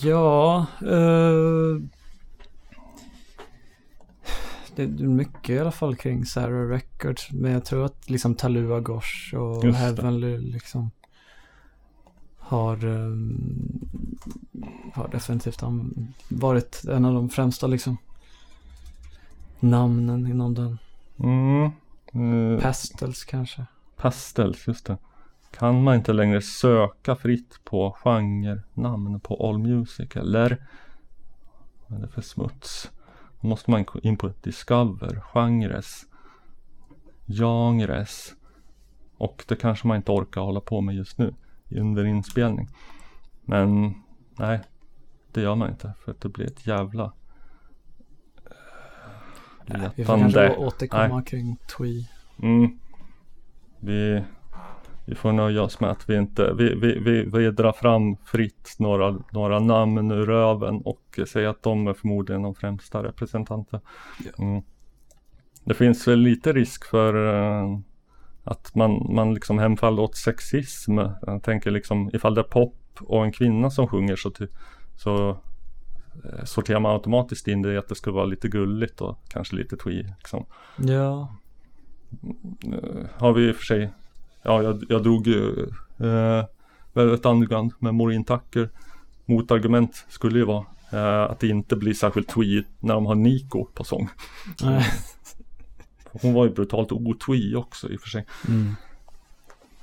Ja, 0.03 0.67
eh, 0.83 2.00
det 4.87 5.05
är 5.05 5.09
mycket 5.09 5.51
i 5.51 5.59
alla 5.59 5.71
fall 5.71 5.97
kring 5.97 6.25
Sarah 6.25 6.69
Records. 6.69 7.33
Men 7.33 7.53
jag 7.53 7.65
tror 7.65 7.85
att 7.85 8.11
liksom 8.11 8.35
Talua 8.35 8.81
Gosh 8.81 9.35
och 9.35 9.65
Just 9.65 9.79
det. 9.79 9.85
Heavenly 9.85 10.39
liksom 10.39 10.91
har, 12.39 12.85
eh, 12.85 13.17
har 14.93 15.09
definitivt 15.13 15.63
varit 16.29 16.85
en 16.85 17.05
av 17.05 17.15
de 17.15 17.29
främsta 17.29 17.67
liksom 17.67 17.97
namnen 19.61 20.27
inom 20.27 20.55
den. 20.55 20.79
Mm. 21.19 21.65
eh, 22.55 22.61
Pastels 22.61 23.25
kanske. 23.25 23.67
Pastels, 23.97 24.67
just 24.69 24.87
det. 24.87 24.97
kan 25.51 25.83
man 25.83 25.95
inte 25.95 26.13
längre 26.13 26.43
söka 26.43 27.17
fritt 27.17 27.61
på 27.65 27.97
genrenamn 28.05 29.21
på 29.21 29.49
Allmusic 29.49 30.17
eller? 30.17 30.67
Vad 31.87 31.99
är 31.99 32.03
det 32.03 32.09
för 32.09 32.23
smuts? 32.23 32.91
Då 33.41 33.49
måste 33.49 33.71
man 33.71 33.85
in 34.03 34.17
på 34.17 34.33
Discover, 34.43 35.21
genres, 35.21 36.07
genres. 37.27 38.35
Och 39.17 39.45
det 39.49 39.57
kanske 39.57 39.89
man 39.89 39.97
inte 39.97 40.13
orkar 40.13 40.41
hålla 40.41 40.61
på 40.61 40.81
med 40.81 40.95
just 40.95 41.19
nu 41.19 41.35
under 41.71 42.05
inspelning. 42.05 42.69
Men 43.45 43.95
nej, 44.39 44.61
det 45.33 45.41
gör 45.41 45.55
man 45.55 45.71
inte 45.71 45.93
för 46.05 46.13
att 46.13 46.21
det 46.21 46.29
blir 46.29 46.47
ett 46.47 46.67
jävla 46.67 47.13
eh, 49.67 49.91
Vi 49.95 50.05
får 50.05 50.19
kanske 50.19 50.57
återkomma 50.57 51.17
Nej. 51.17 51.25
kring 51.25 51.57
Twee. 51.57 52.09
Mm. 52.43 52.79
Vi, 53.79 54.25
vi 55.11 55.17
får 55.17 55.33
nöja 55.33 55.63
oss 55.63 55.81
med 55.81 55.91
att 55.91 56.11
vi 56.11 56.17
inte, 56.17 56.53
vi, 56.53 56.75
vi, 56.75 56.99
vi, 56.99 57.23
vi 57.23 57.51
drar 57.51 57.73
fram 57.73 58.17
fritt 58.17 58.77
några, 58.79 59.19
några 59.33 59.59
namn 59.59 60.11
ur 60.11 60.27
röven 60.27 60.81
och 60.81 61.21
säger 61.27 61.49
att 61.49 61.63
de 61.63 61.87
är 61.87 61.95
förmodligen 61.95 62.43
de 62.43 62.55
främsta 62.55 63.03
representanter. 63.03 63.81
Mm. 64.39 64.63
Det 65.65 65.75
finns 65.75 66.09
väl 66.09 66.19
lite 66.19 66.53
risk 66.53 66.85
för 66.85 67.35
eh, 67.35 67.79
att 68.45 68.75
man, 68.75 69.15
man 69.15 69.35
liksom 69.35 69.59
hemfaller 69.59 70.03
åt 70.03 70.17
sexism. 70.17 70.99
Jag 71.23 71.43
tänker 71.43 71.71
liksom 71.71 72.11
ifall 72.13 72.35
det 72.35 72.41
är 72.41 72.43
pop 72.43 72.77
och 73.01 73.25
en 73.25 73.33
kvinna 73.33 73.71
som 73.71 73.89
sjunger 73.89 74.17
så, 74.17 74.33
så 74.97 75.29
eh, 76.25 76.45
sorterar 76.45 76.81
man 76.81 76.93
automatiskt 76.93 77.49
in 77.49 77.63
det 77.63 77.73
i 77.73 77.77
att 77.77 77.89
det 77.89 77.95
ska 77.95 78.13
vara 78.13 78.25
lite 78.25 78.49
gulligt 78.49 79.01
och 79.01 79.19
kanske 79.29 79.57
lite 79.57 79.77
twee. 79.77 80.15
Liksom. 80.19 80.47
Ja. 80.77 81.35
Eh, 82.73 83.07
har 83.17 83.33
vi 83.33 83.49
i 83.49 83.53
och 83.53 83.57
för 83.57 83.65
sig 83.65 83.91
Ja, 84.43 84.63
jag, 84.63 84.85
jag 84.89 85.03
drog 85.03 85.27
ju 85.27 85.67
eh, 85.99 86.45
Velvet 86.93 87.27
Underground 87.27 87.73
med 87.79 87.95
Maureen 87.95 88.25
Tucker 88.25 88.69
Motargument 89.27 90.07
skulle 90.09 90.39
ju 90.39 90.45
vara 90.45 90.65
eh, 90.93 91.23
att 91.23 91.41
det 91.41 91.49
inte 91.49 91.77
blir 91.77 91.95
särskilt 91.95 92.29
twee 92.29 92.63
när 92.81 92.95
de 92.95 93.07
har 93.07 93.15
Nico 93.15 93.65
på 93.65 93.85
sång. 93.85 94.09
Nej. 94.63 94.87
Hon 96.23 96.35
var 96.35 96.45
ju 96.45 96.51
brutalt 96.51 96.93
otwee 96.93 97.57
också 97.57 97.91
i 97.91 97.97
och 97.97 98.01
för 98.01 98.09
sig. 98.09 98.27
Mm. 98.49 98.75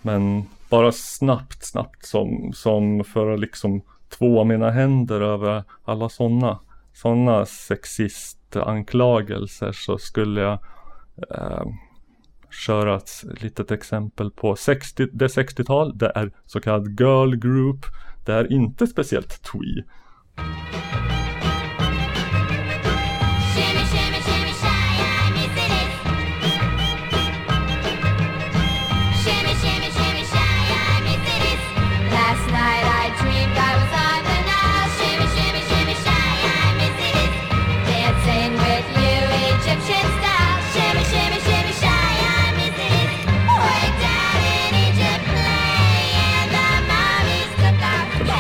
Men 0.01 0.45
bara 0.69 0.91
snabbt, 0.91 1.65
snabbt 1.65 2.05
som, 2.05 2.51
som 2.53 3.03
för 3.03 3.33
att 3.33 3.39
liksom 3.39 3.81
två 4.09 4.43
mina 4.43 4.71
händer 4.71 5.21
över 5.21 5.63
alla 5.85 6.09
sådana 6.09 6.59
sådana 6.93 7.45
sexistanklagelser 7.45 9.71
så 9.71 9.97
skulle 9.97 10.41
jag 10.41 10.59
eh, 11.31 11.65
köra 12.49 12.95
ett 12.97 13.41
litet 13.41 13.71
exempel 13.71 14.31
på 14.31 14.55
60, 14.55 15.07
det 15.11 15.27
60-tal, 15.27 15.97
det 15.97 16.11
är 16.15 16.31
så 16.45 16.59
kallad 16.59 16.99
girl 16.99 17.35
group, 17.35 17.85
det 18.25 18.33
är 18.33 18.53
inte 18.53 18.87
speciellt 18.87 19.43
twee. 19.43 19.83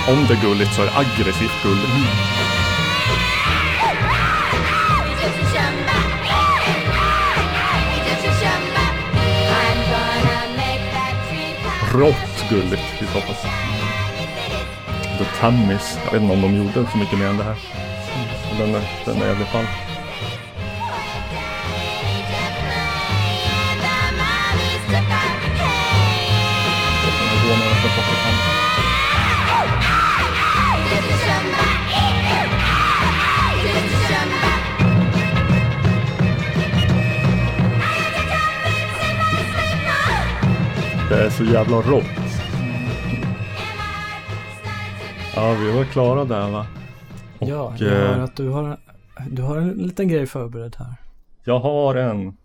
Om 0.07 0.25
det 0.27 0.33
är 0.33 0.41
gulligt 0.41 0.73
så 0.73 0.81
är 0.81 0.85
det 0.85 0.97
aggressivt 0.97 1.63
gulligt. 1.63 1.91
Rått 11.93 12.45
gulligt 12.49 13.01
i 13.01 13.05
så 13.05 13.21
fall. 13.21 13.35
The 15.17 15.25
Tammis. 15.39 15.99
jag 16.05 16.11
vet 16.11 16.21
inte 16.21 16.33
om 16.33 16.41
de 16.41 16.55
gjorde 16.55 16.91
så 16.91 16.97
mycket 16.97 17.19
mer 17.19 17.25
än 17.27 17.37
det 17.37 17.43
här. 17.43 17.55
Den, 18.59 18.75
är- 18.75 18.79
eh, 18.79 18.83
den 19.05 19.21
är 19.21 19.27
i 19.27 19.29
alla 19.29 19.45
Det 41.09 41.25
är 41.25 41.29
så 41.29 41.43
jävla 41.43 41.77
rått. 41.77 42.03
Ja, 45.35 45.55
vi 45.59 45.71
var 45.71 45.83
klara 45.83 46.25
där 46.25 46.51
va? 46.51 46.65
Och, 47.39 47.47
Ja, 47.49 47.75
jag 47.77 47.89
hör 47.89 48.19
att 48.19 48.35
du 48.35 48.49
har, 48.49 48.77
du 49.29 49.41
har 49.41 49.57
en 49.57 49.69
liten 49.69 50.07
grej 50.07 50.25
förberedd 50.25 50.75
här. 50.79 50.93
jag 51.43 51.59
har 51.59 51.95
en. 51.95 52.37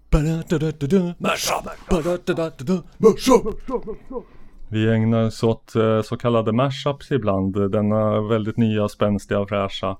Vi 4.68 4.92
ägnar 4.92 5.22
oss 5.26 5.42
åt 5.42 5.74
eh, 5.76 6.02
så 6.02 6.16
kallade 6.16 6.52
mashups 6.52 7.10
ibland. 7.10 7.70
Denna 7.70 8.20
väldigt 8.20 8.56
nya, 8.56 8.88
spänstiga 8.88 9.40
och 9.40 9.48
fräscha 9.48 9.96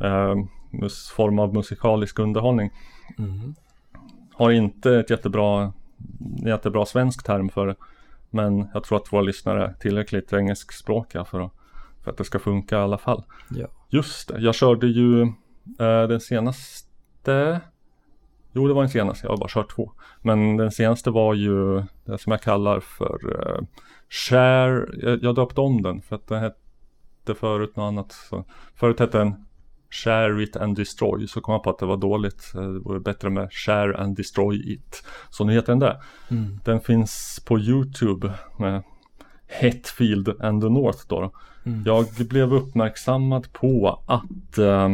eh, 0.00 0.34
form 1.16 1.38
av 1.38 1.54
musikalisk 1.54 2.18
underhållning. 2.18 2.70
Mm. 3.18 3.54
Har 4.34 4.50
inte 4.50 4.94
ett 4.94 5.10
jättebra, 5.10 5.72
jättebra 6.46 6.86
svensk 6.86 7.26
term 7.26 7.48
för 7.48 7.66
det. 7.66 7.74
Men 8.36 8.68
jag 8.74 8.84
tror 8.84 8.98
att 8.98 9.12
våra 9.12 9.22
lyssnare 9.22 9.64
är 9.64 9.72
tillräckligt 9.72 10.32
engelskspråkiga 10.32 11.24
för 11.24 11.40
att, 11.40 11.52
för 12.04 12.10
att 12.10 12.16
det 12.16 12.24
ska 12.24 12.38
funka 12.38 12.76
i 12.76 12.78
alla 12.78 12.98
fall. 12.98 13.24
Ja. 13.50 13.66
Just 13.88 14.28
det, 14.28 14.40
jag 14.40 14.54
körde 14.54 14.86
ju 14.86 15.22
eh, 15.78 16.08
den 16.08 16.20
senaste 16.20 17.60
Jo, 18.52 18.68
det 18.68 18.74
var 18.74 18.82
den 18.82 18.90
senaste, 18.90 19.26
jag 19.26 19.32
har 19.32 19.36
bara 19.36 19.48
kört 19.48 19.74
två. 19.74 19.92
Men 20.22 20.56
den 20.56 20.70
senaste 20.70 21.10
var 21.10 21.34
ju 21.34 21.82
det 22.04 22.18
som 22.18 22.30
jag 22.30 22.42
kallar 22.42 22.80
för 22.80 23.18
eh, 23.38 23.66
Share, 24.08 24.86
jag, 24.92 25.22
jag 25.22 25.34
döpte 25.34 25.60
om 25.60 25.82
den 25.82 26.02
för 26.02 26.16
att 26.16 26.26
den 26.26 26.40
hette 26.40 27.34
förut 27.34 27.76
något 27.76 27.88
annat. 27.88 28.12
Så, 28.12 28.44
förut 28.74 29.00
hette 29.00 29.18
den 29.18 29.45
Share 30.04 30.42
it 30.42 30.56
and 30.56 30.76
destroy, 30.76 31.26
så 31.28 31.40
kom 31.40 31.52
jag 31.52 31.62
på 31.62 31.70
att 31.70 31.78
det 31.78 31.86
var 31.86 31.96
dåligt. 31.96 32.52
Eh, 32.54 32.60
Det 32.62 32.78
vore 32.78 33.00
bättre 33.00 33.30
med 33.30 33.48
Share 33.52 33.96
and 33.98 34.16
destroy 34.16 34.72
it. 34.72 35.04
Så 35.30 35.44
nu 35.44 35.52
heter 35.52 35.66
den 35.72 35.78
det. 35.78 36.00
Mm. 36.30 36.60
Den 36.64 36.80
finns 36.80 37.42
på 37.46 37.58
YouTube 37.58 38.32
med 38.58 38.82
Hetfield 39.46 40.28
and 40.40 40.62
the 40.62 40.68
North 40.68 40.98
då. 41.08 41.20
då. 41.20 41.32
Mm. 41.70 41.82
Jag 41.86 42.06
blev 42.28 42.54
uppmärksammad 42.54 43.52
på 43.52 44.00
att, 44.06 44.58
eh, 44.58 44.88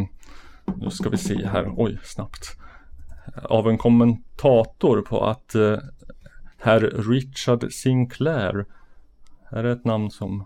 nu 0.77 0.91
ska 0.91 1.09
vi 1.09 1.17
se 1.19 1.47
här, 1.47 1.73
oj 1.77 1.99
snabbt. 2.05 2.57
Av 3.43 3.69
en 3.69 3.79
kommentator 3.79 5.03
på 5.03 5.25
att 5.27 5.55
eh, 5.55 5.77
herr 6.59 6.81
Richard 7.11 7.73
Sinclair, 7.73 8.67
är 9.51 9.63
det 9.63 9.71
ett 9.73 9.85
namn 9.85 10.11
som, 10.11 10.45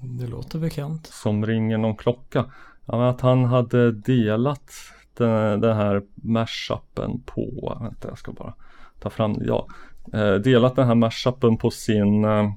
Det 0.00 0.26
låter 0.26 0.58
bekant. 0.58 1.06
som 1.06 1.46
ringer 1.46 1.78
någon 1.78 1.96
klocka? 1.96 2.44
Ja, 2.92 2.98
men 2.98 3.06
att 3.08 3.20
han 3.20 3.44
hade 3.44 3.92
delat 3.92 4.72
den, 5.14 5.60
den 5.60 5.76
här 5.76 6.02
mashupen 6.14 7.22
på, 7.26 7.78
vänta 7.80 8.08
jag 8.08 8.18
ska 8.18 8.32
bara 8.32 8.54
ta 9.00 9.10
fram, 9.10 9.36
ja, 9.40 9.66
eh, 10.12 10.34
delat 10.34 10.76
den 10.76 10.86
här 10.86 10.94
mashupen 10.94 11.56
på 11.56 11.70
sin, 11.70 12.24
eh, 12.24 12.50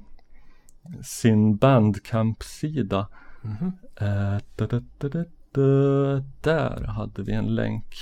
sin 1.04 1.56
bandcamp-sida. 1.58 3.08
Eh, 3.96 4.38
da, 4.56 4.68
da, 4.68 4.82
da, 4.98 5.08
da, 5.10 5.24
da, 5.52 6.24
där 6.42 6.84
hade 6.88 7.24
vi 7.24 7.34
en 7.34 7.56
länk. 7.56 7.96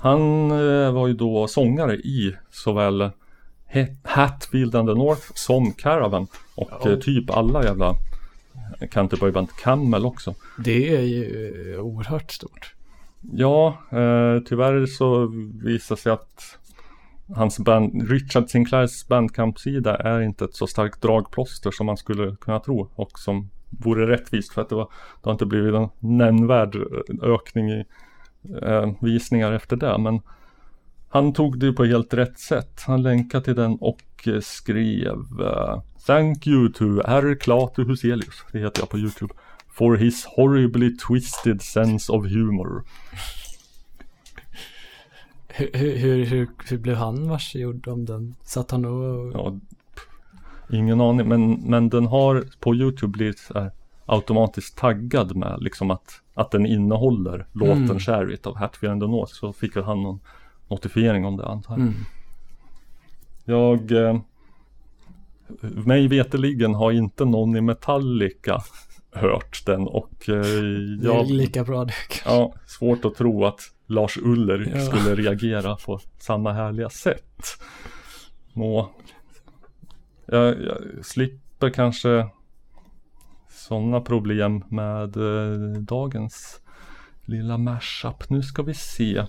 Han 0.00 0.50
eh, 0.50 0.92
var 0.92 1.06
ju 1.06 1.14
då 1.14 1.46
sångare 1.48 1.94
i 1.96 2.36
såväl 2.50 3.10
Hatfield 4.02 4.74
and 4.74 4.88
the 4.88 4.94
North 4.94 5.22
som 5.34 5.72
Caravan 5.72 6.26
och 6.54 6.70
Ja. 6.84 6.90
eh, 6.90 6.98
typ 6.98 7.30
alla 7.30 7.64
jävla 7.64 7.94
Canterburyband 8.90 9.48
Camel 9.62 10.06
också. 10.06 10.34
Det 10.64 10.96
är 10.96 11.00
ju 11.00 11.74
eh, 11.74 11.80
oerhört 11.80 12.30
stort. 12.30 12.74
Ja, 13.32 13.78
eh, 13.90 14.42
tyvärr 14.46 14.86
så 14.86 15.32
visar 15.62 15.96
sig 15.96 16.12
att 16.12 16.58
hans 17.36 17.58
band, 17.58 18.10
Richard 18.10 18.48
Sinclairs 18.48 19.06
bandcamp-sida 19.08 19.96
är 19.96 20.20
inte 20.20 20.44
ett 20.44 20.54
så 20.54 20.66
starkt 20.66 21.02
dragplåster 21.02 21.70
som 21.70 21.86
man 21.86 21.96
skulle 21.96 22.36
kunna 22.36 22.60
tro 22.60 22.90
och 22.94 23.18
som 23.18 23.50
vore 23.70 24.06
rättvist 24.06 24.52
för 24.52 24.62
att 24.62 24.68
det, 24.68 24.74
var, 24.74 24.88
det 25.22 25.28
har 25.28 25.32
inte 25.32 25.46
blivit 25.46 25.74
en 25.74 25.88
nämnvärd 25.98 26.76
ökning 27.22 27.70
i 27.70 27.84
eh, 28.62 28.92
visningar 29.00 29.52
efter 29.52 29.76
det. 29.76 29.98
Men 29.98 30.20
han 31.08 31.32
tog 31.32 31.58
det 31.58 31.72
på 31.72 31.84
helt 31.84 32.14
rätt 32.14 32.38
sätt. 32.38 32.82
Han 32.86 33.02
länkade 33.02 33.44
till 33.44 33.54
den 33.54 33.76
och 33.80 33.98
eh, 34.26 34.40
skrev 34.40 35.40
eh, 35.40 35.80
Thank 36.06 36.46
you 36.46 36.72
to 36.72 36.84
R. 37.04 37.34
Klatu 37.34 37.84
Huselius, 37.84 38.44
det 38.52 38.58
heter 38.58 38.82
jag 38.82 38.88
på 38.88 38.98
Youtube, 38.98 39.34
for 39.68 39.96
his 39.96 40.24
horribly 40.24 40.96
twisted 40.96 41.62
sense 41.62 42.12
of 42.12 42.26
humor. 42.26 42.84
Hur, 45.48 45.70
hur, 45.72 46.24
hur, 46.24 46.48
hur, 46.70 46.78
blev 46.78 46.96
han 46.96 47.28
varsegjord 47.28 47.88
om 47.88 48.04
den? 48.04 48.34
Satt 48.44 48.70
han 48.70 48.84
och... 48.84 49.32
Ja, 49.32 49.58
ingen 50.72 51.00
aning, 51.00 51.28
men, 51.28 51.52
men 51.52 51.88
den 51.88 52.06
har 52.06 52.44
på 52.60 52.74
Youtube 52.74 53.12
blivit 53.12 53.38
så 53.38 53.58
här 53.58 53.70
automatiskt 54.06 54.78
taggad 54.78 55.36
med 55.36 55.56
liksom 55.60 55.90
att, 55.90 56.22
att 56.34 56.50
den 56.50 56.66
innehåller 56.66 57.46
låten 57.52 57.84
Mm. 57.84 58.00
Share 58.00 58.34
It 58.34 58.46
av 58.46 58.56
Hatfield 58.56 58.92
and 58.92 59.02
the 59.02 59.06
North. 59.06 59.32
Så 59.32 59.52
fick 59.52 59.76
väl 59.76 59.84
han 59.84 60.02
någon 60.02 60.20
notifiering 60.68 61.24
om 61.24 61.36
det 61.36 61.46
antar 61.46 61.74
jag. 61.74 61.80
Mm. 61.80 61.94
Jag 63.48 63.92
eh, 63.92 64.20
Mig 65.60 66.08
veteligen 66.08 66.74
har 66.74 66.92
inte 66.92 67.24
någon 67.24 67.56
i 67.56 67.60
Metallica 67.60 68.62
hört 69.12 69.66
den 69.66 69.80
och 69.86 70.28
eh, 70.28 70.34
Det 70.34 71.08
är 71.08 71.14
jag, 71.14 71.30
lika 71.30 71.64
bra 71.64 71.84
det. 71.84 71.92
ja, 72.24 72.54
svårt 72.66 73.04
att 73.04 73.14
tro 73.14 73.44
att 73.44 73.60
Lars 73.86 74.16
Uller 74.18 74.72
Ja. 74.74 74.80
skulle 74.80 75.14
reagera 75.14 75.76
på 75.76 76.00
samma 76.18 76.52
härliga 76.52 76.90
sätt. 76.90 77.42
Må, 78.52 78.90
jag, 80.26 80.62
jag 80.62 80.76
slipper 81.02 81.70
kanske 81.70 82.28
sådana 83.50 84.00
problem 84.00 84.64
med 84.68 85.16
eh, 85.16 85.80
dagens 85.80 86.60
lilla 87.24 87.58
mashup. 87.58 88.30
Nu 88.30 88.42
ska 88.42 88.62
vi 88.62 88.74
se. 88.74 89.24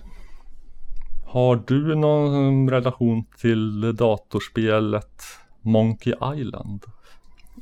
Har 1.30 1.62
du 1.66 1.94
någon 1.94 2.70
relation 2.70 3.24
till 3.40 3.96
datorspelet 3.96 5.22
Monkey 5.60 6.14
Island? 6.36 6.84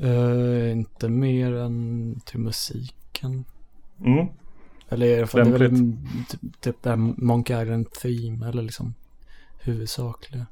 Eh, 0.01 0.73
inte 0.73 1.09
mer 1.09 1.55
än 1.55 2.21
till 2.25 2.41
musiken. 2.41 3.45
Mm. 4.05 4.27
Eller 4.89 5.07
i 5.07 5.19
alla 5.19 5.27
fall 5.27 5.51
det 5.51 5.57
är 5.57 5.59
väl 5.59 5.71
typ, 6.31 6.61
typ 6.61 6.83
det 6.83 6.91
här 6.91 6.97
Monkey 6.97 7.63
Island 7.63 7.91
Theme 7.91 8.49
eller 8.49 8.63
liksom 8.63 8.95
huvudsakliga. 9.61 10.47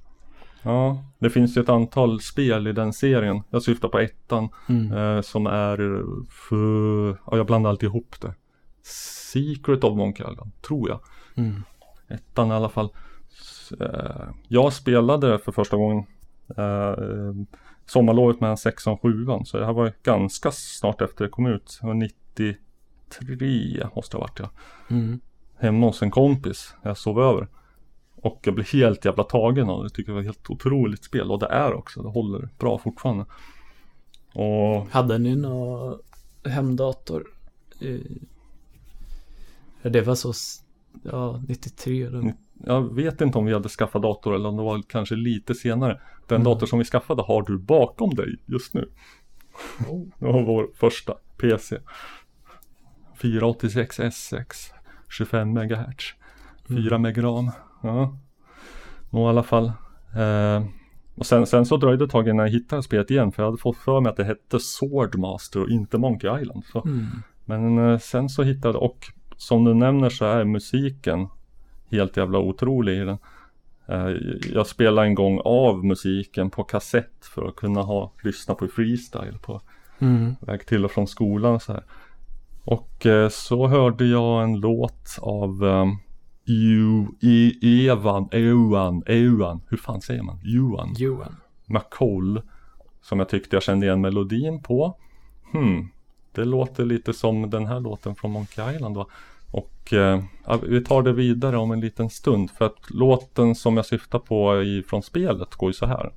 Ja, 0.62 1.04
det 1.18 1.30
finns 1.30 1.56
ju 1.56 1.60
ett 1.60 1.68
antal 1.68 2.20
spel 2.20 2.66
i 2.66 2.72
den 2.72 2.92
serien. 2.92 3.42
Jag 3.50 3.62
syftar 3.62 3.88
på 3.88 3.98
ettan. 3.98 4.48
Mm. 4.68 4.92
Eh, 4.92 5.20
som 5.20 5.46
är 5.46 6.04
för, 6.30 7.08
ja 7.26 7.36
jag 7.36 7.46
blandar 7.46 7.70
alltid 7.70 7.86
ihop 7.88 8.20
det. 8.20 8.34
Secret 9.32 9.84
of 9.84 9.96
Monkey 9.96 10.32
Island, 10.32 10.52
tror 10.62 10.88
jag. 10.88 11.00
Mm. 11.34 11.62
Ettan 12.08 12.48
i 12.48 12.52
alla 12.52 12.68
fall. 12.68 12.88
Eh, 13.80 14.28
jag 14.48 14.72
spelade 14.72 15.38
för 15.38 15.52
första 15.52 15.76
gången 15.76 16.06
eh, 16.56 16.94
sommarlovet 17.86 18.40
mellan 18.40 18.56
sexan 18.56 18.92
och 18.92 19.02
sjuan. 19.02 19.46
Så 19.46 19.58
det 19.58 19.66
här 19.66 19.72
var 19.72 19.92
ganska 20.02 20.50
snart 20.52 21.00
efter 21.00 21.24
det 21.24 21.30
kom 21.30 21.46
ut. 21.46 21.78
Det 21.80 21.86
var 21.86 21.94
93 21.94 23.86
måste 23.94 24.16
det 24.16 24.20
ha 24.20 24.26
varit 24.26 24.38
ja. 24.38 24.50
Mm. 24.90 25.20
Hemma 25.58 25.86
hos 25.86 26.02
en 26.02 26.10
kompis. 26.10 26.74
Jag 26.82 26.98
sov 26.98 27.20
över. 27.20 27.48
Och 28.16 28.40
jag 28.42 28.54
blev 28.54 28.66
helt 28.66 29.04
jävla 29.04 29.24
tagen 29.24 29.68
av 29.70 29.78
det. 29.78 29.84
Jag 29.84 29.94
tycker 29.94 30.12
det 30.12 30.14
var 30.14 30.20
ett 30.20 30.26
helt 30.26 30.50
otroligt 30.50 31.04
spel. 31.04 31.30
Och 31.30 31.38
det 31.38 31.46
är 31.46 31.74
också. 31.74 32.02
Det 32.02 32.08
håller 32.08 32.48
bra 32.58 32.78
fortfarande. 32.78 33.24
Och 34.34 34.86
Hade 34.90 35.18
ni 35.18 35.36
någon 35.36 35.98
hemdator? 36.44 37.26
Det 39.82 40.00
var 40.00 40.14
så, 40.14 40.32
ja, 41.02 41.42
93. 41.48 42.08
Då. 42.08 42.32
Jag 42.64 42.94
vet 42.94 43.20
inte 43.20 43.38
om 43.38 43.44
vi 43.44 43.52
hade 43.52 43.68
skaffat 43.68 44.02
dator 44.02 44.34
eller 44.34 44.48
om 44.48 44.56
det 44.56 44.62
var 44.62 44.82
kanske 44.88 45.14
lite 45.14 45.54
senare. 45.54 46.00
Den 46.26 46.36
Mm. 46.40 46.44
dator 46.44 46.66
som 46.66 46.78
vi 46.78 46.84
skaffade 46.84 47.22
har 47.22 47.42
du 47.42 47.58
bakom 47.58 48.14
dig 48.14 48.36
just 48.46 48.74
nu. 48.74 48.88
Oh. 49.88 50.06
Det 50.18 50.26
var 50.32 50.42
vår 50.42 50.68
första 50.74 51.14
PC. 51.40 51.78
486 53.18 54.00
S6. 54.00 54.44
25 55.08 55.48
MHz. 55.52 56.14
4 56.68 56.98
meg 56.98 57.24
ram. 57.24 57.50
Ja. 57.82 58.18
Och 59.10 59.20
i 59.20 59.24
alla 59.24 59.42
fall. 59.42 59.66
Eh, 60.16 60.64
och 61.14 61.26
sen, 61.26 61.46
sen 61.46 61.66
så 61.66 61.76
dröjde 61.76 61.98
det 61.98 62.04
ett 62.04 62.10
tag 62.10 62.28
innan 62.28 62.46
jag 62.46 62.52
hittade 62.52 62.82
spelet 62.82 63.10
igen. 63.10 63.32
För 63.32 63.42
jag 63.42 63.48
hade 63.50 63.62
fått 63.62 63.76
för 63.76 64.00
mig 64.00 64.10
att 64.10 64.16
det 64.16 64.24
hette 64.24 64.60
Swordmaster 64.60 65.62
och 65.62 65.70
inte 65.70 65.98
Monkey 65.98 66.40
Island. 66.42 66.64
Så. 66.72 66.82
Mm. 66.84 67.06
Men 67.44 67.78
eh, 67.78 67.98
sen 67.98 68.28
så 68.28 68.42
hittade 68.42 68.78
och 68.78 69.06
som 69.36 69.64
du 69.64 69.74
nämner 69.74 70.08
så 70.10 70.24
är 70.24 70.44
musiken 70.44 71.28
helt 71.90 72.16
jävla 72.16 72.38
otrolig 72.38 72.92
i 72.96 73.04
den. 73.04 73.18
Eh, 73.88 74.16
Jag 74.52 74.66
spelade 74.66 75.06
en 75.06 75.14
gång 75.14 75.40
av 75.44 75.84
musiken 75.84 76.50
på 76.50 76.64
kassett 76.64 77.26
för 77.34 77.48
att 77.48 77.56
kunna 77.56 77.82
ha, 77.82 78.12
lyssna 78.22 78.54
på 78.54 78.68
freestyle 78.68 79.38
på 79.42 79.60
Mm. 79.98 80.34
väg 80.40 80.66
till 80.66 80.84
och 80.84 80.90
från 80.90 81.06
skolan 81.06 81.54
och 81.54 81.62
så 81.62 81.72
här. 81.72 81.82
Och 82.64 83.06
eh, 83.06 83.28
så 83.28 83.66
hörde 83.66 84.06
jag 84.06 84.42
en 84.44 84.60
låt 84.60 85.18
av 85.20 85.62
um, 85.64 85.98
Evan, 87.62 88.28
Ewan, 88.32 89.02
Ewan, 89.06 89.60
hur 89.68 89.76
fan 89.76 90.00
säger 90.00 90.22
man? 90.22 90.38
Johan 90.42 90.94
Johan. 90.96 91.36
McColl 91.66 92.42
Som 93.02 93.18
jag 93.18 93.28
tyckte 93.28 93.56
jag 93.56 93.62
kände 93.62 93.86
igen 93.86 94.00
melodin 94.00 94.62
på 94.62 94.96
Hmm 95.52 95.88
det 96.36 96.44
låter 96.44 96.84
lite 96.84 97.12
som 97.12 97.50
den 97.50 97.66
här 97.66 97.80
låten 97.80 98.14
från 98.14 98.30
Monkey 98.30 98.74
Island 98.74 98.94
då 98.94 99.06
Och 99.50 99.92
eh, 99.92 100.22
vi 100.62 100.84
tar 100.84 101.02
det 101.02 101.12
vidare 101.12 101.56
om 101.56 101.70
en 101.70 101.80
liten 101.80 102.10
stund 102.10 102.50
för 102.50 102.64
att 102.64 102.90
låten 102.90 103.54
som 103.54 103.76
jag 103.76 103.86
syftar 103.86 104.18
på 104.18 104.62
i, 104.62 104.82
från 104.82 105.02
spelet 105.02 105.54
går 105.54 105.68
ju 105.68 105.74
så 105.74 105.86
här. 105.86 106.12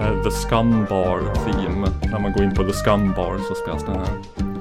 Eh, 0.00 0.22
The 0.22 0.30
Scum 0.30 0.86
Bar 0.88 1.34
Theme. 1.44 1.88
När 2.12 2.18
man 2.20 2.32
går 2.32 2.44
in 2.44 2.54
på 2.54 2.64
The 2.64 2.72
Scum 2.72 3.12
Bar 3.12 3.38
så 3.38 3.54
spelas 3.54 3.84
den 3.84 3.96
här. 3.96 4.53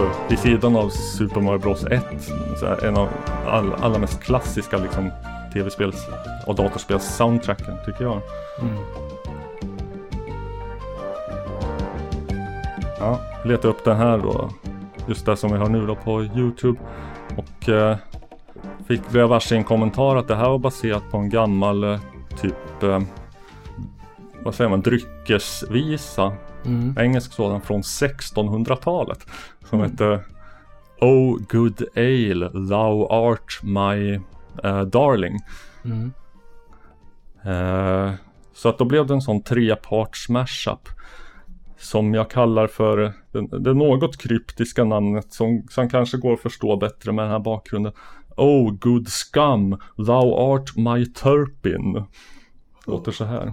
Så 0.00 0.10
vid 0.28 0.38
sidan 0.38 0.76
av 0.76 0.88
Super 0.88 1.40
Mario 1.40 1.58
Bros 1.58 1.84
1, 1.84 2.02
så 2.56 2.66
är 2.66 2.84
en 2.84 2.96
av 2.96 3.08
all, 3.46 3.72
allra 3.74 3.98
mest 3.98 4.22
klassiska 4.22 4.78
liksom, 4.78 5.10
tv-spels 5.52 6.06
och 6.46 6.54
datorspels 6.54 7.16
soundtracken 7.16 7.74
tycker 7.86 8.04
jag. 8.04 8.20
Mm. 8.60 8.74
Ja, 12.98 13.20
leta 13.44 13.68
upp 13.68 13.84
den 13.84 13.96
här 13.96 14.18
då. 14.18 14.50
Just 15.06 15.26
det 15.26 15.36
som 15.36 15.52
vi 15.52 15.58
har 15.58 15.68
nu 15.68 15.86
då 15.86 15.94
på 15.94 16.24
Youtube. 16.24 16.80
Och 17.36 17.68
eh, 17.68 17.96
fick 18.88 19.08
blev 19.10 19.28
varse 19.28 19.56
en 19.56 19.64
kommentar 19.64 20.16
att 20.16 20.28
det 20.28 20.36
här 20.36 20.48
var 20.48 20.58
baserat 20.58 21.10
på 21.10 21.16
en 21.16 21.30
gammal 21.30 21.84
eh, 21.84 22.00
typ 22.40 22.82
eh, 22.82 23.00
vad 24.42 24.54
säger 24.54 24.70
man, 24.70 24.80
dryckesvisa. 24.80 26.32
Mm. 26.64 26.98
Engelsk 26.98 27.32
sådan 27.32 27.60
från 27.60 27.82
1600-talet. 27.82 29.26
Som 29.68 29.78
Mm. 29.78 29.90
hette 29.90 30.20
Oh 31.00 31.38
good 31.48 31.82
ale, 31.96 32.50
thou 32.68 33.06
art 33.10 33.60
my 33.62 34.14
eh, 34.64 34.82
darling. 34.82 35.38
Mm. 35.84 36.12
Eh, 37.44 38.14
så 38.54 38.68
att 38.68 38.78
då 38.78 38.84
blev 38.84 39.06
det 39.06 39.14
en 39.14 39.22
sån 39.22 39.42
treparts 39.42 40.28
mashup. 40.28 40.88
Som 41.78 42.14
jag 42.14 42.30
kallar 42.30 42.66
för 42.66 43.12
det, 43.32 43.58
det 43.58 43.74
något 43.74 44.16
kryptiska 44.16 44.84
namnet 44.84 45.32
som, 45.32 45.66
som 45.70 45.88
kanske 45.88 46.16
går 46.16 46.32
att 46.32 46.40
förstå 46.40 46.76
bättre 46.76 47.12
med 47.12 47.24
den 47.24 47.32
här 47.32 47.38
bakgrunden. 47.38 47.92
Oh 48.36 48.72
good 48.72 49.08
scum, 49.08 49.78
thou 49.96 50.34
art 50.34 50.76
my 50.76 51.06
turpin. 51.06 52.04
Låter 52.86 53.12
så 53.12 53.24
här. 53.24 53.52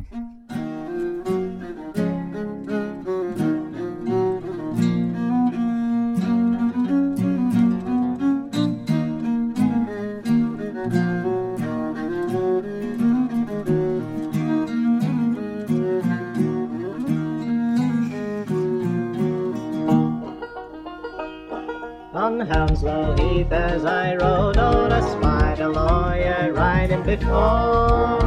On 22.38 22.46
Hounslow 22.46 23.16
Heath 23.18 23.52
as 23.52 23.84
I 23.84 24.16
rode 24.16 24.58
on 24.58 24.92
a 24.92 25.02
spied 25.02 25.60
a 25.60 25.68
lawyer 25.68 26.54
riding 26.54 27.02
before. 27.02 28.20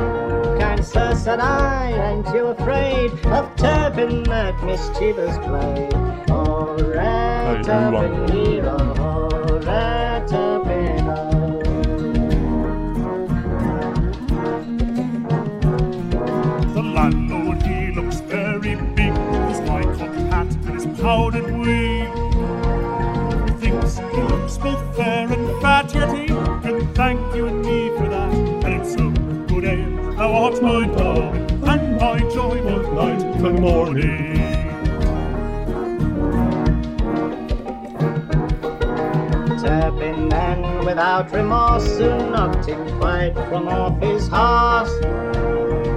Kind 0.58 0.84
sir, 0.84 1.14
said 1.14 1.38
I, 1.38 1.92
ain't 2.10 2.26
you 2.34 2.46
afraid 2.46 3.12
of 3.26 3.54
Turpin 3.54 4.24
that 4.24 4.60
mischievous 4.64 5.38
play? 5.38 5.88
Hey, 6.26 7.62
Johan. 7.62 7.62
Turpin 7.62 8.32
hero, 8.32 9.49
said 26.70 26.94
thank 26.94 27.34
you 27.34 27.46
and 27.46 27.64
me 27.64 27.88
for 27.96 28.08
that. 28.08 28.32
And 28.64 28.74
it's 28.80 28.94
so 28.94 29.10
good 29.46 29.64
ale 29.64 30.14
thou 30.16 30.32
art 30.44 30.62
my 30.62 30.86
dog, 30.86 31.34
and 31.72 31.96
my 31.96 32.18
joy 32.34 32.62
both 32.62 32.92
night 32.92 33.22
and 33.22 33.60
morning. 33.60 34.36
Turpin 39.62 40.28
then, 40.28 40.84
without 40.84 41.32
remorse, 41.32 41.86
soon 41.96 42.32
knocked 42.32 42.66
him 42.66 42.98
quite 42.98 43.34
from 43.48 43.68
off 43.68 44.00
his 44.02 44.28
horse, 44.28 44.94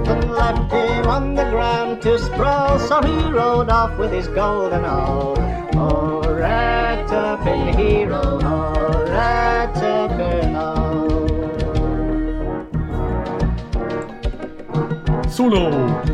and 0.08 0.30
left 0.30 0.72
him 0.72 1.06
on 1.06 1.34
the 1.34 1.44
ground 1.50 2.02
to 2.02 2.18
sprawl. 2.18 2.78
So 2.78 3.02
he 3.02 3.30
rode 3.30 3.68
off 3.68 3.98
with 3.98 4.12
his 4.12 4.28
golden 4.28 4.84
all. 4.84 5.34
Oh, 5.76 6.22
in 7.46 7.76
hero, 7.76 8.22
oh, 8.42 9.04
Ratterpin. 9.08 10.03
Solo! 15.34 16.13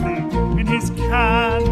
In 0.00 0.66
his 0.66 0.90
can. 0.90 1.64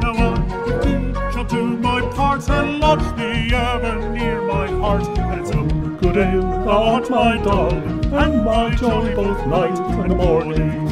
Now 0.00 0.34
I 0.34 0.80
do 0.82 1.14
shall 1.32 1.44
do 1.44 1.76
my 1.78 2.00
part 2.12 2.48
and 2.48 2.80
lodge 2.80 3.16
thee 3.16 3.54
ever 3.54 4.10
near 4.10 4.42
my 4.42 4.66
heart. 4.68 5.04
It's 5.38 5.50
a 5.50 5.62
good 6.00 6.16
ale, 6.16 6.42
thou 6.64 6.82
art 6.94 7.10
my 7.10 7.36
dog, 7.42 7.72
and 7.72 8.44
my 8.44 8.74
joy 8.74 9.14
both 9.14 9.46
night 9.46 9.78
and 10.04 10.16
morning. 10.16 10.85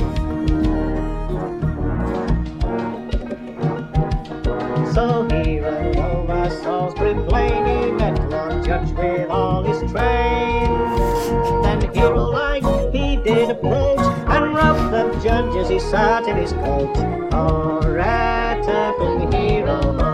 she 15.75 15.81
sat 15.81 16.29
in 16.29 16.37
his 16.37 16.53
coat, 16.53 16.97
a 17.33 18.65
at 18.69 18.95
a 19.01 19.37
hero. 19.37 20.14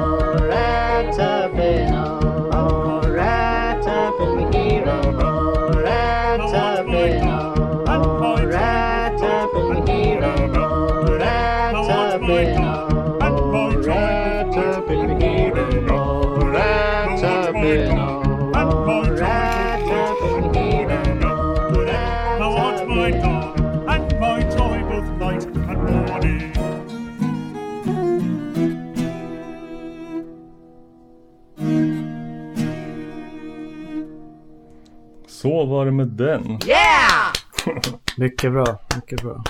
Den. 36.20 36.58
Yeah! 36.66 37.32
Mycket 38.16 38.52
bra, 38.52 38.78
mycket 38.94 39.22
bra. 39.22 39.44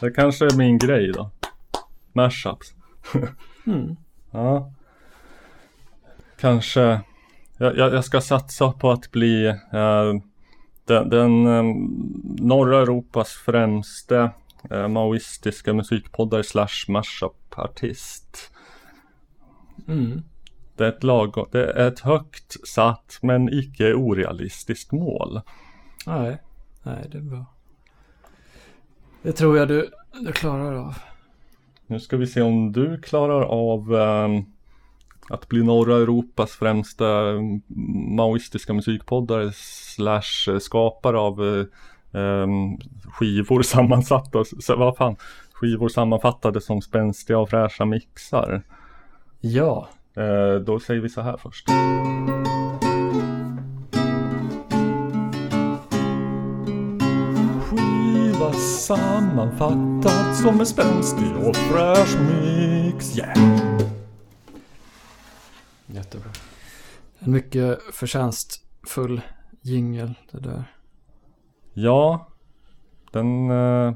Det 0.00 0.10
kanske 0.10 0.44
är 0.44 0.56
min 0.56 0.78
grej 0.78 1.12
då. 1.12 1.30
Mashups. 2.12 2.74
Mm. 3.66 3.96
Ja. 4.30 4.72
Kanske. 6.40 7.00
Jag, 7.56 7.76
jag, 7.76 7.94
jag 7.94 8.04
ska 8.04 8.20
satsa 8.20 8.72
på 8.72 8.90
att 8.90 9.10
bli 9.10 9.46
eh, 9.46 10.12
den, 10.84 11.08
den 11.08 11.46
eh, 11.46 11.62
norra 12.44 12.82
Europas 12.82 13.32
främste 13.32 14.30
eh, 14.70 14.88
maoistiska 14.88 15.72
musikpoddare 15.72 16.44
slash 16.44 16.88
mashup-artist. 16.88 18.50
Mm. 19.88 20.22
Det 20.76 20.84
är, 20.84 20.88
ett 20.88 21.02
lag, 21.02 21.48
det 21.52 21.72
är 21.72 21.88
ett 21.88 22.00
högt 22.00 22.68
satt 22.68 23.18
men 23.22 23.48
icke 23.52 23.94
orealistiskt 23.94 24.92
mål. 24.92 25.40
Nej, 26.06 26.38
nej 26.82 27.08
det 27.12 27.18
är 27.18 27.22
bra. 27.22 27.46
Det 29.22 29.32
tror 29.32 29.58
jag 29.58 29.68
du, 29.68 29.90
du 30.20 30.32
klarar 30.32 30.74
av. 30.74 30.94
Nu 31.86 32.00
ska 32.00 32.16
vi 32.16 32.26
se 32.26 32.42
om 32.42 32.72
du 32.72 33.00
klarar 33.00 33.42
av 33.42 33.94
ehm, 33.94 34.44
att 35.28 35.48
bli 35.48 35.62
norra 35.62 35.96
Europas 35.96 36.50
främsta 36.50 37.28
mm, 37.30 37.62
maoistiska 38.16 38.72
musikpoddare 38.72 39.50
slash 39.54 40.48
eh, 40.52 40.58
skapare 40.58 41.18
av 41.18 41.66
ehm, 42.12 42.78
skivor 43.04 43.62
sammansatta, 43.62 44.44
vad 44.76 44.96
fan, 44.96 45.16
skivor 45.52 45.88
sammanfattade 45.88 46.60
som 46.60 46.82
spänstiga 46.82 47.38
och 47.38 47.50
fräscha 47.50 47.84
mixar. 47.84 48.62
Ja. 49.40 49.88
Eh, 50.14 50.54
då 50.54 50.80
säger 50.80 51.00
vi 51.00 51.08
så 51.08 51.20
här 51.20 51.36
först. 51.36 51.68
Sammanfattat 58.52 60.36
som 60.36 60.60
en 60.60 60.66
spänstig 60.66 61.36
och 61.36 61.56
fräsch 61.56 62.18
mix. 62.20 63.18
Yeah! 63.18 63.38
Jättebra. 65.86 66.30
En 67.18 67.32
mycket 67.32 67.82
förtjänstfull 67.82 69.20
jingel 69.60 70.14
det 70.32 70.40
där. 70.40 70.64
Ja, 71.72 72.28
den, 73.12 73.50
eh, 73.50 73.94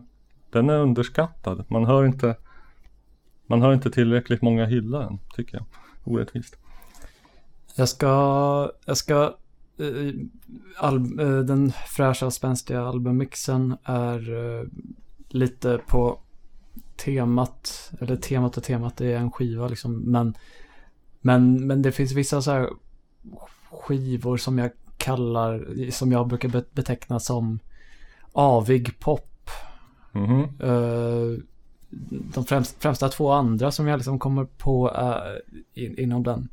den 0.51 0.71
är 0.71 0.79
underskattad. 0.79 1.65
Man 1.69 1.85
hör 1.85 2.07
inte 2.07 2.37
Man 3.47 3.63
hör 3.63 3.73
inte 3.73 3.91
tillräckligt 3.91 4.43
många 4.43 4.67
hylla 4.67 4.99
den, 4.99 5.19
tycker 5.35 5.57
jag. 5.57 5.67
Orättvist. 6.05 6.57
Jag 7.75 7.89
ska, 7.89 8.71
jag 8.85 8.97
ska, 8.97 9.37
eh, 9.79 11.39
den 11.45 11.73
fräscha 11.87 12.31
spänstiga 12.31 12.83
albummixen 12.83 13.77
är 13.85 14.35
eh, 14.35 14.67
lite 15.29 15.81
på 15.87 16.19
temat, 16.97 17.93
eller 18.01 18.17
temat 18.17 18.57
och 18.57 18.63
temat, 18.63 19.01
är 19.01 19.17
en 19.17 19.31
skiva 19.31 19.69
liksom, 19.69 19.93
men, 19.97 20.35
men, 21.21 21.67
men 21.67 21.83
det 21.83 21.93
finns 21.93 22.13
vissa 22.13 22.43
så 22.43 22.51
här 22.51 22.69
skivor 23.71 24.37
som 24.37 24.59
jag 24.59 24.71
kallar, 24.97 25.91
som 25.91 26.13
jag 26.13 26.29
brukar 26.29 26.49
be- 26.49 26.65
beteckna 26.73 27.21
som 27.21 27.59
avig 28.33 28.99
pop. 28.99 29.51
Mhm. 30.13 30.41
Eh, 30.61 31.39
de 32.35 32.45
främst, 32.45 32.83
främsta 32.83 33.09
två 33.09 33.33
andra 33.33 33.71
som 33.71 33.87
jag 33.87 33.97
liksom 33.97 34.19
kommer 34.19 34.45
på 34.45 34.93
in, 35.75 35.99
inom 35.99 36.23
den. 36.23 36.49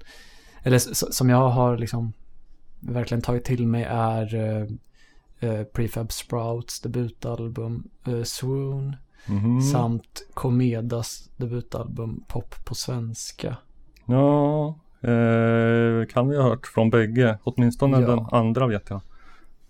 Eller 0.63 0.79
som 1.11 1.29
jag 1.29 1.49
har 1.49 1.77
liksom 1.77 2.13
verkligen 2.87 3.21
tagit 3.21 3.43
till 3.43 3.67
mig 3.67 3.83
är 3.89 4.35
uh, 4.35 5.63
Prefab 5.63 6.11
Sprouts 6.11 6.81
debutalbum 6.81 7.87
uh, 8.07 8.23
Swoon. 8.23 8.95
Mhm. 9.25 9.61
Samt 9.61 10.27
Komedas 10.33 11.29
debutalbum 11.37 12.23
Pop 12.27 12.65
på 12.65 12.75
svenska. 12.75 13.57
Ja, 14.05 14.67
eh, 15.01 16.05
kan 16.07 16.27
vi 16.29 16.37
ha 16.37 16.43
hört 16.43 16.67
från 16.67 16.89
bägge. 16.89 17.37
Åtminstone 17.43 18.01
Ja. 18.01 18.07
den 18.07 18.19
andra 18.31 18.67
vet 18.67 18.89
jag. 18.89 19.01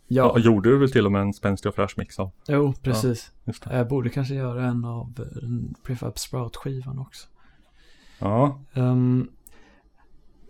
Ja. 0.08 0.34
Ja, 0.36 0.40
gjorde 0.40 0.70
du 0.70 0.78
väl 0.78 0.92
till 0.92 1.06
och 1.06 1.12
med 1.12 1.22
en 1.22 1.34
spänstig 1.34 1.70
och 1.70 1.76
fräsch 1.76 1.94
mix 1.98 2.20
av? 2.20 2.32
Jo, 2.48 2.74
precis. 2.82 3.32
Ja. 3.44 3.54
Jag 3.72 3.88
borde 3.88 4.10
kanske 4.10 4.34
göra 4.34 4.66
en 4.66 4.86
av 4.86 5.14
eh, 5.20 5.50
Prefab 5.84 6.20
Sprout-skivan 6.20 7.00
också. 7.00 7.28
Ja, 8.20 8.60
Ehm, 8.74 9.30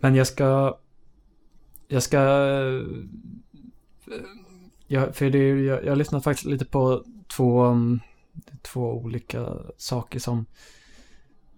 men 0.00 0.14
jag 0.14 0.26
ska... 0.26 0.78
Jag 1.88 2.02
ska... 2.02 2.18
eh, 2.18 2.82
Jag, 4.86 5.16
för 5.16 5.30
det, 5.30 5.48
jag, 5.48 5.84
jag 5.84 5.88
har 5.90 5.96
lyssnat 5.96 6.24
faktiskt 6.24 6.46
lite 6.46 6.64
på 6.64 7.04
två, 7.36 7.64
um, 7.64 8.00
två 8.62 8.92
olika 8.94 9.52
saker 9.76 10.18
som, 10.18 10.46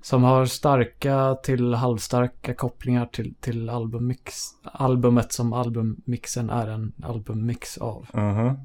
som 0.02 0.22
har 0.22 0.46
starka 0.46 1.34
till 1.42 1.74
halvstarka 1.74 2.54
kopplingar 2.54 3.06
till, 3.06 3.34
till 3.40 3.68
albummix, 3.70 4.34
albumet 4.62 5.32
som 5.32 5.52
albummixen 5.52 6.50
är 6.50 6.66
en 6.68 6.92
albummix 7.02 7.78
av. 7.78 8.06
aha. 8.14 8.56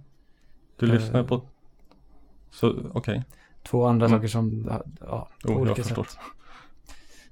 Du 0.79 0.85
Eh. 0.85 0.93
lyssnar 0.93 1.23
på... 1.23 1.41
Så, 2.51 2.75
okej. 2.93 3.23
två 3.63 3.85
andra 3.85 4.05
Mm. 4.05 4.17
saker 4.19 4.27
som, 4.27 4.71
ja, 4.99 5.29
på 5.43 5.51
jag 5.51 5.59
olika 5.61 5.83
sätt. 5.83 6.17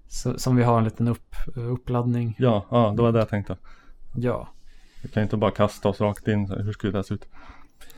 Så, 0.07 0.39
som 0.39 0.55
vi 0.55 0.63
har 0.63 0.77
en 0.77 0.83
liten 0.83 1.07
upp, 1.07 1.35
uppladdning. 1.55 2.35
Ja, 2.39 2.65
ja, 2.71 2.93
det 2.97 3.01
var 3.01 3.11
det 3.11 3.19
jag 3.19 3.29
tänkte. 3.29 3.57
Ja. 4.21 4.49
Vi 5.01 5.09
kan 5.09 5.23
inte 5.23 5.37
bara 5.37 5.51
kasta 5.51 5.89
oss 5.89 6.01
rakt 6.01 6.27
in. 6.27 6.49
Hur 6.49 6.73
skulle 6.73 6.97
det 6.97 7.03
se 7.03 7.13
ut? 7.13 7.25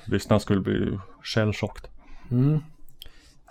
Lyssnarna 0.06 0.40
skulle 0.40 0.62
bli 0.62 1.00
shellchocked. 1.24 1.90
Mm. 2.32 2.60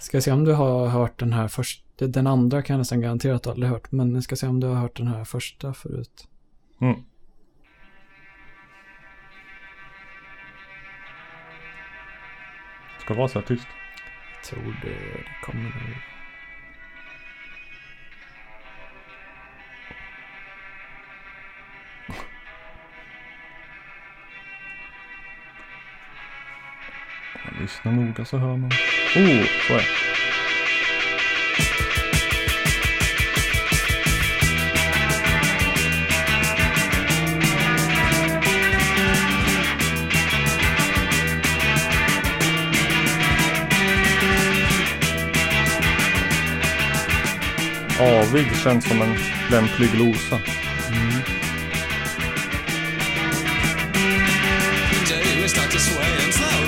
Ska 0.00 0.20
se 0.20 0.32
om 0.32 0.44
du 0.44 0.52
har 0.52 0.88
hört 0.88 1.18
den 1.18 1.32
här 1.32 1.48
först. 1.48 1.84
Den 1.96 2.26
andra 2.26 2.62
kan 2.62 2.74
jag 2.74 2.78
nästan 2.78 3.00
garantera 3.00 3.36
att 3.36 3.42
du 3.42 3.50
aldrig 3.50 3.70
hört. 3.70 3.92
Men 3.92 4.14
jag 4.14 4.24
ska 4.24 4.36
se 4.36 4.46
om 4.46 4.60
du 4.60 4.66
har 4.66 4.74
hört 4.74 4.96
den 4.96 5.06
här 5.06 5.24
första 5.24 5.74
förut. 5.74 6.28
Mm. 6.80 6.96
Ska 13.00 13.14
vara 13.14 13.28
så 13.28 13.38
här 13.38 13.46
tyst. 13.46 13.66
Jag 14.34 14.44
tror 14.44 14.76
det, 14.82 14.88
det 14.88 15.46
kommer 15.46 16.09
Man 27.44 27.54
lyssnar 27.60 27.92
noga 27.92 28.14
så 28.14 28.20
alltså, 28.20 28.36
hör 28.38 28.56
man. 28.56 28.70
Oh, 29.16 29.46
så 29.66 29.74
är. 29.74 29.86
Avig 48.00 48.56
känns 48.56 48.88
som 48.88 49.02
en 49.02 49.16
lämplig 49.50 49.92
glosa. 49.92 50.40
day 56.00 56.24
and 56.24 56.59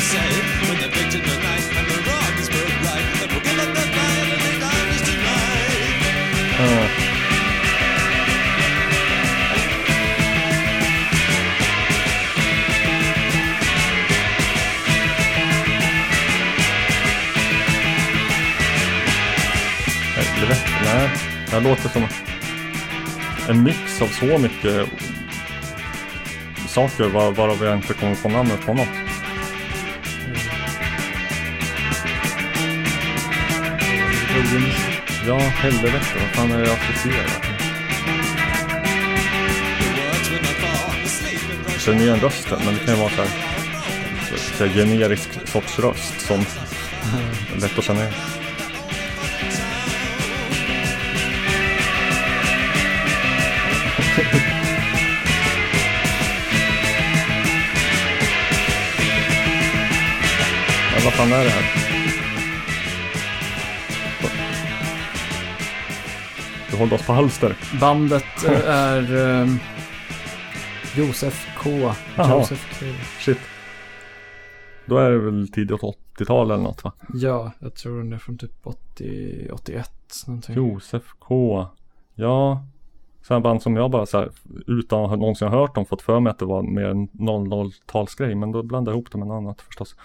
when 0.00 0.78
they 0.80 0.88
pictured 0.88 1.20
the 1.20 1.36
night 1.44 1.66
and 1.76 1.86
the 1.86 1.98
give 3.44 3.60
up 3.60 3.70
the 3.76 3.84
fight 3.94 4.28
and 4.32 4.40
the 4.40 4.52
tonight 5.04 5.50
Uh. 6.60 7.10
Helvete, 20.16 20.68
nej. 20.84 21.10
Det 21.46 21.52
här 21.52 21.60
låter 21.60 21.88
som 21.88 22.06
en 23.48 23.62
mix 23.62 24.02
av 24.02 24.06
så 24.06 24.38
mycket 24.38 24.88
saker 26.68 27.08
varav 27.30 27.64
jag 27.64 27.76
inte 27.76 27.94
kommer 27.94 28.14
på 28.14 28.28
namnet 28.28 28.66
på 28.66 28.74
något. 28.74 29.09
Helvete. 35.50 36.04
Vad 36.20 36.28
fan 36.34 36.52
är 36.52 36.58
det 36.58 36.68
jag 36.68 36.78
associerar? 36.78 37.26
Jag 41.72 41.80
känner 41.80 42.02
igen 42.02 42.20
rösten, 42.20 42.58
men 42.64 42.74
det 42.74 42.80
kan 42.80 42.94
ju 42.94 43.00
vara 43.00 43.10
så 43.10 43.22
här, 43.22 43.30
så 44.58 44.64
här 44.64 44.74
generisk 44.74 45.48
sorts 45.48 45.78
röst 45.78 46.20
som 46.20 46.40
är 47.54 47.60
lätt 47.60 47.78
att 47.78 47.84
känna 47.84 48.00
igen. 48.00 48.14
Men 60.94 61.04
vad 61.04 61.14
fan 61.14 61.32
är 61.32 61.44
det 61.44 61.50
här? 61.50 61.79
Du 66.80 66.84
håller 66.84 66.94
oss 66.94 67.06
på 67.06 67.12
halster. 67.12 67.56
Bandet 67.80 68.44
eh, 68.46 68.68
är 68.68 69.40
eh, 69.42 69.48
Josef 70.96 71.48
K. 71.58 71.70
Jaha. 72.16 72.38
Josef 72.38 72.80
K. 72.80 72.86
Shit. 73.18 73.38
Då 74.86 74.98
är 74.98 75.10
det 75.10 75.18
väl 75.18 75.48
tidigt 75.48 75.80
80-tal 75.80 76.50
eller 76.50 76.62
något 76.62 76.84
va? 76.84 76.92
Ja, 77.14 77.52
jag 77.58 77.74
tror 77.74 77.98
den 77.98 78.12
är 78.12 78.18
från 78.18 78.38
typ 78.38 78.66
80, 78.66 79.50
81 79.52 79.90
någonting. 80.26 80.54
Josef 80.54 81.02
K. 81.18 81.66
Ja. 82.14 82.64
Sådana 83.22 83.40
band 83.40 83.62
som 83.62 83.76
jag 83.76 83.90
bara 83.90 84.06
så 84.06 84.18
här, 84.18 84.30
utan 84.66 85.04
att 85.04 85.18
någonsin 85.18 85.48
hört 85.48 85.74
dem 85.74 85.86
fått 85.86 86.02
för 86.02 86.20
mig 86.20 86.30
att 86.30 86.38
det 86.38 86.44
var 86.44 86.62
mer 86.62 86.84
en 86.84 87.08
00-talsgrej. 87.08 88.34
Men 88.34 88.52
då 88.52 88.62
blandade 88.62 88.94
jag 88.94 88.98
ihop 88.98 89.12
det 89.12 89.18
med 89.18 89.26
något 89.26 89.36
annat 89.42 89.60
förstås. 89.62 89.96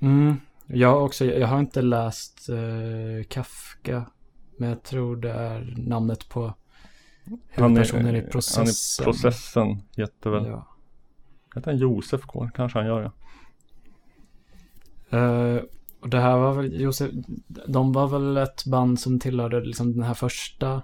Mm. 0.00 0.36
Jag 0.66 1.04
också, 1.04 1.24
jag 1.24 1.48
har 1.48 1.58
inte 1.58 1.82
läst 1.82 2.48
eh, 2.48 3.24
Kafka. 3.28 4.04
Men 4.58 4.68
jag 4.68 4.82
tror 4.82 5.16
det 5.16 5.32
är 5.32 5.74
namnet 5.76 6.28
på 6.28 6.54
huvudpersonen 7.48 8.16
i 8.16 8.22
processen. 8.22 8.66
Han 8.98 9.06
i 9.10 9.12
processen 9.12 9.82
heter 9.96 10.30
väl. 10.30 10.46
Ja. 10.46 10.68
Heter 11.54 11.70
han 11.70 11.80
Josef 11.80 12.20
K? 12.20 12.50
Kanske 12.54 12.78
han 12.78 12.86
gör 12.86 13.02
ja. 13.02 13.12
Eh, 15.18 15.62
och 16.00 16.08
det 16.08 16.20
här 16.20 16.38
var 16.38 16.52
väl, 16.54 16.80
Josef, 16.80 17.10
de 17.66 17.92
var 17.92 18.08
väl 18.08 18.36
ett 18.36 18.64
band 18.64 19.00
som 19.00 19.20
tillhörde 19.20 19.60
liksom 19.60 19.92
den 19.92 20.02
här 20.02 20.14
första 20.14 20.82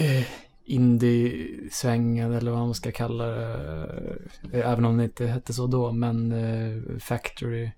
uh, 0.00 0.24
indie-svängen 0.64 2.32
eller 2.32 2.50
vad 2.50 2.60
man 2.60 2.74
ska 2.74 2.92
kalla 2.92 3.26
det. 3.26 4.18
Även 4.52 4.84
om 4.84 4.96
det 4.96 5.04
inte 5.04 5.26
hette 5.26 5.52
så 5.52 5.66
då, 5.66 5.92
men 5.92 6.32
eh, 6.32 6.98
Factory 6.98 7.70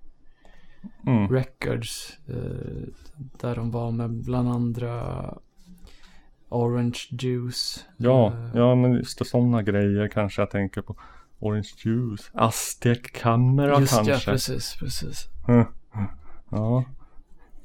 Mm. 1.05 1.29
Records. 1.29 2.17
eh, 2.27 2.87
där 3.39 3.55
de 3.55 3.71
var 3.71 3.91
med 3.91 4.09
bland 4.11 4.49
andra 4.49 5.03
Orange 6.49 6.99
Juice. 7.09 7.85
Ja, 7.97 8.33
eh, 8.33 8.49
ja 8.53 8.75
men 8.75 8.93
just 8.93 9.27
sådana 9.27 9.63
grejer 9.63 10.07
kanske 10.07 10.41
jag 10.41 10.51
tänker 10.51 10.81
på. 10.81 10.95
Orange 11.39 11.69
Juice, 11.77 12.31
Aztec 12.33 12.99
Camera 13.01 13.79
Just 13.79 13.93
kanske. 13.93 14.13
ja, 14.13 14.19
precis, 14.25 14.75
precis. 14.79 15.27
Mm. 15.47 15.65
Ja. 16.49 16.83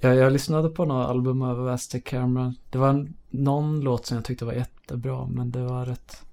Jag, 0.01 0.17
jag 0.17 0.33
lyssnade 0.33 0.69
på 0.69 0.85
några 0.85 1.07
album 1.07 1.43
av 1.43 1.69
Aztec 1.69 2.03
Camera. 2.05 2.55
Det 2.71 2.79
var 2.79 2.89
en, 2.89 3.15
någon 3.31 3.81
låt 3.81 4.07
som 4.07 4.15
jag 4.15 4.25
tyckte 4.25 4.45
var 4.45 4.53
jättebra, 4.53 5.27
men 5.27 5.51
det 5.51 5.63
var 5.63 5.87
rätt... 5.87 6.27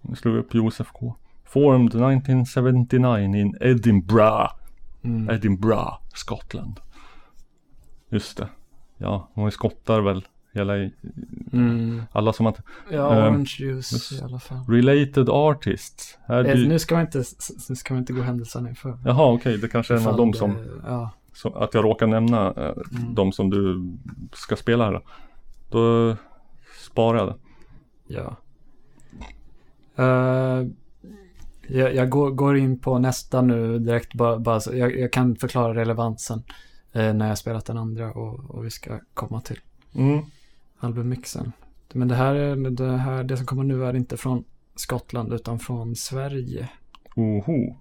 Nu 0.00 0.16
slår 0.16 0.32
vi 0.32 0.38
upp 0.38 0.54
Josef 0.54 0.92
K. 0.92 1.14
Formed 1.44 1.88
1979 1.88 3.36
in 3.36 3.56
Edinburgh. 3.60 4.63
Mm. 5.04 5.30
Edinburgh, 5.34 5.92
Skottland. 6.14 6.80
Just 8.08 8.36
det. 8.36 8.48
Ja, 8.98 9.28
de 9.34 9.46
är 9.46 9.50
skottar 9.50 10.00
väl. 10.00 10.24
Hela 10.52 10.76
i, 10.76 10.92
Mm. 11.52 12.02
Alla 12.12 12.32
som 12.32 12.46
att... 12.46 12.60
Ja, 12.90 13.12
ehm, 13.14 13.18
Orange 13.34 13.56
Juice 13.58 14.12
i 14.12 14.22
alla 14.22 14.38
fall. 14.38 14.64
Related 14.68 15.28
artists. 15.28 16.18
Här 16.26 16.44
Eh, 16.44 16.54
blir- 16.54 16.68
Nu 16.68 16.78
ska 16.78 16.94
man 16.94 17.04
inte, 17.04 17.24
nu 17.68 17.76
ska 17.76 17.94
man 17.94 17.98
inte 18.00 18.12
gå 18.12 18.22
händelserna 18.22 18.68
inför. 18.68 18.98
Jaha, 19.04 19.32
okej. 19.32 19.58
Det 19.58 19.68
kanske 19.68 19.94
är 19.94 19.98
en 19.98 20.06
av 20.06 20.16
dem 20.16 20.32
som... 20.32 20.56
Ja. 20.86 21.10
som 21.32 21.54
att 21.54 21.74
jag 21.74 21.84
råkar 21.84 22.06
nämna 22.06 22.46
eh, 22.52 22.72
Mm. 22.98 23.14
de 23.14 23.32
som 23.32 23.50
du 23.50 23.92
ska 24.32 24.56
spela 24.56 24.84
här 24.84 24.92
då. 24.92 25.00
Då 25.70 26.16
sparar 26.86 27.18
jag 27.18 27.28
det. 27.28 27.34
Ja. 28.06 28.36
Eh, 29.96 30.66
jag 31.68 31.94
jag 31.94 32.10
går, 32.10 32.30
går 32.30 32.56
in 32.56 32.78
på 32.78 32.98
nästa 32.98 33.42
nu 33.42 33.78
direkt. 33.78 34.14
Bara, 34.14 34.38
bara 34.38 34.60
så, 34.60 34.76
jag, 34.76 34.98
jag 34.98 35.12
kan 35.12 35.36
förklara 35.36 35.74
relevansen 35.74 36.42
eh, 36.92 37.14
när 37.14 37.28
jag 37.28 37.38
spelat 37.38 37.66
den 37.66 37.78
andra 37.78 38.12
och, 38.12 38.50
och 38.50 38.64
vi 38.64 38.70
ska 38.70 38.98
komma 39.14 39.40
till 39.40 39.60
Mm. 39.94 40.24
albummixen. 40.78 41.52
Men 41.92 42.08
det 42.08 42.14
här, 42.14 42.34
är, 42.34 42.70
det 42.70 42.96
här, 42.96 43.24
det 43.24 43.36
som 43.36 43.46
kommer 43.46 43.64
nu 43.64 43.84
är 43.84 43.96
inte 43.96 44.16
från 44.16 44.44
Skottland 44.76 45.32
utan 45.32 45.58
från 45.58 45.96
Sverige. 45.96 46.68
Oho. 47.16 47.76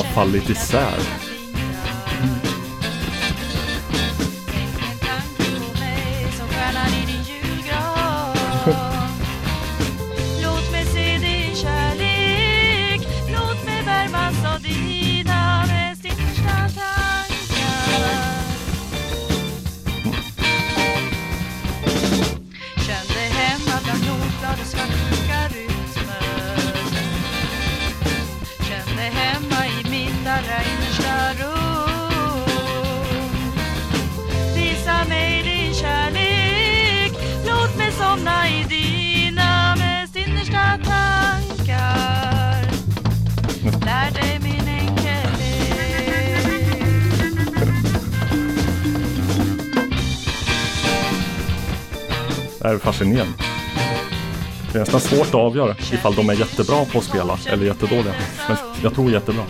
Har 0.00 0.14
fallit 0.14 0.50
isär. 0.50 1.29
Svårt 55.24 55.28
att 55.28 55.46
avgöra 55.46 55.76
ifall 55.92 56.14
de 56.14 56.30
är 56.30 56.34
jättebra 56.34 56.84
på 56.84 56.98
att 56.98 57.04
spela 57.04 57.38
eller 57.46 57.66
jättedåliga. 57.66 58.14
Men 58.48 58.56
jag 58.82 58.94
tror 58.94 59.10
jättebra. 59.10 59.44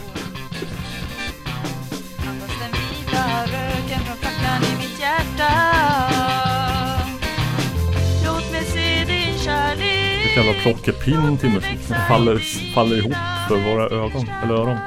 Vilken 10.25 10.45
jävla 10.45 10.63
plockepinn 10.63 11.39
till 11.39 11.51
musik. 11.51 11.89
Det 11.89 11.95
faller, 12.09 12.39
faller 12.75 12.97
ihop 12.97 13.15
för 13.49 13.57
våra 13.57 13.85
ögon. 13.85 14.29
Eller 14.43 14.55
öron. 14.55 14.79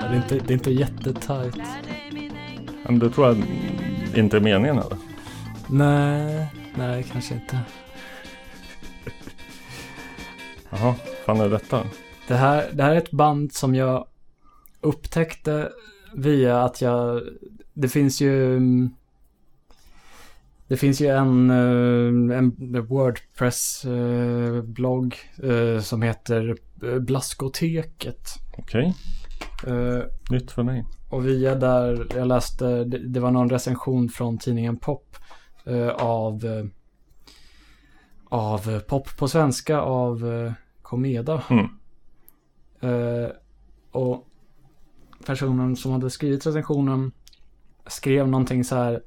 Det, 0.00 0.06
är 0.06 0.16
inte, 0.16 0.34
det 0.34 0.52
är 0.52 0.54
inte 0.54 0.70
jättetajt. 0.70 1.56
Men 2.84 2.98
det 2.98 3.10
tror 3.10 3.26
jag 3.26 3.42
inte 4.14 4.36
är 4.36 4.40
meningen 4.40 4.78
eller? 4.78 4.96
Nej, 5.66 6.46
nej 6.74 7.04
kanske 7.12 7.34
inte. 7.34 7.58
Fan 11.24 11.40
är 11.40 11.48
detta? 11.48 11.82
Det 12.28 12.34
här, 12.34 12.70
det 12.72 12.82
här 12.82 12.92
är 12.92 12.96
ett 12.96 13.10
band 13.10 13.52
som 13.52 13.74
jag 13.74 14.06
upptäckte 14.80 15.72
via 16.14 16.62
att 16.62 16.80
jag... 16.80 17.22
Det 17.74 17.88
finns 17.88 18.20
ju... 18.20 18.60
Det 20.68 20.76
finns 20.76 21.00
ju 21.00 21.06
en, 21.06 21.50
eh, 21.50 22.36
en 22.38 22.56
Wordpress-blogg 22.86 25.16
eh, 25.42 25.80
som 25.80 26.02
heter 26.02 26.56
eh, 26.82 26.98
Blaskoteket. 26.98 28.28
Okej, 28.58 28.94
Eh, 29.66 30.02
nytt 30.30 30.50
för 30.50 30.62
mig. 30.62 30.84
Och 31.10 31.26
via 31.26 31.54
där, 31.54 32.06
jag 32.16 32.28
läste, 32.28 32.84
det, 32.84 33.20
var 33.20 33.30
någon 33.30 33.50
recension 33.50 34.08
från 34.08 34.38
tidningen 34.38 34.76
Pop 34.76 35.16
av, 35.94 36.68
av 38.28 38.80
Pop 38.80 39.16
på 39.18 39.28
svenska 39.28 39.80
av 39.80 40.52
Komeda. 40.92 41.42
Mm. 41.50 41.68
Eh, 42.80 43.30
och 43.92 44.26
personen 45.26 45.76
som 45.76 45.92
hade 45.92 46.10
skrivit 46.10 46.46
recensionen 46.46 47.12
skrev 47.86 48.28
någonting 48.28 48.64
så 48.64 48.76
här. 48.76 49.02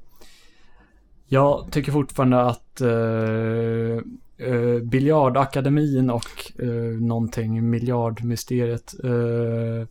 Jag 1.26 1.66
tycker 1.70 1.92
fortfarande 1.92 2.40
att 2.42 2.80
uh, 2.82 4.00
uh, 4.48 4.82
Biljardakademin 4.82 6.10
och 6.10 6.52
uh, 6.62 7.00
någonting, 7.00 7.70
miljardmysteriet 7.70 8.94
uh, 9.04 9.10
uh, 9.10 9.86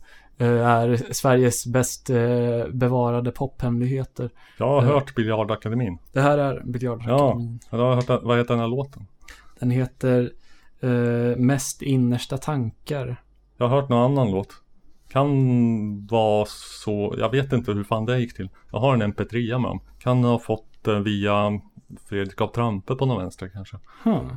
är 0.66 1.12
Sveriges 1.12 1.66
bäst 1.66 2.10
uh, 2.10 2.66
bevarade 2.68 3.30
pophemligheter. 3.30 4.30
Jag 4.58 4.66
har 4.68 4.80
hört 4.80 5.14
Biljardakademin. 5.14 5.98
Det 6.12 6.20
här 6.20 6.38
är 6.38 6.54
Ja, 6.54 6.62
Biljardakademin. 6.64 7.60
jag 7.70 7.78
har 7.78 7.94
hört, 7.94 8.22
vad 8.22 8.38
heter 8.38 8.54
den 8.54 8.60
här 8.60 8.68
låten? 8.68 9.06
Den 9.60 9.70
heter 9.70 10.32
uh, 10.84 11.36
Mest 11.36 11.82
innersta 11.82 12.38
tankar. 12.38 13.22
Jag 13.56 13.68
har 13.68 13.80
hört 13.80 13.88
någon 13.88 14.12
annan 14.12 14.30
låt. 14.30 14.62
Kan 15.08 16.06
vara 16.06 16.46
så, 16.84 17.14
jag 17.18 17.30
vet 17.30 17.52
inte 17.52 17.72
hur 17.72 17.84
fan 17.84 18.04
det 18.06 18.18
gick 18.18 18.36
till. 18.36 18.48
Jag 18.72 18.78
har 18.78 18.94
en 18.94 19.02
mp3 19.02 19.58
med 19.58 19.70
dem. 19.70 19.80
Kan 19.98 20.24
ha 20.24 20.38
fått 20.38 20.66
det 20.82 21.00
via 21.00 21.60
Fredrik 22.08 22.40
av 22.40 22.48
Trampe 22.48 22.94
på 22.94 23.06
någon 23.06 23.18
vänster 23.18 23.48
kanske. 23.48 23.76
Huh. 24.04 24.32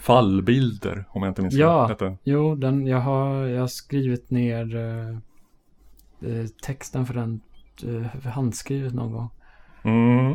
Fallbilder 0.00 1.04
om 1.10 1.22
jag 1.22 1.30
inte 1.30 1.42
minns 1.42 1.54
Ja, 1.54 1.86
heter 1.86 2.04
den. 2.04 2.18
jo, 2.24 2.54
den, 2.54 2.86
jag, 2.86 3.00
har, 3.00 3.34
jag 3.46 3.60
har 3.60 3.66
skrivit 3.66 4.30
ner 4.30 4.76
eh, 4.76 5.08
eh, 6.30 6.46
texten 6.62 7.06
för 7.06 7.14
den 7.14 7.40
eh, 7.84 8.30
handskrivet 8.30 8.94
någon 8.94 9.12
gång. 9.12 9.30
Mm. 9.82 10.32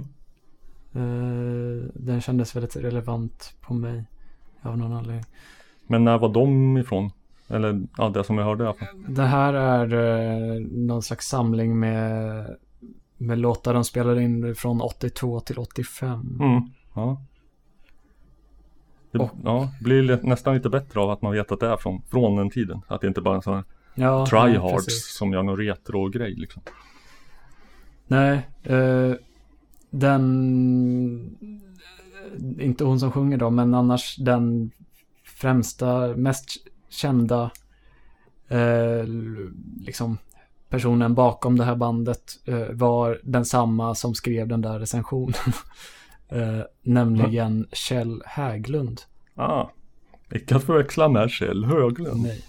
Eh, 0.94 1.86
den 1.94 2.22
kändes 2.22 2.56
väldigt 2.56 2.76
relevant 2.76 3.56
på 3.62 3.74
mig 3.74 4.06
av 4.64 4.78
någon 4.78 4.94
anledning. 4.94 5.26
Men 5.88 6.04
när 6.04 6.18
var 6.18 6.30
de 6.30 6.78
ifrån? 6.78 7.12
Eller 7.48 7.82
ja, 7.98 8.10
det 8.10 8.24
som 8.24 8.38
jag 8.38 8.46
hörde 8.46 8.64
i 8.64 8.68
alla 8.68 8.76
fall. 8.76 8.88
Det 9.08 9.24
här 9.24 9.54
är 9.54 9.94
eh, 10.56 10.62
någon 10.72 11.02
slags 11.02 11.28
samling 11.28 11.80
med, 11.80 12.46
med 13.18 13.38
låtar 13.40 13.74
de 13.74 13.84
spelade 13.84 14.24
in 14.24 14.56
från 14.56 14.82
82 14.82 15.40
till 15.40 15.58
85. 15.60 16.38
Mm. 16.42 16.62
Ja. 16.96 17.22
Det 19.12 19.20
Och- 19.20 19.30
ja, 19.44 19.72
blir 19.82 20.04
li- 20.04 20.20
nästan 20.24 20.54
lite 20.56 20.70
bättre 20.70 21.00
av 21.00 21.10
att 21.10 21.22
man 21.22 21.32
vet 21.32 21.52
att 21.52 21.60
det 21.60 21.68
är 21.68 21.78
från, 21.78 22.02
från 22.12 22.36
den 22.36 22.50
tiden. 22.50 22.82
Att 22.88 23.02
det 23.02 23.08
inte 23.08 23.22
bara 23.22 23.34
är 23.34 23.36
en 23.36 23.42
sån 23.42 23.54
här 23.56 23.64
Ja, 23.96 24.26
tryhards 24.26 24.86
precis. 24.86 25.16
som 25.18 25.34
gör 25.34 25.44
någon 25.44 25.58
retro-grej 25.58 26.36
liksom. 26.36 26.62
Nej, 28.08 28.48
eh, 28.64 29.12
den... 29.90 31.38
Inte 32.60 32.84
hon 32.84 33.00
som 33.00 33.12
sjunger 33.12 33.38
då, 33.38 33.50
men 33.50 33.74
annars 33.74 34.16
den 34.16 34.72
främsta, 35.24 36.08
mest 36.16 36.50
kända 36.90 37.52
eh, 38.48 39.08
liksom 39.80 40.18
personen 40.70 41.14
bakom 41.14 41.58
det 41.58 41.64
här 41.64 41.76
bandet 41.76 42.40
eh, 42.46 42.68
var 42.72 43.20
densamma 43.24 43.96
som 43.96 44.16
skrev 44.16 44.48
den 44.48 44.62
där 44.62 44.80
recensionen. 44.80 45.34
eh, 46.30 46.60
nämligen 46.82 47.68
Kjell 47.72 48.24
Häglund. 48.26 49.02
Ah, 49.36 49.70
icke 50.32 50.56
att 50.56 50.64
förväxla 50.64 51.10
med 51.10 51.30
Kjell 51.30 51.66
Höglund. 51.66 52.22
Nej. 52.22 52.44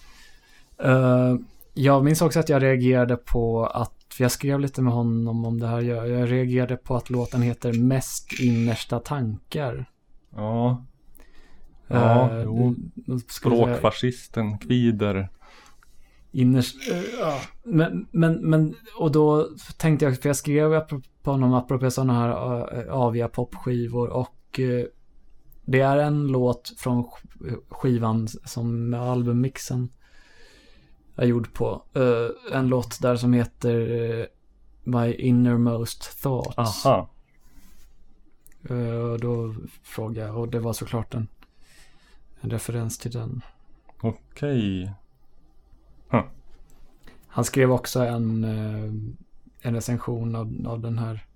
Eh, 0.79 1.37
jag 1.75 2.05
minns 2.05 2.23
också 2.23 2.41
att 2.41 2.49
jag 2.49 2.63
reagerade 2.63 3.17
på 3.17 3.67
att, 3.67 4.04
för 4.13 4.25
jag 4.25 4.31
skrev 4.31 4.61
lite 4.61 4.83
med 4.83 4.93
honom 4.93 5.45
om 5.45 5.61
det 5.61 5.67
här, 5.67 5.81
jag, 5.81 6.09
jag 6.09 6.31
reagerade 6.33 6.77
på 6.77 6.97
att 6.97 7.11
låten 7.11 7.43
heter 7.43 7.73
Mest 7.73 8.41
innersta 8.41 8.99
tankar. 8.99 9.91
Ja. 10.37 10.85
Ja, 11.89 12.31
Eh, 12.31 12.43
jo. 12.45 12.75
Språkfascisten, 13.29 14.59
Kvider. 14.59 15.29
Innerst, 16.33 16.91
eh, 16.93 17.03
ja. 17.21 17.41
Men, 17.65 18.07
men, 18.11 18.51
men, 18.51 18.75
och 18.99 19.13
då 19.13 19.49
tänkte 19.79 20.05
jag, 20.05 20.19
för 20.19 20.29
jag 20.29 20.37
skrev 20.37 20.75
apropå 20.75 21.31
honom 21.31 21.55
apropå 21.55 21.91
sådana 21.91 22.13
här 22.21 22.29
uh, 22.85 22.95
aviga 22.95 23.29
popskivor 23.29 24.09
och 24.09 24.61
eh, 24.61 24.85
det 25.65 25.81
är 25.81 25.97
en 25.97 26.27
låt 26.27 26.73
från 26.79 27.05
sk- 27.05 27.59
skivan 27.69 28.29
som 28.29 28.95
albummixen 28.95 29.89
är 31.17 31.27
gjord 31.27 31.53
på. 31.53 31.83
Eh, 31.95 32.57
en 32.57 32.69
låt 32.69 33.01
där 33.01 33.17
som 33.17 33.33
heter 33.33 34.11
eh, 34.21 34.27
My 34.85 35.15
Innermost 35.15 36.23
Thoughts. 36.23 36.87
Aha. 36.87 37.11
Och 39.13 39.21
då 39.21 39.55
frågade 39.83 40.29
jag, 40.29 40.39
och 40.39 40.49
det 40.49 40.61
var 40.61 40.73
såklart 40.73 41.15
en, 41.15 41.29
en 42.41 42.51
referens 42.51 42.99
till 42.99 43.11
den. 43.11 43.43
Okej. 44.01 44.93
Han 47.35 47.45
skrev 47.45 47.73
också 47.73 48.01
en, 48.01 48.45
en 49.61 49.75
recension 49.75 50.37
av, 50.37 50.67
av 50.67 50.81
den 50.81 50.99
här 50.99 51.27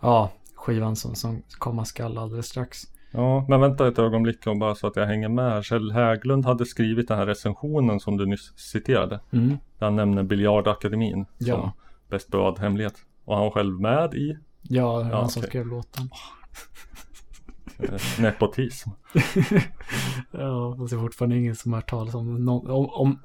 ja, 0.00 0.32
skivan 0.54 0.96
som, 0.96 1.14
som 1.14 1.42
komma 1.58 1.84
skall 1.84 2.18
alldeles 2.18 2.46
strax. 2.46 2.86
Ja, 3.14 3.44
men 3.48 3.60
vänta 3.60 3.88
ett 3.88 3.98
ögonblick 3.98 4.46
och 4.46 4.58
bara 4.58 4.74
så 4.74 4.86
att 4.86 4.96
jag 4.96 5.06
hänger 5.06 5.28
med. 5.28 5.64
Kjell 5.64 5.92
Häglund 5.92 6.44
hade 6.46 6.66
skrivit 6.66 7.08
den 7.08 7.18
här 7.18 7.26
recensionen 7.26 8.00
som 8.00 8.16
du 8.16 8.26
nyss 8.26 8.52
citerade. 8.58 9.20
Mm. 9.32 9.48
Där 9.78 9.86
han 9.86 9.96
nämner 9.96 10.22
Biljardakademin 10.22 11.24
som 11.38 11.46
Ja. 11.46 11.72
bäst 12.10 12.28
bevarad 12.28 12.58
hemlighet. 12.58 12.94
Och 13.24 13.36
han 13.36 13.50
själv 13.50 13.80
med 13.80 14.14
i 14.14 14.38
Ja, 14.62 15.00
Ja, 15.10 15.16
han 15.16 15.28
som 15.30 15.40
okej. 15.40 15.48
skrev 15.50 15.66
låten. 15.66 16.10
eh, 17.78 18.00
nepotism. 18.20 18.90
ja, 20.30 20.74
fast 20.78 20.90
det 20.90 20.96
är 20.96 21.00
fortfarande 21.00 21.36
ingen 21.36 21.56
som 21.56 21.72
har 21.72 21.80
hört 21.80 21.90
talas 21.90 22.14
om, 22.14 22.48
om, 22.48 22.88
om 22.90 23.18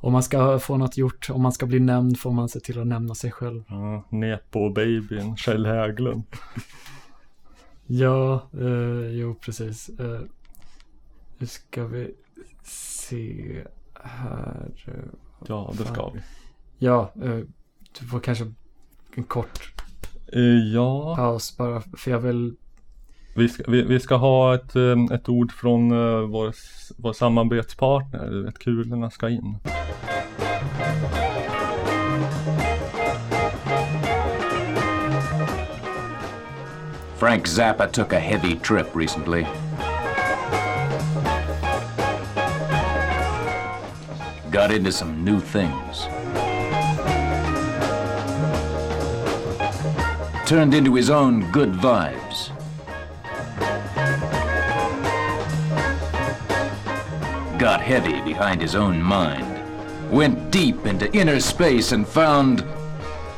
om 0.00 0.12
man 0.12 0.22
ska 0.22 0.58
få 0.58 0.76
något 0.76 0.96
gjort, 0.96 1.30
om 1.30 1.42
man 1.42 1.52
ska 1.52 1.66
bli 1.66 1.80
nämnd 1.80 2.18
får 2.18 2.30
man 2.32 2.48
se 2.48 2.60
till 2.60 2.80
att 2.80 2.86
nämna 2.86 3.14
sig 3.14 3.30
själv. 3.32 3.64
Ja, 3.68 4.04
Nepo-babyn, 4.10 5.36
Kjell 5.36 5.66
Häglund. 5.66 6.22
Ja, 7.94 8.48
eh, 8.60 9.06
jo 9.10 9.34
precis. 9.34 9.88
Eh, 9.88 10.20
nu 11.38 11.46
ska 11.46 11.86
vi 11.86 12.14
se 12.64 13.62
här. 14.02 14.70
eh, 14.86 14.94
Ja, 15.48 15.72
det 15.78 15.84
ska 15.84 16.10
vi. 16.10 16.20
Ja, 16.78 17.12
eh, 17.22 17.38
du 18.00 18.06
får 18.10 18.20
kanske 18.20 18.52
en 19.14 19.24
kort 19.24 19.72
Eh, 20.32 20.72
Ja, 20.74 21.16
paus 21.16 21.56
bara, 21.56 21.80
för 21.80 22.10
jag 22.10 22.18
vill... 22.20 22.56
vi 23.36 23.48
ska, 23.48 23.64
vi, 23.70 23.82
vi 23.82 24.00
ska 24.00 24.16
ha 24.16 24.54
ett, 24.54 24.76
eh, 24.76 24.96
ett 25.12 25.28
ord 25.28 25.52
från 25.52 25.88
vår, 26.30 26.54
vår 26.96 27.12
samarbetspartner. 27.12 28.52
Kulorna 28.60 29.10
ska 29.10 29.28
in. 29.28 29.56
Frank 37.22 37.46
Zappa 37.46 37.88
took 37.92 38.12
a 38.12 38.18
heavy 38.18 38.56
trip 38.56 38.96
recently. 38.96 39.44
Got 44.50 44.72
into 44.72 44.90
some 44.90 45.24
new 45.24 45.38
things. 45.38 46.08
turned 50.46 50.74
into 50.74 50.96
his 50.96 51.10
own 51.10 51.48
good 51.52 51.70
vibes. 51.74 52.50
Got 57.56 57.80
heavy 57.80 58.20
behind 58.22 58.60
his 58.60 58.74
own 58.74 59.00
mind. 59.00 59.46
Went 60.10 60.50
deep 60.50 60.86
into 60.86 61.08
inner 61.16 61.38
space 61.38 61.92
and 61.92 62.04
found 62.04 62.62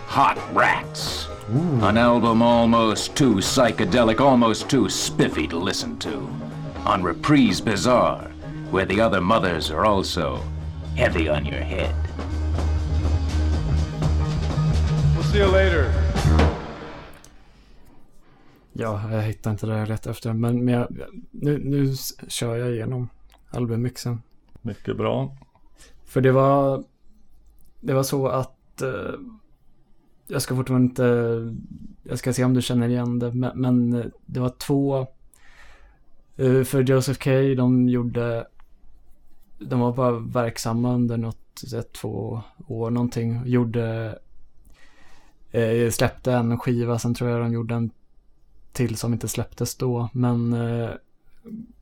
Hot 0.06 0.38
Rats. 0.54 1.23
An 1.54 1.96
album 1.96 2.42
almost 2.42 3.14
too 3.14 3.36
psychedelic, 3.36 4.20
almost 4.20 4.68
too 4.68 4.88
spiffy 4.88 5.46
to 5.46 5.56
listen 5.56 5.96
to. 5.98 6.28
On 6.84 7.00
Reprise 7.00 7.60
Bazaar, 7.60 8.28
where 8.72 8.84
the 8.84 9.00
other 9.00 9.20
mothers 9.20 9.70
are 9.70 9.84
also 9.84 10.40
heavy 10.96 11.28
on 11.28 11.46
your 11.46 11.60
head. 11.60 11.94
We'll 15.14 15.22
see 15.22 15.38
you 15.38 15.46
later. 15.46 15.92
Ja, 18.72 19.12
jag 19.12 19.22
hittar 19.22 19.50
inte 19.50 19.66
det 19.66 19.74
här 19.74 19.86
rätt 19.86 20.06
efter. 20.06 20.32
Men, 20.32 20.64
men 20.64 20.74
jag, 20.74 20.88
nu, 21.30 21.58
nu 21.58 21.94
kör 22.28 22.56
jag 22.56 22.70
igenom 22.70 23.08
albummixen. 23.50 24.22
Mycket 24.62 24.96
bra. 24.96 25.36
För 26.04 26.20
det 26.20 26.32
var, 26.32 26.84
det 27.80 27.92
var 27.94 28.02
så 28.02 28.26
att 28.26 28.82
eh, 28.82 29.14
jag 30.26 30.42
ska 30.42 30.56
fortfarande 30.56 30.84
inte, 30.84 31.54
jag 32.02 32.18
ska 32.18 32.32
se 32.32 32.44
om 32.44 32.54
du 32.54 32.62
känner 32.62 32.88
igen 32.88 33.18
det, 33.18 33.32
men, 33.32 33.60
men 33.60 33.92
eh, 33.92 34.06
det 34.26 34.40
var 34.40 34.48
två, 34.48 35.06
eh, 36.36 36.62
för 36.62 36.82
Joseph 36.82 37.20
K, 37.24 37.30
de 37.56 37.88
gjorde, 37.88 38.46
de 39.58 39.80
var 39.80 39.92
bara 39.92 40.18
verksamma 40.18 40.94
under 40.94 41.16
något, 41.16 41.62
ett, 41.74 41.92
två 41.92 42.42
år 42.66 42.90
någonting, 42.90 43.42
gjorde, 43.46 44.18
eh, 45.50 45.90
släppte 45.90 46.32
en 46.32 46.58
skiva, 46.58 46.98
sen 46.98 47.14
tror 47.14 47.30
jag 47.30 47.40
de 47.40 47.52
gjorde 47.52 47.74
en 47.74 47.90
till 48.72 48.96
som 48.96 49.12
inte 49.12 49.28
släpptes 49.28 49.74
då, 49.74 50.08
men, 50.12 50.52
eh, 50.52 50.90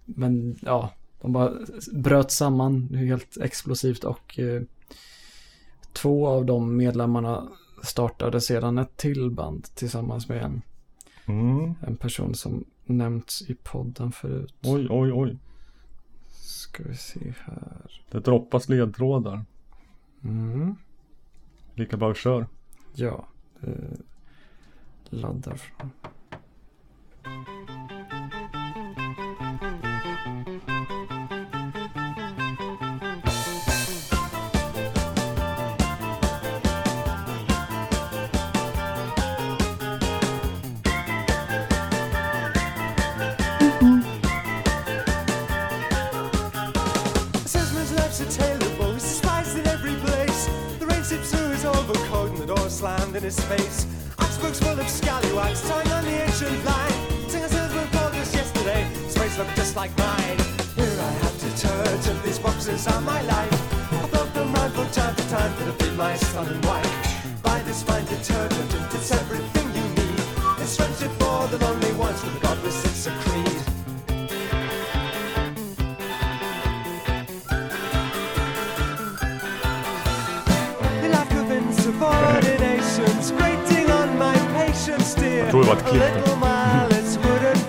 men 0.05 0.59
ja, 0.62 0.90
de 1.20 1.32
bara 1.32 1.52
bröt 1.93 2.31
samman 2.31 2.94
helt 2.94 3.36
explosivt 3.36 4.05
och 4.05 4.39
eh, 4.39 4.62
två 5.93 6.27
av 6.27 6.44
de 6.44 6.77
medlemmarna 6.77 7.48
startade 7.83 8.41
sedan 8.41 8.79
ett 8.79 8.97
till 8.97 9.31
band 9.31 9.65
tillsammans 9.75 10.29
med 10.29 10.43
en, 10.43 10.63
Mm. 11.27 11.75
en 11.87 11.97
person 11.97 12.35
som 12.35 12.65
nämnts 12.85 13.43
i 13.43 13.55
podden 13.63 14.13
förut. 14.13 14.55
Oj, 14.63 14.87
oj, 14.91 15.13
oj. 15.13 15.39
Ska 16.29 16.83
vi 16.83 16.97
se 16.97 17.35
här. 17.45 18.03
Det 18.11 18.21
droppas 18.21 18.69
ledtrådar. 18.69 19.45
Mm. 20.25 20.75
Lika 21.75 21.97
bra 21.97 22.15
kör. 22.15 22.47
Ja. 22.95 23.27
Eh, 23.63 23.69
laddar 25.11 25.55
från. 25.57 25.91
Slammed 53.12 53.16
in 53.16 53.22
his 53.22 53.40
face. 53.44 53.86
Oxbrook's 54.18 54.60
full 54.60 54.78
of 54.78 54.89
scallywags, 54.89 55.60
towing 55.68 55.89
on 55.89 56.05
the 56.05 56.22
ancient 56.22 56.64
line. 56.64 57.28
Singer 57.28 57.48
salesman 57.48 57.89
called 57.89 58.14
us 58.14 58.34
yesterday, 58.34 58.82
his 59.05 59.16
face 59.16 59.39
looked 59.39 59.56
just 59.56 59.76
like 59.76 59.97
mine. 59.98 60.39
Here 60.76 60.98
I 61.01 61.12
have 61.22 61.36
detergent, 61.40 62.22
these 62.24 62.39
boxes 62.39 62.86
are 62.86 63.01
my 63.01 63.22
life. 63.22 63.93
I 63.93 64.09
broke 64.09 64.32
them 64.32 64.52
round 64.55 64.72
from 64.74 64.89
time 64.90 65.14
to 65.14 65.28
time 65.28 65.52
to 65.59 65.72
feed 65.84 65.97
my 65.97 66.16
son 66.16 66.47
and 66.48 66.64
wife. 66.64 67.43
Buy 67.43 67.60
this 67.62 67.82
fine 67.82 68.05
detergent, 68.06 68.94
it's 68.94 69.10
everything 69.12 69.68
you 69.76 69.86
need. 69.98 70.18
It's 70.60 70.76
friendship 70.76 71.12
for 71.20 71.48
the 71.48 71.59
lonely 71.59 71.93
ones, 71.93 72.20
for 72.20 72.30
the 72.30 72.40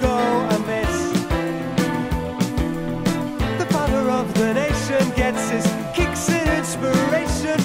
go 0.01 0.47
amiss. 0.55 1.11
The 3.60 3.68
father 3.72 4.10
of 4.10 4.34
the 4.35 4.53
nation 4.53 5.10
gets 5.15 5.49
his 5.49 5.65
kicks 5.95 6.30
and 6.30 6.49
inspiration 6.60 7.62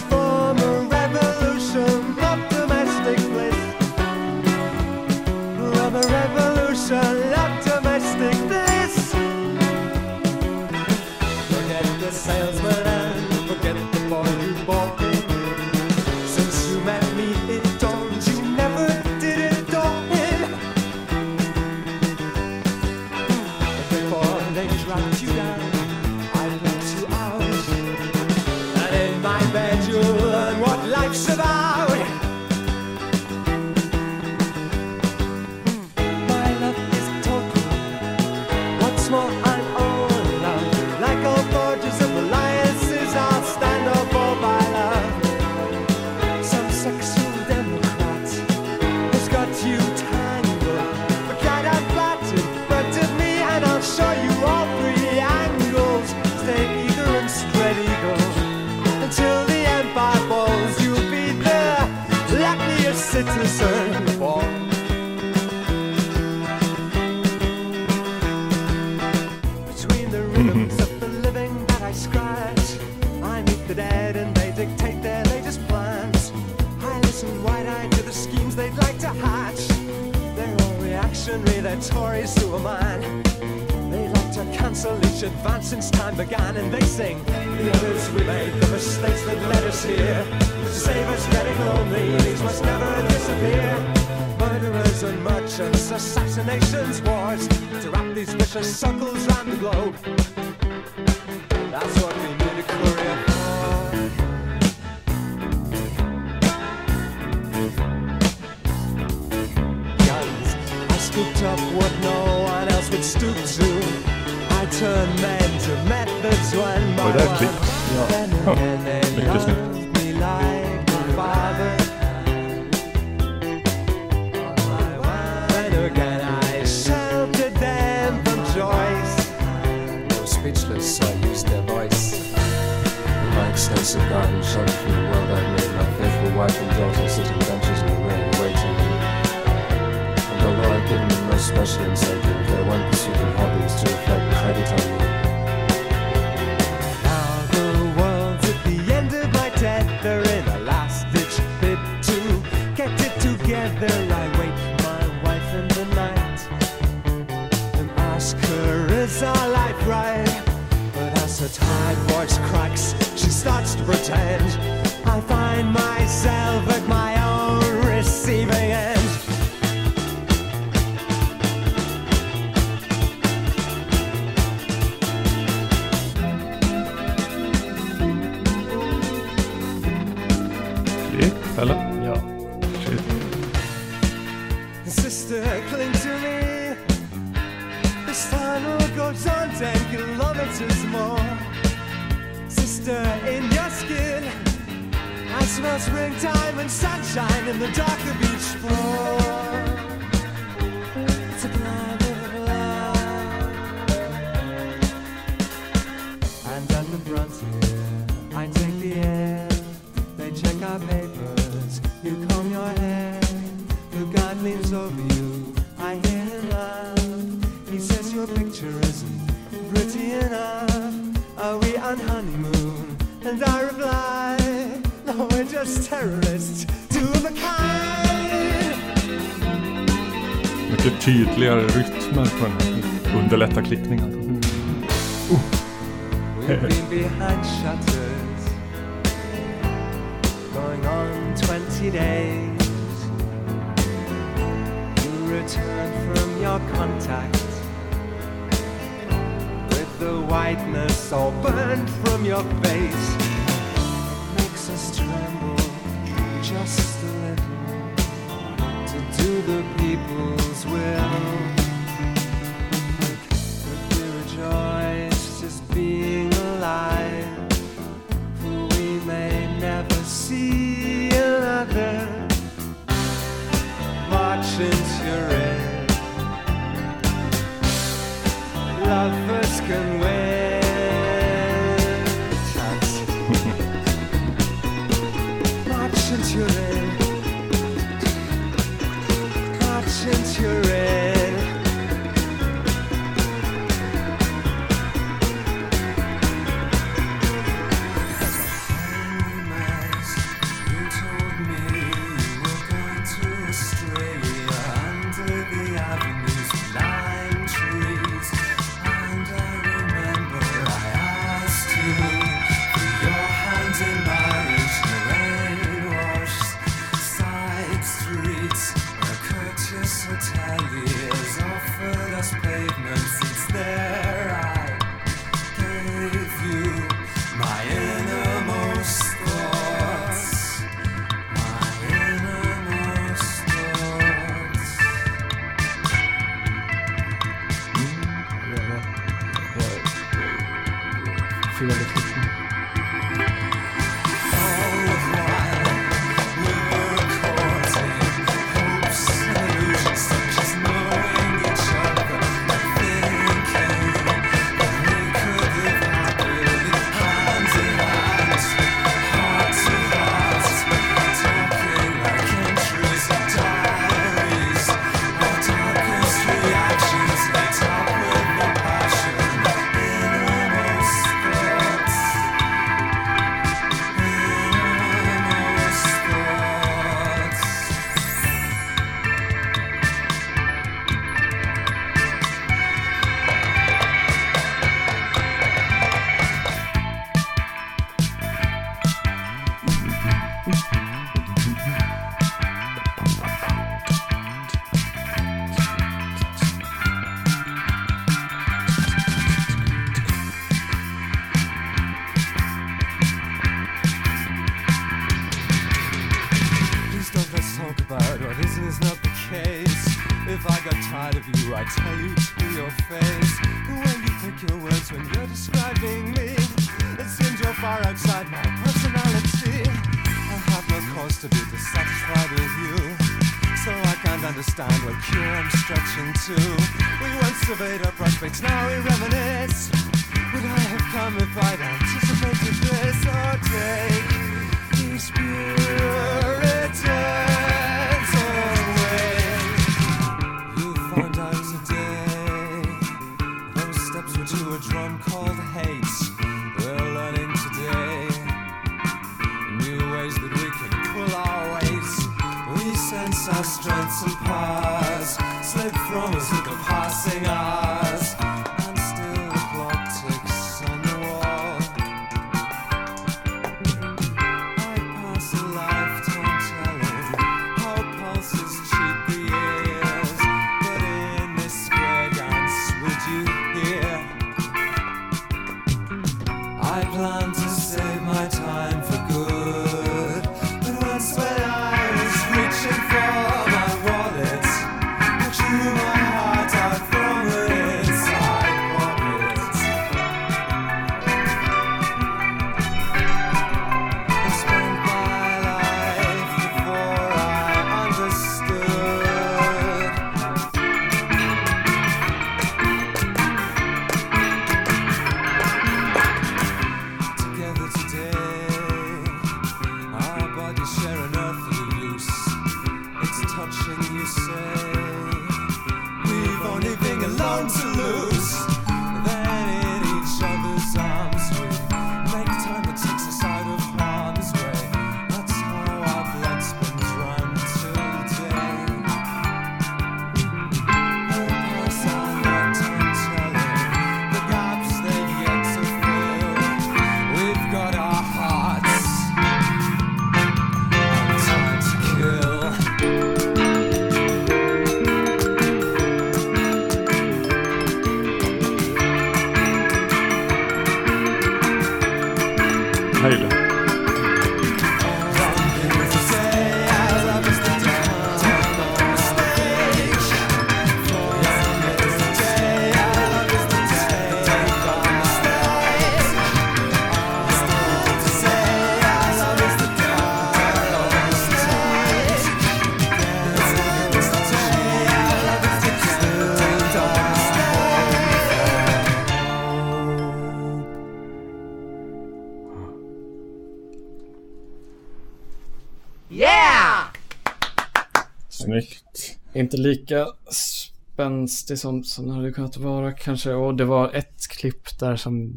Inte 589.38 589.56
lika 589.56 590.06
spänstig 590.30 591.58
som, 591.58 591.84
som 591.84 592.06
det 592.08 592.14
hade 592.14 592.32
kunnat 592.32 592.56
vara 592.56 592.92
kanske. 592.92 593.32
Och 593.34 593.54
det 593.54 593.64
var 593.64 593.92
ett 593.92 594.28
klipp 594.28 594.78
där 594.78 594.96
som, 594.96 595.32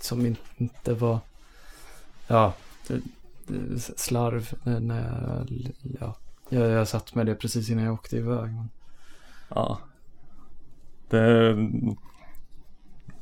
som 0.00 0.36
inte 0.56 0.94
var, 0.94 1.18
ja, 2.26 2.52
slarv 3.96 4.52
när- 4.64 4.80
när 4.80 5.02
jag, 5.02 5.46
ja, 6.00 6.16
jag, 6.48 6.70
jag 6.70 6.88
satt 6.88 7.14
med 7.14 7.26
det 7.26 7.34
precis 7.34 7.70
innan 7.70 7.84
jag 7.84 7.94
åkte 7.94 8.16
iväg. 8.16 8.50
Men, 8.54 8.68
Ja. 9.48 9.78
Det 11.10 11.56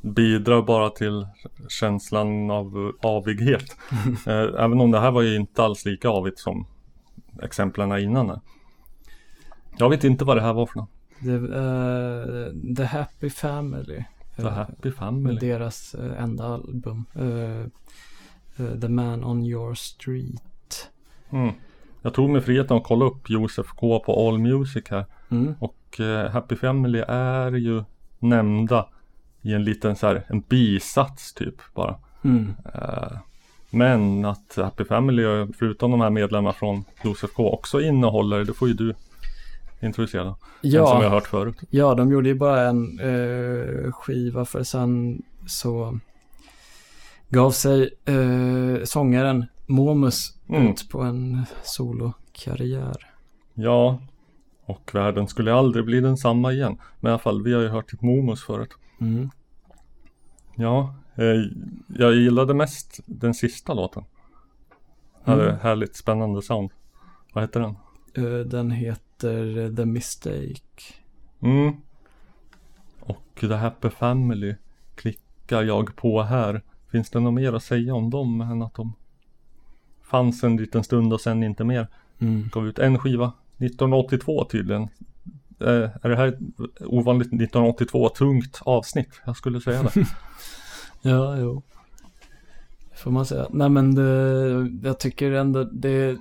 bidrar 0.01 0.61
bara 0.61 0.89
till 0.89 1.27
känslan 1.69 2.51
av 2.51 2.91
avighet. 3.01 3.75
Eh, 4.27 4.63
Även 4.63 4.81
om 4.81 4.91
det 4.91 4.99
här 4.99 5.11
var 5.11 5.21
ju 5.21 5.35
inte 5.35 5.63
alls 5.63 5.85
lika 5.85 6.09
avigt 6.09 6.39
som 6.39 6.65
exemplen 7.41 7.99
innan. 7.99 8.39
Jag 9.77 9.89
vet 9.89 10.03
inte 10.03 10.25
vad 10.25 10.37
det 10.37 10.41
här 10.41 10.53
var 10.53 10.65
för 10.65 10.79
något. 10.79 10.89
det, 11.19 11.33
eh, 11.33 12.75
The 12.75 12.83
Happy 12.83 13.29
Family. 13.29 14.03
The 14.35 14.41
eh, 14.41 14.49
Happy 14.49 14.91
Family. 14.91 15.39
Deras 15.39 15.95
eh, 15.95 16.23
enda 16.23 16.45
album. 16.45 17.05
Eh, 17.15 17.67
The 18.81 18.87
Man 18.87 19.23
on 19.23 19.45
Your 19.45 19.73
Street. 19.73 20.89
Mm. 21.29 21.53
Jag 22.01 22.13
tog 22.13 22.29
mig 22.29 22.41
friheten 22.41 22.77
att 22.77 22.83
kolla 22.83 23.05
upp 23.05 23.29
Josef 23.29 23.67
K 23.67 23.99
på 23.99 24.27
All 24.27 24.37
Music 24.37 24.83
här. 24.89 25.05
Mm. 25.31 25.53
Och 25.59 25.99
Happy 26.31 26.55
Family 26.55 27.03
är 27.07 27.51
ju 27.51 27.83
nämnda 28.19 28.89
i 29.41 29.53
en 29.53 29.63
liten 29.63 29.95
så 29.95 30.07
här, 30.07 30.25
en 30.27 30.41
bisats 30.41 31.33
typ 31.33 31.73
bara. 31.73 31.95
Mm. 32.23 32.53
Men 33.69 34.25
att 34.25 34.55
Happy 34.55 34.83
Family, 34.83 35.23
förutom 35.57 35.91
de 35.91 36.01
här 36.01 36.09
medlemmarna 36.09 36.53
från 36.53 36.83
Josef 37.03 37.33
K 37.33 37.53
också 37.53 37.81
innehåller, 37.81 38.45
det 38.45 38.53
får 38.53 38.67
ju 38.67 38.73
du 38.73 38.93
introducera. 39.85 40.23
Den 40.23 40.35
Ja. 40.61 40.87
som 40.87 40.97
jag 41.01 41.09
har 41.09 41.15
hört 41.15 41.27
förut. 41.27 41.55
Ja, 41.69 41.95
de 41.95 42.11
gjorde 42.11 42.29
ju 42.29 42.35
bara 42.35 42.61
en 42.61 42.99
eh, 42.99 43.91
skiva 43.91 44.45
för 44.45 44.63
sen 44.63 45.21
så 45.47 45.99
gav 47.29 47.51
sig 47.51 47.89
eh, 48.05 48.83
sångaren 48.83 49.45
Momus 49.67 50.31
Mm. 50.49 50.67
ut 50.67 50.89
på 50.89 51.01
en 51.01 51.45
solokarriär. 51.63 52.95
Ja, 53.53 53.99
och 54.65 54.89
världen 54.95 55.27
skulle 55.27 55.53
aldrig 55.53 55.85
bli 55.85 55.99
densamma 56.01 56.51
igen. 56.53 56.77
Men 56.99 57.09
i 57.09 57.11
alla 57.11 57.19
fall, 57.19 57.43
vi 57.43 57.53
har 57.53 57.61
ju 57.61 57.67
hört 57.67 57.87
till 57.89 57.97
Momus 58.01 58.43
förut. 58.43 58.69
Mm. 59.01 59.29
Ja, 60.55 60.95
eh, 61.15 61.23
jag 61.99 62.15
gillade 62.15 62.53
mest 62.53 62.99
den 63.05 63.33
sista 63.33 63.73
låten. 63.73 64.03
Hade 65.23 65.43
Mm. 65.49 65.59
härligt 65.61 65.95
spännande 65.95 66.41
sound. 66.41 66.71
Vad 67.33 67.43
heter 67.43 67.59
den? 67.59 67.75
Eh, 68.25 68.39
den 68.45 68.71
heter 68.71 69.04
The 69.75 69.85
Mistake. 69.85 70.93
Mm. 71.39 71.75
Och 72.99 73.37
The 73.39 73.53
Happy 73.53 73.89
Family 73.89 74.55
klickar 74.95 75.63
jag 75.63 75.95
på 75.95 76.21
här. 76.21 76.61
Finns 76.91 77.09
det 77.09 77.19
något 77.19 77.33
mer 77.33 77.53
att 77.53 77.63
säga 77.63 77.95
om 77.95 78.09
dem 78.09 78.41
än 78.41 78.61
att 78.61 78.75
de 78.75 78.93
fanns 80.03 80.43
en 80.43 80.57
liten 80.57 80.83
stund 80.83 81.13
och 81.13 81.21
sen 81.21 81.43
inte 81.43 81.63
mer? 81.63 81.87
Mm. 82.19 82.49
Gav 82.51 82.67
ut 82.67 82.79
en 82.79 82.99
skiva 82.99 83.33
1982 83.57 84.45
tydligen. 84.45 84.83
Eh, 85.59 85.89
är 86.01 86.09
det 86.09 86.15
här 86.15 86.27
ett 86.27 86.39
ovanligt 86.79 87.27
1982 87.27 88.09
tungt 88.09 88.61
avsnitt? 88.61 89.21
Jag 89.25 89.37
skulle 89.37 89.61
säga 89.61 89.83
det. 89.83 90.05
Ja, 91.01 91.37
jo. 91.37 91.61
Får 92.95 93.11
man 93.11 93.25
säga. 93.25 93.47
Nej 93.49 93.69
men 93.69 93.95
det, 93.95 94.87
jag 94.87 94.99
tycker 94.99 95.31
ändå 95.31 95.63
det 95.63 96.17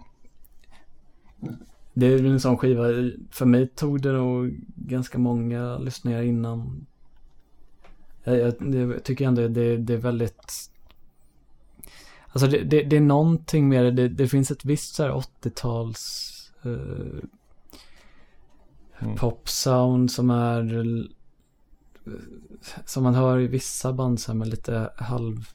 Det 1.95 2.07
är 2.07 2.25
en 2.25 2.41
sån 2.41 2.59
skiva, 2.59 2.85
för 3.31 3.45
mig 3.45 3.69
tog 3.69 4.03
det 4.03 4.13
nog 4.13 4.61
ganska 4.77 5.19
många 5.19 5.79
lyssningar 5.79 6.23
innan. 6.23 6.87
Jag, 8.25 8.39
jag, 8.39 8.75
jag 8.75 9.05
tycker 9.05 9.27
ändå 9.27 9.49
det, 9.49 9.77
det 9.77 9.95
är 9.95 9.99
väldigt 9.99 10.71
Alltså 12.27 12.47
det, 12.47 12.59
det, 12.59 12.83
det 12.83 12.97
är 12.97 13.01
någonting 13.01 13.69
med 13.69 13.97
det, 13.97 14.09
det, 14.09 14.29
finns 14.29 14.51
ett 14.51 14.65
visst 14.65 14.95
så 14.95 15.03
här 15.03 15.11
80-tals 15.11 16.31
eh, 16.63 17.25
Mm. 18.99 19.17
popsound 19.17 20.11
som 20.11 20.31
är 20.31 20.79
eh, 20.79 21.05
som 22.85 23.03
man 23.03 23.15
hör 23.15 23.41
i 23.41 23.47
vissa 23.47 23.93
band 23.93 24.21
så 24.21 24.33
här 24.33 24.39
med 24.39 24.49
lite 24.49 24.91
halv 24.97 25.49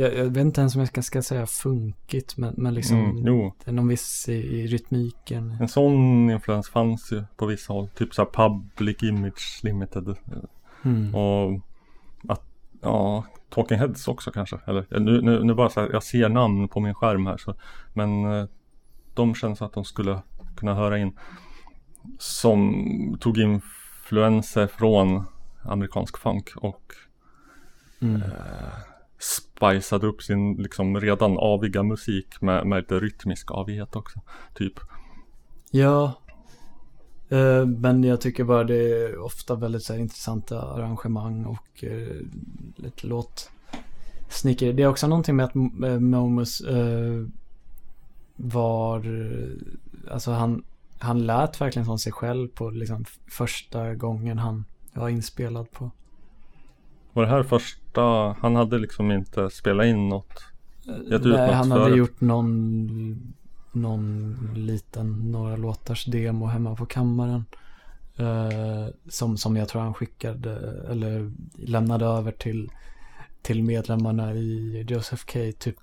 jag, 0.00 0.14
jag 0.16 0.24
vet 0.24 0.36
inte 0.36 0.60
ens 0.60 0.74
om 0.74 0.78
jag 0.80 0.88
ska, 0.88 1.02
ska 1.02 1.22
säga 1.22 1.46
funkigt 1.46 2.36
men, 2.36 2.54
men 2.56 2.74
liksom 2.74 2.98
Mm, 2.98 3.26
jo. 3.26 3.54
det 3.64 3.70
är 3.70 3.74
någon 3.74 3.88
viss 3.88 4.28
i, 4.28 4.32
i 4.32 4.66
rytmiken. 4.66 5.56
En 5.60 5.68
sån 5.68 6.30
influens 6.30 6.68
fanns 6.70 7.12
ju 7.12 7.24
på 7.36 7.46
vissa 7.46 7.72
håll. 7.72 7.88
Typ 7.88 8.14
såhär 8.14 8.28
Public 8.30 9.02
Image 9.02 9.60
Limited. 9.62 10.16
Mm. 10.84 11.14
Och 11.14 11.60
att, 12.28 12.42
ja, 12.82 13.24
Talking 13.50 13.78
Heads 13.78 14.08
också 14.08 14.30
kanske. 14.30 14.58
Eller 14.66 14.86
nu, 15.00 15.20
nu, 15.22 15.44
nu 15.44 15.54
bara 15.54 15.70
så 15.70 15.80
här, 15.80 15.90
jag 15.92 16.02
ser 16.02 16.28
namn 16.28 16.68
på 16.68 16.80
min 16.80 16.94
skärm 16.94 17.26
här 17.26 17.36
så. 17.36 17.54
Men 17.94 18.24
eh, 18.24 18.46
de 19.14 19.34
känns 19.34 19.62
att 19.62 19.72
de 19.72 19.84
skulle 19.84 20.22
kunna 20.56 20.74
höra 20.74 20.98
in. 20.98 21.12
Som 22.18 23.16
tog 23.20 23.38
influenser 23.38 24.66
från 24.66 25.24
amerikansk 25.62 26.18
funk 26.18 26.48
och 26.56 26.92
Mm. 28.02 28.22
eh, 28.22 28.28
spiceade 29.20 30.06
upp 30.06 30.22
sin 30.22 30.54
liksom 30.54 31.00
redan 31.00 31.38
aviga 31.38 31.82
musik 31.82 32.40
med, 32.40 32.66
med 32.66 32.78
lite 32.82 33.00
rytmisk 33.00 33.50
avighet 33.50 33.96
också. 33.96 34.20
Typ. 34.54 34.80
Ja. 35.70 36.12
Eh, 37.28 37.66
men 37.66 38.04
jag 38.04 38.20
tycker 38.20 38.44
bara 38.44 38.64
det 38.64 39.04
är 39.04 39.18
ofta 39.18 39.54
väldigt 39.54 39.82
så 39.82 39.92
här, 39.92 40.00
intressanta 40.00 40.62
arrangemang 40.62 41.44
och 41.44 41.84
eh, 41.84 42.16
lite 42.76 43.06
låt 43.06 43.50
snickeri. 44.28 44.72
Det 44.72 44.82
är 44.82 44.86
också 44.86 45.06
någonting 45.06 45.36
med 45.36 45.46
att 45.46 45.56
eh, 45.56 46.00
Momus 46.00 46.60
eh, 46.60 47.26
var, 48.36 48.98
eh, 48.98 50.12
alltså 50.12 50.30
han, 50.30 50.64
han 50.98 51.26
lät 51.26 51.60
verkligen 51.60 51.86
som 51.86 51.98
sig 51.98 52.12
själv 52.12 52.48
på 52.48 52.70
liksom 52.70 53.04
första 53.28 53.94
gången 53.94 54.38
han 54.38 54.64
var 54.92 55.08
inspelad 55.08 55.70
på. 55.70 55.90
Var 57.12 57.22
det 57.22 57.28
här 57.28 57.42
första, 57.90 58.36
han 58.40 58.56
hade 58.56 58.78
liksom 58.78 59.10
inte 59.10 59.50
spelat 59.50 59.86
in 59.86 60.08
något? 60.08 60.44
Gett 61.10 61.24
Nej, 61.24 61.30
något 61.30 61.54
han 61.54 61.70
hade 61.70 61.84
förut? 61.84 61.98
gjort 61.98 62.20
någon, 62.20 63.34
någon 63.72 64.36
liten, 64.54 65.30
några 65.30 65.56
låtars 65.56 66.04
demo 66.04 66.46
hemma 66.46 66.74
på 66.74 66.86
kammaren. 66.86 67.44
Eh, 68.16 68.88
som, 69.08 69.36
som 69.36 69.56
jag 69.56 69.68
tror 69.68 69.82
han 69.82 69.94
skickade, 69.94 70.82
eller 70.90 71.32
lämnade 71.58 72.04
över 72.04 72.32
till, 72.32 72.70
till 73.42 73.62
medlemmarna 73.62 74.34
i 74.34 74.84
Joseph 74.88 75.22
K. 75.32 75.38
Typ 75.58 75.76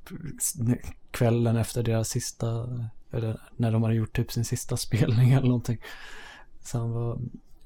kvällen 1.11 1.57
efter 1.57 1.83
deras 1.83 2.09
sista, 2.09 2.67
eller 3.11 3.39
när 3.55 3.71
de 3.71 3.83
hade 3.83 3.95
gjort 3.95 4.15
typ 4.15 4.31
sin 4.31 4.45
sista 4.45 4.77
spelning 4.87 5.31
eller 5.31 5.47
någonting. 5.47 5.77
Så 6.61 6.77
han 6.77 6.91
var 6.91 7.19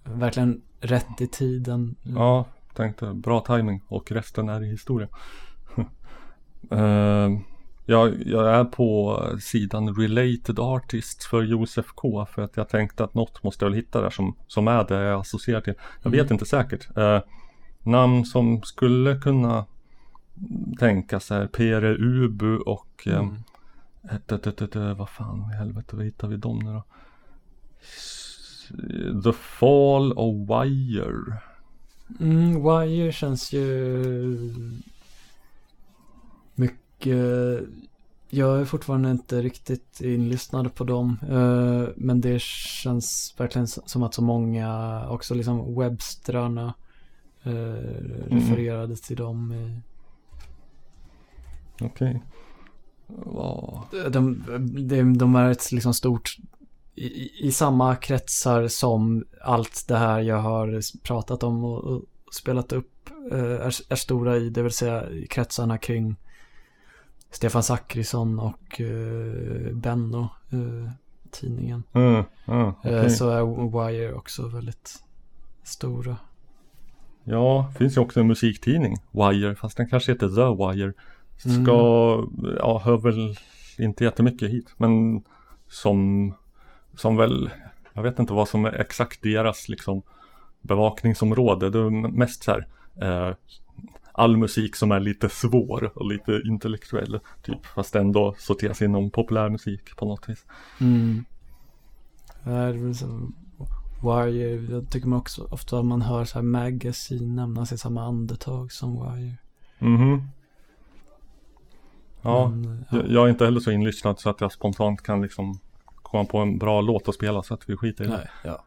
verkligen 0.04 0.62
rätt 0.80 1.22
i 1.22 1.28
tiden. 1.28 1.96
Ja, 2.04 2.46
tänkte 2.74 3.14
bra 3.14 3.40
timing 3.40 3.82
och 3.88 4.12
resten 4.12 4.50
är 4.50 4.62
historia. 4.62 5.08
Eh, 6.72 7.30
jag, 7.86 8.14
jag 8.26 8.50
är 8.56 8.64
på 8.64 9.20
sidan 9.42 9.96
Related 9.96 10.60
Artists 10.60 11.28
för 11.28 11.42
Josef 11.44 11.86
K 11.96 12.26
för 12.26 12.42
att 12.42 12.58
jag 12.58 12.70
tänkte 12.70 13.04
att 13.04 13.14
något 13.14 13.44
måste 13.44 13.66
jag 13.66 13.70
väl 13.70 13.80
hitta 13.80 14.02
där 14.02 14.10
som, 14.10 14.36
som 14.48 14.68
är 14.68 14.84
det 14.88 15.02
jag 15.04 15.20
associerar 15.20 15.62
till. 15.62 15.74
Jag 16.04 16.12
vet 16.12 16.22
Mm. 16.22 16.34
inte 16.34 16.46
säkert. 16.46 16.98
Eh, 16.98 17.20
namn 17.84 18.26
som 18.26 18.62
skulle 18.64 19.20
kunna 19.20 19.66
tänkas 20.80 21.32
är 21.32 21.48
Pere 21.48 21.96
Ubu 21.98 22.58
och 22.58 23.08
eh, 23.08 23.20
Mm. 23.20 23.36
ett, 24.12 24.32
ett, 24.32 24.48
ett, 24.48 24.62
ett, 24.62 24.76
ett, 24.76 24.98
vad 24.98 25.10
fan 25.10 25.52
i 25.54 25.56
helvete, 25.56 25.96
vad 25.96 26.06
hittar 26.06 26.28
vi 26.28 26.38
dem 26.38 26.60
nu 26.60 26.72
då? 26.74 26.84
The 29.24 29.34
Fall 29.34 30.14
of 30.14 30.36
Wire. 30.50 31.38
Mm, 32.20 32.64
Wire 32.64 33.12
känns 33.12 33.54
ju 33.54 33.66
mycket... 36.56 37.60
Jag 38.34 38.60
är 38.60 38.66
fortfarande 38.66 39.12
inte 39.12 39.42
riktigt 39.42 40.02
inlyssnad 40.02 40.76
på 40.76 40.84
dem. 40.84 41.18
eh, 41.30 41.88
men 41.96 42.22
det 42.22 42.42
känns 42.42 43.36
verkligen 43.38 43.68
som 43.68 44.04
att 44.04 44.14
så 44.14 44.22
många, 44.22 45.02
också 45.10 45.34
liksom 45.34 45.76
webbstrarna 45.80 46.74
uh, 47.48 47.54
refererade 48.28 48.96
till 48.96 49.16
dem. 49.16 49.54
I, 49.54 49.82
Okej. 51.82 52.24
Vad? 53.08 53.82
de, 54.12 54.44
de, 54.88 55.18
de 55.18 55.36
är 55.36 55.52
ett 55.52 55.72
liksom 55.72 55.94
stort 55.94 56.38
i, 56.96 57.48
i- 57.48 57.52
samma 57.52 57.96
kretsar 57.96 58.68
som 58.68 59.26
allt 59.42 59.86
det 59.88 59.98
här 59.98 60.20
jag 60.20 60.38
har 60.38 60.82
pratat 61.04 61.44
om 61.44 61.64
och, 61.64 61.84
och 61.84 62.04
spelat 62.32 62.72
upp 62.74 63.10
eh, 63.32 63.38
är, 63.40 63.92
är 63.92 63.96
stora 63.96 64.38
i, 64.38 64.50
det 64.50 64.62
vill 64.64 64.72
säga 64.72 65.04
kretsarna 65.30 65.78
kring 65.78 66.16
Stefan 67.32 67.64
Zackrisson 67.64 68.40
och 68.40 68.80
uh, 68.80 69.74
Benno, 69.76 70.22
eh, 70.52 70.92
tidningen. 71.32 71.84
Mm, 71.94 72.24
mm, 72.48 72.66
Eh, 72.68 72.74
okej. 72.80 73.10
så 73.10 73.30
är 73.30 73.88
Wire 73.90 74.14
också 74.14 74.48
väldigt 74.48 75.04
stora. 75.64 76.18
Ja, 77.24 77.72
finns 77.78 77.98
ju 77.98 78.02
också 78.02 78.20
en 78.20 78.28
musiktidning, 78.28 78.98
Wire, 79.12 79.56
fast 79.56 79.78
den 79.78 79.90
kanske 79.90 80.12
heter 80.12 80.28
The 80.28 80.76
Wire. 80.76 80.94
Ska, 81.38 82.14
Mm. 82.44 82.56
ja, 82.60 82.82
hör 82.86 82.98
väl 82.98 83.36
inte 83.78 84.04
jättemycket 84.04 84.50
hit, 84.50 84.74
men 84.78 85.24
som, 85.70 86.34
som 87.02 87.16
väl, 87.16 87.50
jag 87.94 88.04
vet 88.04 88.20
inte 88.20 88.34
vad 88.34 88.48
som 88.48 88.66
är 88.66 88.74
exakt 88.74 89.22
deras 89.22 89.70
liksom 89.70 90.02
bevakningsområde. 90.62 91.70
Det 91.70 91.80
är 91.80 91.90
mest 92.12 92.44
så 92.44 92.52
här, 92.52 92.68
eh, 93.02 93.36
all 94.12 94.38
musik 94.38 94.76
som 94.76 94.92
är 94.92 95.00
lite 95.00 95.30
svår 95.30 95.92
och 95.96 96.06
lite 96.06 96.42
intellektuell, 96.46 97.20
typ, 97.44 97.66
fast 97.66 97.96
ändå 97.96 98.36
sorteras 98.38 98.82
inom 98.82 99.12
populärmusik 99.12 99.96
på 99.96 100.06
något 100.06 100.30
vis. 100.30 100.46
Mm. 100.82 101.26
Ja, 102.44 102.72
Wire, 104.04 104.74
jag 104.74 104.90
tycker 104.90 105.08
man 105.08 105.20
också 105.20 105.48
ofta 105.52 105.80
att 105.80 105.86
man 105.86 106.02
hör 106.02 106.26
så 106.26 106.38
här 106.38 106.44
Magazine 106.44 107.36
nämnas 107.36 107.72
i 107.72 107.78
samma 107.78 108.04
andetag 108.04 108.72
som 108.72 108.94
Wire. 108.94 109.38
Mhm. 109.80 110.28
Ja, 112.22 112.50
Men, 112.50 112.86
Jag, 112.92 113.10
jag 113.10 113.26
är 113.26 113.30
inte 113.30 113.46
heller 113.46 113.60
så 113.60 113.72
inlyssnad 113.72 114.20
så 114.20 114.30
att 114.30 114.42
jag 114.42 114.52
spontant 114.52 115.02
kan 115.02 115.22
liksom 115.22 115.60
komma 116.12 116.26
på 116.26 116.38
en 116.38 116.58
bra 116.58 116.82
låt 116.82 117.10
att 117.10 117.16
spela 117.16 117.44
så 117.44 117.54
att 117.54 117.70
vi 117.70 117.78
skiter 117.78 118.04
i 118.04 118.08
det. 118.08 118.14
Nej, 118.18 118.28
ja. 118.44 118.64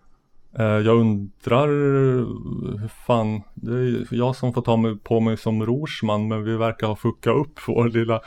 Eh, 0.59 0.65
Jag 0.65 0.97
undrar 1.01 1.67
hur 2.81 2.89
fan, 2.89 3.43
det 3.55 3.73
är 3.73 4.07
jag 4.11 4.37
som 4.37 4.53
får 4.55 4.63
ta 4.63 4.77
mig 4.77 4.99
på 4.99 5.21
mig 5.21 5.37
som 5.37 5.67
rorsman 5.67 6.29
men 6.29 6.45
vi 6.45 6.57
verkar 6.57 6.87
ha 6.87 6.97
fuckat 6.97 7.37
upp 7.37 7.61
vår 7.69 7.89
lilla, 7.89 8.21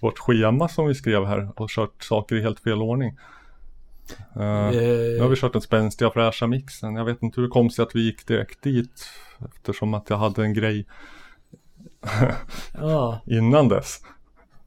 vårt 0.00 0.18
schema 0.18 0.68
som 0.68 0.86
vi 0.86 0.94
skrev 0.94 1.24
här 1.26 1.48
och 1.60 1.68
kört 1.70 2.02
saker 2.02 2.36
i 2.36 2.42
helt 2.42 2.60
fel 2.60 2.82
ordning. 2.82 3.18
Eh, 4.36 4.70
nu 4.70 5.18
har 5.20 5.28
vi 5.28 5.36
kört 5.36 5.52
den 5.52 5.62
spänstiga 5.62 6.10
fräscha 6.10 6.46
mixen. 6.46 6.94
Jag 6.96 7.04
vet 7.04 7.22
inte 7.22 7.40
hur 7.40 7.48
det 7.48 7.52
kom 7.52 7.70
sig 7.70 7.82
att 7.82 7.94
vi 7.96 8.00
gick 8.04 8.26
direkt 8.26 8.62
dit 8.62 9.04
eftersom 9.54 9.94
att 9.94 10.10
jag 10.10 10.16
hade 10.16 10.42
en 10.42 10.54
grej 10.54 10.86
Ja. 12.74 13.20
innan 13.26 13.68
dess. 13.68 14.00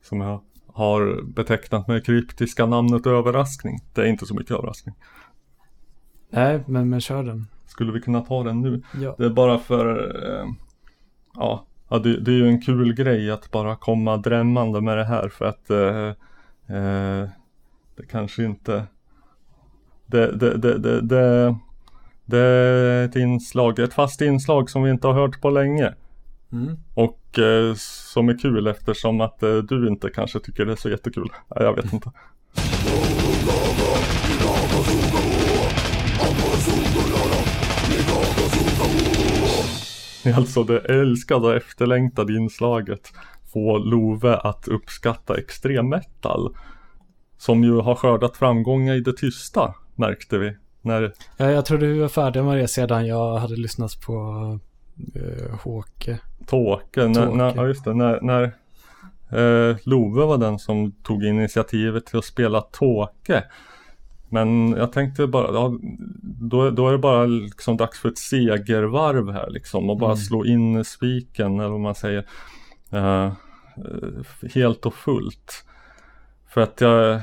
Som 0.02 0.22
jag 0.22 0.42
har 0.78 1.22
betecknat 1.24 1.88
med 1.88 2.06
kryptiska 2.06 2.66
namnet 2.66 3.08
överraskning. 3.08 3.80
Det 3.94 4.02
är 4.02 4.06
inte 4.06 4.26
så 4.26 4.36
mycket 4.36 4.52
överraskning. 4.52 4.96
Nej, 6.30 6.64
men, 6.68 6.90
men 6.90 7.02
kör 7.02 7.24
den. 7.24 7.48
Skulle 7.66 7.92
vi 7.92 8.02
kunna 8.02 8.22
ta 8.22 8.44
den 8.44 8.62
nu? 8.62 8.84
Ja. 9.02 9.16
Det 9.18 9.26
är 9.26 9.30
bara 9.30 9.60
för 9.60 10.16
eh, 10.40 10.46
Ja, 11.36 11.66
ja 11.90 12.00
det, 12.00 12.20
det 12.20 12.32
är 12.32 12.36
ju 12.36 12.48
en 12.48 12.62
kul 12.62 12.94
grej 12.94 13.32
att 13.32 13.52
bara 13.52 13.76
komma 13.76 14.18
drämmande 14.18 14.82
med 14.82 14.98
det 14.98 15.06
här 15.06 15.30
för 15.30 15.46
att 15.46 15.70
eh, 15.70 16.08
eh, 16.78 17.30
Det 17.96 18.06
kanske 18.10 18.44
inte 18.44 18.84
det, 20.06 20.32
det, 20.32 20.58
det, 20.58 20.78
det, 20.78 21.02
det, 21.02 21.56
det 22.26 22.40
är 22.40 23.06
ett 23.06 23.16
inslag, 23.16 23.80
ett 23.80 23.94
fast 23.94 24.22
inslag 24.22 24.70
som 24.70 24.84
vi 24.84 24.92
inte 24.92 25.08
har 25.08 25.14
hört 25.14 25.42
på 25.42 25.50
länge. 25.50 25.94
Mm. 26.52 26.78
Och 26.94 27.20
eh, 27.38 27.74
som 27.76 28.30
är 28.30 28.40
kul 28.40 28.68
eftersom 28.68 29.22
att 29.22 29.44
eh, 29.44 29.56
du 29.56 29.88
inte 29.88 30.10
kanske 30.10 30.40
tycker 30.40 30.66
det 30.66 30.72
är 30.72 30.76
så 30.76 30.90
jättekul. 30.90 31.30
Nej, 31.56 31.64
jag 31.64 31.76
vet 31.76 31.94
inte. 31.94 32.12
Det 40.24 40.32
är 40.32 40.36
alltså 40.36 40.64
det 40.64 40.80
älskade 40.80 41.48
och 41.48 41.56
efterlängtade 41.56 42.34
inslaget 42.34 43.14
Få 43.54 43.78
Love 43.78 44.36
att 44.36 44.68
uppskatta 44.68 45.38
extremmetal. 45.38 46.56
Som 47.38 47.64
ju 47.64 47.80
har 47.80 47.96
skördat 47.96 48.38
framgångar 48.38 48.96
i 48.96 49.00
det 49.00 49.14
tysta 49.14 49.76
märkte 49.96 50.38
vi. 50.38 50.56
När 50.82 51.14
Ja, 51.38 51.52
jag 51.52 51.66
trodde 51.66 51.88
vi 51.88 52.00
var 52.00 52.08
färdiga 52.08 52.44
med 52.44 52.58
det 52.58 52.68
sedan 52.68 53.08
jag 53.08 53.38
hade 53.38 53.56
lyssnat 53.56 54.02
på 54.06 54.14
uh, 55.16 55.56
Håke. 55.64 56.20
Tåke, 56.48 57.08
när, 57.08 57.32
när, 57.32 57.54
ja 57.56 57.68
just 57.68 57.84
det, 57.84 57.94
när, 57.94 58.22
när 58.22 58.44
eh, 59.30 59.78
Love 59.84 60.26
var 60.26 60.38
den 60.38 60.60
som 60.60 60.92
tog 60.92 61.24
initiativet 61.24 62.06
till 62.06 62.18
att 62.20 62.26
spela 62.26 62.62
Tåke. 62.62 63.44
Men 64.30 64.70
jag 64.72 64.92
tänkte 64.92 65.28
bara, 65.28 65.54
ja, 65.54 65.78
då, 66.24 66.70
då 66.70 66.88
är 66.88 66.92
det 66.92 66.98
bara 66.98 67.26
liksom 67.26 67.78
dags 67.78 68.00
för 68.00 68.10
ett 68.10 68.18
segervarv 68.18 69.32
här 69.32 69.50
liksom 69.50 69.90
och 69.90 69.98
bara 69.98 70.12
Mm. 70.12 70.18
slå 70.18 70.46
in 70.46 70.86
spiken 70.86 71.60
eller 71.60 71.70
vad 71.70 71.80
man 71.80 71.96
säger. 71.96 72.26
eh, 72.92 73.32
helt 74.56 74.86
och 74.86 74.94
fullt. 74.94 75.66
För 76.50 76.62
att 76.62 76.82
jag, 76.82 77.14
eh, 77.16 77.22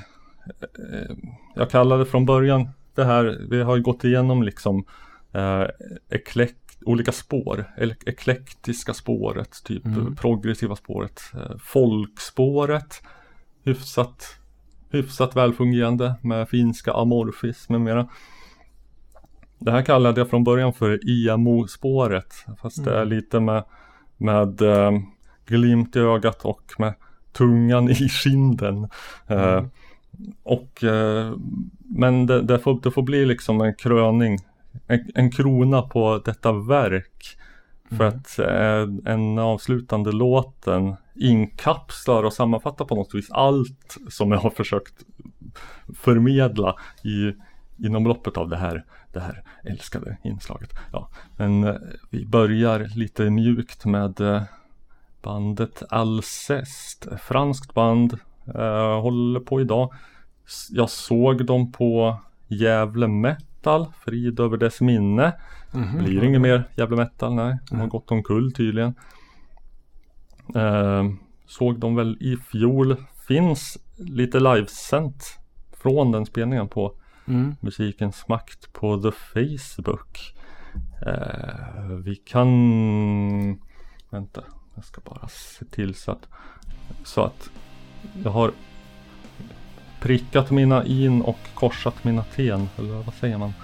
jag 1.55 1.71
kallade 1.71 2.07
från 2.07 2.27
början 2.27 2.69
det 2.95 3.05
här, 3.05 3.41
vi 3.51 3.63
har 3.63 3.77
ju 3.77 3.83
gått 3.83 4.05
igenom 4.05 4.43
liksom 4.43 4.85
eh, 5.33 5.65
olika 6.87 7.13
spår, 7.13 7.65
eklektiska 8.07 8.95
spåret, 8.95 9.65
typ 9.65 9.85
Mm. 9.85 10.17
progressiva 10.17 10.77
spåret, 10.77 11.21
eh, 11.35 11.57
folkspåret, 11.65 13.03
hyfsat, 13.65 14.25
hyfsat 14.91 15.37
välfungerande 15.37 16.15
med 16.23 16.49
finska 16.49 16.93
amorfis 16.93 17.69
med 17.69 17.81
mera. 17.81 18.09
Det 19.59 19.71
här 19.71 19.83
kallade 19.83 20.21
jag 20.21 20.31
från 20.31 20.45
början 20.45 20.73
för 20.73 21.01
IMO-spåret. 21.11 22.35
Fast 22.63 22.85
det 22.85 22.97
är 22.99 23.05
lite 23.05 23.41
med, 23.41 23.65
med 24.17 24.63
eh, 24.63 24.93
glimt 25.47 25.97
i 25.97 25.99
ögat 25.99 26.45
och 26.45 26.73
med 26.79 26.95
tungan 27.33 27.91
i 27.91 27.95
kinden. 27.95 28.89
Eh, 29.27 29.65
och, 30.43 30.85
eh, 30.85 31.33
men 31.79 32.27
det, 32.27 32.43
det, 32.43 32.59
får, 32.59 32.81
det 32.83 32.91
får 32.91 33.03
bli 33.03 33.27
liksom 33.27 33.61
en 33.61 33.75
kröning, 33.75 34.39
en, 34.87 35.11
en 35.15 35.31
krona 35.31 35.83
på 35.83 36.23
detta 36.25 36.53
verk. 36.53 37.39
För 37.97 38.05
att 38.05 38.39
eh, 38.39 39.13
en 39.13 39.39
avslutande 39.39 40.13
låten 40.13 40.97
inkapslar 41.15 42.23
och 42.23 42.33
sammanfattar 42.33 42.85
på 42.85 42.95
något 42.95 43.15
vis 43.15 43.31
allt 43.31 43.97
som 44.09 44.33
jag 44.33 44.39
har 44.39 44.51
försökt 44.51 44.95
förmedla 45.95 46.77
i, 47.05 47.33
inom 47.87 48.07
loppet 48.07 48.37
av 48.37 48.49
det 48.49 48.57
här, 48.57 48.85
det 49.13 49.21
här 49.21 49.43
älskade 49.65 50.17
inslaget. 50.25 50.71
Ja, 50.93 51.09
men 51.37 51.65
eh, 51.65 51.75
vi 52.11 52.27
börjar 52.27 52.97
lite 52.97 53.31
mjukt 53.31 53.85
med 53.85 54.21
eh, 54.21 54.43
bandet 55.23 55.83
Alcest, 55.91 57.07
franskt 57.23 57.75
band, 57.75 58.19
eh, 58.55 59.01
håller 59.01 59.41
på 59.41 59.61
idag. 59.61 59.93
Jag 60.71 60.91
såg 60.91 61.47
dem 61.47 61.73
på 61.73 62.19
Gävle 62.49 63.09
Metal, 63.65 63.87
frid 64.05 64.41
över 64.41 64.57
dess 64.57 64.81
minne. 64.81 65.33
Mhm. 65.73 65.99
Blir 65.99 66.25
inget 66.25 66.41
mer 66.41 66.69
Gävle 66.77 66.97
Metal, 66.97 67.35
nej. 67.35 67.59
De 67.71 67.81
har 67.81 67.87
gått 67.87 68.11
omkull 68.11 68.53
tydligen. 68.53 68.95
Eh, 70.55 71.05
såg 71.47 71.79
dem 71.79 71.95
väl 71.95 72.17
i 72.21 72.37
fjol. 72.37 72.97
Finns 73.29 73.79
lite 73.97 74.41
livesänt 74.41 75.39
från 75.73 76.13
den 76.13 76.27
spelningen 76.27 76.69
på 76.69 76.95
Mm. 77.27 77.55
Musikens 77.61 78.29
makt 78.29 78.73
på 78.73 79.03
The 79.03 79.11
Facebook. 79.11 80.35
Eh, 81.07 81.87
vi 82.05 82.17
kan... 82.17 82.49
Vänta, 84.11 84.45
jag 84.75 84.85
ska 84.85 85.01
bara 85.01 85.29
se 85.29 85.65
till 85.65 85.95
så 85.95 86.11
att... 86.13 86.29
Så 87.05 87.23
att 87.23 87.51
jag 88.25 88.31
har 88.31 88.53
prickat 90.05 90.51
mina 90.51 90.85
in 90.85 91.23
och 91.23 91.39
korsat 91.55 92.05
mina 92.05 92.25
ten. 92.25 92.69
Eller 92.79 92.95
vad 92.95 93.15
säger 93.15 93.39
man? 93.39 93.55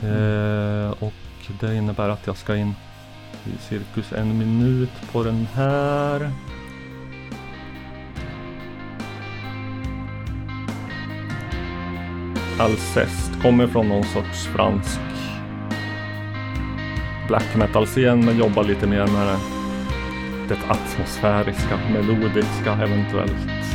Eh, 0.00 0.90
och 0.90 1.12
det 1.60 1.76
innebär 1.76 2.08
att 2.08 2.26
jag 2.26 2.36
ska 2.36 2.56
in 2.56 2.74
i 3.44 3.58
cirkus 3.58 4.12
en 4.12 4.38
minut 4.38 5.12
på 5.12 5.22
den 5.22 5.46
här. 5.54 6.30
Alcest 12.58 13.42
kommer 13.42 13.66
från 13.66 13.88
någon 13.88 14.04
sorts 14.04 14.46
fransk 14.46 15.00
black 17.28 17.56
metal-scen 17.56 18.24
men 18.24 18.38
jobbar 18.38 18.64
lite 18.64 18.86
mer 18.86 19.06
med 19.06 19.26
det, 19.26 19.38
det 20.48 20.58
atmosfäriska, 20.68 21.78
melodiska 21.92 22.72
eventuellt. 22.72 23.65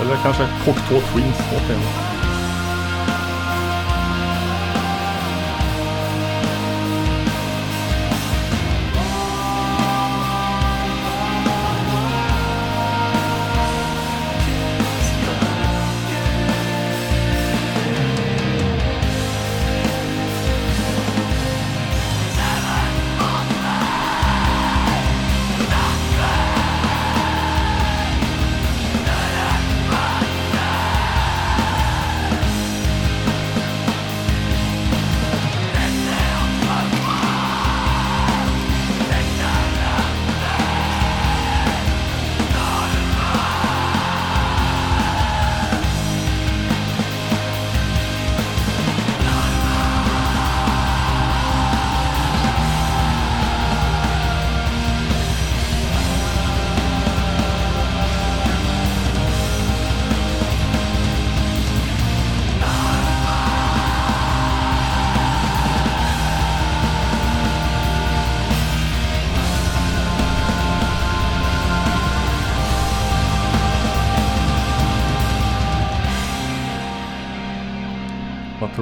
Eller 0.00 0.16
kanske 0.22 0.42
Cocteau 0.64 1.00
Twins. 1.00 1.38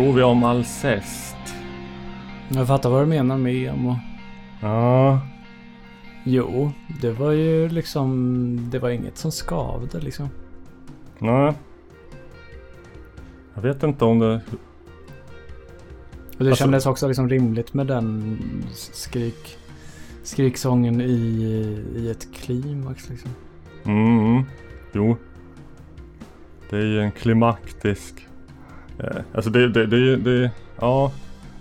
Tror 0.00 0.12
vi 0.12 0.22
om 0.22 0.44
Alcest? 0.44 1.36
Jag 2.48 2.66
fattar 2.66 2.90
vad 2.90 3.02
du 3.02 3.06
menar 3.06 3.38
med 3.38 3.54
emo. 3.54 3.96
Ja. 4.60 5.20
Jo, 6.24 6.72
det 7.00 7.10
var 7.10 7.30
ju 7.30 7.68
liksom... 7.68 8.70
Det 8.70 8.78
var 8.78 8.90
inget 8.90 9.18
som 9.18 9.30
skavde 9.30 10.00
liksom. 10.00 10.28
Nej. 11.18 11.52
Jag 13.54 13.62
vet 13.62 13.82
inte 13.82 14.04
om 14.04 14.18
det... 14.18 14.34
Och 16.38 16.44
det 16.44 16.48
Alltså- 16.48 16.64
kändes 16.64 16.86
också 16.86 17.08
liksom 17.08 17.28
rimligt 17.28 17.74
med 17.74 17.86
den 17.86 18.38
skrik... 18.72 19.58
Skriksången 20.22 21.00
i, 21.00 21.12
i 21.96 22.10
ett 22.10 22.28
klimax 22.34 23.08
liksom. 23.10 23.30
Mm, 23.84 24.44
jo. 24.92 25.16
Det 26.70 26.76
är 26.76 26.86
ju 26.86 27.00
en 27.00 27.12
klimaktisk... 27.12 28.26
Eh, 29.02 29.20
alltså 29.34 29.50
det, 29.50 29.68
det, 29.68 29.86
det, 29.86 30.16
det, 30.16 30.50
ja. 30.80 31.12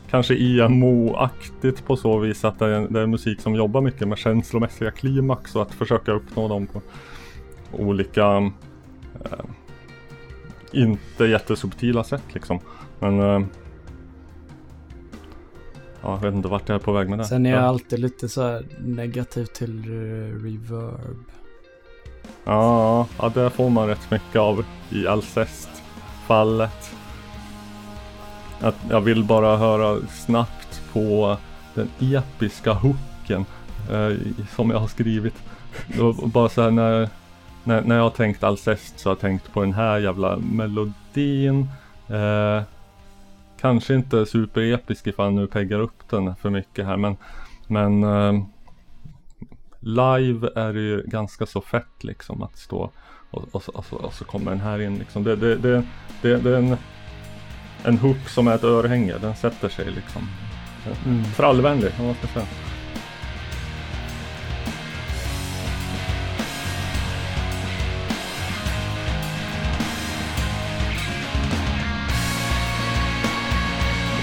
Kanske 0.10 0.34
IMO-aktigt 0.34 1.86
på 1.86 1.96
så 1.96 2.20
vis 2.20 2.46
att 2.46 2.60
det 2.60 2.66
är, 2.66 2.88
det 2.90 3.00
är 3.00 3.08
musik 3.08 3.42
som 3.42 3.56
jobbar 3.56 3.82
mycket 3.82 4.08
med 4.08 4.18
känslomässiga 4.18 4.92
klimax 4.92 5.56
och 5.56 5.62
att 5.62 5.74
försöka 5.74 6.12
uppnå 6.12 6.48
dem 6.48 6.68
på 6.68 6.82
olika 7.72 8.52
eh, 9.26 9.46
inte 10.72 11.26
jättesubtila 11.26 12.04
sätt 12.04 12.24
liksom. 12.34 12.60
Men 13.00 13.20
eh, 13.20 13.40
Ja, 16.02 16.12
jag 16.12 16.22
vet 16.22 16.34
inte 16.34 16.48
vart 16.48 16.70
jag 16.70 16.76
är 16.76 16.80
på 16.80 16.92
väg 16.92 17.10
med 17.10 17.20
det. 17.20 17.26
Sen 17.26 17.46
är 17.46 17.50
jag 17.50 17.62
ja. 17.62 17.66
alltid 17.66 18.00
lite 18.00 18.30
så 18.30 18.42
här 18.42 18.66
negativ 18.80 19.46
till 19.46 19.84
reverb. 20.44 21.26
Ja, 22.44 23.08
ja, 23.20 23.30
det 23.30 23.50
får 23.50 23.70
man 23.70 23.88
rätt 23.88 24.12
mycket 24.12 24.36
av 24.36 24.66
i 24.90 25.08
Alcest-fallet. 25.08 26.96
Att 28.62 28.76
jag 28.90 29.02
vill 29.02 29.24
bara 29.24 29.58
höra 29.58 30.00
snabbt 30.08 30.82
på 30.94 31.38
den 31.74 31.90
episka 32.00 32.74
hooken 32.74 33.46
eh, 33.92 34.18
som 34.56 34.70
jag 34.70 34.80
har 34.80 34.88
skrivit. 34.88 35.36
Bara 36.26 36.50
så 36.50 36.62
här 36.62 36.72
när, 36.72 37.10
när, 37.64 37.82
när 37.82 37.96
jag 37.96 38.04
har 38.04 38.10
tänkt 38.10 38.44
Alcest 38.44 39.00
så 39.00 39.10
har 39.10 39.12
jag 39.16 39.20
tänkt 39.20 39.54
på 39.54 39.62
den 39.62 39.74
här 39.74 39.98
jävla 39.98 40.38
melodin. 40.38 41.68
Eh, 42.08 42.64
kanske 43.62 43.96
inte 43.96 44.26
superepisk 44.26 45.08
ifall 45.08 45.26
jag 45.26 45.34
nu 45.34 45.48
peggar 45.48 45.80
upp 45.80 46.10
den 46.10 46.36
för 46.36 46.50
mycket 46.50 46.86
här 46.86 46.98
men, 46.98 47.18
men 47.68 48.04
eh, 48.04 48.44
live 49.80 50.50
är 50.56 50.74
det 50.74 50.80
ju 50.82 51.04
ganska 51.08 51.46
så 51.46 51.62
fett 51.62 52.04
liksom 52.04 52.44
att 52.44 52.58
stå 52.58 52.92
och, 53.32 53.44
och, 53.52 53.64
så- 53.64 53.72
och, 53.72 53.94
och 53.94 54.14
så 54.14 54.26
kommer 54.26 54.52
den 54.52 54.60
här 54.60 54.82
in 54.82 54.96
liksom. 54.98 55.24
Det, 55.24 55.36
det, 55.36 55.56
det, 55.56 55.84
det, 56.22 56.38
det 56.38 56.50
är 56.50 56.58
en, 56.58 56.78
en 57.84 57.98
hook 57.98 58.30
som 58.30 58.48
är 58.48 58.56
ett 58.56 58.64
örhänge. 58.64 59.18
Den 59.18 59.36
sätter 59.36 59.70
sig 59.70 59.86
liksom. 59.92 60.30
Mm. 61.06 61.24
Trallvänlig 61.36 61.92
om 62.00 62.06
man 62.06 62.16
ska 62.16 62.28
säga. 62.28 62.46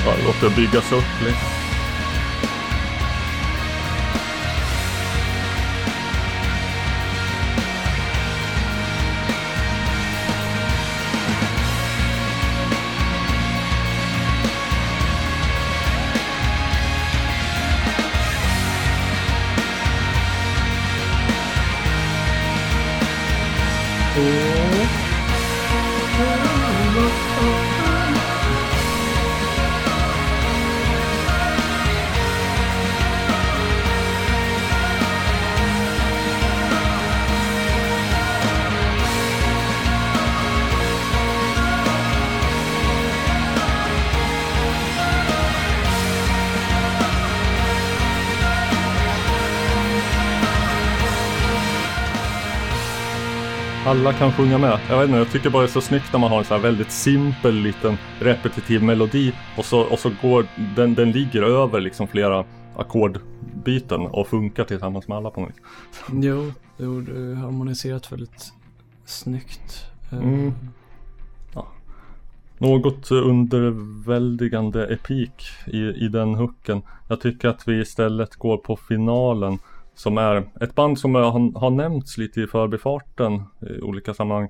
Bara 0.06 0.16
låter 0.26 0.48
det 0.48 0.56
byggas 0.56 0.92
upp 0.92 1.24
lite. 1.24 1.65
Alla 53.96 54.12
kan 54.12 54.32
sjunga 54.32 54.58
med. 54.58 54.78
Jag 54.88 54.98
vet 54.98 55.08
inte, 55.08 55.18
jag 55.18 55.30
tycker 55.30 55.50
bara 55.50 55.62
det 55.62 55.68
är 55.68 55.72
så 55.72 55.80
snyggt 55.80 56.12
när 56.12 56.20
man 56.20 56.30
har 56.30 56.38
en 56.38 56.44
så 56.44 56.54
här 56.54 56.60
väldigt 56.60 56.90
simpel 56.90 57.54
liten 57.54 57.98
repetitiv 58.20 58.82
melodi 58.82 59.32
och 59.58 59.64
så, 59.64 59.80
och 59.80 59.98
så 59.98 60.10
går 60.22 60.46
den, 60.76 60.94
den 60.94 61.12
ligger 61.12 61.42
över 61.42 61.80
liksom 61.80 62.08
flera 62.08 62.44
ackordbyten 62.76 64.00
och 64.00 64.26
funkar 64.26 64.64
tillsammans 64.64 65.08
med 65.08 65.16
alla 65.16 65.30
på 65.30 65.40
något 65.40 65.50
vis. 65.50 65.56
Jo, 66.24 66.52
jo 66.76 67.00
det 67.00 67.12
är 67.12 67.34
harmoniserat 67.34 68.12
väldigt 68.12 68.52
snyggt. 69.04 69.84
Eh, 70.12 70.18
Mm. 70.18 70.52
Ja. 71.54 71.66
Något 72.58 73.10
underväldigande 73.10 74.86
epik 74.86 75.42
i, 75.66 75.78
i 75.78 76.08
den 76.08 76.34
hooken. 76.34 76.82
Jag 77.08 77.20
tycker 77.20 77.48
att 77.48 77.68
vi 77.68 77.80
istället 77.80 78.36
går 78.36 78.56
på 78.56 78.76
finalen 78.76 79.58
som 79.96 80.18
är 80.18 80.48
ett 80.60 80.74
band 80.74 80.98
som 80.98 81.14
har, 81.14 81.58
har 81.60 81.70
nämnts 81.70 82.18
lite 82.18 82.40
i 82.40 82.46
förbifarten 82.46 83.42
i 83.60 83.80
olika 83.80 84.14
sammanhang. 84.14 84.48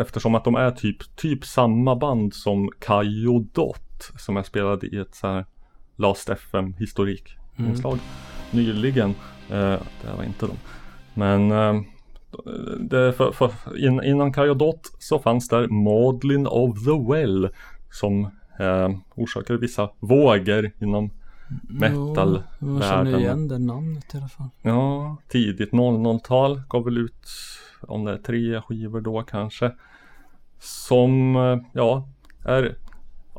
Eftersom 0.00 0.34
att 0.34 0.44
de 0.44 0.54
är 0.54 0.70
typ, 0.70 1.16
typ 1.16 1.44
samma 1.44 1.96
band 1.96 2.34
som 2.34 2.70
Kajo 2.78 3.38
Dot 3.38 4.10
som 4.18 4.36
jag 4.36 4.46
spelade 4.46 4.86
i 4.86 4.96
ett 4.96 5.14
så 5.14 5.26
här 5.26 5.46
Last 5.96 6.28
FM 6.28 6.72
historik 6.72 7.36
inslag 7.58 7.98
nyligen. 8.50 9.10
Eh, 9.50 9.80
det 10.02 10.16
var 10.16 10.24
inte 10.24 10.46
de. 10.46 10.56
Men 11.14 11.52
eh, 11.52 11.82
det 12.80 13.12
för, 13.12 13.32
för, 13.32 13.50
in, 13.86 14.02
innan 14.04 14.32
Kajodot 14.32 14.92
så 14.98 15.18
fanns 15.18 15.48
där 15.48 15.68
Maudlin 15.68 16.46
of 16.46 16.84
the 16.84 17.12
Well 17.12 17.48
som 17.90 18.24
eh, 18.60 18.90
orsakade 19.14 19.58
vissa 19.58 19.90
vågor 19.98 20.70
inom 20.80 21.10
Jo, 22.58 22.80
jag 22.80 22.82
känner 22.82 23.18
igen 23.18 23.48
det 23.48 23.58
namnet 23.58 24.14
i 24.14 24.16
alla 24.16 24.28
fall. 24.28 24.48
Ja, 24.62 25.16
tidigt 25.28 25.70
00-tal 25.70 26.62
gav 26.68 26.84
väl 26.84 26.98
ut 26.98 27.28
om 27.80 28.04
det 28.04 28.12
är 28.12 28.18
tre 28.18 28.60
skivor 28.60 29.00
då 29.00 29.22
kanske. 29.22 29.72
Som, 30.58 31.36
eh, 31.36 31.58
ja, 31.72 32.08
är 32.44 32.76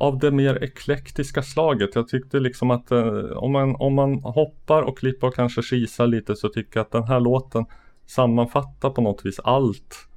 av 0.01 0.19
det 0.19 0.31
mer 0.31 0.63
eklektiska 0.63 1.43
slaget. 1.43 1.95
Jag 1.95 2.07
tyckte 2.07 2.39
liksom 2.39 2.71
att 2.71 2.91
eh, 2.91 3.37
om, 3.37 3.51
man, 3.51 3.75
om 3.75 3.93
man 3.93 4.23
hoppar 4.23 4.81
och 4.81 4.97
klipper 4.97 5.27
och 5.27 5.35
kanske 5.35 5.61
kisar 5.61 6.07
lite 6.07 6.35
så 6.35 6.49
tycker 6.49 6.79
jag 6.79 6.85
att 6.85 6.91
den 6.91 7.03
här 7.03 7.19
låten 7.19 7.65
sammanfattar 8.05 8.89
på 8.89 9.01
något 9.01 9.25
vis 9.25 9.39
allt. 9.39 10.07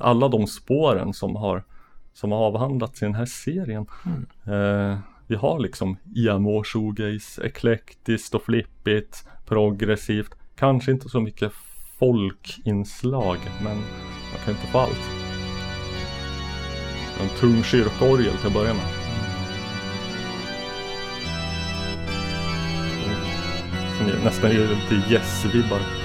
Alla 0.00 0.28
de 0.28 0.46
spåren 0.46 1.14
som 1.14 1.36
har, 1.36 1.64
som 2.12 2.32
har 2.32 2.38
avhandlats 2.38 3.02
i 3.02 3.04
den 3.04 3.14
här 3.14 3.26
serien. 3.26 3.86
Eh, 4.44 4.98
vi 5.30 5.36
har 5.36 5.58
liksom 5.58 5.96
emo, 6.16 6.64
shoegaze, 6.64 7.46
eklektiskt 7.46 8.34
och 8.34 8.42
flippigt, 8.42 9.24
progressivt. 9.46 10.34
Kanske 10.56 10.90
inte 10.92 11.08
så 11.08 11.20
mycket 11.20 11.52
folkinslag, 11.98 13.38
men 13.62 13.76
man 13.76 14.40
kan 14.44 14.54
inte 14.54 14.66
få 14.66 14.78
allt. 14.78 15.10
En 17.20 17.28
tung 17.40 17.62
kyrkorgel 17.62 18.36
till 18.36 18.46
att 18.46 18.52
börja 18.52 18.74
med. 18.74 18.88
Mm. 23.04 24.16
Som 24.16 24.24
nästan 24.24 24.50
ger 24.50 24.68
lite 24.68 25.12
yes-vibbar. 25.14 25.99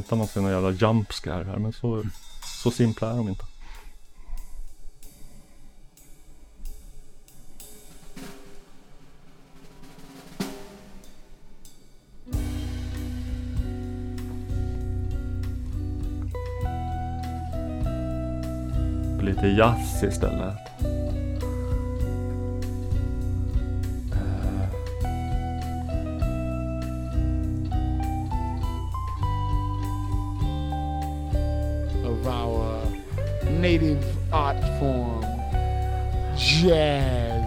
Väntar 0.00 0.16
man 0.16 0.26
sig 0.26 0.42
någon 0.42 0.52
jävla 0.52 0.70
jump 0.70 1.12
scare 1.12 1.44
här 1.44 1.58
men 1.58 1.72
så, 1.72 2.02
så 2.62 2.70
simpla 2.70 3.10
är 3.10 3.16
de 3.16 3.28
inte. 3.28 3.44
Lite 19.24 19.48
jazz 19.48 20.02
istället. 20.02 20.99
Native 33.60 34.02
art 34.32 34.56
form, 34.78 35.22
jazz. 36.36 37.44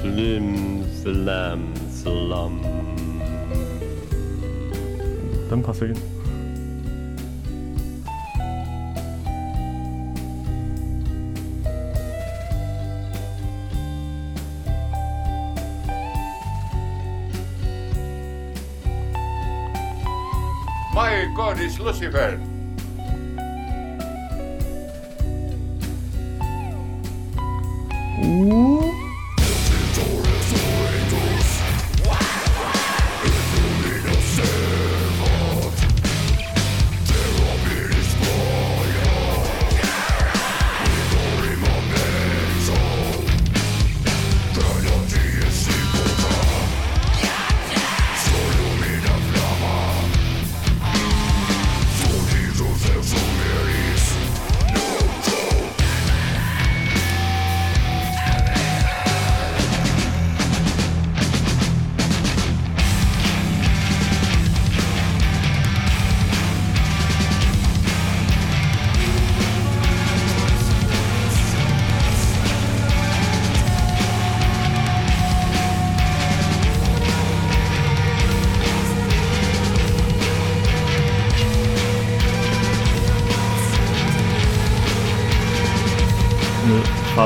Slim 0.00 0.84
slam 1.02 1.74
slam. 1.90 2.60
Den 5.50 5.62
passar 5.62 5.86
in. 5.86 6.13
God, 21.34 21.58
it's 21.58 21.80
Lucifer. 21.80 22.38
Nu 28.22 28.83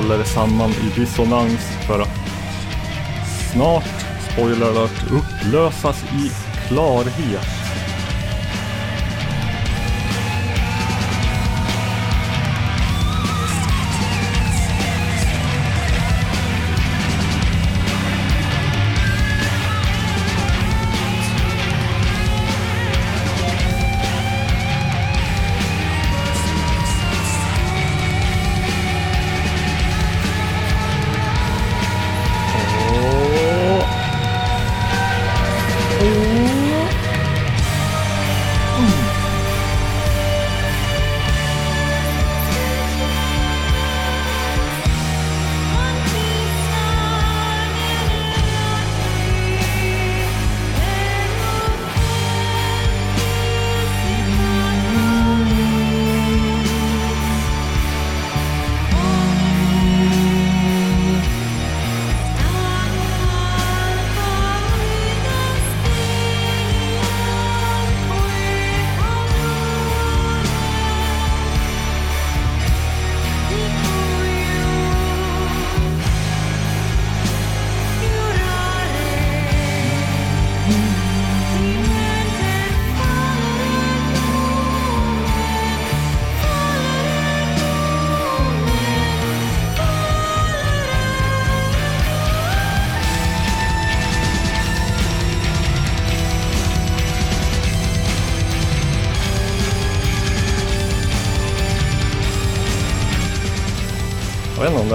faller 0.09 0.25
samman 0.25 0.71
i 0.71 1.01
dissonans 1.01 1.61
för 1.87 2.01
att 2.01 2.19
snart, 3.53 3.85
spoiler 4.33 4.67
alert, 4.67 5.11
upplösas 5.11 6.05
i 6.05 6.31
klarhet. 6.69 7.58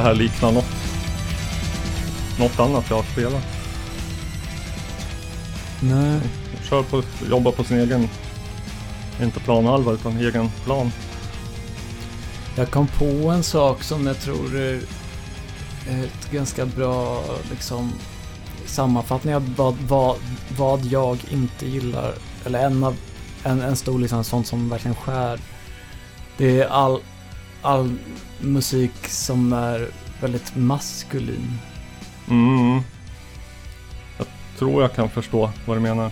Här 0.04 0.14
liknar 0.14 0.52
något, 0.52 0.66
något 2.40 2.60
annat 2.60 2.86
jag 2.90 2.96
har 2.96 3.04
spelat. 3.04 3.44
Nej. 5.80 6.20
Kör 6.70 6.84
på, 6.84 7.04
jobbar 7.30 7.52
på 7.52 7.64
sin 7.64 7.80
egen, 7.80 8.10
inte 9.22 9.40
planhalva 9.40 9.92
utan 9.92 10.18
egen 10.18 10.50
plan. 10.66 10.92
Jag 12.56 12.72
kom 12.72 12.88
på 12.88 13.06
en 13.06 13.44
sak 13.44 13.84
som 13.84 14.08
jag 14.08 14.20
tror 14.20 14.56
är 14.56 14.80
ett 15.88 16.32
ganska 16.32 16.66
bra 16.66 17.24
liksom, 17.52 17.94
sammanfattning 18.66 19.36
av 19.36 19.56
vad, 19.56 19.76
vad, 19.88 20.18
vad 20.58 20.86
jag 20.86 21.18
inte 21.32 21.68
gillar. 21.68 22.14
Eller 22.46 22.66
en, 22.66 22.84
av, 22.84 22.96
en, 23.44 23.62
en 23.62 23.76
stor 23.76 24.00
liksom, 24.00 24.24
sånt 24.24 24.48
som 24.48 24.70
verkligen 24.70 24.96
skär. 24.96 25.40
Det 26.38 26.62
är 26.62 26.68
all, 26.68 27.00
all 27.64 27.96
musik 28.40 29.08
som 29.08 29.54
är 29.54 29.88
väldigt 30.22 30.56
maskulin. 30.56 31.60
Mm. 32.30 32.82
Jag 34.18 34.28
tror 34.58 34.82
jag 34.82 34.94
kan 34.94 35.10
förstå 35.10 35.52
vad 35.66 35.78
du 35.78 35.82
menar. 35.82 36.12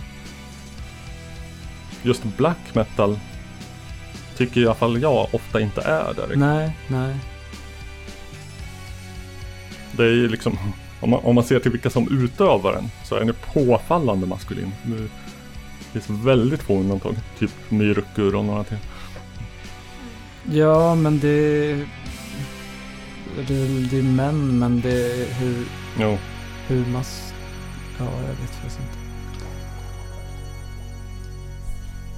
Just 2.03 2.23
black 2.23 2.75
metal 2.75 3.19
tycker 4.37 4.61
i 4.61 4.65
alla 4.65 4.75
fall 4.75 5.01
jag 5.01 5.27
ofta 5.31 5.61
inte 5.61 5.81
är 5.81 6.13
där. 6.13 6.35
Nej, 6.35 6.77
nej. 6.87 7.15
Det 9.91 10.03
är 10.03 10.09
ju 10.09 10.27
liksom, 10.27 10.57
om 10.99 11.09
man, 11.09 11.19
om 11.23 11.35
man 11.35 11.43
ser 11.43 11.59
till 11.59 11.71
vilka 11.71 11.89
som 11.89 12.23
utövar 12.23 12.73
den 12.73 12.89
så 13.03 13.15
är 13.15 13.19
den 13.19 13.35
påfallande 13.53 14.27
maskulin. 14.27 14.71
Det 15.93 15.99
finns 15.99 16.25
väldigt 16.25 16.61
få 16.61 16.79
undantag. 16.79 17.15
Typ 17.39 17.51
Myrkur 17.69 18.35
och 18.35 18.45
några 18.45 18.63
till. 18.63 18.77
Ja, 20.49 20.95
men 20.95 21.19
det... 21.19 21.75
Det, 23.47 23.87
det 23.91 23.97
är 23.97 24.03
män, 24.03 24.59
men 24.59 24.81
det 24.81 25.11
är 25.11 25.33
hur... 25.33 25.65
Jo. 25.99 26.17
Hur 26.67 26.85
mas... 26.85 27.33
Ja, 27.99 28.05
jag 28.05 28.27
vet 28.27 28.55
faktiskt 28.55 28.79
inte. 28.79 28.97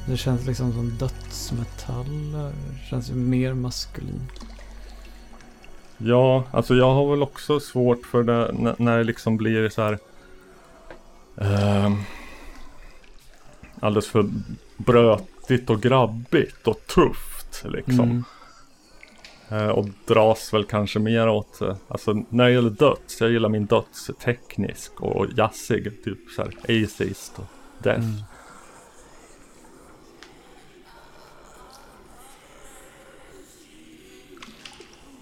Det 0.06 0.18
känns 0.18 0.46
liksom 0.46 0.74
som 0.74 0.90
dödsmetaller. 0.90 2.52
Det 2.52 2.90
känns 2.90 3.10
ju 3.10 3.16
mer 3.16 3.54
maskulin. 3.54 4.22
Ja, 5.98 6.44
alltså 6.52 6.76
jag 6.76 6.94
har 6.94 7.10
väl 7.10 7.24
också 7.24 7.60
svårt 7.60 8.06
för 8.06 8.24
det 8.24 8.52
när 8.80 8.98
det 8.98 9.04
liksom 9.04 9.38
blir 9.38 9.70
så 9.70 9.82
här 9.82 10.00
ehm, 11.38 11.98
alldeles 13.80 14.08
för 14.08 14.30
brötigt 14.78 15.70
och 15.70 15.82
grabbigt 15.82 16.68
och 16.68 16.88
tufft 16.88 17.33
liksom. 17.64 18.00
Mm. 18.00 18.24
Eh, 19.50 19.70
och 19.70 19.86
dras 20.08 20.54
väl 20.54 20.64
kanske 20.66 21.00
mer 21.00 21.30
åt, 21.30 21.62
eh, 21.62 21.76
alltså 21.88 22.24
när 22.30 22.46
det 22.46 22.52
gäller 22.52 22.70
döds, 22.70 23.22
jag 23.22 23.32
gillar 23.32 23.50
min 23.50 23.66
döds 23.66 24.12
teknisk 24.20 25.02
och 25.02 25.26
jazzig, 25.38 26.04
typ 26.04 26.30
såhär 26.36 26.54
atheist 26.62 27.40
och 27.40 27.46
death. 27.84 28.06
Mm. 28.06 28.24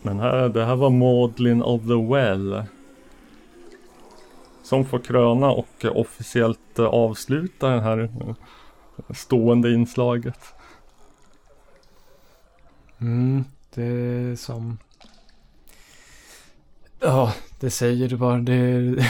Men 0.01 0.19
här, 0.19 0.49
det 0.49 0.65
här 0.65 0.75
var 0.75 0.89
Maudlin 0.89 1.61
of 1.61 1.81
the 1.81 2.13
Well. 2.13 2.63
Som 4.63 4.85
får 4.85 4.99
kröna 4.99 5.51
och 5.51 5.85
eh, 5.85 5.97
officiellt 5.97 6.79
eh, 6.79 6.85
avsluta 6.85 7.69
det 7.69 7.81
här 7.81 7.99
eh, 7.99 8.35
stående 9.15 9.73
inslaget. 9.73 10.39
Mm, 13.01 13.43
det 13.75 13.83
är 13.83 14.35
som... 14.35 14.77
Ja, 16.99 17.33
det 17.59 17.69
säger 17.69 18.09
du 18.09 18.17
bara. 18.17 18.37
Det 18.37 18.53
är... 18.53 19.05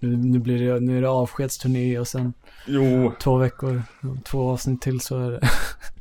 nu, 0.06 0.38
blir 0.38 0.58
det, 0.74 0.80
nu 0.80 0.98
är 0.98 1.02
det 1.02 1.08
avskedsturné 1.10 1.98
och 1.98 2.08
sen 2.08 2.32
Jo. 2.66 3.12
två 3.20 3.36
veckor, 3.36 3.82
två 4.24 4.50
avsnitt 4.50 4.80
till 4.82 5.00
så 5.00 5.18
är 5.18 5.30
det, 5.30 5.36
är 5.36 5.50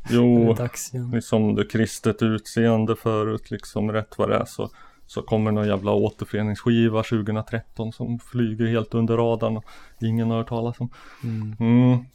Jo, 0.10 0.54
det 0.54 0.64
dags 0.64 0.94
igen. 0.94 1.12
liksom 1.12 1.56
det 1.56 1.66
kristet 1.66 2.22
utseende 2.22 2.96
förut, 2.96 3.52
liksom 3.52 3.92
rätt 3.92 4.18
vad 4.18 4.30
det 4.30 4.36
är 4.36 4.46
så, 4.46 4.70
så 5.08 5.22
kommer 5.22 5.52
någon 5.52 5.68
jävla 5.68 5.92
återföreningsskiva 5.92 7.04
2013 7.04 7.94
som 7.94 8.20
flyger 8.20 8.68
helt 8.68 8.94
under 8.94 9.18
radarn 9.18 9.58
och 9.58 9.66
ingen 10.02 10.30
har 10.30 10.38
hört 10.38 10.50
talas 10.50 10.80
om. 10.80 10.90
Mm. 11.24 11.56
Mm, 11.60 12.06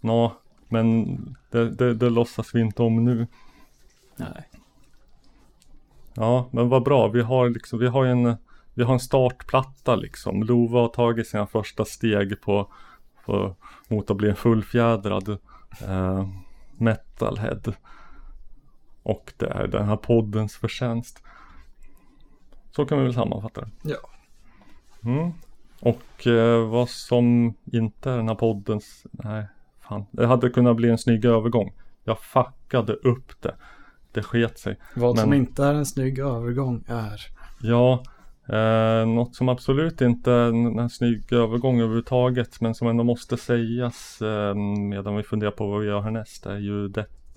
nå, 0.00 0.32
men 0.68 1.16
det, 1.50 1.70
det, 1.70 1.94
det 1.94 2.10
låtsas 2.10 2.54
vi 2.54 2.60
inte 2.60 2.82
om 2.82 3.04
nu. 3.04 3.26
Nej. 4.16 4.49
Ja, 6.14 6.48
men 6.52 6.68
vad 6.68 6.82
bra. 6.82 7.08
Vi 7.08 7.22
har 7.22 7.48
liksom, 7.48 7.78
vi 7.78 7.86
har 7.86 8.04
en, 8.04 8.36
vi 8.74 8.82
har 8.82 8.92
en 8.92 9.00
startplatta 9.00 9.96
liksom. 9.96 10.42
Lova 10.42 10.80
har 10.80 10.88
tagit 10.88 11.26
sina 11.26 11.46
första 11.46 11.84
steg 11.84 12.40
på, 12.40 12.72
på 13.24 13.56
mot 13.88 14.10
att 14.10 14.16
bli 14.16 14.30
en 14.30 14.36
fullfjädrad 14.36 15.28
eh, 15.88 16.28
metalhead. 16.76 17.62
Och 19.02 19.32
det 19.36 19.46
är 19.46 19.66
den 19.66 19.86
här 19.86 19.96
poddens 19.96 20.56
förtjänst. 20.56 21.22
Så 22.70 22.86
kan 22.86 22.98
vi 22.98 23.04
väl 23.04 23.14
sammanfatta 23.14 23.60
det. 23.60 23.70
Ja. 23.82 24.10
Mm. 25.04 25.32
Och 25.80 26.26
eh, 26.26 26.68
vad 26.68 26.88
som 26.88 27.54
inte 27.64 28.10
är 28.10 28.16
den 28.16 28.28
här 28.28 28.34
poddens, 28.34 29.06
nej 29.10 29.46
fan. 29.90 30.06
Det 30.10 30.26
hade 30.26 30.50
kunnat 30.50 30.76
bli 30.76 30.90
en 30.90 30.98
snygg 30.98 31.24
övergång. 31.24 31.72
Jag 32.04 32.18
fuckade 32.18 32.92
upp 32.92 33.42
det. 33.42 33.54
Det 34.12 34.22
sket 34.22 34.58
sig. 34.58 34.78
Vad 34.96 35.18
som 35.18 35.30
Men- 35.30 35.38
inte 35.38 35.64
är 35.64 35.74
en 35.74 35.86
snygg 35.86 36.18
övergång 36.18 36.84
är... 36.88 37.20
Ja, 37.62 38.02
eh, 38.48 39.06
något 39.08 39.34
som 39.34 39.48
absolut 39.48 40.00
inte 40.00 40.32
är 40.32 40.78
en, 40.80 40.90
snygg 40.90 41.32
övergång 41.32 41.80
överhuvudtaget 41.80 42.60
men 42.60 42.74
som 42.74 42.88
ändå 42.88 43.04
måste 43.04 43.36
sägas 43.36 44.22
eh, 44.22 44.54
medan 44.78 45.16
vi 45.16 45.22
funderar 45.22 45.50
på 45.50 45.66
vad 45.70 45.80
vi 45.80 45.86
gör 45.86 46.00
härnäst 46.00 46.46
är 46.46 46.58
ju 46.58 46.88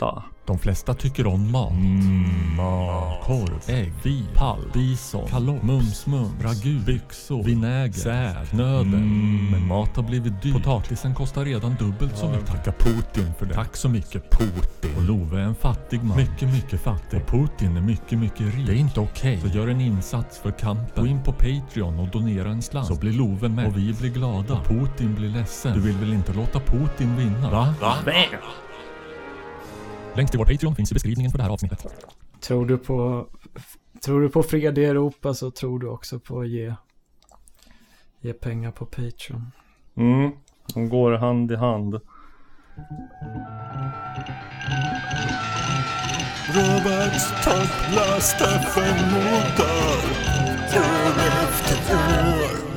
detta. 0.03 0.23
De 0.45 0.59
flesta 0.59 0.93
tycker 0.93 1.27
om 1.27 1.51
mat. 1.51 1.71
Mm, 1.71 2.55
mat. 2.55 3.23
Korv, 3.23 3.61
ägg, 3.67 3.93
fi, 4.01 4.23
pall, 4.35 4.71
bison, 4.73 5.27
kalops, 5.27 5.63
mums, 5.63 6.05
mums, 6.05 6.43
ragu, 6.43 6.79
byxor, 6.79 7.43
vinäger, 7.43 7.93
säd, 7.93 8.47
knödel. 8.49 8.93
Mm, 8.93 9.51
men 9.51 9.67
mat 9.67 9.95
har 9.95 10.03
blivit 10.03 10.41
dyrt. 10.41 10.53
Potatisen 10.53 11.15
kostar 11.15 11.45
redan 11.45 11.75
dubbelt 11.79 12.17
så 12.17 12.29
mycket. 12.29 12.47
Tacka 12.47 12.71
Putin 12.71 13.33
för 13.39 13.45
det. 13.45 13.53
Tack 13.53 13.75
så 13.75 13.89
mycket 13.89 14.29
Putin. 14.31 14.95
Och 14.97 15.03
Love 15.03 15.39
är 15.39 15.43
en 15.43 15.55
fattig 15.55 16.03
man. 16.03 16.17
Mycket, 16.17 16.53
mycket 16.53 16.81
fattig. 16.81 17.21
Och 17.21 17.27
Putin 17.27 17.77
är 17.77 17.81
mycket, 17.81 18.19
mycket 18.19 18.55
rik. 18.55 18.67
Det 18.67 18.73
är 18.73 18.77
inte 18.77 18.99
okej. 18.99 19.39
Så 19.41 19.47
gör 19.47 19.67
en 19.67 19.81
insats 19.81 20.39
för 20.39 20.51
kampen. 20.51 21.03
Gå 21.03 21.07
in 21.07 21.23
på 21.23 21.31
Patreon 21.31 21.99
och 21.99 22.07
donera 22.07 22.49
en 22.49 22.61
slant. 22.61 22.87
Så 22.87 22.95
blir 22.95 23.13
Love 23.13 23.49
med. 23.49 23.67
Och 23.67 23.77
vi 23.77 23.93
blir 23.93 24.09
glada. 24.09 24.53
Och 24.53 24.67
Putin 24.67 25.15
blir 25.15 25.29
ledsen. 25.29 25.73
Du 25.73 25.79
vill 25.79 25.97
väl 25.97 26.13
inte 26.13 26.33
låta 26.33 26.59
Putin 26.59 27.17
vinna? 27.17 27.51
Va? 27.51 27.73
Va? 27.81 27.95
Länk 30.15 30.29
till 30.29 30.39
vår 30.39 30.45
Patreon 30.45 30.75
finns 30.75 30.91
i 30.91 30.93
beskrivningen 30.93 31.31
för 31.31 31.37
det 31.37 31.43
här 31.43 31.51
avsnittet. 31.51 31.85
Tror 32.39 32.65
du 32.65 32.77
på... 32.77 33.27
Tror 34.05 34.21
du 34.21 34.29
på 34.29 34.43
fred 34.43 34.77
i 34.77 34.85
Europa 34.85 35.33
så 35.33 35.51
tror 35.51 35.79
du 35.79 35.87
också 35.87 36.19
på 36.19 36.39
att 36.39 36.47
ge... 36.47 36.73
Ge 38.21 38.33
pengar 38.33 38.71
på 38.71 38.85
Patreon. 38.85 39.51
Mm, 39.97 40.31
de 40.73 40.89
går 40.89 41.11
hand 41.11 41.51
i 41.51 41.55
hand. 41.55 41.93
Roberts 46.47 47.43
toppläste 47.43 48.45
förmågor 48.73 50.23
år 50.75 51.13
efter 51.43 51.95
år. 51.95 52.73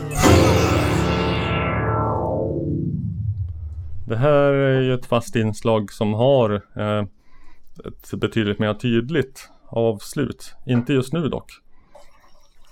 Det 4.08 4.16
här 4.16 4.52
är 4.52 4.80
ju 4.80 4.94
ett 4.94 5.06
fast 5.06 5.36
inslag 5.36 5.92
som 5.92 6.14
har 6.14 6.54
eh, 6.54 7.04
ett 7.84 8.20
betydligt 8.20 8.58
mer 8.58 8.74
tydligt 8.74 9.50
avslut. 9.68 10.54
Inte 10.66 10.92
just 10.92 11.12
nu 11.12 11.28
dock. 11.28 11.52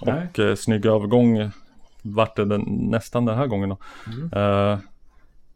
Nej. 0.03 0.27
Och 0.29 0.39
eh, 0.39 0.55
snygg 0.55 0.87
övergång 0.87 1.51
vart 2.03 2.37
det 2.37 2.45
den, 2.45 2.63
nästan 2.67 3.25
den 3.25 3.39
här 3.39 3.47
gången 3.47 3.69
då. 3.69 3.79
Mm. 4.07 4.31
Eh, 4.33 4.79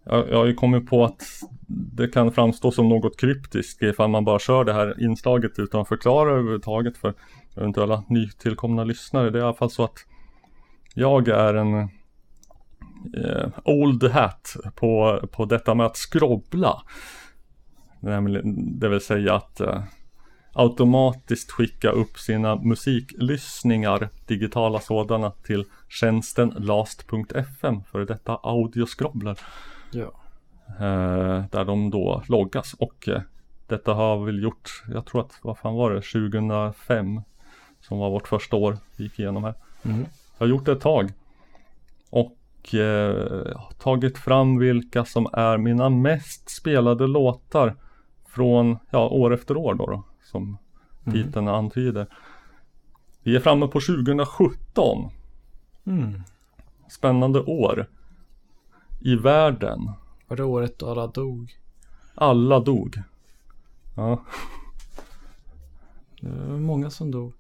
jag, 0.05 0.31
jag 0.31 0.37
har 0.37 0.47
ju 0.47 0.55
kommit 0.55 0.87
på 0.87 1.05
att 1.05 1.23
det 1.69 2.09
kan 2.09 2.33
framstå 2.33 2.71
som 2.71 2.89
något 2.89 3.21
kryptiskt 3.21 3.83
ifall 3.83 4.11
man 4.11 4.25
bara 4.25 4.39
kör 4.39 4.65
det 4.65 4.73
här 4.73 5.03
inslaget 5.03 5.59
utan 5.59 5.81
att 5.81 5.89
förklara 5.89 6.31
överhuvudtaget 6.31 6.97
för 6.97 7.15
eventuella 7.57 8.05
nytillkomna 8.09 8.85
lyssnare. 8.85 9.31
Det 9.31 9.39
är 9.39 9.41
i 9.41 9.45
alla 9.45 9.55
fall 9.55 9.71
så 9.71 9.85
att 9.85 9.99
jag 10.95 11.29
är 11.29 11.55
en 11.55 11.75
eh, 13.15 13.49
old 13.65 14.05
hat 14.05 14.57
på, 14.75 15.21
på 15.33 15.45
detta 15.45 15.75
med 15.75 15.87
att 15.87 15.97
skrobbla. 15.97 16.83
Det 18.01 18.89
vill 18.89 19.01
säga 19.01 19.35
att 19.35 19.61
eh, 19.61 19.83
automatiskt 20.53 21.51
skicka 21.51 21.91
upp 21.91 22.19
sina 22.19 22.57
musiklyssningar, 22.57 24.09
digitala 24.27 24.81
sådana, 24.81 25.31
till 25.31 25.65
tjänsten 25.89 26.55
last.fm 26.59 27.83
för 27.91 28.05
detta 28.05 28.37
audioskrobblar. 28.43 29.39
Ja. 29.91 30.13
Eh, 30.69 31.45
där 31.51 31.65
de 31.65 31.91
då 31.91 32.23
loggas 32.29 32.75
och 32.75 33.09
eh, 33.09 33.21
detta 33.67 33.95
har 33.95 34.25
vi 34.25 34.43
gjort, 34.43 34.83
jag 34.93 35.07
tror 35.07 35.21
att, 35.21 35.39
vad 35.43 35.59
fan 35.59 35.75
var 35.75 35.91
det, 35.91 36.01
2005 36.01 37.21
som 37.81 37.99
var 37.99 38.11
vårt 38.11 38.29
första 38.29 38.57
år 38.57 38.79
vi 38.97 39.05
gick 39.05 39.19
igenom 39.19 39.45
här. 39.45 39.55
Mm. 39.83 40.07
Jag 40.39 40.47
har 40.47 40.51
gjort 40.51 40.67
det 40.67 40.73
ett 40.73 40.81
tag. 40.81 41.13
Och 42.11 42.75
eh, 42.75 43.61
tagit 43.79 44.19
fram 44.19 44.59
vilka 44.59 45.05
som 45.05 45.29
är 45.33 45.59
mina 45.59 45.89
mest 45.89 46.51
spelade 46.51 47.07
låtar 47.07 47.77
från, 48.29 48.79
ja, 48.91 49.09
år 49.09 49.35
efter 49.35 49.57
år 49.57 49.75
då, 49.75 49.87
då 49.87 50.03
som 50.23 50.59
Mm. 51.07 51.25
titeln 51.25 51.49
antyder. 51.49 52.07
Vi 53.23 53.37
är 53.37 53.41
framme 53.41 53.67
på 53.67 53.81
2017. 53.81 55.11
Mm. 55.85 56.23
Spännande 56.91 57.41
år. 57.41 57.87
I 59.01 59.15
världen. 59.17 59.91
Var 60.29 60.37
det 60.37 60.45
året 60.45 60.79
då 60.79 60.91
alla 60.91 61.07
dog? 61.07 61.53
Alla 62.15 62.61
dog. 62.61 63.03
Ja. 63.97 64.23
Det 66.21 66.29
var 66.29 66.59
många 66.59 66.91
som 66.91 67.11
dog. 67.11 67.33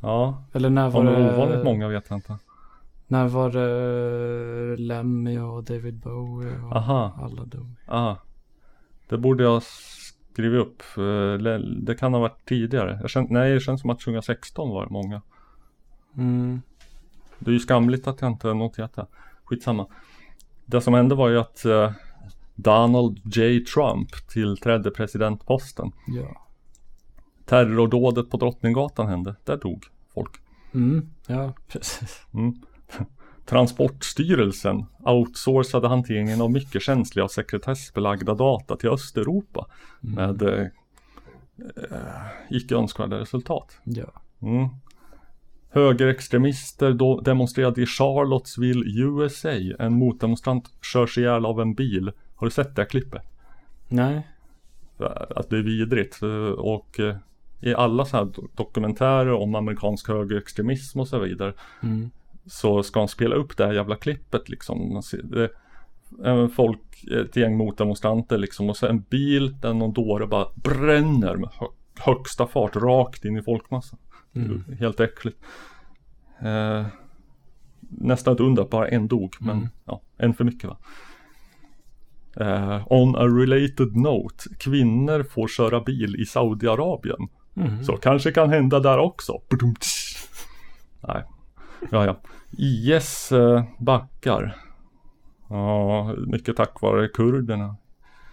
Ja. 0.00 0.42
Eller 0.52 0.70
när 0.70 0.90
var 0.90 1.00
Om 1.00 1.06
det 1.06 1.34
ovanligt 1.34 1.64
många 1.64 1.88
vet 1.88 2.04
jag 2.08 2.16
inte. 2.16 2.38
När 3.06 3.28
var 3.28 3.50
det 3.50 4.76
Lemmy 4.76 5.38
och 5.38 5.64
David 5.64 5.94
Bowie 5.94 6.60
och 6.60 6.76
Aha. 6.76 7.12
alla 7.22 7.44
dog? 7.44 7.74
Ah. 7.86 8.16
Det 9.08 9.18
borde 9.18 9.44
jag 9.44 9.62
skriva 10.32 10.56
upp. 10.56 10.82
Det 11.82 11.94
kan 11.94 12.12
ha 12.12 12.20
varit 12.20 12.44
tidigare. 12.48 12.98
Jag 13.00 13.10
känner, 13.10 13.28
nej, 13.28 13.54
det 13.54 13.60
känns 13.60 13.80
som 13.80 13.90
att 13.90 14.00
2016 14.00 14.70
var 14.70 14.86
det 14.86 14.92
många. 14.92 15.22
Mm. 16.16 16.62
Det 17.38 17.50
är 17.50 17.52
ju 17.52 17.60
skamligt 17.60 18.06
att 18.06 18.20
jag 18.20 18.30
inte 18.30 18.54
noterat 18.54 18.94
det. 18.94 19.06
Skitsamma. 19.44 19.86
Det 20.66 20.80
som 20.80 20.94
hände 20.94 21.14
var 21.14 21.28
ju 21.28 21.38
att 21.38 21.64
eh, 21.64 21.92
Donald 22.54 23.36
J. 23.36 23.60
Trump 23.60 24.28
tillträdde 24.28 24.90
presidentposten. 24.90 25.92
Ja. 26.06 26.46
Terrordådet 27.44 28.30
på 28.30 28.36
Drottninggatan 28.36 29.06
hände. 29.06 29.34
Där 29.44 29.56
dog 29.56 29.84
folk. 30.14 30.40
Mm. 30.74 31.10
Ja, 31.26 31.52
precis. 31.68 32.26
Mm. 32.34 32.54
Transportstyrelsen 33.46 34.84
outsourcade 35.04 35.88
hanteringen 35.88 36.40
av 36.40 36.50
mycket 36.50 36.82
känsliga 36.82 37.24
och 37.24 37.30
sekretessbelagda 37.30 38.34
data 38.34 38.76
till 38.76 38.88
Östeuropa 38.90 39.66
med 40.00 40.42
eh, 40.42 40.66
eh, 41.90 42.26
icke 42.50 42.74
önskvärda 42.74 43.18
resultat. 43.18 43.78
Ja. 43.84 44.12
Mm. 44.42 44.68
Högerextremister 45.70 47.22
demonstrerade 47.24 47.82
i 47.82 47.86
Charlottesville, 47.86 48.84
USA. 49.02 49.50
En 49.78 49.92
motdemonstrant 49.92 50.70
körs 50.92 51.18
ihjäl 51.18 51.46
av 51.46 51.60
en 51.60 51.74
bil. 51.74 52.12
Har 52.34 52.46
du 52.46 52.50
sett 52.50 52.76
det 52.76 52.82
här 52.82 52.88
klippet? 52.88 53.22
Nej. 53.88 54.26
Att 55.36 55.50
det 55.50 55.58
är 55.58 55.62
vidrigt 55.62 56.22
och 56.56 57.00
eh, 57.00 57.16
i 57.60 57.74
alla 57.74 58.04
så 58.04 58.16
här 58.16 58.24
do- 58.24 58.48
dokumentärer 58.56 59.32
om 59.32 59.54
amerikansk 59.54 60.08
högerextremism 60.08 61.00
och 61.00 61.08
så 61.08 61.18
vidare 61.18 61.52
Mm. 61.82 62.10
Så 62.46 62.82
ska 62.82 63.00
de 63.00 63.08
spela 63.08 63.34
upp 63.34 63.56
det 63.56 63.66
här 63.66 63.72
jävla 63.72 63.96
klippet 63.96 64.48
liksom. 64.48 65.02
Det, 65.24 65.48
folk, 66.48 67.04
ett 67.04 67.36
gäng 67.36 67.56
motdemonstranter 67.56 68.38
liksom 68.38 68.70
och 68.70 68.76
så 68.76 68.86
en 68.86 69.00
bil 69.00 69.60
där 69.60 69.74
någon 69.74 69.92
dåre 69.92 70.26
bara 70.26 70.46
bränner 70.54 71.36
med 71.36 71.48
hö, 71.60 71.66
högsta 71.98 72.46
fart 72.46 72.76
rakt 72.76 73.24
in 73.24 73.36
i 73.36 73.42
folkmassan. 73.42 73.98
Mm. 74.34 74.64
Helt 74.78 75.00
äckligt. 75.00 75.38
Eh, 76.42 76.86
nästan 77.80 78.34
ett 78.34 78.40
under 78.40 78.64
bara 78.64 78.88
en 78.88 79.08
dog, 79.08 79.36
men 79.40 79.56
Mm. 79.56 79.68
ja, 79.84 80.00
en 80.16 80.34
för 80.34 80.44
mycket 80.44 80.70
va. 80.70 80.76
Eh, 82.36 82.86
on 82.92 83.16
a 83.16 83.24
related 83.26 83.96
note, 83.96 84.44
kvinnor 84.58 85.22
får 85.22 85.48
köra 85.48 85.80
bil 85.80 86.16
i 86.16 86.26
Saudiarabien. 86.26 87.28
Mhm. 87.54 87.84
Så 87.84 87.96
kanske 87.96 88.32
kan 88.32 88.50
hända 88.50 88.80
där 88.80 88.98
också. 88.98 89.40
Nej, 91.08 91.24
ja 91.90 92.06
ja. 92.06 92.16
IS 92.58 93.32
eh, 93.32 93.64
backar. 93.78 94.56
Ja, 95.48 96.14
mycket 96.26 96.56
tack 96.56 96.80
vare 96.82 97.08
kurderna 97.08 97.76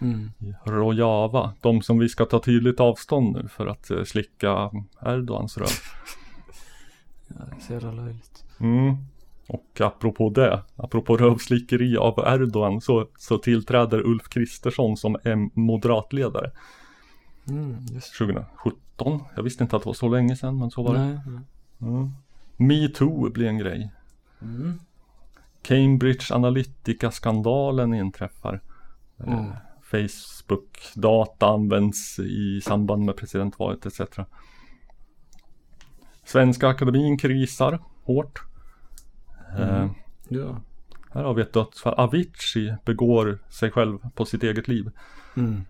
Mm. 0.01 0.29
Rojava. 0.63 1.53
De 1.61 1.81
som 1.81 1.99
vi 1.99 2.09
ska 2.09 2.25
ta 2.25 2.39
tydligt 2.39 2.79
avstånd 2.79 3.35
nu 3.35 3.47
för 3.47 3.67
att 3.67 3.91
eh, 3.91 4.03
slicka 4.03 4.71
Erdogans 5.01 5.57
röv. 5.57 5.67
Ja, 7.27 7.45
det 7.45 7.55
är 7.55 7.59
så 7.59 7.73
jävla 7.73 7.91
löjligt. 7.91 8.43
Mm. 8.59 8.95
Och 9.47 9.81
apropå 9.81 10.29
det, 10.29 10.63
apropå 10.75 11.17
rövslickeri 11.17 11.97
av 11.97 12.23
Erdogan 12.27 12.81
så, 12.81 13.07
så 13.17 13.37
tillträder 13.37 14.05
Ulf 14.05 14.29
Kristersson 14.29 14.97
som 14.97 15.17
en 15.23 15.51
moderatledare 15.53 16.51
Mm, 17.49 17.85
just 17.91 18.17
2017. 18.17 19.19
Jag 19.35 19.43
visste 19.43 19.63
inte 19.63 19.75
att 19.75 19.81
det 19.81 19.87
var 19.89 19.93
så 19.93 20.09
länge 20.09 20.35
sedan 20.35 20.59
men 20.59 20.71
så 20.71 20.83
var 20.83 20.93
det. 20.93 20.99
Nej, 20.99 21.19
nej. 21.25 21.41
Mm. 21.81 22.09
Me 22.59 22.89
blir 23.33 23.47
en 23.47 23.57
grej. 23.57 23.91
Mm. 24.41 24.79
Cambridge 25.61 26.33
Analytica-skandalen 26.35 27.93
inträffar. 27.93 28.61
Eh, 29.19 29.27
Mm. 29.33 29.51
Facebook-data 29.91 31.47
används 31.47 32.19
i 32.19 32.61
samband 32.61 33.05
med 33.05 33.17
presidentvalet 33.17 33.85
etc. 33.85 34.01
Svenska 36.23 36.67
akademin 36.67 37.17
krisar 37.17 37.79
hårt. 38.03 38.41
Mm. 39.57 39.69
Eh, 39.69 39.91
Ja. 40.27 40.61
här 41.13 41.23
har 41.23 41.33
vi 41.33 41.41
ett 41.41 41.53
dödsfall. 41.53 41.93
Avicii 41.93 42.75
begår 42.85 43.39
sig 43.49 43.71
själv 43.71 43.99
på 44.15 44.25
sitt 44.25 44.43
eget 44.43 44.67
liv. 44.67 44.91
Mm. 45.37 45.61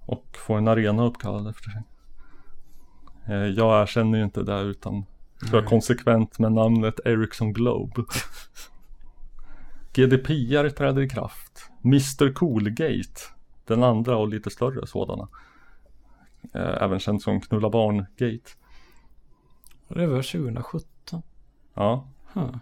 Och 0.00 0.24
får 0.46 0.58
en 0.58 0.68
arena 0.68 1.04
uppkallad 1.04 1.48
efter 1.48 1.70
sig. 1.70 1.82
Eh, 3.26 3.34
jag 3.46 3.82
erkänner 3.82 4.18
ju 4.18 4.24
inte 4.24 4.42
det 4.42 4.60
utan 4.60 5.04
är 5.46 5.52
Nej. 5.52 5.64
konsekvent 5.64 6.38
med 6.38 6.52
namnet 6.52 7.00
Ericsson 7.04 7.52
Globe. 7.52 8.04
GDPR 9.92 10.68
träder 10.68 11.02
i 11.02 11.08
kraft. 11.08 11.70
Mr 11.84 12.32
Coolgate. 12.32 13.20
Den 13.66 13.82
andra 13.82 14.16
och 14.16 14.28
lite 14.28 14.50
större 14.50 14.86
sådana. 14.86 15.28
Eh, 16.54 16.82
även 16.82 16.98
känd 16.98 17.22
som 17.22 17.40
Knulla 17.40 17.70
Barn-gate. 17.70 18.50
Det 19.88 20.06
var 20.06 20.22
2017. 20.22 21.22
Ja. 21.74 22.04
Huh. 22.32 22.56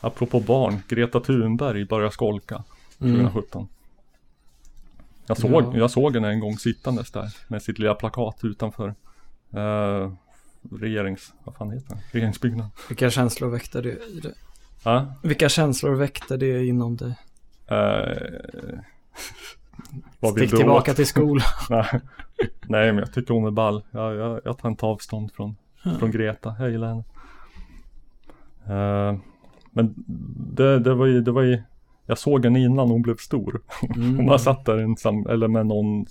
Apropå 0.00 0.40
barn, 0.40 0.78
Greta 0.88 1.20
Thunberg 1.20 1.84
börjar 1.84 2.10
skolka 2.10 2.64
Mm. 3.00 3.16
2017. 3.16 3.68
Jag 5.26 5.38
såg, 5.38 5.50
Ja. 5.52 5.76
jag 5.76 5.90
såg 5.90 6.14
henne 6.14 6.28
en 6.28 6.40
gång 6.40 6.58
sittandes 6.58 7.10
där 7.10 7.36
med 7.48 7.62
sitt 7.62 7.78
lilla 7.78 7.94
plakat 7.94 8.38
utanför 8.44 8.88
eh, 9.52 10.12
regerings, 10.80 11.32
vad 11.44 11.54
fan 11.56 11.70
heter 11.70 11.94
det? 11.94 12.00
Regeringsbyggnaden. 12.18 12.70
Vilka 12.88 13.10
känslor 13.10 13.48
väckte 13.48 13.80
det 13.80 13.90
i 13.90 14.20
det? 14.22 14.34
Ja. 14.84 15.14
Vilka 15.22 15.48
känslor 15.48 15.94
väckte 15.94 16.36
det 16.36 16.64
inom 16.66 16.96
dig? 16.96 17.14
Eh, 17.66 18.78
vad 20.20 20.32
Stick 20.32 20.50
tillbaka 20.50 20.90
åt? 20.90 20.96
till 20.96 21.06
skolan. 21.06 21.46
Nej. 21.70 22.00
Nej 22.62 22.92
men 22.92 22.98
jag 22.98 23.12
tycker 23.12 23.34
hon 23.34 23.46
är 23.46 23.50
ball. 23.50 23.82
Jag, 23.90 24.14
jag, 24.16 24.40
jag 24.44 24.58
tar 24.58 24.68
inte 24.68 24.86
avstånd 24.86 25.32
från, 25.32 25.56
Ja. 25.82 25.90
från 25.98 26.10
Greta. 26.10 26.56
Jag 26.58 26.70
gillar 26.70 26.88
henne. 26.88 27.04
Eh, 28.66 29.18
men 29.70 29.94
det, 30.54 30.78
det 30.78 30.94
var 30.94 31.06
ju, 31.06 31.20
det 31.20 31.32
var 31.32 31.42
ju 31.42 31.62
Jag 32.06 32.18
såg 32.18 32.44
henne 32.44 32.60
innan 32.60 32.90
hon 32.90 33.02
blev 33.02 33.16
stor. 33.16 33.60
Mm. 33.96 34.16
hon 34.16 34.26
bara 34.26 34.38
satt 34.38 34.64
där 34.64 34.78
ensam, 34.78 35.26
eller 35.26 35.48
med 35.48 35.66
någon 35.66 36.06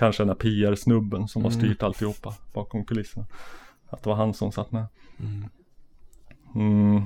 Kanske 0.00 0.22
den 0.22 0.28
där 0.28 0.34
PR-snubben 0.34 1.28
som 1.28 1.44
har 1.44 1.50
Mm. 1.50 1.60
styrt 1.60 1.82
alltihopa 1.82 2.34
bakom 2.52 2.84
kulisserna. 2.84 3.26
Att 3.88 4.02
det 4.02 4.08
var 4.08 4.16
han 4.16 4.34
som 4.34 4.52
satt 4.52 4.72
med. 4.72 4.84
Mm. 5.20 5.48
Mm. 6.54 7.02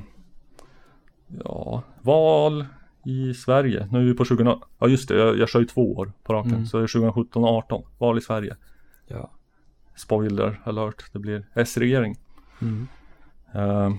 Ja, 1.45 1.83
val 2.03 2.67
i 3.05 3.35
Sverige. 3.35 3.89
Nu 3.93 3.99
är 4.01 4.05
vi 4.05 4.15
på 4.15 4.25
20... 4.25 4.61
Ja 4.79 4.89
just 4.89 5.09
det, 5.09 5.17
jag, 5.19 5.39
jag 5.39 5.49
kör 5.49 5.61
ju 5.61 5.67
två 5.67 5.95
år 5.97 6.13
på 6.23 6.33
raken. 6.33 6.53
Mm. 6.53 6.67
Så 6.67 6.77
det 6.79 6.83
är 6.85 6.89
2017 6.89 7.45
och 7.45 7.51
18. 7.51 7.83
Val 7.99 8.19
i 8.19 8.21
Sverige. 8.21 8.57
Ja. 9.07 9.31
Spoiler 9.97 10.61
alert, 10.65 11.05
det 11.13 11.19
blir 11.19 11.47
S-regering. 11.55 12.17
Mm. 12.63 12.87
Eh, 13.55 13.95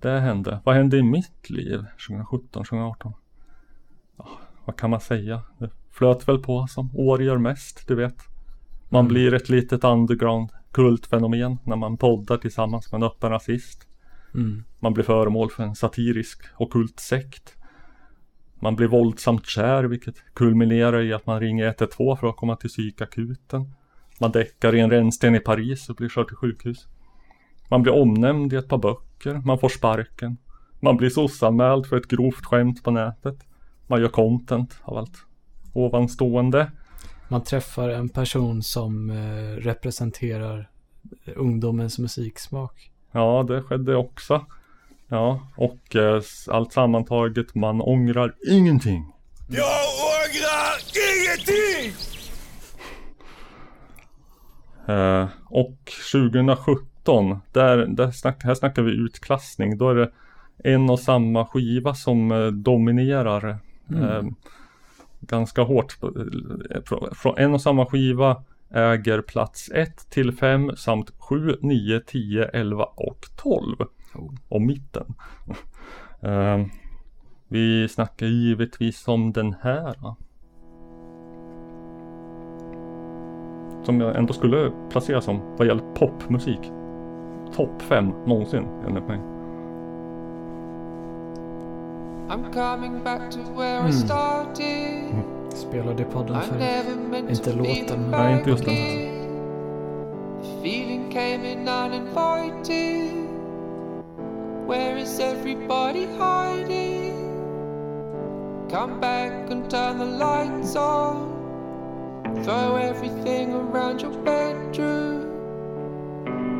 det 0.00 0.20
hände. 0.20 0.60
Vad 0.64 0.74
hände 0.74 0.96
i 0.96 1.02
mitt 1.02 1.50
liv 1.50 1.84
2017, 2.08 2.64
2018? 2.64 3.12
Ja, 4.16 4.28
vad 4.64 4.76
kan 4.76 4.90
man 4.90 5.00
säga? 5.00 5.42
Det 5.58 5.70
flöt 5.92 6.28
väl 6.28 6.38
på 6.38 6.66
som 6.66 6.90
år 6.96 7.22
gör 7.22 7.38
mest, 7.38 7.88
du 7.88 7.94
vet. 7.94 8.16
Man 8.88 9.00
Mm. 9.04 9.08
blir 9.08 9.34
ett 9.34 9.48
litet 9.48 9.84
underground 9.84 10.50
kultfenomen 10.72 11.58
när 11.64 11.76
man 11.76 11.96
poddar 11.96 12.36
tillsammans 12.36 12.92
med 12.92 12.98
en 12.98 13.06
öppen 13.06 13.30
rasist. 13.30 13.86
Mm. 14.34 14.64
Man 14.80 14.94
blir 14.94 15.04
föremål 15.04 15.50
för 15.50 15.62
en 15.62 15.74
satirisk 15.74 16.42
ockult 16.58 17.00
sekt. 17.00 17.54
Man 18.60 18.76
blir 18.76 18.88
våldsamt 18.88 19.46
kär 19.46 19.84
vilket 19.84 20.14
kulminerar 20.34 21.02
i 21.02 21.12
att 21.12 21.26
man 21.26 21.40
ringer 21.40 21.66
112 21.66 22.16
för 22.16 22.28
att 22.28 22.36
komma 22.36 22.56
till 22.56 22.68
psykakuten. 22.70 23.72
Man 24.20 24.32
däckar 24.32 24.74
i 24.74 24.80
en 24.80 24.90
rännsten 24.90 25.34
i 25.34 25.40
Paris 25.40 25.88
och 25.88 25.96
blir 25.96 26.08
körd 26.08 26.28
till 26.28 26.36
sjukhus. 26.36 26.86
Man 27.68 27.82
blir 27.82 27.92
omnämnd 27.94 28.52
i 28.52 28.56
ett 28.56 28.68
par 28.68 28.78
böcker. 28.78 29.34
Man 29.34 29.58
får 29.58 29.68
sparken. 29.68 30.36
Man 30.80 30.96
blir 30.96 31.10
sossanmäld 31.10 31.86
för 31.86 31.96
ett 31.96 32.08
grovt 32.08 32.44
skämt 32.44 32.82
på 32.84 32.90
nätet. 32.90 33.36
Man 33.86 34.00
gör 34.00 34.08
content 34.08 34.78
av 34.82 34.96
allt 34.96 35.26
ovanstående. 35.72 36.70
Man 37.28 37.42
träffar 37.44 37.88
en 37.88 38.08
person 38.08 38.62
som 38.62 39.10
eh, 39.10 39.56
representerar 39.56 40.68
ungdomens 41.36 41.98
musiksmak. 41.98 42.90
Ja, 43.12 43.44
det 43.48 43.62
skedde 43.62 43.96
också. 43.96 44.46
Ja, 45.08 45.40
och 45.56 45.96
eh, 45.96 46.22
allt 46.48 46.72
sammantaget, 46.72 47.54
man 47.54 47.80
ångrar 47.80 48.34
ingenting. 48.50 49.12
Jag 49.48 49.64
ångrar 50.18 50.78
ingenting! 51.16 51.92
Eh, 54.88 55.28
och 55.44 55.92
2017, 56.12 57.40
där, 57.52 57.86
där 57.86 58.10
snack, 58.10 58.44
här 58.44 58.54
snackar 58.54 58.82
vi 58.82 58.92
utklassning. 58.92 59.78
Då 59.78 59.90
är 59.90 59.94
det 59.94 60.10
en 60.64 60.90
och 60.90 61.00
samma 61.00 61.46
skiva 61.46 61.94
som 61.94 62.32
eh, 62.32 62.46
dominerar 62.46 63.58
Mm. 63.90 64.04
eh, 64.04 64.22
ganska 65.22 65.62
hårt. 65.62 65.98
Från, 67.14 67.38
en 67.38 67.54
och 67.54 67.60
samma 67.60 67.86
skiva 67.86 68.44
äger 68.74 69.20
plats 69.20 69.70
1 69.74 70.10
till 70.10 70.32
5 70.32 70.76
samt 70.76 71.10
7, 71.18 71.56
9, 71.60 72.00
10, 72.00 72.44
11 72.44 72.84
och 72.84 73.26
12. 73.36 73.76
Och 74.48 74.62
mitten. 74.62 75.14
Eh, 76.24 76.66
vi 77.48 77.88
snackar 77.88 78.26
givetvis 78.26 79.08
om 79.08 79.32
den 79.32 79.54
här. 79.62 79.94
Som 83.84 84.00
jag 84.00 84.16
ändå 84.16 84.32
skulle 84.32 84.72
placera 84.90 85.20
som 85.20 85.56
vad 85.56 85.66
gäller 85.66 85.94
popmusik. 85.94 86.72
Topp 87.56 87.82
5 87.82 88.08
någonsin 88.26 88.64
enligt 88.86 89.08
mig. 89.08 89.31
I'm 92.32 92.50
coming 92.50 93.04
back 93.04 93.30
to 93.32 93.38
where 93.40 93.80
Mm. 93.80 93.88
I 93.88 93.92
started. 93.92 95.24
Spelade 95.54 96.02
i 96.02 96.04
podden 96.06 96.40
förut. 96.42 97.30
Inte 97.30 97.52
låten. 97.52 98.10
Nej, 98.10 98.38
inte 98.38 98.50
just 98.50 98.64
den 98.64 98.74
här. 98.74 99.12
Feeling 100.62 101.10
came 101.10 101.52
in 101.52 101.68
uninvited. 101.68 103.28
Where 104.66 104.98
is 105.00 105.20
everybody 105.20 106.06
hiding? 106.06 107.12
Come 108.70 109.00
back 109.00 109.50
and 109.50 109.70
turn 109.70 109.98
the 109.98 110.04
lights 110.04 110.76
on. 110.76 111.28
Throw 112.44 112.76
everything 112.76 113.52
around 113.54 114.02
your 114.02 114.12
bedroom. 114.24 115.28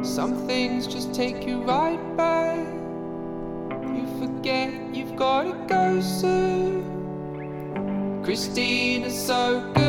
Some 0.04 0.34
things 0.46 0.86
just 0.86 1.14
take 1.14 1.46
you 1.48 1.62
right 1.62 2.16
back. 2.16 2.71
You 3.96 4.06
forget 4.20 4.70
you've 4.94 5.16
gotta 5.16 5.54
go 5.68 6.00
soon. 6.00 6.82
Christina's 8.24 9.26
so 9.26 9.62
good. 9.74 9.82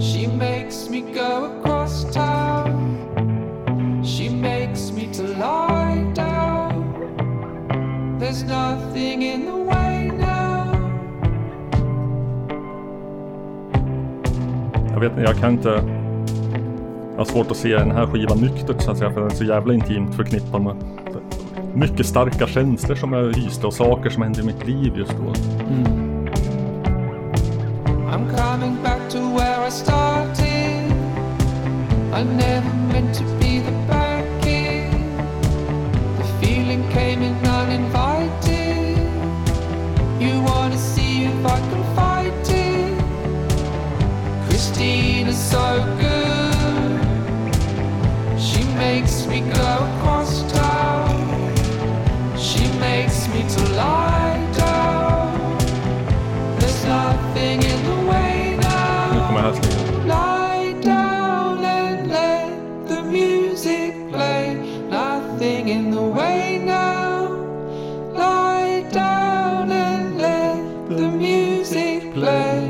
She 0.00 0.26
makes 0.28 0.88
me 0.88 1.00
go 1.00 1.46
across 1.46 2.04
town. 2.14 2.96
She 4.04 4.28
makes 4.28 4.92
me 4.92 5.12
to 5.12 5.22
lie 5.22 6.12
down. 6.14 6.94
There's 8.20 8.44
nothing 8.44 9.22
in 9.22 9.46
the 9.46 9.56
way 9.56 10.10
now. 10.18 10.74
Jag 14.92 15.00
vet 15.00 15.12
jag 15.16 15.36
kan 15.36 15.52
inte... 15.52 15.82
Jag 17.10 17.18
har 17.18 17.24
svårt 17.24 17.50
att 17.50 17.56
se 17.56 17.76
den 17.76 17.90
här 17.90 18.06
skivan 18.06 18.38
nyktert 18.38 18.82
så 18.82 18.90
att 18.90 18.98
säga 18.98 19.10
för 19.10 19.20
den 19.20 19.30
är 19.30 19.34
så 19.34 19.44
jävla 19.44 19.74
intimt 19.74 20.14
förknippad 20.14 20.62
med 20.62 20.76
mycket 21.78 22.06
starka 22.06 22.46
känslor 22.46 22.96
som 22.96 23.12
jag 23.12 23.36
hyste 23.36 23.66
och 23.66 23.74
saker 23.74 24.10
som 24.10 24.22
hände 24.22 24.40
i 24.40 24.44
mitt 24.44 24.66
liv 24.66 24.92
just 24.96 25.12
då. 25.12 25.34
Mm. 25.64 26.08
I'm 28.10 28.36
coming 28.36 28.82
back 28.82 29.10
to 29.10 29.18
where 29.18 29.66
I 29.66 29.70
started. 29.70 30.92
I 32.12 32.24
never 32.24 32.74
meant 32.92 33.14
to 33.14 33.24
be 33.40 33.60
the 33.60 33.72
bad 33.88 34.24
kid. 34.42 34.92
The 36.18 36.46
feeling 36.46 36.82
came 36.92 37.22
in 37.22 37.36
uninvited. 37.46 38.98
You 40.20 40.42
wanna 40.42 40.78
see 40.78 41.24
if 41.24 41.46
I 41.46 41.60
can 41.70 41.84
fight 41.94 42.50
it? 42.50 42.98
Christine 44.48 45.28
is 45.28 45.50
so 45.50 45.84
good. 46.00 47.00
She 48.40 48.64
makes 48.64 49.26
me 49.26 49.40
go 49.40 49.78
across 49.96 50.42
town 50.52 50.97
the 70.88 71.08
music 71.08 72.14
play. 72.14 72.66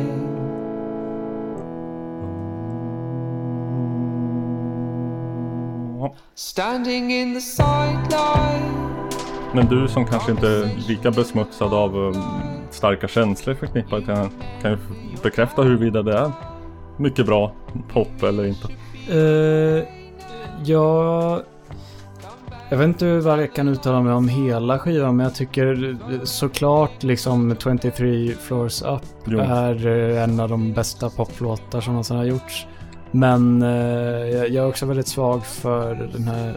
Standing 6.35 7.10
in 7.10 7.35
the 7.35 7.40
sideline. 7.40 8.88
Men 9.54 9.66
du 9.66 9.88
som 9.88 10.04
kanske 10.04 10.30
inte 10.30 10.48
är 10.48 10.88
lika 10.88 11.10
besmutsad 11.10 11.74
av 11.74 11.96
um, 11.96 12.14
starka 12.70 13.08
känslor 13.08 13.54
förknippade 13.54 14.04
till 14.04 14.14
den, 14.14 14.30
kan 14.62 14.70
ju 14.70 14.78
bekräfta 15.22 15.62
huruvida 15.62 16.02
det 16.02 16.18
är 16.18 16.32
mycket 16.96 17.26
bra 17.26 17.52
pop 17.92 18.22
eller 18.22 18.44
inte. 18.44 18.68
Uh, 19.16 19.84
ja... 20.64 21.42
Jag 22.70 22.78
vet 22.78 22.88
inte 22.88 23.06
hur 23.06 23.28
jag 23.28 23.54
kan 23.54 23.68
uttala 23.68 24.00
mig 24.00 24.12
om 24.12 24.28
hela 24.28 24.78
skivan 24.78 25.16
men 25.16 25.24
jag 25.24 25.34
tycker 25.34 25.96
såklart 26.24 27.02
liksom 27.02 27.56
23 27.62 28.32
Floors 28.32 28.82
Up 28.82 29.02
Jo. 29.24 29.38
är 29.38 29.86
eh, 29.86 30.22
en 30.22 30.40
av 30.40 30.48
de 30.48 30.72
bästa 30.72 31.10
poplåtar 31.10 31.80
som 31.80 31.92
någonsin 31.92 32.16
har 32.16 32.24
gjorts. 32.24 32.66
Men 33.10 33.62
eh, 33.62 33.68
jag 34.28 34.54
är 34.54 34.66
också 34.68 34.86
väldigt 34.86 35.08
svag 35.08 35.46
för 35.46 36.08
den 36.12 36.22
här, 36.22 36.56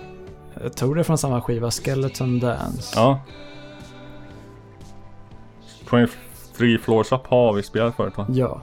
jag 0.64 0.74
tror 0.74 0.96
det 0.96 1.02
är 1.02 1.04
från 1.04 1.18
samma 1.18 1.42
skiva, 1.42 1.72
Skeleton 1.72 2.40
Dance. 2.40 2.94
Ja. 2.96 3.20
23 5.90 6.78
floors 6.78 7.12
up 7.12 7.28
har 7.28 7.54
vi 7.54 7.64
spelat 7.64 7.96
förut 7.96 8.18
va? 8.18 8.26
Ja. 8.30 8.62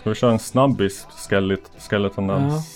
Ska 0.00 0.10
vi 0.10 0.16
köra 0.16 0.32
en 0.32 0.38
snabbis 0.38 1.06
skelet, 1.28 1.70
Skeleton 1.78 2.26
Dance? 2.26 2.68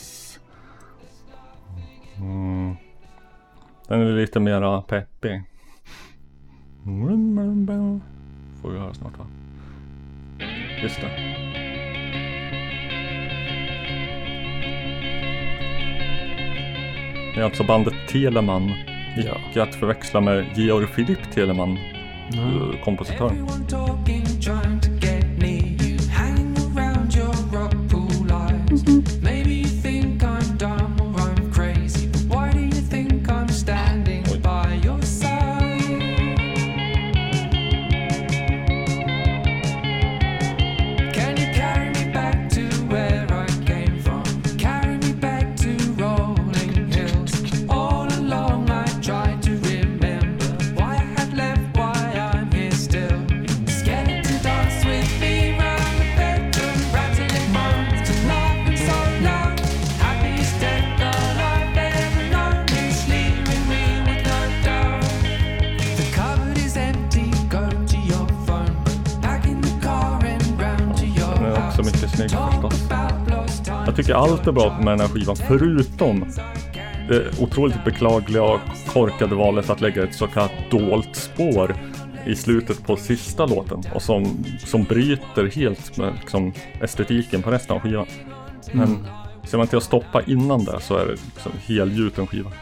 Mm. 2.16 2.76
Den 3.88 4.00
är 4.00 4.12
lite 4.12 4.40
mera 4.40 4.82
peppig. 4.82 5.42
Får 8.62 8.70
vi 8.70 8.78
höra 8.78 8.94
snart 8.94 9.18
va? 9.18 9.26
Just 10.82 11.00
det. 11.00 11.45
Är 17.40 17.44
alltså 17.44 17.64
bandet 17.64 17.94
Telemann. 18.08 18.72
Icke 19.50 19.62
att 19.62 19.74
förväxla 19.74 20.20
med 20.20 20.44
Georg 20.54 20.86
Philipp 20.86 21.32
Telemann. 21.34 21.78
eh, 22.34 22.84
Kompositören. 22.84 23.30
Everyone 23.30 24.16
Jag 73.96 74.04
tycker 74.06 74.14
allt 74.18 74.46
är 74.46 74.52
bra 74.52 74.78
med 74.78 74.86
den 74.86 75.00
här 75.00 75.08
skivan 75.08 75.36
förutom 75.36 76.24
det 77.08 77.40
otroligt 77.40 77.84
beklagliga 77.84 78.42
och 78.42 78.60
korkade 78.92 79.34
valet 79.34 79.70
att 79.70 79.80
lägga 79.80 80.02
ett 80.04 80.14
så 80.14 80.26
kallat 80.26 80.52
dolt 80.70 81.16
spår 81.16 81.76
i 82.26 82.34
slutet 82.36 82.86
på 82.86 82.96
sista 82.96 83.46
låten 83.46 83.82
och 83.94 84.02
som, 84.02 84.44
som 84.58 84.82
bryter 84.84 85.50
helt 85.56 85.96
med 85.96 86.12
liksom, 86.20 86.52
estetiken 86.82 87.42
på 87.42 87.50
resten 87.50 87.76
av 87.76 87.82
skivan. 87.82 88.06
Men 88.72 88.88
Mm. 88.88 89.04
ser 89.44 89.58
man 89.58 89.66
till 89.66 89.76
att 89.78 89.84
stoppa 89.84 90.22
innan 90.26 90.64
det 90.64 90.80
så 90.80 90.96
är 90.96 91.06
det 91.06 91.12
liksom 91.12 91.52
helgjuten 91.66 92.26
skiva. 92.26 92.52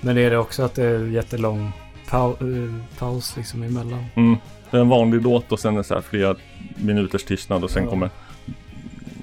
Men 0.00 0.18
är 0.18 0.30
det 0.30 0.38
också 0.38 0.62
att 0.62 0.74
det 0.74 0.84
är 0.84 1.06
jättelång 1.06 1.72
pau- 2.10 2.66
eh, 2.68 2.84
paus 2.98 3.36
liksom 3.36 3.62
emellan? 3.62 4.04
Mm. 4.14 4.36
Det 4.70 4.76
är 4.76 4.80
en 4.80 4.88
vanlig 4.88 5.22
låt 5.22 5.52
och 5.52 5.60
sen 5.60 5.74
är 5.74 5.78
det 5.78 5.84
så 5.84 5.94
här 5.94 6.00
flera 6.00 6.36
minuters 6.76 7.24
tystnad 7.24 7.64
och 7.64 7.70
sen 7.70 7.84
Ja. 7.84 7.90
kommer 7.90 8.10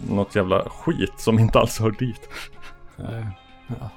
något 0.09 0.35
jävla 0.35 0.69
skit 0.69 1.13
som 1.17 1.39
inte 1.39 1.59
alls 1.59 1.79
hör 1.79 1.91
dit. 1.91 2.29
Ja. 3.67 3.89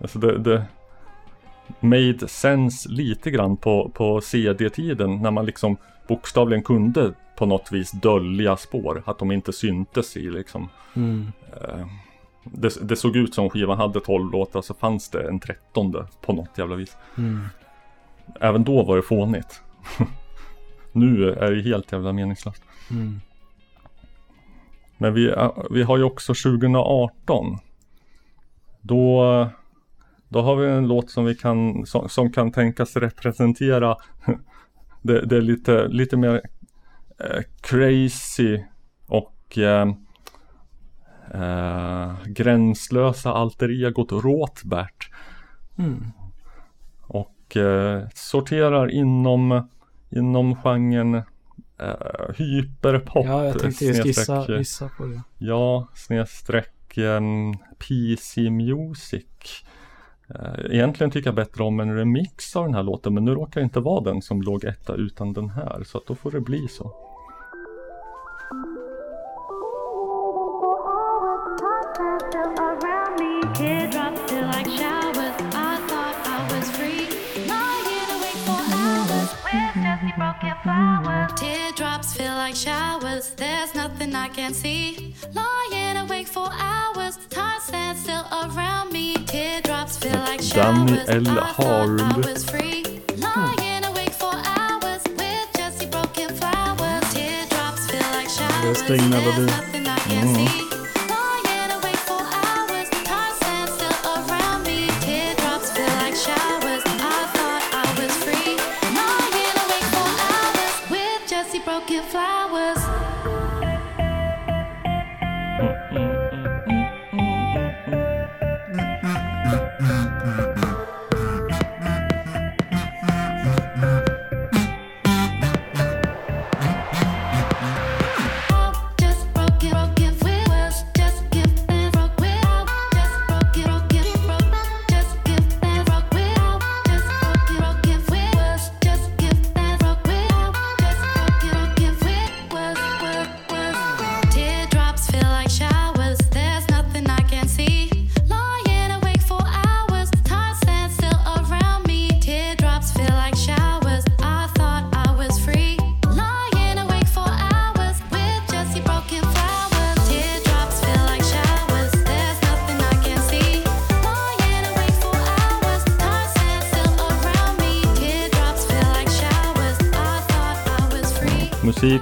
Alltså 0.00 0.18
det, 0.18 0.38
det 0.38 0.64
made 1.80 2.28
sense 2.28 2.88
lite 2.88 3.30
grann 3.30 3.56
på, 3.56 3.90
på 3.94 4.20
CD-tiden 4.20 5.22
när 5.22 5.30
man 5.30 5.46
liksom 5.46 5.76
bokstavligen 6.08 6.62
kunde 6.62 7.12
på 7.36 7.46
något 7.46 7.72
vis 7.72 7.90
dölja 7.90 8.56
spår. 8.56 9.02
Att 9.06 9.18
de 9.18 9.32
inte 9.32 9.52
syntes 9.52 10.16
i 10.16 10.30
liksom. 10.30 10.68
Mm. 10.94 11.32
Eh, 11.52 11.86
det, 12.44 12.88
det 12.88 12.96
såg 12.96 13.16
ut 13.16 13.34
som 13.34 13.50
skivan 13.50 13.78
hade 13.78 14.00
12 14.00 14.32
låtar 14.32 14.62
så 14.62 14.74
fanns 14.74 15.10
det 15.10 15.28
en 15.28 15.40
trettonde 15.40 16.06
på 16.20 16.32
något 16.32 16.58
jävla 16.58 16.76
vis. 16.76 16.96
Mm. 17.18 17.44
Även 18.40 18.64
då 18.64 18.82
var 18.82 18.96
det 18.96 19.02
fånigt. 19.02 19.62
nu 20.92 21.30
är 21.30 21.50
det 21.50 21.62
helt 21.62 21.92
jävla 21.92 22.12
meningslöst. 22.12 22.62
Mm. 22.90 23.20
Men 24.98 25.14
vi, 25.14 25.34
vi 25.70 25.82
har 25.82 25.96
ju 25.96 26.04
också 26.04 26.34
2018. 26.34 27.58
Då, 28.80 29.48
då 30.28 30.42
har 30.42 30.56
vi 30.56 30.68
en 30.68 30.88
låt 30.88 31.10
som 31.10 31.24
vi 31.24 31.34
kan, 31.34 31.86
som, 31.86 32.08
som 32.08 32.32
kan 32.32 32.52
tänkas 32.52 32.96
representera 32.96 33.96
det, 35.02 35.26
det 35.26 35.36
är 35.36 35.40
lite, 35.40 35.88
lite 35.88 36.16
mer 36.16 36.42
eh, 37.18 37.42
crazy 37.60 38.62
och 39.06 39.58
eh, 39.58 39.88
eh, 41.34 42.12
gränslösa 42.26 43.32
alter 43.32 43.68
egot 43.68 44.12
Råtbert. 44.12 45.10
Mm. 45.78 46.04
Och 47.02 47.56
eh, 47.56 48.02
sorterar 48.14 48.90
inom, 48.90 49.68
inom 50.10 50.56
genren 50.56 51.22
uh, 51.82 52.34
hyperpop. 52.36 53.26
Ja, 53.26 53.44
jag 53.44 53.58
tänkte 53.58 53.84
just 53.84 54.06
gissa, 54.06 54.46
gissa 54.58 54.90
på 54.96 55.06
det. 55.06 55.22
Ja, 55.38 55.88
snedstreck 55.94 56.98
um, 56.98 57.54
PC 57.78 58.50
Music. 58.50 59.24
Uh, 60.34 60.74
egentligen 60.74 61.10
tycker 61.10 61.28
jag 61.28 61.34
bättre 61.34 61.64
om 61.64 61.80
en 61.80 61.96
remix 61.96 62.56
av 62.56 62.64
den 62.64 62.74
här 62.74 62.82
låten, 62.82 63.14
men 63.14 63.24
nu 63.24 63.34
råkar 63.34 63.60
det 63.60 63.64
inte 63.64 63.80
vara 63.80 64.04
den 64.04 64.22
som 64.22 64.42
låg 64.42 64.64
etta 64.64 64.94
utan 64.94 65.32
den 65.32 65.50
här, 65.50 65.84
så 65.84 65.98
att 65.98 66.06
då 66.06 66.14
får 66.14 66.30
det 66.30 66.40
bli 66.40 66.68
så. 66.68 66.92
Mm. 73.60 73.87
Broken 80.40 80.56
flowers. 80.62 81.32
Teardrops 81.36 82.14
feel 82.14 82.34
like 82.34 82.54
showers. 82.54 83.30
There's 83.36 83.74
nothing 83.74 84.14
I 84.14 84.28
can 84.28 84.54
see. 84.54 85.14
Lying 85.34 85.96
awake 85.96 86.26
for 86.28 86.48
hours. 86.52 87.16
Time 87.30 87.60
stands 87.60 88.02
still 88.02 88.24
around 88.32 88.92
me. 88.92 89.14
Teardrops 89.26 89.98
feel 89.98 90.18
like 90.20 90.40
showers. 90.40 91.08
I 91.08 91.20
thought 91.20 91.42
I 91.42 91.46
Harl. 91.46 92.22
was 92.22 92.44
free. 92.48 92.84
Lying 93.16 93.84
awake 93.84 94.12
for 94.12 94.32
hours 94.32 95.02
with 95.16 95.90
broken 95.90 96.28
flowers. 96.36 97.04
Teardrops 97.14 97.90
feel 97.90 98.08
like 98.12 98.28
showers. 98.28 98.82
Det 98.86 98.94
är 98.94 98.98
Sting 98.98 99.10
Melody. 99.10 99.46
Nothing 99.46 99.86
I 99.86 99.98
can 100.10 100.28
Mm. 100.28 100.34
see. 100.36 100.67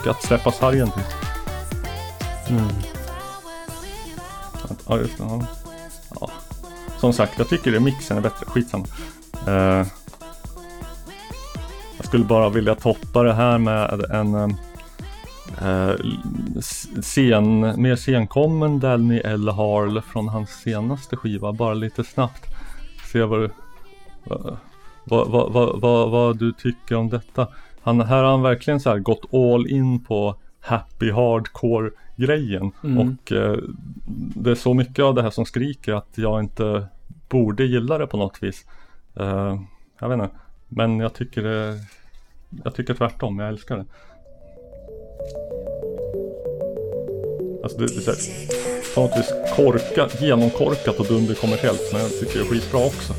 Musik 0.07 0.17
att 0.17 0.23
släppa 0.23 0.53
sargen 0.53 0.91
till. 0.91 1.03
Mm. 2.49 2.69
Ja, 4.89 4.99
just 4.99 5.19
det. 5.19 5.25
Ja. 5.25 5.47
Ja. 6.21 6.31
Som 6.99 7.13
sagt, 7.13 7.39
jag 7.39 7.49
tycker 7.49 7.73
remixen 7.73 8.17
är 8.17 8.21
bättre. 8.21 8.47
Skitsamma. 8.47 8.87
Uh, 9.49 9.87
jag 11.97 12.07
skulle 12.07 12.25
bara 12.25 12.49
vilja 12.49 12.75
toppa 12.75 13.23
det 13.23 13.35
här 13.35 13.59
med 13.59 14.05
en 14.11 14.35
uh, 15.63 15.97
scen, 17.03 17.61
mer 17.83 17.97
senkommen 17.97 18.81
Danny 18.81 19.19
L. 19.19 19.49
Harl 19.49 20.01
från 20.01 20.29
hans 20.29 20.51
senaste 20.51 21.17
skiva. 21.17 21.53
Bara 21.53 21.75
lite 21.75 22.05
snabbt. 22.05 22.45
Se 23.13 23.23
vad, 23.23 23.41
du- 23.41 23.51
vad, 24.25 24.59
vad, 25.05 25.53
vad, 25.53 25.81
vad, 25.81 26.11
vad 26.11 26.39
du 26.39 26.53
tycker 26.53 26.95
om 26.97 27.09
detta. 27.09 27.49
Han, 27.87 28.01
här 28.01 28.23
har 28.23 28.31
han 28.31 28.43
verkligen 28.43 28.81
så 28.81 28.91
här 28.91 28.99
gått 28.99 29.35
all 29.35 29.67
in 29.67 30.05
på 30.05 30.37
happy 30.61 31.11
hardcore 31.11 31.91
grejen. 32.17 32.73
Mm. 32.85 32.99
Och 32.99 33.33
eh, 33.33 33.57
det 34.35 34.51
är 34.51 34.55
så 34.55 34.75
mycket 34.75 35.05
av 35.05 35.15
det 35.15 35.23
här 35.23 35.31
som 35.31 35.45
skriker 35.45 35.93
att 35.93 36.09
jag 36.15 36.41
inte 36.41 36.87
borde 37.29 37.65
gilla 37.65 37.99
det 37.99 38.07
på 38.07 38.17
något 38.17 38.43
vis. 38.43 38.67
Eh, 39.17 39.61
jag 40.01 40.09
vet 40.09 40.15
inte. 40.15 40.31
Men 40.69 41.01
jag 41.01 41.15
tycker 41.15 41.43
det, 41.43 41.79
jag 42.65 42.75
tycker 42.75 42.95
tvärtom. 42.95 43.39
Jag 43.39 43.49
älskar 43.49 43.77
det. 43.77 43.85
Alltså 47.63 47.79
det, 47.79 47.87
det 47.87 48.09
är 48.09 48.13
här, 48.13 48.95
på 48.95 49.01
något 49.01 49.19
vis 49.19 49.33
korkat, 49.57 50.23
genomkorkat 50.23 51.01
och 51.01 51.07
dunderkommersiellt. 51.07 51.93
Men 51.93 52.03
jag 52.03 52.11
tycker 52.11 52.39
det 52.39 52.45
är 52.45 52.49
skitbra 52.49 52.81
också. 52.87 53.13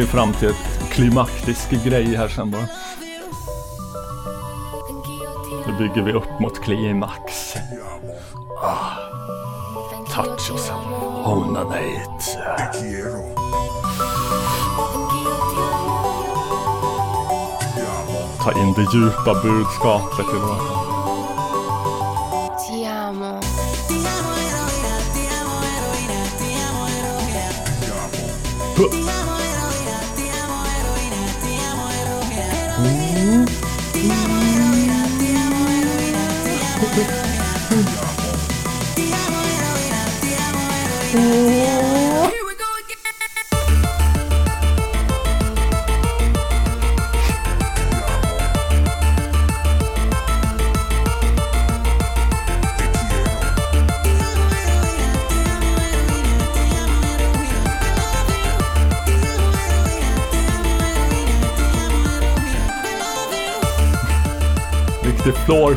Vi 0.00 0.06
fram 0.06 0.32
till 0.32 0.48
ett 0.48 0.90
klimaktisk 0.90 1.70
grej 1.70 2.16
här 2.16 2.28
sen 2.28 2.50
bara. 2.50 2.66
Nu 5.66 5.78
bygger 5.78 6.02
vi 6.02 6.12
upp 6.12 6.40
mot 6.40 6.60
klimax. 6.60 7.54
Ah. 8.62 8.90
Touch 10.14 10.50
yourself. 10.50 10.80
Onanate. 11.24 12.24
Ta 18.44 18.52
in 18.52 18.72
det 18.72 18.86
djupa 18.94 19.34
budskapet 19.42 20.26
i 20.34 20.38
låten. 20.38 20.89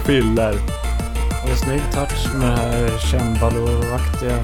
Floorfiller. 0.04 0.54
Det 1.46 1.52
är 1.52 1.56
snygg 1.56 1.82
touch 1.92 2.34
med 2.36 2.50
det 2.50 2.56
här 2.58 2.98
cembalo-aktiga 2.98 4.38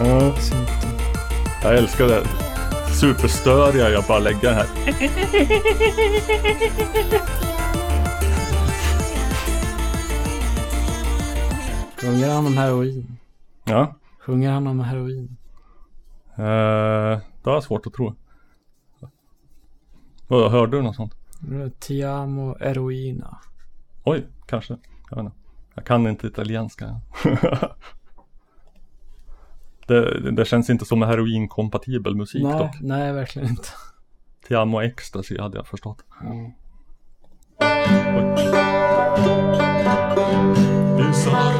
Ja. 0.00 0.36
synten. 0.36 0.90
Jag 1.62 1.78
älskar 1.78 2.06
det. 2.06 2.22
Superstöriga 3.00 3.90
jag 3.90 4.04
bara 4.04 4.18
lägger 4.18 4.52
här. 4.52 4.66
Sjunger 12.00 12.28
han 12.34 12.46
om 12.46 12.56
heroin? 12.56 13.16
Ja. 13.64 13.94
Sjunger 14.18 14.50
han 14.50 14.66
om 14.66 14.80
heroin? 14.80 15.36
Eh, 16.36 17.20
det 17.42 17.44
har 17.50 17.52
jag 17.52 17.64
svårt 17.64 17.86
att 17.86 17.92
tro. 17.92 18.14
Vad, 20.28 20.50
Hörde 20.52 20.76
du 20.76 20.82
något 20.82 20.96
sånt? 20.96 21.14
Ti 21.80 22.02
amo 22.02 22.56
eroina. 22.60 23.38
Oj, 24.04 24.26
kanske. 24.46 24.76
Jag 25.10 25.16
vet 25.16 25.24
inte. 25.24 25.36
Jag 25.74 25.84
kan 25.84 26.06
inte 26.06 26.26
italienska. 26.26 27.00
det, 29.86 30.30
det 30.30 30.44
känns 30.44 30.70
inte 30.70 30.84
som 30.84 31.02
heroinkompatibel 31.02 32.14
musik 32.14 32.42
nej, 32.42 32.58
dock. 32.58 32.80
nej, 32.80 33.12
verkligen 33.12 33.48
inte. 33.48 33.68
Ti 34.48 34.54
amo 34.54 34.82
ecstasy 34.82 35.38
hade 35.40 35.56
jag 35.56 35.66
förstått. 35.66 36.04
Mm. 36.22 36.52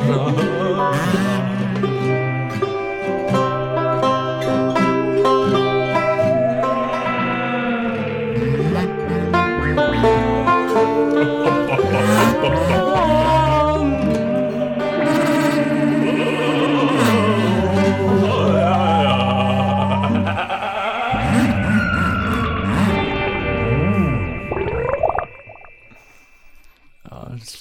Ja, 0.08 1.50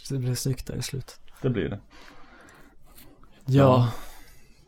det 0.10 0.18
blir 0.18 0.36
snyggt 0.36 0.68
där 0.68 0.76
i 0.76 0.82
slutet. 0.82 1.20
Det 1.42 1.50
blir 1.50 1.70
det. 1.70 1.80
Ja. 3.46 3.90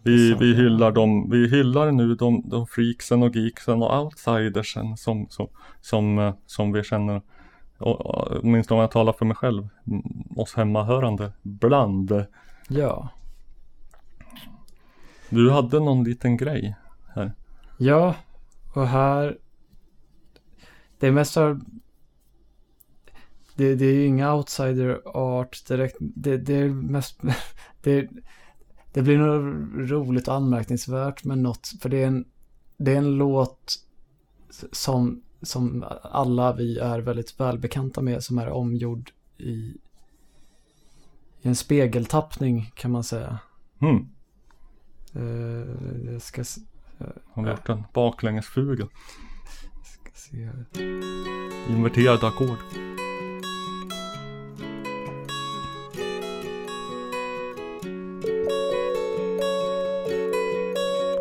Vi, 0.04 0.34
vi 0.34 0.56
hyllar 0.56 0.92
dem, 0.92 1.30
vi 1.30 1.48
hyllar 1.48 1.92
nu 1.92 2.16
de, 2.16 2.50
de 2.50 2.68
freaksen 2.68 3.24
och 3.24 3.36
geeksen 3.36 3.82
och 3.84 4.00
outsidersen 4.04 4.98
som, 4.98 5.28
som, 5.30 5.48
som, 5.82 6.20
eh, 6.20 6.34
som 6.46 6.72
vi 6.72 6.84
känner. 6.84 7.22
Åtminstone 7.78 8.78
om 8.78 8.82
jag 8.82 8.92
talar 8.92 9.14
för 9.14 9.26
mig 9.26 9.36
själv. 9.36 9.68
mm, 9.88 10.04
Oss 10.36 10.54
hemmahörande. 10.54 11.32
Bland. 11.42 12.26
Ja. 12.68 13.10
Du 15.30 15.52
hade 15.52 15.80
någon 15.80 16.04
liten 16.04 16.38
grej 16.38 16.76
här. 17.16 17.32
Ja, 17.78 18.16
och 18.74 18.88
här. 18.88 19.38
Det 21.00 21.08
är 21.08 21.12
mest. 21.12 21.38
Det, 23.56 23.76
det 23.76 23.86
är 23.86 23.94
ju 23.94 24.06
inga 24.06 24.36
outsider 24.36 25.02
art 25.18 25.68
direkt. 25.68 25.98
Det, 26.00 26.38
det 26.38 26.54
är 26.54 26.70
mest. 26.70 27.22
Det, 27.82 28.10
det 28.94 29.02
blir 29.02 29.18
nog 29.18 29.92
roligt 29.92 30.28
och 30.28 30.34
anmärkningsvärt 30.34 31.24
med 31.24 31.38
något. 31.38 31.68
För 31.82 31.90
det 31.90 32.04
är 32.04 32.08
en, 32.08 32.26
det 32.78 32.92
är 32.92 32.98
en 32.98 33.18
låt 33.18 33.76
som, 34.72 35.22
som 35.42 35.86
alla 36.02 36.54
vi 36.54 36.80
är 36.80 37.00
väldigt 37.00 37.40
välbekanta 37.40 38.02
med. 38.02 38.24
Som 38.24 38.38
är 38.38 38.50
omgjord 38.50 39.12
i, 39.38 39.78
i 41.42 41.48
en 41.48 41.56
spegeltappning 41.56 42.72
kan 42.76 42.92
man 42.92 43.04
säga. 43.04 43.40
Mm. 43.82 44.08
Eh, 45.14 46.12
jag 46.12 46.22
ska 46.22 46.44
Har 47.32 47.44
vi 47.44 47.50
gjort 47.50 47.70
en 47.70 47.84
baklängesfugel. 47.94 48.88
Inverterade 51.70 52.28
ackord. 52.28 52.58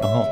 Jaha. 0.04 0.24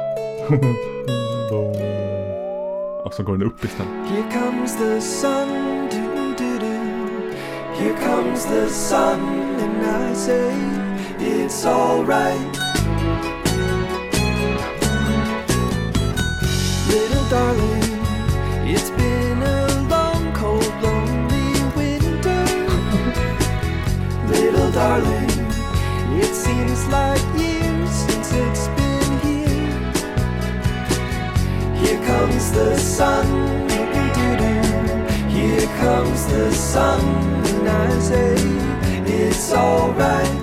Och 3.05 3.15
så 3.15 3.23
går 3.23 3.33
den 3.37 3.43
upp 3.43 3.65
istället. 3.65 3.93
Here 4.11 4.25
comes 4.33 4.77
the 4.77 5.01
sun, 5.01 5.49
doo 5.91 6.35
doo 6.39 6.59
doo. 6.59 7.33
Here 7.79 7.95
comes 7.95 8.47
the 8.47 8.69
sun, 8.69 9.21
and 9.61 9.87
I 9.87 10.15
say 10.15 10.55
it's 11.19 11.67
alright. 11.67 12.59
Little 16.89 17.25
darling, 17.31 17.83
it's 18.67 18.91
been 18.91 19.43
a 19.43 19.67
long, 19.91 20.33
cold, 20.35 20.73
lonely 20.83 21.63
winter. 21.77 22.45
Little 24.29 24.71
darling, 24.73 25.31
it 26.21 26.35
seems 26.35 26.87
like 26.89 27.23
Here 31.83 32.01
comes 32.07 32.53
the 32.53 32.77
sun, 32.77 33.27
here 35.29 35.67
comes 35.81 36.27
the 36.27 36.53
sun, 36.53 37.01
and 37.47 37.69
I 37.69 37.99
say 37.99 38.35
it's 39.05 39.53
alright. 39.53 40.42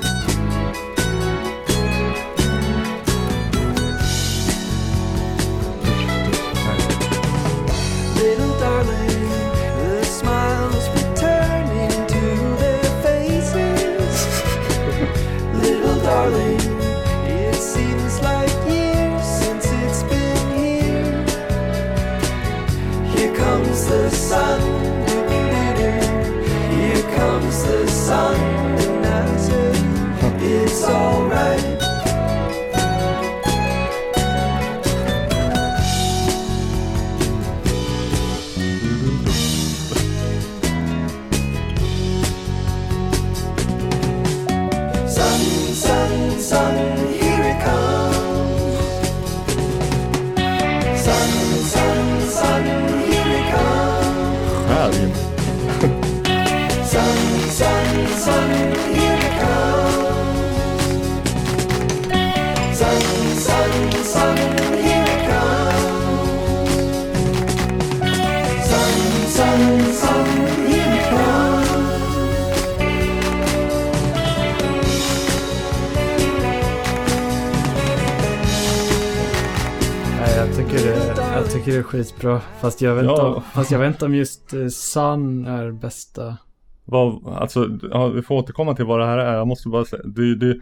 Skitbra. 81.89 82.39
Fast 82.39 82.81
jag 82.81 82.95
vet, 82.95 83.05
Ja. 83.05 83.35
om, 83.35 83.41
fast 83.41 83.71
jag 83.71 83.79
vet 83.79 84.01
om 84.03 84.15
just 84.15 84.53
eh, 84.53 84.67
Sun 84.67 85.45
är 85.45 85.71
bästa. 85.71 86.37
Vad, 86.85 87.27
alltså, 87.27 87.67
ja, 87.91 88.07
vi 88.07 88.21
får 88.21 88.35
återkomma 88.35 88.75
till 88.75 88.85
vad 88.85 88.99
det 88.99 89.05
här 89.05 89.17
är. 89.17 89.33
Jag 89.35 89.47
måste 89.47 89.69
bara 89.69 89.85
säga, 89.85 90.03
det, 90.05 90.35
det, 90.35 90.57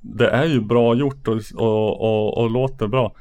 det 0.00 0.30
är 0.30 0.44
ju 0.44 0.60
bra 0.60 0.94
gjort 0.94 1.28
och, 1.28 1.40
och, 1.54 2.00
och, 2.00 2.38
och 2.38 2.50
låter 2.50 2.86
bra. 2.86 3.12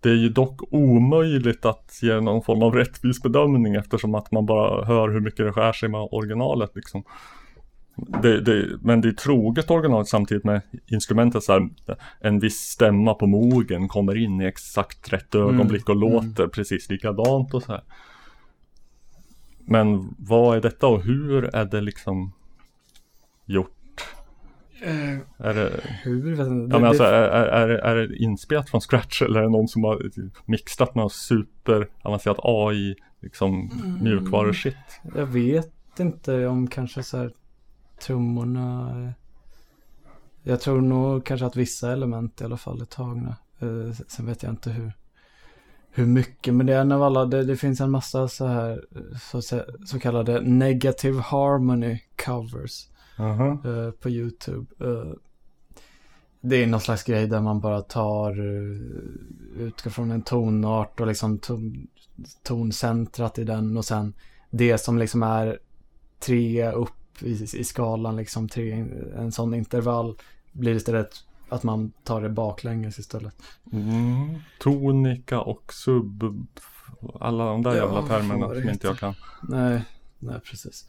Det 0.00 0.08
är 0.08 0.14
ju 0.14 0.28
dock 0.28 0.60
omöjligt 0.70 1.64
att 1.64 1.98
ge 2.02 2.20
någon 2.20 2.42
form 2.42 2.62
av 2.62 2.74
rättvis 2.74 3.22
bedömning 3.22 3.74
eftersom 3.74 4.14
att 4.14 4.32
man 4.32 4.46
bara 4.46 4.84
hör 4.84 5.08
hur 5.08 5.20
mycket 5.20 5.46
det 5.46 5.52
skär 5.52 5.72
sig 5.72 5.88
med 5.88 6.08
originalet 6.10 6.70
liksom. 6.74 7.02
Det, 7.96 8.40
det, 8.40 8.78
men 8.80 9.00
det 9.00 9.08
är 9.08 9.12
troget 9.12 9.70
originalet 9.70 10.08
samtidigt 10.08 10.44
med 10.44 10.60
instrumentet 10.86 11.42
så 11.42 11.52
här, 11.52 11.68
En 12.20 12.38
viss 12.40 12.56
stämma 12.58 13.14
på 13.14 13.26
mogen 13.26 13.88
kommer 13.88 14.16
in 14.16 14.40
i 14.40 14.44
exakt 14.44 15.12
rätt 15.12 15.34
ögonblick 15.34 15.88
och 15.88 15.96
Mm. 15.96 16.08
låter 16.12 16.46
precis 16.48 16.90
likadant 16.90 17.54
och 17.54 17.62
så 17.62 17.72
här. 17.72 17.82
Men 19.64 20.14
vad 20.18 20.56
är 20.56 20.60
detta 20.60 20.86
och 20.86 21.02
hur 21.02 21.44
är 21.56 21.64
det 21.64 21.80
liksom 21.80 22.32
gjort? 23.46 23.70
Är 25.38 25.54
det, 25.54 25.80
Hur 26.02 26.22
vet 26.36 26.38
inte. 26.46 26.46
ja, 26.46 26.76
Det- 26.76 26.80
men 26.80 26.84
alltså, 26.84 27.04
är, 27.04 27.28
är, 27.30 27.68
är, 27.68 27.96
det- 27.96 28.16
inspelat 28.16 28.70
från 28.70 28.80
scratch 28.80 29.22
eller 29.22 29.40
är 29.40 29.44
det 29.44 29.50
någon 29.50 29.68
som 29.68 29.84
har 29.84 30.10
mixat 30.44 30.94
med 30.94 31.10
superavancerat 31.10 32.38
AI, 32.42 32.94
liksom 33.20 33.70
Mm. 33.84 34.02
mjukvarushit? 34.04 34.76
Jag 35.16 35.26
vet 35.26 35.70
inte 35.98 36.46
om 36.46 36.66
kanske 36.68 37.02
så 37.02 37.16
här 37.18 37.30
trummorna 38.02 39.12
Jag 40.42 40.60
tror 40.60 40.80
nog 40.80 41.24
kanske 41.24 41.46
att 41.46 41.56
vissa 41.56 41.92
element 41.92 42.40
i 42.40 42.44
alla 42.44 42.56
fall 42.56 42.80
är 42.80 42.84
tagna. 42.84 43.36
Eh, 43.58 43.94
sen 44.08 44.26
vet 44.26 44.42
jag 44.42 44.52
inte 44.52 44.70
hur, 44.70 44.92
hur 45.90 46.06
mycket, 46.06 46.54
men 46.54 46.66
det 46.66 46.74
är 46.74 46.80
en 46.80 46.92
av 46.92 47.02
alla, 47.02 47.24
det, 47.24 47.44
det 47.44 47.56
finns 47.56 47.80
en 47.80 47.90
massa 47.90 48.28
så 48.28 48.46
här 48.46 48.84
eh, 48.96 49.18
så, 49.18 49.42
så, 49.86 49.98
kallade 50.00 50.40
negative 50.40 51.20
harmony 51.20 51.98
covers 52.24 52.88
Aha. 53.18 53.50
eh, 53.64 53.90
på 53.90 54.10
YouTube. 54.10 54.66
Eh, 54.80 55.12
det 56.40 56.62
är 56.62 56.66
någon 56.66 56.80
slags 56.80 57.04
grej 57.04 57.26
där 57.26 57.40
man 57.40 57.60
bara 57.60 57.80
tar, 57.80 58.40
uh, 58.40 58.80
utgår 59.58 59.90
från 59.90 60.10
en 60.10 60.22
tonart 60.22 61.00
och 61.00 61.06
liksom 61.06 61.38
ton, 61.38 61.86
toncentrat 62.42 63.38
i 63.38 63.44
den 63.44 63.76
och 63.76 63.84
sen 63.84 64.14
det 64.50 64.78
som 64.78 64.98
liksom 64.98 65.22
är 65.22 65.58
tre 66.18 66.70
upp 66.70 67.01
i, 67.24 67.42
i 67.58 67.64
skalan, 67.64 68.16
liksom 68.16 68.48
tre, 68.48 68.86
en 69.16 69.32
sån 69.32 69.54
intervall 69.54 70.16
blir 70.52 70.74
istället 70.74 71.24
att 71.48 71.62
man 71.62 71.92
tar 72.04 72.20
det 72.22 72.28
baklänges 72.28 72.98
istället. 72.98 73.34
Mm. 73.72 74.34
Tonika 74.60 75.40
och 75.40 75.72
sub. 75.72 76.46
Alla 77.20 77.44
de 77.44 77.62
där 77.62 77.70
Ja, 77.70 77.76
jävla 77.76 78.02
termerna 78.06 78.48
som 78.48 78.68
inte 78.68 78.86
jag 78.86 78.98
kan. 78.98 79.14
Nej, 79.42 79.82
nej 80.18 80.40
precis. 80.40 80.88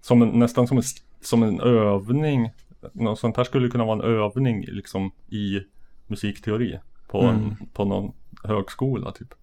Som 0.00 0.22
en, 0.22 0.28
nästan 0.28 0.66
som 0.68 0.76
en, 0.76 0.82
som 1.20 1.42
en 1.42 1.60
övning. 1.60 2.50
Något 2.92 3.18
sånt 3.18 3.36
här 3.36 3.44
skulle 3.44 3.68
kunna 3.68 3.84
vara 3.84 3.94
en 4.06 4.14
övning 4.20 4.64
liksom 4.68 5.10
i 5.28 5.60
musikteori. 6.06 6.78
På, 7.08 7.20
Mm. 7.22 7.34
en, 7.34 7.56
på 7.72 7.84
någon 7.84 8.12
högskola 8.44 9.12
typ. 9.12 9.34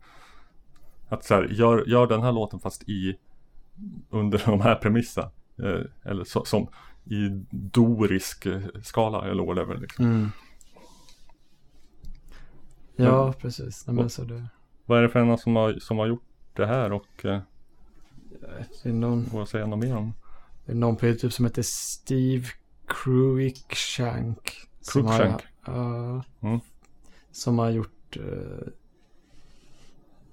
Att 1.10 1.26
så 1.26 1.34
här, 1.34 1.44
gör, 1.52 1.84
gör 1.88 2.08
den 2.08 2.22
här 2.22 2.32
låten 2.32 2.60
fast 2.60 2.90
i 2.90 3.18
under 4.10 4.44
de 4.46 4.62
här 4.62 4.76
premisserna. 4.76 5.32
Eh, 5.64 5.82
eller 6.12 6.24
så, 6.24 6.46
som 6.46 6.68
i 7.06 7.28
dorisk 7.52 8.46
eh, 8.46 8.62
skala 8.84 9.28
eller 9.32 9.44
whatever. 9.46 9.78
Liksom. 9.78 10.06
Mm. 10.06 10.30
Ja, 12.96 13.24
Men- 13.26 13.34
precis. 13.34 13.88
Nej, 13.88 13.96
men 13.96 14.04
vad- 14.04 14.12
så 14.12 14.24
det, 14.24 14.48
Vad 14.86 14.98
är 14.98 15.02
det 15.04 15.10
för 15.10 15.20
en 15.20 15.38
som 15.38 15.56
har, 15.56 15.74
som 15.80 15.98
har 15.98 16.08
gjort 16.08 16.24
det 16.54 16.66
här 16.66 16.92
och 16.92 17.26
eh, 17.26 17.40
det 18.84 18.90
är 18.90 18.94
någon, 18.94 19.42
att 19.42 19.50
säga 19.50 19.66
något 19.66 19.80
mer 19.80 19.96
om? 19.98 20.14
det 20.66 20.72
är 20.72 20.76
någon 20.76 20.96
på 20.96 21.06
YouTube 21.06 21.32
som 21.32 21.46
heter 21.46 21.62
Steve 21.66 22.46
Cruikshank. 22.88 24.52
som 24.82 25.06
har- 25.06 25.18
Cruikshank? 25.18 25.42
Ja. 25.66 26.24
Mm. 26.42 26.60
Som 27.32 27.60
har 27.60 27.70
gjort 27.70 28.18
uh, 28.18 28.68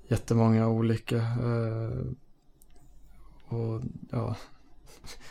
jättemånga 0.09 0.69
olika. 0.69 1.17
eh, 1.17 2.01
och 3.49 3.83
ja. 4.11 4.37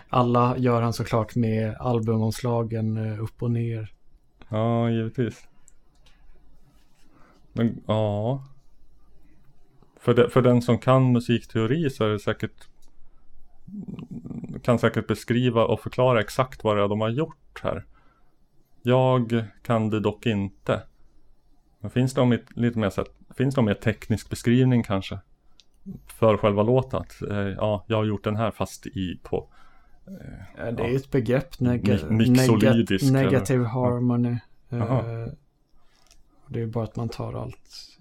Alla 0.10 0.58
gör 0.58 0.82
han 0.82 0.94
såklart 0.94 1.36
med 1.36 1.76
albumomslagen 1.80 2.98
eh, 2.98 3.24
upp 3.24 3.44
och 3.44 3.52
ner. 3.52 3.94
Ja, 4.50 4.90
givetvis. 4.90 5.48
Men 7.54 7.84
ja. 7.88 8.44
För, 10.00 10.14
de, 10.14 10.30
för 10.30 10.42
den 10.42 10.62
som 10.62 10.78
kan 10.80 11.12
musikteori 11.12 11.90
så 11.90 12.04
är 12.06 12.10
det 12.10 12.20
säkert 12.20 12.68
kan 14.64 14.80
säkert 14.80 15.08
beskriva 15.08 15.66
och 15.66 15.80
förklara 15.80 16.20
exakt 16.20 16.64
vad 16.64 16.78
det 16.78 16.84
är 16.84 16.88
de 16.88 17.02
har 17.02 17.10
gjort 17.10 17.62
här. 17.64 17.86
Jag 18.82 19.44
kan 19.64 19.90
det 19.90 20.00
dock 20.00 20.26
inte. 20.26 20.82
Men 21.80 21.92
finns 21.92 22.14
det 22.14 22.22
om 22.22 22.34
mit- 22.34 22.58
lite 22.58 22.80
mer, 22.80 22.94
här- 22.98 23.34
finns 23.36 23.56
det 23.56 23.62
någon 23.62 23.66
mer 23.66 23.74
teknisk 23.74 24.30
beskrivning 24.30 24.84
kanske? 24.84 25.20
För 26.08 26.38
själva 26.38 26.64
låten? 26.64 27.00
Att, 27.02 27.22
eh, 27.22 27.38
ja, 27.38 27.86
jag 27.88 27.98
har 27.98 28.06
gjort 28.06 28.24
den 28.24 28.36
här 28.36 28.52
fast 28.52 28.88
i 28.88 29.20
på 29.24 29.50
Ja, 30.58 30.72
det 30.72 30.84
är 30.84 30.88
ju 30.88 30.96
ett 30.96 31.12
begrepp. 31.12 31.60
Nega- 31.60 32.08
Mi- 32.10 32.30
mixolydisk 32.30 33.12
nega- 33.14 33.28
eller- 33.50 33.64
harmony. 33.66 34.38
Eh, 34.70 34.82
och 36.46 36.52
det 36.52 36.60
är 36.60 36.64
ju 36.64 36.72
bara 36.72 36.84
att 36.84 36.96
man 36.96 37.10
tar 37.10 37.34
allt. 37.34 37.98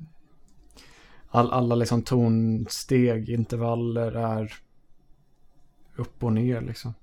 All, 1.29 1.51
alla 1.51 1.75
liksom 1.75 2.03
tonsteg, 2.03 3.29
intervaller 3.31 4.13
är 4.13 4.53
upp 5.97 6.25
och 6.25 6.33
ner 6.33 6.61
liksom. 6.61 6.95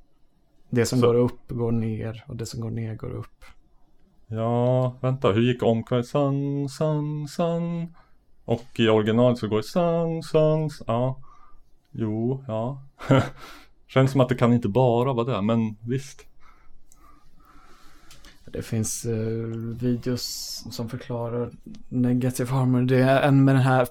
Det 0.69 0.85
som 0.85 0.99
Så- 0.99 1.07
går 1.07 1.15
upp 1.15 1.47
går 1.49 1.71
ner 1.71 2.23
och 2.27 2.35
det 2.35 2.45
som 2.45 2.61
går 2.61 2.71
ner 2.71 2.95
går 2.95 3.11
upp. 3.11 3.45
Ja, 4.27 4.95
vänta, 5.01 5.31
hur 5.31 5.41
gick 5.41 5.63
omkvädet? 5.63 6.07
Sun, 6.07 6.69
sun, 6.69 7.27
sun. 7.27 7.95
Och 8.45 8.79
i 8.79 8.87
original 8.89 9.37
så 9.37 9.47
går 9.47 9.57
det 9.57 9.63
sun, 9.63 10.23
sun, 10.23 10.65
s- 10.65 10.81
ja. 10.87 11.19
Jo, 11.91 12.43
ja. 12.47 12.81
Känns 13.93 14.11
som 14.11 14.21
att 14.21 14.29
det 14.29 14.35
kan 14.35 14.53
inte 14.53 14.69
bara 14.69 15.13
vara 15.13 15.35
det, 15.35 15.41
men 15.41 15.75
visst. 15.81 16.25
Det 18.45 18.61
finns 18.61 19.05
eh, 19.05 19.47
videos 19.81 20.65
som 20.71 20.89
förklarar 20.89 21.51
negative 21.89 22.51
harmony. 22.51 22.85
Det 22.85 23.01
är 23.01 23.21
en 23.21 23.45
med 23.45 23.55
den 23.55 23.61
här, 23.61 23.87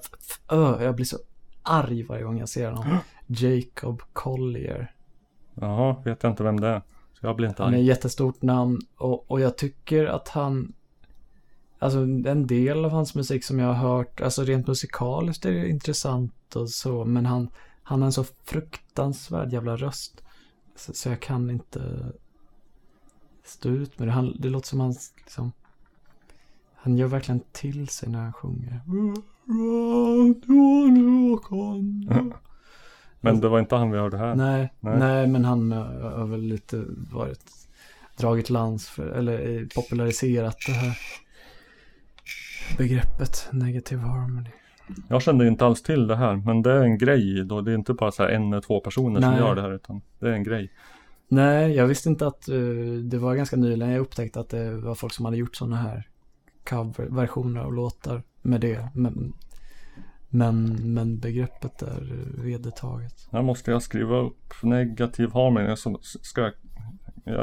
ö, 0.51 0.83
jag 0.83 0.95
blir 0.95 1.05
så 1.05 1.17
arg 1.63 2.03
varje 2.03 2.23
gång 2.23 2.39
jag 2.39 2.49
ser 2.49 2.71
honom. 2.71 2.97
Jacob 3.27 4.01
Collier. 4.13 4.93
Jaha, 5.53 5.95
vet 6.05 6.23
jag 6.23 6.31
inte 6.31 6.43
vem 6.43 6.59
det 6.59 6.67
är. 6.67 6.81
Så 7.13 7.25
jag 7.25 7.35
blir 7.35 7.47
inte 7.47 7.63
Han 7.63 7.73
är 7.73 7.77
arg. 7.77 7.81
ett 7.81 7.87
jättestort 7.87 8.41
namn 8.41 8.79
och, 8.97 9.31
och 9.31 9.41
jag 9.41 9.57
tycker 9.57 10.05
att 10.05 10.27
han 10.27 10.73
Alltså 11.79 11.99
en 11.99 12.47
del 12.47 12.85
av 12.85 12.91
hans 12.91 13.15
musik 13.15 13.43
som 13.43 13.59
jag 13.59 13.67
har 13.67 13.97
hört, 13.97 14.21
alltså 14.21 14.43
rent 14.43 14.67
musikaliskt 14.67 15.45
är 15.45 15.51
det 15.51 15.69
intressant 15.69 16.55
och 16.55 16.69
så, 16.69 17.05
men 17.05 17.25
han, 17.25 17.49
han 17.91 18.01
har 18.01 18.05
en 18.05 18.13
så 18.13 18.23
fruktansvärd 18.23 19.53
jävla 19.53 19.75
röst. 19.75 20.23
Så, 20.75 20.93
så 20.93 21.09
jag 21.09 21.19
kan 21.19 21.49
inte 21.49 22.11
stå 23.43 23.69
ut 23.69 23.99
med 23.99 24.07
det. 24.07 24.11
Han, 24.11 24.35
det 24.39 24.49
låter 24.49 24.67
som 24.67 24.79
han 24.79 24.95
liksom, 25.17 25.51
han 26.75 26.97
gör 26.97 27.07
verkligen 27.07 27.41
till 27.51 27.87
sig 27.87 28.09
när 28.09 28.19
han 28.19 28.33
sjunger. 28.33 28.81
Men 33.21 33.41
det 33.41 33.49
var 33.49 33.59
inte 33.59 33.75
han 33.75 33.91
vi 33.91 33.97
hörde 33.97 34.17
här. 34.17 34.35
Nej, 34.35 34.73
nej. 34.79 35.27
men 35.27 35.45
han 35.45 35.71
har 35.71 36.27
väl 36.27 36.41
lite 36.41 36.85
varit 37.11 37.45
dragit 38.17 38.49
lans 38.49 38.89
för, 38.89 39.07
eller 39.07 39.67
populariserat 39.75 40.57
det 40.67 40.73
här 40.73 40.97
begreppet 42.77 43.47
negative 43.51 44.01
harmony. 44.01 44.49
Jag 45.09 45.21
kände 45.21 45.47
inte 45.47 45.65
alls 45.65 45.83
till 45.83 46.07
det 46.07 46.15
här, 46.15 46.35
men 46.35 46.61
det 46.61 46.71
är 46.71 46.83
en 46.83 46.97
grej 46.97 47.43
då. 47.45 47.61
Det 47.61 47.71
är 47.71 47.75
inte 47.75 47.93
bara 47.93 48.11
så 48.11 48.23
här 48.23 48.29
en 48.29 48.53
eller 48.53 48.61
två 48.61 48.79
personer 48.79 49.21
som 49.21 49.31
Nej. 49.31 49.39
gör 49.39 49.55
det 49.55 49.61
här, 49.61 49.73
utan 49.73 50.01
det 50.19 50.27
är 50.27 50.33
en 50.33 50.43
grej. 50.43 50.71
Nej, 51.27 51.75
jag 51.75 51.87
visste 51.87 52.09
inte 52.09 52.27
att 52.27 52.49
eh, 52.49 52.55
det 53.03 53.17
var 53.17 53.35
ganska 53.35 53.55
nyligen 53.55 53.91
jag 53.91 54.01
upptäckte 54.01 54.39
att 54.39 54.49
det 54.49 54.71
var 54.71 54.95
folk 54.95 55.13
som 55.13 55.25
hade 55.25 55.37
gjort 55.37 55.55
sådana 55.55 55.75
här 55.75 56.07
coverversioner 56.69 57.61
av 57.61 57.73
låtar 57.73 58.23
med 58.41 58.61
det. 58.61 58.87
Men, 58.93 59.33
men, 60.29 60.93
men 60.93 61.19
begreppet 61.19 61.81
är 61.81 62.13
vedertaget. 62.43 63.27
Här 63.31 63.41
måste 63.41 63.71
jag 63.71 63.81
skriva 63.81 64.17
upp 64.17 64.63
negativ 64.63 65.31
harmony. 65.31 65.75
Så 65.75 65.99
ska 66.01 66.41
jag, 66.41 66.53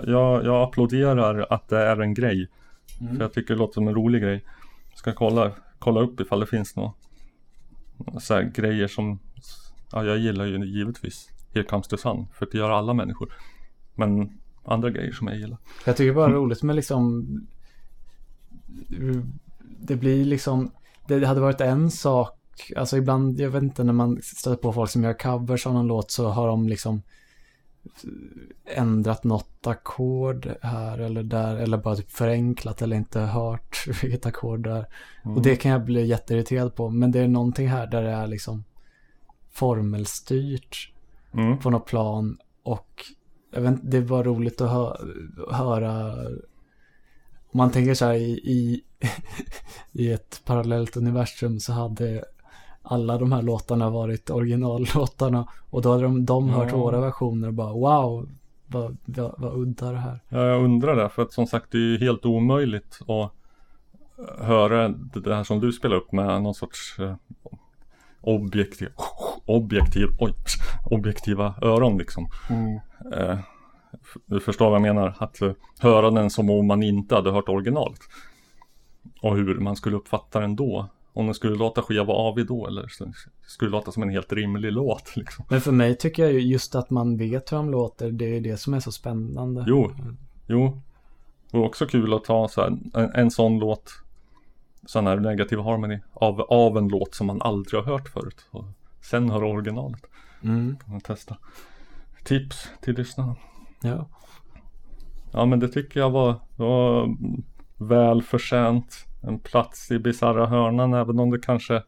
jag, 0.09 0.44
jag, 0.44 0.62
applåderar 0.62 1.47
att 1.51 1.68
det 1.68 1.78
är 1.78 2.01
en 2.01 2.15
grej. 2.15 2.49
Mm. 3.01 3.17
För 3.17 3.23
jag 3.23 3.33
tycker 3.33 3.55
det 3.55 3.59
låter 3.60 3.75
som 3.75 3.89
en 3.89 3.94
rolig 3.94 4.23
grej. 4.23 4.44
Ska 4.94 5.12
kolla, 5.12 5.52
kolla 5.78 6.01
upp 6.01 6.20
ifall 6.20 6.41
det 6.41 6.47
finns 6.47 6.77
några 6.77 6.93
så 8.20 8.35
här 8.35 8.43
grejer 8.43 8.89
som 8.89 9.18
Ja, 9.93 10.05
jag 10.05 10.18
gillar 10.18 10.44
ju 10.44 10.65
givetvis 10.65 11.28
Here 11.55 11.65
comes 11.65 11.89
the 11.89 11.99
sun. 11.99 12.27
För 12.33 12.49
det 12.52 12.59
gör 12.59 12.70
alla 12.70 12.94
människor. 12.94 13.35
Men 13.94 14.39
andra 14.65 14.91
grejer 14.91 15.12
som 15.12 15.27
jag 15.27 15.36
gillar. 15.36 15.59
Jag 15.85 15.97
tycker 15.97 16.15
bara 16.15 16.33
roligt 16.33 16.62
med 16.62 16.77
liksom 16.77 17.27
Det 19.78 19.97
blir 19.97 20.25
liksom 20.25 20.70
Det 21.07 21.25
hade 21.25 21.41
varit 21.41 21.60
en 21.60 21.91
sak 21.91 22.35
Alltså 22.77 22.97
ibland, 22.97 23.41
jag 23.41 23.51
vet 23.51 23.62
inte 23.62 23.85
när 23.85 23.93
man 23.93 24.23
stöter 24.23 24.62
på 24.62 24.73
folk 24.73 24.91
som 24.91 25.05
gör 25.05 25.12
covers 25.12 25.67
av 25.67 25.75
någon 25.75 25.86
låt 25.86 26.10
så 26.10 26.28
har 26.28 26.47
de 26.47 26.68
liksom 26.68 27.02
ändrat 28.67 29.25
något 29.25 29.67
ackord 29.67 30.49
här 30.62 30.99
eller 30.99 31.23
där 31.23 31.57
eller 31.57 31.78
bara 31.78 31.97
typ 31.97 32.10
förenklat 32.10 32.83
eller 32.83 32.97
inte 32.97 33.20
hört 33.20 33.84
vilket 34.02 34.26
ackord 34.26 34.65
det 34.65 34.70
är. 34.70 34.86
Mm. 35.25 35.36
Och 35.36 35.42
det 35.42 35.57
kan 35.57 35.70
jag 35.70 35.84
bli 35.84 36.07
jätteirriterad 36.07 36.75
på. 36.75 36.91
Men 36.91 37.12
det 37.12 37.20
är 37.20 37.28
någonting 37.28 37.68
här 37.68 37.86
där 37.86 38.02
det 38.02 38.10
är 38.10 38.26
liksom 38.26 38.65
formelstyrt 39.50 40.92
Mm. 41.34 41.58
på 41.58 41.70
något 41.70 41.86
plan 41.86 42.39
och 42.62 43.05
jag 43.52 43.60
vet 43.60 43.70
inte, 43.70 43.86
det 43.86 44.00
var 44.00 44.25
roligt 44.25 44.60
att 44.60 44.70
hö 44.70 44.92
höra 45.50 46.12
om 47.50 47.58
man 47.58 47.70
tänker 47.70 47.94
så 47.94 48.05
här 48.05 48.15
i, 48.15 48.31
i, 48.31 48.83
i 49.92 50.12
ett 50.12 50.41
parallellt 50.44 50.97
universum 50.97 51.60
så 51.60 51.73
hade 51.73 52.25
alla 52.89 53.18
de 53.18 53.33
här 53.33 53.42
låtarna 53.42 53.91
varit 53.91 54.31
originallåtarna 54.31 55.49
och 55.70 55.83
då 55.83 55.91
hade 55.91 56.02
de, 56.02 56.25
de 56.25 56.49
hört 56.49 56.68
Ja. 56.73 56.76
våra 56.78 57.00
versioner 57.00 57.49
och 57.49 57.55
bara 57.55 57.73
wow, 57.73 58.28
vad, 58.67 58.97
vad, 59.05 59.34
vad 59.39 59.55
udda 59.57 59.92
det 59.92 59.99
här. 59.99 60.20
Ja, 60.28 60.39
jag 60.47 60.65
undrar 60.65 60.97
det. 60.97 61.08
För 61.08 61.23
att 61.23 61.33
som 61.33 61.47
sagt 61.47 61.67
det 61.73 61.78
är 61.78 61.83
ju 61.83 61.99
helt 61.99 62.26
omöjligt 62.26 62.99
att 63.08 63.33
höra 64.47 64.89
det 65.15 65.34
här 65.34 65.44
som 65.44 65.60
du 65.60 65.73
spelar 65.73 65.97
upp 65.97 66.12
med 66.12 66.42
någon 66.42 66.55
sorts 66.55 66.99
eh, 66.99 67.15
objektiv, 68.20 68.89
objektiv, 69.47 70.07
oj, 70.20 70.33
objektiva 70.91 71.55
öron 71.62 71.99
liksom. 71.99 72.26
Mm. 72.50 72.78
Eh, 73.12 73.39
Du 74.26 74.41
förstår 74.41 74.65
vad 74.70 74.75
jag 74.75 74.83
menar? 74.94 75.15
Att 75.18 75.39
höra 75.81 76.10
den 76.10 76.31
som 76.31 76.50
om 76.50 76.67
man 76.67 76.83
inte 76.83 77.15
hade 77.15 77.31
hört 77.31 77.49
originalet. 77.49 77.99
Och 79.23 79.36
hur 79.36 79.55
man 79.60 79.76
skulle 79.76 79.97
uppfatta 79.97 80.41
den 80.41 80.57
då. 80.57 80.89
Om 81.12 81.27
den 81.27 81.35
skulle 81.35 81.57
låta 81.57 81.83
skiva 81.83 82.12
avig 82.12 82.47
då 82.47 82.67
eller 82.67 82.87
skulle 83.47 83.70
låta 83.70 83.93
som 83.93 84.03
en 84.03 84.09
helt 84.09 84.33
rimlig 84.33 84.73
låt. 84.73 85.12
Liksom. 85.17 85.45
Men 85.49 85.61
för 85.61 85.73
mig 85.73 85.97
tycker 85.97 86.23
jag 86.23 86.33
ju 86.33 86.41
just 86.41 86.75
att 86.75 86.91
man 86.91 87.17
vet 87.17 87.53
hur 87.53 87.57
de 87.57 87.70
låter, 87.70 88.11
det 88.11 88.37
är 88.37 88.41
det 88.41 88.57
som 88.57 88.75
är 88.75 88.81
så 88.81 88.93
spännande. 88.93 89.65
Jo, 89.69 89.93
jo. 90.47 90.81
Och 91.53 91.65
också 91.65 91.87
kul 91.87 92.15
att 92.15 92.25
ta 92.25 92.49
så 92.49 92.61
här, 92.61 92.78
en, 92.95 93.11
en 93.15 93.31
sån 93.31 93.59
låt, 93.59 93.93
sån 94.87 95.07
här 95.07 95.17
negativ 95.17 95.59
harmony, 95.59 95.99
av, 96.15 96.41
av 96.41 96.78
en 96.78 96.89
låt 96.89 97.15
som 97.15 97.27
man 97.27 97.43
aldrig 97.43 97.83
har 97.83 97.93
hört 97.93 98.09
förut. 98.09 98.47
Och 98.51 98.65
sen 99.01 99.31
höra 99.31 99.47
originalet. 99.47 100.01
Mm. 100.43 100.77
Kan 100.85 100.93
man 100.93 101.01
testa. 101.01 101.37
Tips 102.25 102.69
till 102.81 102.95
lyssnarna. 102.95 103.37
Ja. 103.83 104.09
Ja 105.33 105.45
men 105.47 105.61
det 105.61 105.69
tycker 105.69 106.01
jag 106.01 106.11
var, 106.11 106.35
var 106.57 107.17
väl 107.77 108.23
förtjänt. 108.23 109.08
En 109.20 109.38
plats 109.38 109.90
i 109.90 109.98
bisarra 109.98 110.47
hörnan 110.47 110.94
även 110.94 111.18
om 111.18 111.30
det 111.30 111.38
kanske 111.38 111.82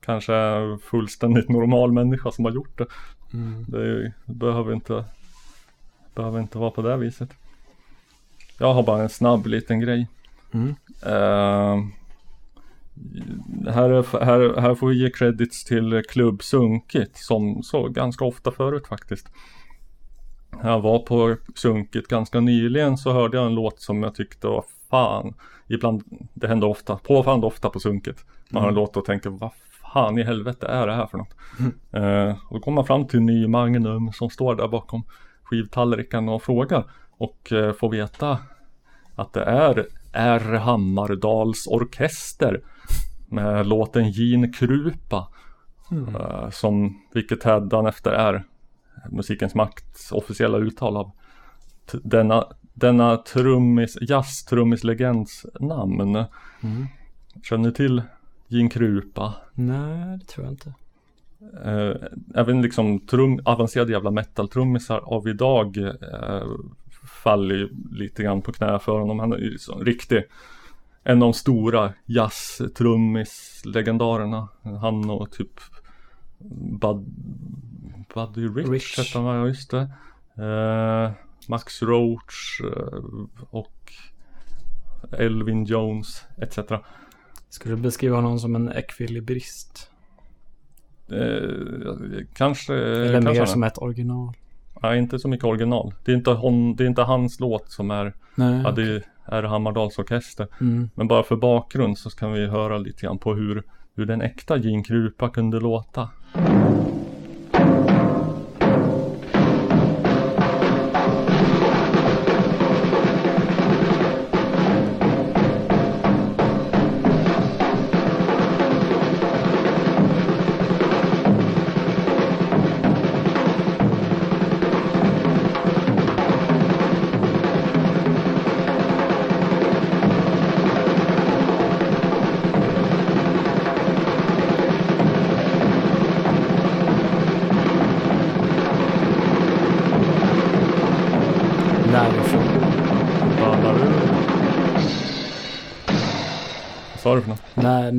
Kanske 0.00 0.34
är 0.34 0.78
fullständigt 0.78 1.48
normal 1.48 1.92
människa 1.92 2.30
som 2.30 2.44
har 2.44 2.52
gjort 2.52 2.78
det. 2.78 2.86
Mm. 3.32 3.64
Det, 3.68 3.78
är, 3.78 4.12
det 4.26 4.34
behöver 4.34 4.72
inte 4.72 5.04
Behöver 6.14 6.40
inte 6.40 6.58
vara 6.58 6.70
på 6.70 6.82
det 6.82 6.96
viset. 6.96 7.30
Jag 8.58 8.74
har 8.74 8.82
bara 8.82 9.02
en 9.02 9.08
snabb 9.08 9.46
liten 9.46 9.80
grej. 9.80 10.08
Mm. 10.52 10.68
Eh, 11.02 11.84
här, 13.72 13.90
är, 13.90 14.24
här, 14.24 14.60
här 14.60 14.74
får 14.74 14.88
vi 14.88 15.02
ge 15.02 15.10
credits 15.10 15.64
till 15.64 16.02
Klubb 16.08 16.42
Sunkit 16.42 17.16
som 17.16 17.62
så 17.62 17.88
ganska 17.88 18.24
ofta 18.24 18.50
förut 18.50 18.86
faktiskt. 18.86 19.28
Jag 20.62 20.80
var 20.80 20.98
på 20.98 21.36
Sunkit 21.54 22.08
ganska 22.08 22.40
nyligen 22.40 22.96
så 22.98 23.12
hörde 23.12 23.36
jag 23.36 23.46
en 23.46 23.54
låt 23.54 23.80
som 23.80 24.02
jag 24.02 24.14
tyckte 24.14 24.46
var 24.46 24.64
fan. 24.90 25.34
Ibland, 25.66 26.02
det 26.34 26.48
händer 26.48 26.66
ofta, 26.68 26.96
påfallande 26.96 27.46
ofta 27.46 27.70
på 27.70 27.80
Sunkit. 27.80 28.24
Man 28.50 28.62
hör 28.62 28.68
en 28.68 28.74
Mm. 28.74 28.80
låt 28.80 28.96
och 28.96 29.04
tänker 29.04 29.30
vad 29.30 29.50
fan 29.92 30.18
i 30.18 30.22
helvete 30.22 30.66
är 30.66 30.86
det 30.86 30.94
här 30.94 31.06
för 31.06 31.18
något? 31.18 31.34
Eh, 31.92 32.36
och 32.48 32.54
då 32.54 32.60
kommer 32.60 32.74
man 32.74 32.84
fram 32.86 33.06
till 33.06 33.20
ny 33.20 33.46
Magnum 33.46 34.12
som 34.12 34.30
står 34.30 34.54
där 34.54 34.68
bakom 34.68 35.02
skivtallriken 35.42 36.28
och 36.28 36.42
frågar. 36.42 36.84
Och 37.10 37.52
eh, 37.52 37.72
får 37.72 37.90
veta 37.90 38.38
att 39.14 39.32
det 39.32 39.42
är 39.44 39.86
R. 40.12 40.54
Hammardals 40.54 41.66
orkester 41.66 42.60
med 43.26 43.66
låten 43.66 44.12
Gin 44.12 44.52
Krupa. 44.52 45.28
Mm. 45.90 46.16
eh, 46.16 46.50
som, 46.50 47.02
vilket 47.12 47.44
hädanefter 47.44 48.10
är 48.10 48.44
Musikens 49.10 49.54
Makts 49.54 50.12
officiella 50.12 50.58
uttal 50.58 50.96
av 50.96 51.10
denna, 52.02 52.44
denna 52.74 53.16
trummis, 53.16 53.98
jazztrummislegends 54.00 55.46
namn. 55.60 56.24
Mm. 56.62 56.86
Känner 57.42 57.64
du 57.64 57.74
till 57.74 58.02
Gin 58.48 58.68
Krupa? 58.68 59.34
Nej, 59.54 60.18
det 60.18 60.24
tror 60.24 60.46
jag 60.46 60.52
inte. 60.52 60.74
Eh, 61.64 61.94
även 62.34 62.62
liksom 62.62 63.00
trum, 63.00 63.40
avancerade 63.44 63.92
jävla 63.92 64.10
metal-trummisar 64.10 64.98
av 64.98 65.28
idag 65.28 65.76
eh, 65.76 66.42
faller 67.22 67.70
lite 67.92 68.22
grann 68.22 68.42
på 68.42 68.52
knä 68.52 68.78
för 68.78 68.98
honom. 68.98 69.18
Han 69.18 69.32
är 69.32 69.36
ju 69.36 69.58
så 69.58 69.78
riktig. 69.78 70.24
En 71.04 71.22
av 71.22 71.28
de 71.28 71.32
stora 71.32 71.92
jazz-trummis-legendarerna. 72.06 74.48
Han 74.62 75.10
och 75.10 75.30
typ 75.30 75.60
Bud, 76.80 77.06
Buddy 78.14 78.48
Rich, 78.48 78.68
Rich. 78.68 78.98
hette 78.98 79.18
han? 79.18 79.36
Ja 79.36 79.46
just 79.46 79.70
det. 79.70 79.90
Eh, 80.44 81.12
Max 81.48 81.82
Roach 81.82 82.60
eh, 82.64 82.98
och 83.50 83.92
Elvin 85.18 85.64
Jones 85.64 86.24
etc. 86.36 86.58
Skulle 87.48 87.74
du 87.74 87.82
beskriva 87.82 88.16
honom 88.16 88.38
som 88.38 88.54
en 88.54 88.72
ekvilibrist? 88.72 89.90
Eh, 91.10 92.24
kanske 92.34 92.74
Eller 92.74 93.22
kanske 93.22 93.40
mer 93.40 93.46
som 93.46 93.62
ett 93.62 93.78
original? 93.78 94.34
Nej, 94.82 94.98
inte 94.98 95.18
så 95.18 95.28
mycket 95.28 95.44
original. 95.44 95.94
Det 96.04 96.12
är 96.12 96.16
inte, 96.16 96.30
hon, 96.30 96.76
det 96.76 96.84
är 96.84 96.88
inte 96.88 97.02
hans 97.02 97.40
låt 97.40 97.70
som 97.70 97.90
är, 97.90 98.14
Nej, 98.34 98.62
ja, 98.64 98.70
det 98.70 99.02
är 99.24 99.42
Hammardals 99.42 99.98
orkester. 99.98 100.46
Mm. 100.60 100.90
Men 100.94 101.08
bara 101.08 101.22
för 101.22 101.36
bakgrund 101.36 101.98
så 101.98 102.10
kan 102.10 102.32
vi 102.32 102.46
höra 102.46 102.78
lite 102.78 103.02
grann 103.02 103.18
på 103.18 103.34
hur, 103.34 103.62
hur 103.94 104.06
den 104.06 104.22
äkta 104.22 104.56
Gene 104.56 104.84
Krupa 104.84 105.28
kunde 105.28 105.60
låta. 105.60 106.08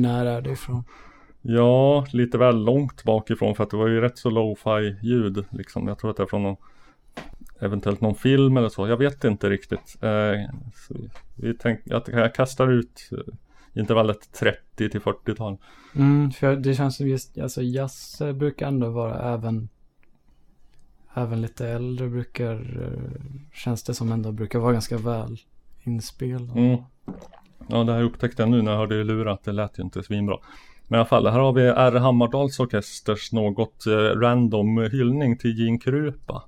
När, 0.00 0.26
är 0.26 0.40
det 0.40 0.50
ifrån? 0.50 0.84
Ja, 1.42 2.06
lite 2.12 2.38
väl 2.38 2.64
långt 2.64 3.04
bakifrån 3.04 3.54
för 3.54 3.64
att 3.64 3.70
det 3.70 3.76
var 3.76 3.88
ju 3.88 4.00
rätt 4.00 4.18
så 4.18 4.30
lo-fi 4.30 4.96
ljud 5.02 5.44
liksom. 5.50 5.88
Jag 5.88 5.98
tror 5.98 6.10
att 6.10 6.16
det 6.16 6.22
är 6.22 6.26
från 6.26 6.42
någon 6.42 6.56
Eventuellt 7.62 8.00
någon 8.00 8.14
film 8.14 8.56
eller 8.56 8.68
så. 8.68 8.88
Jag 8.88 8.96
vet 8.96 9.24
inte 9.24 9.50
riktigt. 9.50 9.96
Eh, 10.00 10.50
vi 11.34 11.54
tänk, 11.54 11.80
jag, 11.84 12.02
jag 12.06 12.34
kastar 12.34 12.72
ut 12.72 13.10
eh, 13.12 13.34
intervallet 13.80 14.32
30 14.32 14.90
till 14.90 15.00
40-tal. 15.00 15.56
Mm, 15.94 16.30
för 16.30 16.56
det 16.56 16.74
känns 16.74 16.96
som 16.96 17.08
just, 17.08 17.38
alltså 17.38 17.62
jazz 17.62 18.22
brukar 18.34 18.68
ändå 18.68 18.90
vara 18.90 19.34
även 19.34 19.68
Även 21.14 21.40
lite 21.40 21.68
äldre 21.68 22.08
brukar, 22.08 22.82
eh, 22.82 23.20
känns 23.52 23.82
det 23.82 23.94
som 23.94 24.12
ändå 24.12 24.32
brukar 24.32 24.58
vara 24.58 24.72
ganska 24.72 24.98
väl 24.98 25.36
inspelad. 25.82 26.58
Mm. 26.58 26.78
Ja, 27.70 27.84
det 27.84 27.92
här 27.92 28.02
upptäckte 28.02 28.42
jag 28.42 28.50
nu 28.50 28.62
när 28.62 28.70
jag 28.70 28.78
hörde 28.78 28.98
det 28.98 29.04
lurat. 29.04 29.38
att 29.38 29.44
det 29.44 29.52
lät 29.52 29.78
ju 29.78 29.82
inte 29.82 30.02
svinbra. 30.02 30.36
Men 30.88 30.96
i 30.96 31.00
alla 31.00 31.06
fall, 31.06 31.26
här 31.26 31.38
har 31.38 31.52
vi 31.52 31.62
R. 31.62 31.92
Hammardals 31.92 32.60
orkesters 32.60 33.32
något 33.32 33.86
eh, 33.86 33.92
random 33.92 34.78
hyllning 34.92 35.38
till 35.38 35.58
Gene 35.58 35.78
Krupa. 35.78 36.42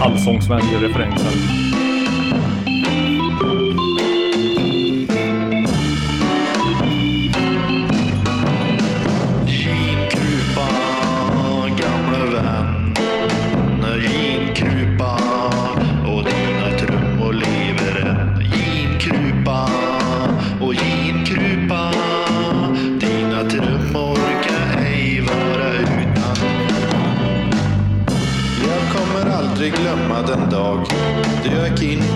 Allsångsvänlig-referensen. 0.00 1.71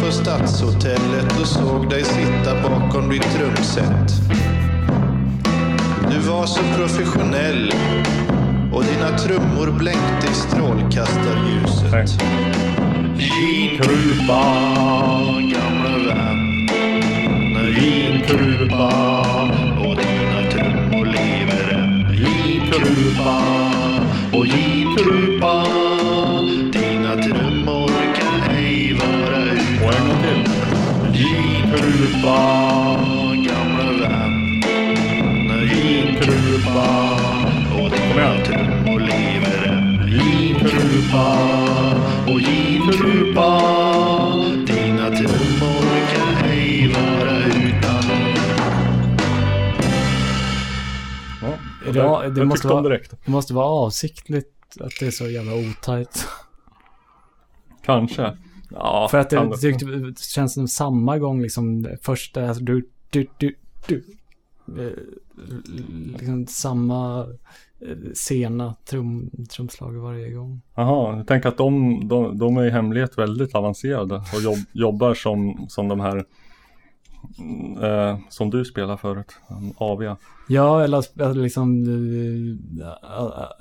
På 0.07 0.13
Stadshotellet 0.13 1.41
och 1.41 1.47
såg 1.47 1.91
dig 1.91 2.05
sitta 2.05 2.63
bakom 2.63 3.09
ditt 3.09 3.23
trumset. 3.23 4.13
Du 6.11 6.19
var 6.19 6.47
så 6.47 6.61
professionell 6.77 7.73
och 8.73 8.85
dina 8.85 9.19
trummor 9.19 9.79
blänkte 9.79 10.27
i 10.31 10.35
strålkastarljuset. 10.35 12.23
Ginkrupa, 13.19 14.43
gamle 15.53 16.07
vän. 16.07 16.69
Ginkrupa 17.81 18.91
och 19.79 19.97
dina 19.97 20.51
trummor 20.51 21.07
lever 21.07 21.73
än. 21.75 22.15
Ginkrupa 22.15 23.43
och 24.33 24.47
ginkrupa. 24.47 25.86
Ginkrupa, 32.27 32.97
gamle 33.47 34.01
vän. 34.01 34.63
Ginkrupa 35.69 36.17
trupa 36.23 37.15
och 37.83 37.91
dina 37.91 38.45
trummor 38.45 39.01
lever 39.01 39.69
än. 39.69 40.09
J-trupa 40.09 41.39
och 42.27 42.41
J-trupa 42.41 43.61
dina 44.67 45.11
trummor 45.11 46.07
kan 46.13 46.51
ej 46.51 46.93
vara 46.95 47.39
utan. 47.39 48.03
Ja, 51.95 52.29
det, 52.29 52.45
måste 52.45 52.63
tyckte 52.63 52.69
om 52.69 52.83
vara, 52.83 52.89
direkt. 52.89 53.11
det 53.25 53.31
måste 53.31 53.55
vara 53.55 53.67
avsiktligt 53.67 54.53
att 54.81 54.93
det 55.01 55.07
är 55.07 55.11
så 55.11 55.29
jävla 55.29 55.55
otajt. 55.55 56.29
Kanske. 57.85 58.37
Ja, 58.71 59.09
För 59.11 59.19
att 59.19 59.31
det, 59.31 59.51
det, 59.61 60.11
det 60.11 60.19
känns 60.21 60.55
som 60.55 60.69
samma 60.69 61.19
gång 61.19 61.43
liksom 61.43 61.89
första, 62.03 62.49
alltså, 62.49 62.65
du, 62.65 62.89
du, 63.11 63.27
du, 63.39 63.55
du. 63.87 64.05
Eh, 64.79 64.93
Liksom 66.13 66.47
samma 66.47 67.27
eh, 67.81 67.97
sena 68.15 68.75
trum, 68.85 69.31
trumslag 69.51 69.93
varje 69.93 70.31
gång. 70.31 70.61
Jaha, 70.75 71.17
jag 71.17 71.27
tänker 71.27 71.49
att 71.49 71.57
de, 71.57 72.01
de, 72.09 72.39
de 72.39 72.57
är 72.57 72.65
i 72.65 72.71
hemlighet 72.71 73.19
väldigt 73.19 73.55
avancerade 73.55 74.15
och 74.35 74.43
jobb, 74.43 74.59
jobbar 74.73 75.15
som, 75.15 75.67
som 75.69 75.89
de 75.89 76.01
här 76.01 76.25
eh, 77.83 78.19
som 78.29 78.51
du 78.51 78.65
spelar 78.65 78.97
förut, 78.97 79.37
um, 79.49 79.73
AV. 79.77 80.17
Ja, 80.49 80.85
eller 80.85 80.99
att, 80.99 81.21
att 81.21 81.37
liksom 81.37 81.85
eh, 82.81 82.89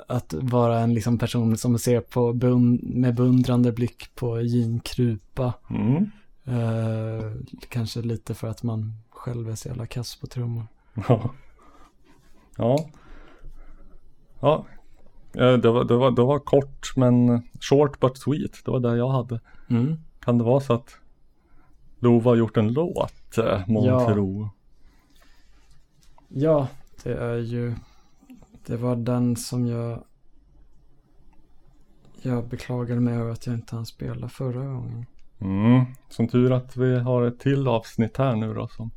att 0.08 0.34
vara 0.34 0.80
en 0.80 0.94
liksom 0.94 1.18
person 1.18 1.58
som 1.58 1.80
ser 1.80 2.02
på 2.02 2.34
bun, 2.34 2.80
med 2.84 3.16
beundrande 3.16 3.72
blick 3.72 4.16
på 4.16 4.42
Jean 4.42 4.80
Krupa. 4.80 5.54
Mm. 5.70 6.12
Eh, 6.46 7.32
kanske 7.70 8.02
lite 8.02 8.34
för 8.34 8.48
att 8.48 8.64
man 8.64 8.94
själv 9.10 9.50
är 9.50 9.56
så 9.56 9.68
jävla 9.68 9.86
kass 9.86 10.16
på 10.16 10.28
trummor. 10.28 10.68
Ja. 11.08 11.30
Ja. 12.58 12.78
Ja. 14.40 14.66
Eh, 15.34 15.54
Det 15.54 15.72
var, 15.72 15.84
det, 15.84 15.96
var, 15.96 16.12
det 16.12 16.22
var 16.24 16.40
kort 16.40 16.94
men 16.96 17.42
short 17.62 18.00
but 18.00 18.18
sweet. 18.18 18.66
Det 18.66 18.72
var 18.72 18.80
det 18.80 18.98
jag 18.98 19.10
hade. 19.10 19.40
Mm. 19.70 19.96
Kan 20.20 20.38
det 20.38 20.44
vara 20.44 20.60
så 20.60 20.74
att 20.74 20.96
Lova 22.00 22.32
har 22.32 22.36
gjort 22.36 22.58
en 22.58 22.74
låt, 22.74 23.14
eh, 23.38 23.62
Ja. 23.68 24.50
Ja, 26.28 26.68
det 27.04 27.14
är 27.14 27.38
ju, 27.38 27.76
det 28.66 28.78
var 28.78 28.96
den 28.96 29.36
som 29.36 29.68
jag, 29.68 30.04
jag 32.22 32.48
beklagade 32.48 33.02
mig 33.02 33.16
över 33.16 33.32
att 33.32 33.46
jag 33.46 33.56
inte 33.56 33.76
hann 33.76 33.86
spela 33.86 34.30
förra 34.30 34.66
gången. 34.66 35.06
Mm. 35.40 35.86
Som 36.10 36.28
tur 36.28 36.52
att 36.52 36.78
vi 36.78 37.00
har 37.00 37.24
ett 37.24 37.40
till 37.40 37.68
avsnitt 37.68 38.18
här 38.18 38.36
nu 38.36 38.54
då 38.54 38.68
som 38.68 38.92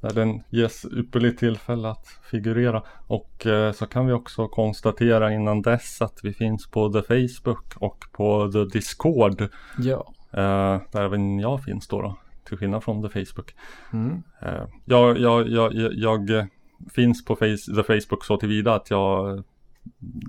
där 0.00 0.14
den 0.14 0.42
ges 0.50 0.84
ypperligt 0.84 1.38
tillfälle 1.38 1.88
att 1.88 2.06
figurera. 2.06 2.82
Och 3.06 3.46
eh, 3.46 3.72
så 3.72 3.86
kan 3.86 4.06
vi 4.06 4.12
också 4.12 4.48
konstatera 4.48 5.32
innan 5.32 5.62
dess 5.62 6.02
att 6.02 6.20
vi 6.22 6.32
finns 6.32 6.70
på 6.70 6.92
The 6.92 7.02
Facebook 7.02 7.76
och 7.76 8.04
på 8.12 8.52
The 8.52 8.64
Discord. 8.64 9.48
Ja. 9.78 10.12
Eh, 10.32 10.80
där 10.92 11.04
även 11.04 11.38
jag 11.38 11.64
finns 11.64 11.88
då, 11.88 12.02
då 12.02 12.16
till 12.50 12.58
skillnad 12.58 12.84
från 12.84 13.02
The 13.02 13.24
Facebook. 13.24 13.54
Mm. 13.92 14.22
Eh, 14.42 14.64
jag, 14.84 15.18
jag, 15.18 15.48
jag, 15.48 15.72
jag, 15.94 16.46
finns 16.94 17.24
på 17.24 17.36
face, 17.36 17.74
The 17.76 17.82
Facebook 17.82 18.24
så 18.24 18.36
tillvida 18.36 18.74
att 18.74 18.90
jag 18.90 19.44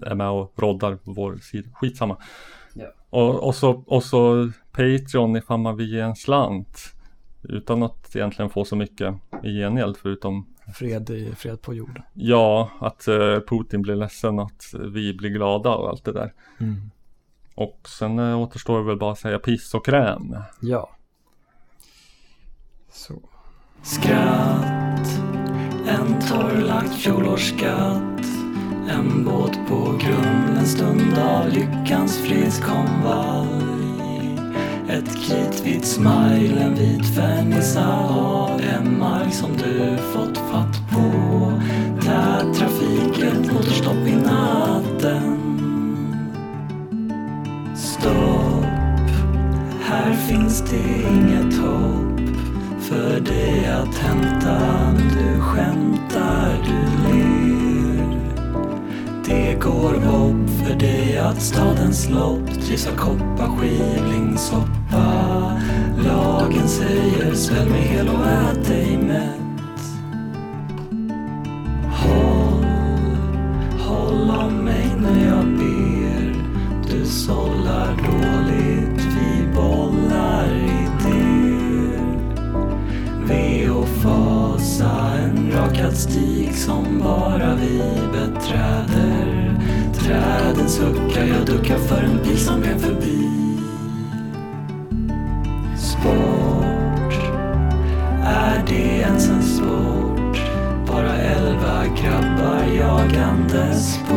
är 0.05 0.15
med 0.15 0.29
och 0.29 0.53
roddar 0.55 0.97
vår 1.03 1.37
sida. 1.37 1.69
Skitsamma. 1.73 2.17
Ja. 2.73 2.87
Och, 3.09 3.47
och, 3.47 3.55
så, 3.55 3.83
och 3.87 4.03
så 4.03 4.51
Patreon 4.71 5.35
ifall 5.35 5.59
man 5.59 5.77
vill 5.77 5.93
ge 5.93 5.99
en 5.99 6.15
slant. 6.15 6.77
Utan 7.43 7.83
att 7.83 8.15
egentligen 8.15 8.49
få 8.49 8.65
så 8.65 8.75
mycket 8.75 9.15
i 9.43 9.59
gengäld 9.59 9.97
förutom 9.97 10.47
Fred, 10.73 11.09
i, 11.09 11.35
fred 11.35 11.61
på 11.61 11.73
jorden. 11.73 12.03
Ja, 12.13 12.71
att 12.79 13.07
eh, 13.07 13.39
Putin 13.39 13.81
blir 13.81 13.95
ledsen 13.95 14.39
att 14.39 14.73
vi 14.93 15.13
blir 15.13 15.29
glada 15.29 15.69
och 15.69 15.89
allt 15.89 16.05
det 16.05 16.11
där. 16.11 16.33
Mm. 16.59 16.91
Och 17.55 17.79
sen 17.99 18.19
eh, 18.19 18.39
återstår 18.39 18.79
det 18.79 18.85
väl 18.85 18.97
bara 18.97 19.11
att 19.11 19.19
säga 19.19 19.39
piss 19.39 19.73
och 19.73 19.85
kräm. 19.85 20.35
Ja. 20.61 20.89
Så. 22.93 23.13
Skratt, 23.83 25.19
en 25.87 26.21
torrlagd 26.27 26.93
fjolårsskatt 26.93 28.25
En 28.89 29.25
båt 29.25 29.59
på 29.67 29.75
grund, 29.75 30.57
en 30.57 30.65
stund 30.65 31.17
av 31.17 31.49
lyckans 31.49 32.17
fredskonvalj. 32.17 33.47
Ett 34.89 35.15
kritvitt 35.25 35.85
smile, 35.85 36.61
en 36.61 36.75
vit 36.75 37.15
fernissa 37.15 37.97
av 38.09 38.61
en 38.61 38.99
mark 38.99 39.33
som 39.33 39.57
du 39.57 39.97
fått 40.13 40.37
fatt 40.37 40.81
på. 40.91 41.11
Tät 42.01 42.53
trafik, 42.53 43.19
ett 43.19 43.53
motorstopp 43.53 44.07
i 44.07 44.15
natten. 44.15 45.37
Stopp, 47.75 49.11
här 49.81 50.13
finns 50.13 50.61
det 50.61 51.09
inget 51.11 51.57
hopp 51.57 52.10
för 52.91 53.19
dig 53.19 53.65
att 53.65 53.97
hämta 53.97 54.59
Du 54.93 55.41
skämtar, 55.41 56.57
du 56.65 56.81
ler. 57.07 58.17
Det 59.25 59.53
går 59.61 59.93
hopp 59.93 60.49
för 60.49 60.75
dig 60.75 61.17
att 61.17 61.41
stadens 61.41 62.09
lopp 62.09 62.49
Trivs 62.61 62.87
av 62.87 62.95
kopparskivlingssoppa 62.95 65.59
Lagen 66.05 66.67
säger 66.67 67.33
svälj 67.33 67.69
mig 67.69 67.81
hel 67.81 68.09
och 68.09 68.27
ät 68.27 68.67
dig 68.67 68.97
mätt. 68.97 69.81
Håll, 71.91 72.65
håll 73.79 74.29
om 74.29 74.55
mig 74.65 74.95
när 74.97 75.27
jag 75.27 75.45
ber. 75.45 76.35
Du 76.91 77.05
sållar 77.05 77.87
dåligt, 77.87 79.05
vi 79.05 79.47
bollar 79.55 79.90
rakad 85.91 85.97
stig 85.97 86.55
som 86.55 86.99
bara 87.03 87.55
vi 87.55 87.81
beträder. 88.11 89.57
Träden 89.93 90.69
suckar, 90.69 91.25
jag 91.25 91.45
duckar 91.45 91.77
för 91.77 92.03
en 92.03 92.23
bil 92.23 92.37
som 92.37 92.63
är 92.63 92.77
förbi. 92.77 93.27
Sport, 95.77 97.13
är 98.23 98.63
det 98.67 99.01
ens 99.01 99.29
en 99.29 99.43
sport? 99.43 100.41
Bara 100.87 101.15
elva 101.17 101.83
grabbar 102.01 102.63
jagandes 102.77 103.99
på 104.07 104.15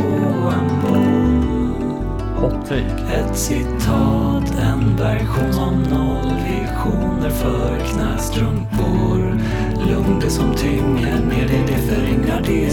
en 0.51 0.81
boll. 0.83 1.25
Ett 3.15 3.37
citat, 3.37 4.55
en 4.63 4.97
version 4.97 5.59
av 5.59 5.77
nollvisioner 5.77 7.31
för 7.31 7.79
knästrumpor. 7.79 9.24
Lugn 9.89 10.21
det 10.21 10.31
som 10.31 10.55
tynger 10.55 11.21
ner 11.21 11.49
dig, 11.49 11.65
det 11.67 11.79
föryngrar, 11.79 12.43
det 12.47 12.65
är 12.65 12.71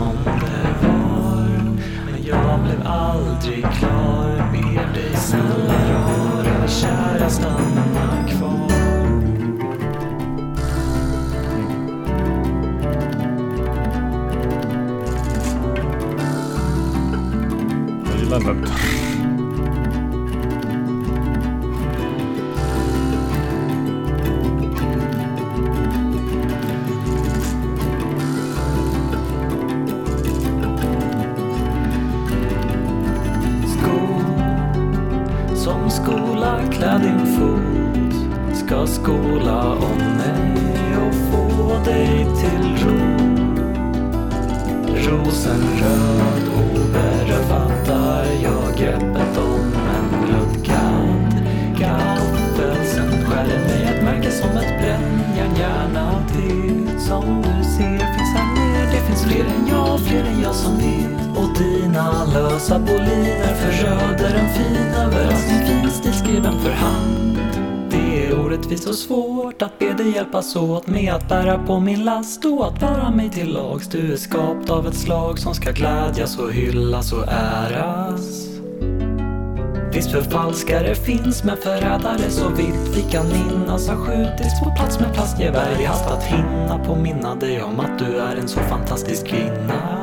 home. 0.00 0.29
Hjälpas 70.40 70.56
åt 70.56 70.86
med 70.86 71.14
att 71.14 71.28
bära 71.28 71.58
på 71.66 71.80
min 71.80 72.04
last 72.04 72.44
och 72.44 72.66
att 72.66 72.82
vara 72.82 73.10
mig 73.10 73.30
till 73.30 73.52
lags. 73.52 73.88
Du 73.88 74.12
är 74.12 74.16
skapt 74.16 74.70
av 74.70 74.86
ett 74.86 74.94
slag 74.94 75.38
som 75.38 75.54
ska 75.54 75.70
glädjas 75.70 76.38
och 76.38 76.52
hyllas 76.52 77.12
och 77.12 77.24
äras. 77.28 78.46
Visst 79.92 80.10
förfalskare 80.10 80.94
finns 80.94 81.44
men 81.44 81.56
förrädare 81.56 82.30
så 82.30 82.48
vitt 82.48 82.96
vi 82.96 83.02
kan 83.12 83.26
minnas 83.28 83.88
har 83.88 83.96
skjutits 83.96 84.60
på 84.64 84.70
plats 84.76 85.00
med 85.00 85.14
plastgevär 85.14 85.80
i 85.80 85.84
hast 85.84 86.10
att 86.10 86.22
hinna 86.22 86.78
påminna 86.86 87.34
dig 87.34 87.62
om 87.62 87.80
att 87.80 87.98
du 87.98 88.16
är 88.18 88.36
en 88.36 88.48
så 88.48 88.60
fantastisk 88.60 89.26
kvinna. 89.26 89.96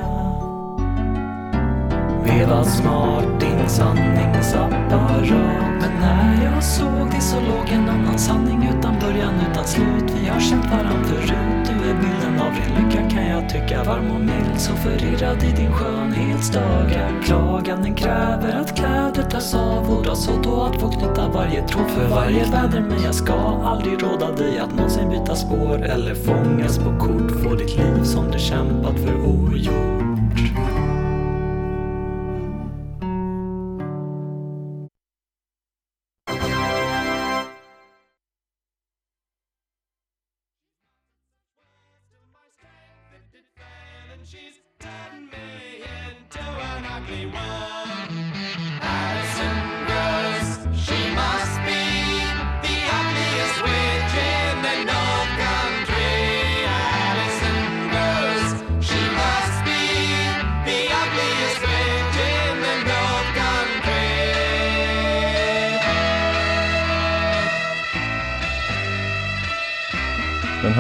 Veva 2.23 2.63
smart 2.63 3.39
din 3.39 3.69
sanningsapparat 3.69 5.66
men 5.81 5.99
när 5.99 6.45
jag 6.53 6.63
såg 6.63 7.11
dig 7.11 7.21
så 7.21 7.35
låg 7.35 7.69
en 7.69 7.89
annan 7.89 8.19
sanning 8.19 8.69
utan 8.77 8.99
början, 8.99 9.33
utan 9.51 9.67
slut. 9.67 10.11
Vi 10.21 10.27
har 10.27 10.39
känt 10.39 10.65
varann 10.65 11.03
förut. 11.05 11.67
Du 11.67 11.89
är 11.89 11.93
bilden 11.93 12.41
av 12.41 12.51
ren 12.53 12.83
lycka 12.83 13.09
kan 13.09 13.27
jag 13.27 13.49
tycka. 13.49 13.83
Varm 13.83 14.11
och 14.11 14.19
mild, 14.19 14.57
så 14.57 14.73
förirrad 14.73 15.43
i 15.43 15.51
din 15.51 15.71
skönhetsdagar 15.71 17.21
Klagan 17.23 17.95
kräver 17.95 18.59
att 18.61 18.77
kläder 18.77 19.23
tas 19.23 19.55
av. 19.55 19.89
Och 19.89 20.03
dras 20.03 20.29
åt 20.29 20.45
och 20.45 20.67
att 20.67 20.81
få 20.81 20.91
knyta 20.91 21.27
varje 21.27 21.67
tråd 21.67 21.89
för 21.89 22.07
varje 22.07 22.45
väder. 22.45 22.81
Men 22.89 23.03
jag 23.03 23.15
ska 23.15 23.33
aldrig 23.63 24.03
råda 24.03 24.31
dig 24.31 24.59
att 24.59 24.75
någonsin 24.75 25.09
byta 25.09 25.35
spår 25.35 25.83
Eller 25.83 26.15
fångas 26.15 26.77
på 26.77 26.99
kort. 26.99 27.31
Få 27.43 27.55
ditt 27.55 27.77
liv 27.77 28.03
som 28.03 28.31
du 28.31 28.39
kämpat 28.39 28.95
för. 28.99 29.15
Ogjort 29.25 29.96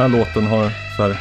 här 0.07 0.19
låten 0.19 0.47
har 0.47 0.69
så 0.95 1.03
här 1.03 1.09
eh, 1.09 1.17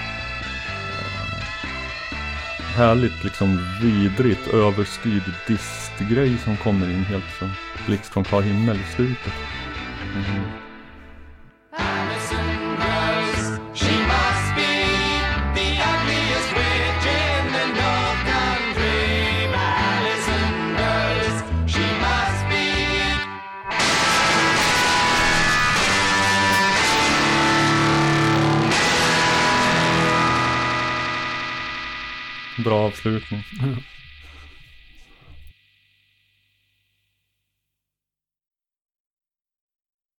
härligt 2.77 3.25
liksom 3.25 3.61
vidrigt 3.83 4.49
överstyrd 4.49 5.23
distgrej 5.47 6.39
som 6.39 6.57
kommer 6.57 6.91
in 6.91 7.05
helt 7.05 7.39
som 7.39 7.51
blixt 7.87 8.13
från 8.13 8.25
klar 8.25 8.43
himmel 8.43 8.77
i 8.77 8.95
slutet. 8.95 9.33
Mhm. 10.15 10.46
Bra 33.07 33.17
avslutning. 33.17 33.45
Ja. 33.61 33.96